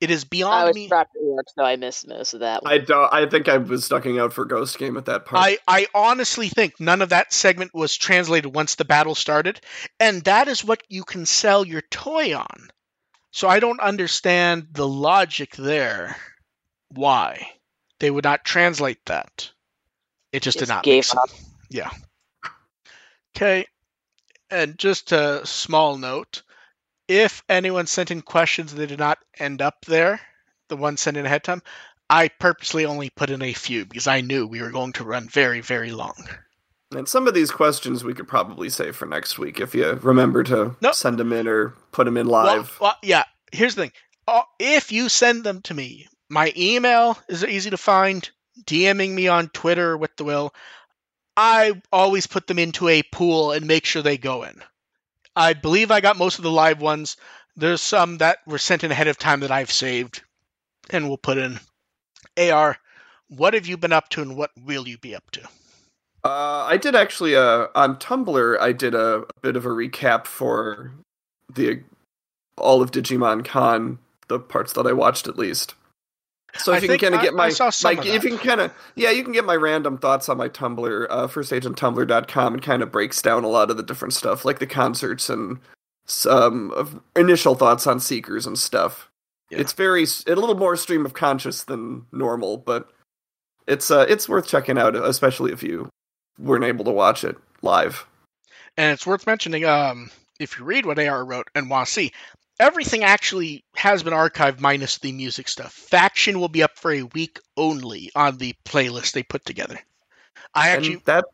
It 0.00 0.12
is 0.12 0.24
beyond 0.24 0.54
I 0.54 0.58
beyond 0.58 0.68
was 0.68 0.74
me. 0.76 0.88
trapped 0.88 1.16
at 1.16 1.22
work, 1.24 1.46
so 1.52 1.64
I 1.64 1.76
missed 1.76 2.06
most 2.06 2.34
of 2.34 2.40
that. 2.40 2.62
One. 2.62 2.72
I 2.72 2.78
don't. 2.78 3.12
I 3.12 3.26
think 3.26 3.48
I 3.48 3.58
was 3.58 3.88
ducking 3.88 4.18
out 4.18 4.32
for 4.32 4.44
Ghost 4.44 4.78
Game 4.78 4.96
at 4.96 5.06
that 5.06 5.24
part. 5.26 5.44
I, 5.44 5.58
I 5.66 5.86
honestly 5.92 6.48
think 6.48 6.78
none 6.78 7.02
of 7.02 7.08
that 7.08 7.32
segment 7.32 7.74
was 7.74 7.96
translated 7.96 8.54
once 8.54 8.76
the 8.76 8.84
battle 8.84 9.16
started, 9.16 9.60
and 9.98 10.22
that 10.24 10.46
is 10.46 10.64
what 10.64 10.82
you 10.88 11.02
can 11.02 11.26
sell 11.26 11.66
your 11.66 11.82
toy 11.82 12.36
on. 12.36 12.68
So 13.32 13.48
I 13.48 13.58
don't 13.58 13.80
understand 13.80 14.68
the 14.72 14.86
logic 14.86 15.56
there. 15.56 16.16
Why 16.90 17.50
they 17.98 18.10
would 18.10 18.24
not 18.24 18.44
translate 18.44 19.04
that? 19.06 19.50
It 20.32 20.42
just, 20.42 20.58
did 20.58 20.68
not 20.68 20.84
gave 20.84 20.98
make 20.98 21.04
sense. 21.04 21.18
up. 21.18 21.30
Yeah. 21.70 21.90
Okay. 23.36 23.66
And 24.50 24.78
just 24.78 25.10
a 25.12 25.44
small 25.44 25.98
note: 25.98 26.42
if 27.08 27.42
anyone 27.48 27.86
sent 27.86 28.10
in 28.10 28.22
questions 28.22 28.74
that 28.74 28.86
did 28.88 28.98
not 28.98 29.18
end 29.38 29.62
up 29.62 29.84
there, 29.86 30.20
the 30.68 30.76
ones 30.76 31.00
sent 31.00 31.16
in 31.16 31.26
ahead 31.26 31.36
of 31.38 31.42
time, 31.42 31.62
I 32.10 32.28
purposely 32.28 32.84
only 32.86 33.10
put 33.10 33.30
in 33.30 33.42
a 33.42 33.52
few 33.52 33.84
because 33.86 34.06
I 34.06 34.20
knew 34.20 34.46
we 34.46 34.62
were 34.62 34.70
going 34.70 34.92
to 34.94 35.04
run 35.04 35.28
very, 35.28 35.60
very 35.60 35.90
long. 35.90 36.14
and 36.94 37.08
some 37.08 37.26
of 37.26 37.34
these 37.34 37.50
questions 37.50 38.02
we 38.04 38.14
could 38.14 38.28
probably 38.28 38.68
save 38.70 38.96
for 38.96 39.06
next 39.06 39.38
week 39.38 39.60
if 39.60 39.74
you 39.74 39.92
remember 39.94 40.42
to 40.44 40.76
Nope. 40.80 40.94
send 40.94 41.18
them 41.18 41.32
in 41.32 41.46
or 41.48 41.74
put 41.92 42.04
them 42.04 42.16
in 42.16 42.26
live. 42.26 42.78
well, 42.80 42.96
yeah. 43.02 43.24
Here's 43.52 43.74
the 43.74 43.82
thing: 43.82 43.92
Uh, 44.26 44.42
if 44.58 44.92
you 44.92 45.08
send 45.08 45.42
them 45.44 45.62
to 45.62 45.74
me, 45.74 46.06
my 46.28 46.52
email 46.56 47.18
is 47.28 47.44
easy 47.44 47.70
to 47.70 47.76
find. 47.78 48.28
DMing 48.64 49.10
me 49.12 49.28
on 49.28 49.48
Twitter 49.50 49.96
with 49.96 50.16
the 50.16 50.24
will. 50.24 50.52
I 51.36 51.80
always 51.92 52.26
put 52.26 52.48
them 52.48 52.58
into 52.58 52.88
a 52.88 53.04
pool 53.04 53.52
and 53.52 53.66
make 53.68 53.84
sure 53.84 54.02
they 54.02 54.18
go 54.18 54.42
in. 54.42 54.60
I 55.38 55.52
believe 55.52 55.92
I 55.92 56.00
got 56.00 56.18
most 56.18 56.38
of 56.38 56.42
the 56.42 56.50
live 56.50 56.80
ones. 56.80 57.16
There's 57.56 57.80
some 57.80 58.18
that 58.18 58.38
were 58.44 58.58
sent 58.58 58.82
in 58.82 58.90
ahead 58.90 59.06
of 59.06 59.18
time 59.18 59.40
that 59.40 59.52
I've 59.52 59.70
saved, 59.70 60.22
and 60.90 61.06
we'll 61.06 61.16
put 61.16 61.38
in. 61.38 61.60
Ar, 62.36 62.76
what 63.28 63.54
have 63.54 63.66
you 63.66 63.76
been 63.76 63.92
up 63.92 64.08
to, 64.10 64.22
and 64.22 64.36
what 64.36 64.50
will 64.60 64.88
you 64.88 64.98
be 64.98 65.14
up 65.14 65.30
to? 65.32 65.42
Uh, 66.24 66.66
I 66.68 66.76
did 66.76 66.96
actually 66.96 67.36
uh, 67.36 67.68
on 67.76 67.96
Tumblr. 67.96 68.60
I 68.60 68.72
did 68.72 68.94
a, 68.94 69.18
a 69.18 69.40
bit 69.40 69.54
of 69.54 69.64
a 69.64 69.70
recap 69.70 70.26
for 70.26 70.92
the 71.52 71.82
all 72.56 72.82
of 72.82 72.90
Digimon 72.90 73.44
Con, 73.44 74.00
the 74.26 74.40
parts 74.40 74.72
that 74.72 74.86
I 74.88 74.92
watched 74.92 75.28
at 75.28 75.38
least. 75.38 75.74
So 76.56 76.72
I 76.72 76.78
if 76.78 76.82
you 76.84 76.88
can 76.88 76.98
kind 76.98 77.14
of 77.14 77.22
get 77.22 77.34
my, 77.34 77.46
I 77.46 77.48
saw 77.50 77.70
some 77.70 77.96
my 77.96 78.00
of 78.00 78.06
if 78.06 78.24
you 78.24 78.30
can 78.30 78.38
kind 78.38 78.60
of 78.60 78.72
yeah, 78.94 79.10
you 79.10 79.22
can 79.22 79.32
get 79.32 79.44
my 79.44 79.54
random 79.54 79.98
thoughts 79.98 80.28
on 80.28 80.38
my 80.38 80.48
Tumblr, 80.48 81.06
uh, 81.10 81.26
firstageontumblr.com, 81.26 82.54
and 82.54 82.62
kind 82.62 82.82
of 82.82 82.90
breaks 82.90 83.20
down 83.22 83.44
a 83.44 83.48
lot 83.48 83.70
of 83.70 83.76
the 83.76 83.82
different 83.82 84.14
stuff, 84.14 84.44
like 84.44 84.58
the 84.58 84.66
concerts 84.66 85.28
and 85.28 85.58
some 86.06 86.70
of 86.72 87.00
initial 87.14 87.54
thoughts 87.54 87.86
on 87.86 88.00
Seekers 88.00 88.46
and 88.46 88.58
stuff. 88.58 89.10
Yeah. 89.50 89.58
It's 89.58 89.72
very 89.72 90.04
a 90.26 90.34
little 90.34 90.56
more 90.56 90.76
stream 90.76 91.06
of 91.06 91.14
conscious 91.14 91.64
than 91.64 92.06
normal, 92.12 92.56
but 92.56 92.90
it's 93.66 93.90
uh 93.90 94.06
it's 94.08 94.28
worth 94.28 94.46
checking 94.46 94.78
out, 94.78 94.96
especially 94.96 95.52
if 95.52 95.62
you 95.62 95.90
weren't 96.38 96.64
able 96.64 96.84
to 96.86 96.90
watch 96.90 97.24
it 97.24 97.36
live. 97.62 98.06
And 98.76 98.92
it's 98.92 99.06
worth 99.06 99.26
mentioning, 99.26 99.64
um, 99.64 100.10
if 100.38 100.58
you 100.58 100.64
read 100.64 100.86
what 100.86 100.98
AR 100.98 101.24
wrote 101.24 101.48
and 101.54 101.68
want 101.68 101.88
to 101.88 101.92
see, 101.92 102.12
everything 102.58 103.04
actually 103.04 103.64
has 103.76 104.02
been 104.02 104.12
archived 104.12 104.60
minus 104.60 104.98
the 104.98 105.12
music 105.12 105.48
stuff. 105.48 105.72
Faction 105.72 106.40
will 106.40 106.48
be 106.48 106.62
up 106.62 106.78
for 106.78 106.92
a 106.92 107.02
week 107.02 107.38
only 107.56 108.10
on 108.14 108.38
the 108.38 108.54
playlist 108.64 109.12
they 109.12 109.22
put 109.22 109.44
together. 109.44 109.78
I 110.54 110.70
actually, 110.70 110.94
and 110.94 111.04
that 111.04 111.24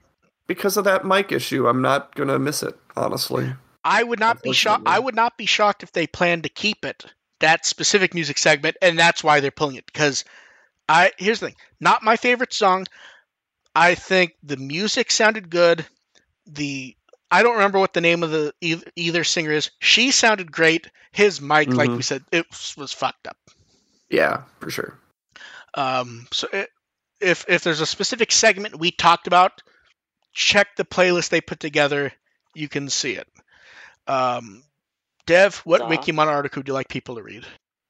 because 0.47 0.77
of 0.77 0.85
that 0.85 1.05
mic 1.05 1.33
issue, 1.33 1.69
I'm 1.69 1.83
not 1.83 2.15
gonna 2.15 2.39
miss 2.39 2.63
it, 2.63 2.77
honestly. 2.97 3.53
I 3.85 4.03
would 4.03 4.21
not 4.21 4.43
be 4.43 4.53
shocked. 4.53 4.85
I 4.87 4.99
would 4.99 5.15
not 5.15 5.37
be 5.37 5.47
shocked 5.47 5.83
if 5.83 5.93
they 5.93 6.07
plan 6.07 6.43
to 6.43 6.49
keep 6.49 6.85
it 6.85 7.05
that 7.41 7.67
specific 7.67 8.15
music 8.15 8.39
segment, 8.39 8.77
and 8.81 8.99
that's 8.99 9.23
why 9.23 9.41
they're 9.41 9.51
pulling 9.51 9.77
it. 9.77 9.87
Because 9.87 10.25
I 10.89 11.13
here's 11.19 11.41
the 11.41 11.47
thing, 11.47 11.57
not 11.81 12.03
my 12.03 12.17
favorite 12.17 12.53
song. 12.53 12.87
I 13.75 13.95
think 13.95 14.35
the 14.43 14.57
music 14.57 15.11
sounded 15.11 15.51
good. 15.51 15.87
The 16.47 16.97
I 17.31 17.43
don't 17.43 17.55
remember 17.55 17.79
what 17.79 17.93
the 17.95 18.01
name 18.01 18.23
of 18.23 18.31
the 18.31 18.53
either, 18.61 18.87
either 18.97 19.25
singer 19.25 19.51
is. 19.53 19.71
She 19.81 20.11
sounded 20.11 20.53
great. 20.53 20.89
His 21.13 21.41
mic, 21.41 21.69
like 21.69 21.91
Mhm. 21.91 21.97
we 21.97 22.03
said, 22.03 22.25
it 22.31 22.47
was, 22.51 22.75
was 22.77 22.93
fucked 22.93 23.27
up. 23.27 23.37
Yeah, 24.11 24.43
for 24.61 24.71
sure. 24.71 24.99
Um, 25.75 26.27
so 26.33 26.47
it, 26.53 26.71
if 27.21 27.45
if 27.49 27.65
there's 27.65 27.81
a 27.81 27.87
specific 27.87 28.31
segment 28.31 28.79
we 28.79 28.91
talked 28.91 29.27
about, 29.27 29.63
check 30.33 30.77
the 30.77 30.85
playlist 30.85 31.31
they 31.31 31.41
put 31.41 31.59
together. 31.61 32.13
You 32.55 32.69
can 32.69 32.89
see 32.91 33.13
it. 33.13 33.27
Um, 34.07 34.63
Dev, 35.27 35.57
what 35.65 35.81
Aw. 35.81 35.89
Wikimon 35.89 36.27
article 36.27 36.61
would 36.61 36.69
you 36.69 36.75
like 36.75 36.89
people 36.89 37.17
to 37.17 37.23
read? 37.23 37.45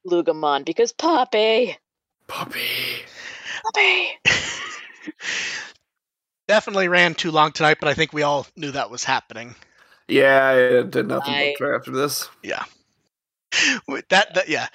Loogamon 0.07 0.65
because 0.65 0.93
Poppy, 0.93 1.77
Poppy. 2.29 3.05
Poppy. 3.75 4.09
Definitely 6.47 6.89
ran 6.89 7.15
too 7.15 7.31
long 7.31 7.53
tonight, 7.53 7.79
but 7.81 7.89
I 7.89 7.95
think 7.95 8.13
we 8.13 8.23
all 8.23 8.47
knew 8.57 8.71
that 8.73 8.91
was 8.91 9.05
happening. 9.05 9.55
Yeah, 10.09 10.81
I 10.83 10.83
did 10.83 11.09
nothing 11.09 11.35
I- 11.35 11.55
but 11.59 11.75
after 11.75 11.91
this. 11.91 12.29
With 13.87 14.09
that, 14.09 14.35
that 14.35 14.49
yeah. 14.49 14.67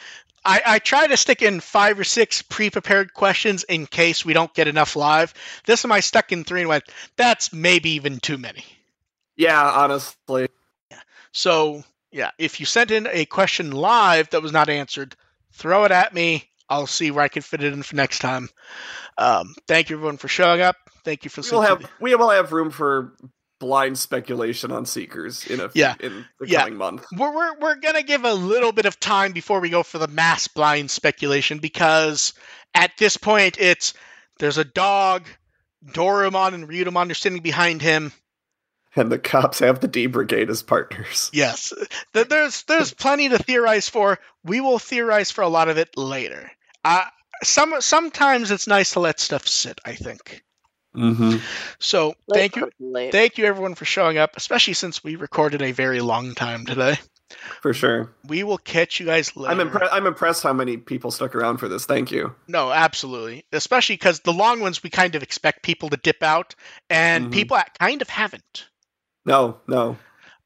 I, 0.45 0.61
I 0.65 0.79
try 0.79 1.05
to 1.05 1.17
stick 1.17 1.41
in 1.41 1.59
five 1.59 1.99
or 1.99 2.05
six 2.05 2.41
pre-prepared 2.41 3.13
questions 3.13 3.65
in 3.65 3.85
case 3.85 4.23
we 4.23 4.33
don't 4.33 4.53
get 4.53 4.69
enough 4.69 4.95
live. 4.95 5.33
This 5.65 5.81
time 5.81 5.91
I 5.91 5.99
stuck 5.99 6.31
in 6.31 6.45
three 6.45 6.61
and 6.61 6.69
went, 6.69 6.85
that's 7.17 7.51
maybe 7.51 7.91
even 7.91 8.19
too 8.19 8.37
many. 8.37 8.63
Yeah, 9.35 9.61
honestly. 9.69 10.47
Yeah. 10.89 11.01
So 11.33 11.83
yeah, 12.11 12.31
if 12.37 12.59
you 12.59 12.65
sent 12.65 12.89
in 12.89 13.07
a 13.11 13.25
question 13.25 13.71
live 13.71 14.29
that 14.29 14.41
was 14.41 14.53
not 14.53 14.69
answered, 14.69 15.15
throw 15.51 15.83
it 15.83 15.91
at 15.91 16.13
me. 16.13 16.45
I'll 16.69 16.87
see 16.87 17.11
where 17.11 17.23
I 17.23 17.29
can 17.29 17.41
fit 17.41 17.63
it 17.63 17.73
in 17.73 17.83
for 17.83 17.95
next 17.95 18.19
time. 18.19 18.49
Um, 19.17 19.55
thank 19.67 19.89
you 19.89 19.97
everyone 19.97 20.17
for 20.17 20.27
showing 20.27 20.61
up. 20.61 20.77
Thank 21.03 21.23
you 21.23 21.29
for 21.29 21.41
We 21.41 21.51
will 21.51 21.61
have 21.61 21.85
we 21.99 22.15
will 22.15 22.29
have 22.29 22.51
room 22.51 22.71
for 22.71 23.15
blind 23.59 23.97
speculation 23.99 24.71
on 24.71 24.85
seekers 24.85 25.45
in 25.47 25.59
a 25.59 25.69
Yeah. 25.73 25.95
in 25.99 26.25
the 26.39 26.47
Yeah. 26.47 26.61
coming 26.61 26.77
month. 26.77 27.05
We're, 27.15 27.35
we're, 27.35 27.59
we're 27.59 27.75
going 27.75 27.95
to 27.95 28.03
give 28.03 28.23
a 28.23 28.33
little 28.33 28.71
bit 28.71 28.85
of 28.85 28.99
time 28.99 29.33
before 29.33 29.59
we 29.59 29.69
go 29.69 29.83
for 29.83 29.97
the 29.97 30.07
mass 30.07 30.47
blind 30.47 30.89
speculation 30.89 31.59
because 31.59 32.33
at 32.73 32.91
this 32.97 33.17
point 33.17 33.57
it's 33.59 33.93
there's 34.39 34.57
a 34.57 34.63
dog, 34.63 35.25
Dorumon 35.85 36.53
and 36.53 36.69
Ryudamon 36.69 37.11
are 37.11 37.15
sitting 37.15 37.41
behind 37.41 37.81
him. 37.81 38.13
And 38.95 39.11
the 39.11 39.19
cops 39.19 39.59
have 39.59 39.81
the 39.81 39.87
D 39.87 40.07
Brigade 40.07 40.49
as 40.49 40.63
partners. 40.63 41.29
Yes, 41.33 41.71
there's 42.13 42.63
there's 42.63 42.93
plenty 42.93 43.29
to 43.29 43.37
theorize 43.37 43.87
for. 43.87 44.19
We 44.43 44.61
will 44.61 44.79
theorize 44.79 45.29
for 45.31 45.41
a 45.41 45.47
lot 45.49 45.69
of 45.69 45.77
it 45.77 45.95
later. 45.95 46.49
Uh, 46.83 47.03
some 47.43 47.75
sometimes 47.81 48.49
it's 48.51 48.67
nice 48.67 48.93
to 48.93 48.99
let 48.99 49.19
stuff 49.19 49.47
sit. 49.47 49.79
I 49.85 49.93
think 49.93 50.43
Mm-hmm. 50.99 51.37
so. 51.79 52.13
Let 52.27 52.37
Thank 52.39 52.55
you, 52.57 52.61
percolate. 52.65 53.11
thank 53.11 53.37
you 53.37 53.45
everyone 53.45 53.75
for 53.75 53.85
showing 53.85 54.17
up, 54.17 54.35
especially 54.35 54.73
since 54.73 55.03
we 55.03 55.15
recorded 55.15 55.61
a 55.61 55.71
very 55.71 56.01
long 56.01 56.35
time 56.35 56.65
today. 56.65 56.97
For 57.61 57.73
sure. 57.75 58.11
We 58.27 58.43
will 58.43 58.57
catch 58.57 58.99
you 58.99 59.05
guys 59.05 59.35
later. 59.35 59.51
I'm 59.51 59.59
impressed. 59.59 59.93
I'm 59.93 60.07
impressed 60.07 60.41
how 60.43 60.51
many 60.53 60.77
people 60.77 61.11
stuck 61.11 61.35
around 61.35 61.57
for 61.57 61.67
this. 61.67 61.85
Thank 61.85 62.11
you. 62.11 62.33
No, 62.47 62.71
absolutely. 62.71 63.45
Especially 63.51 63.93
because 63.95 64.19
the 64.21 64.33
long 64.33 64.59
ones, 64.61 64.81
we 64.81 64.89
kind 64.89 65.13
of 65.13 65.21
expect 65.21 65.61
people 65.63 65.89
to 65.89 65.97
dip 65.97 66.23
out, 66.23 66.55
and 66.89 67.27
Mhm. 67.27 67.31
people 67.33 67.57
kind 67.79 68.01
of 68.01 68.09
haven't. 68.09 68.67
No, 69.25 69.59
no, 69.67 69.97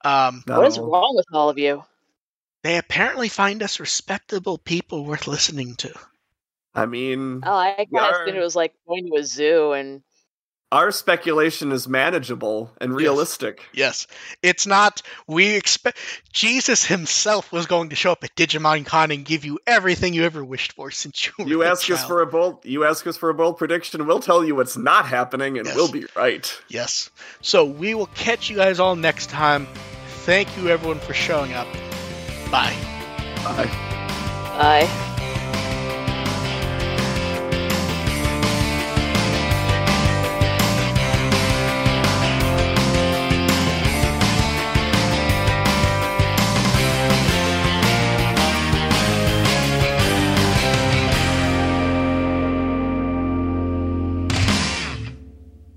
Um, 0.03 0.43
not 0.45 0.57
what 0.57 0.65
at 0.65 0.71
is 0.73 0.77
all. 0.77 0.91
wrong 0.91 1.13
with 1.15 1.25
all 1.31 1.49
of 1.49 1.57
you? 1.57 1.83
they 2.63 2.77
apparently 2.77 3.29
find 3.29 3.61
us 3.63 3.79
respectable 3.79 4.57
people 4.57 5.05
worth 5.05 5.27
listening 5.27 5.75
to. 5.75 5.93
I 6.75 6.85
mean, 6.85 7.43
Oh, 7.45 7.53
I 7.55 7.75
kind 7.75 7.87
of 7.93 8.21
assumed 8.23 8.37
it 8.37 8.41
was 8.41 8.55
like 8.55 8.73
going 8.87 9.05
to 9.09 9.17
a 9.19 9.23
zoo 9.23 9.71
and 9.73 10.01
our 10.73 10.89
speculation 10.91 11.71
is 11.71 11.87
manageable 11.87 12.71
and 12.81 12.95
realistic. 12.95 13.61
Yes, 13.73 14.07
it's 14.41 14.65
not. 14.65 15.03
We 15.27 15.55
expect 15.55 15.99
Jesus 16.33 16.83
himself 16.83 17.51
was 17.51 17.67
going 17.67 17.89
to 17.89 17.95
show 17.95 18.11
up 18.11 18.23
at 18.23 18.35
Digimon 18.35 18.83
Con 18.83 19.11
and 19.11 19.23
give 19.23 19.45
you 19.45 19.59
everything 19.67 20.15
you 20.15 20.23
ever 20.23 20.43
wished 20.43 20.73
for 20.73 20.89
since 20.89 21.27
you 21.27 21.33
were 21.37 21.47
You 21.47 21.63
a 21.63 21.69
ask 21.69 21.89
us 21.91 22.03
for 22.03 22.21
a 22.21 22.25
bold 22.25 22.65
you 22.65 22.85
ask 22.85 23.05
us 23.05 23.17
for 23.17 23.29
a 23.29 23.35
bold 23.35 23.57
prediction, 23.57 24.07
we'll 24.07 24.19
tell 24.19 24.43
you 24.43 24.55
what's 24.55 24.75
not 24.75 25.05
happening 25.05 25.59
and 25.59 25.67
Yes. 25.67 25.75
we'll 25.75 25.91
be 25.91 26.05
right. 26.15 26.59
Yes. 26.69 27.11
So 27.41 27.65
we 27.65 27.93
will 27.93 28.07
catch 28.07 28.49
you 28.49 28.55
guys 28.55 28.79
all 28.79 28.95
next 28.95 29.29
time. 29.29 29.67
Thank 30.25 30.57
you 30.57 30.69
everyone 30.69 30.99
for 30.99 31.13
showing 31.13 31.53
up. 31.53 31.67
Bye. 32.49 32.75
Bye. 33.43 33.69
I. 34.55 35.12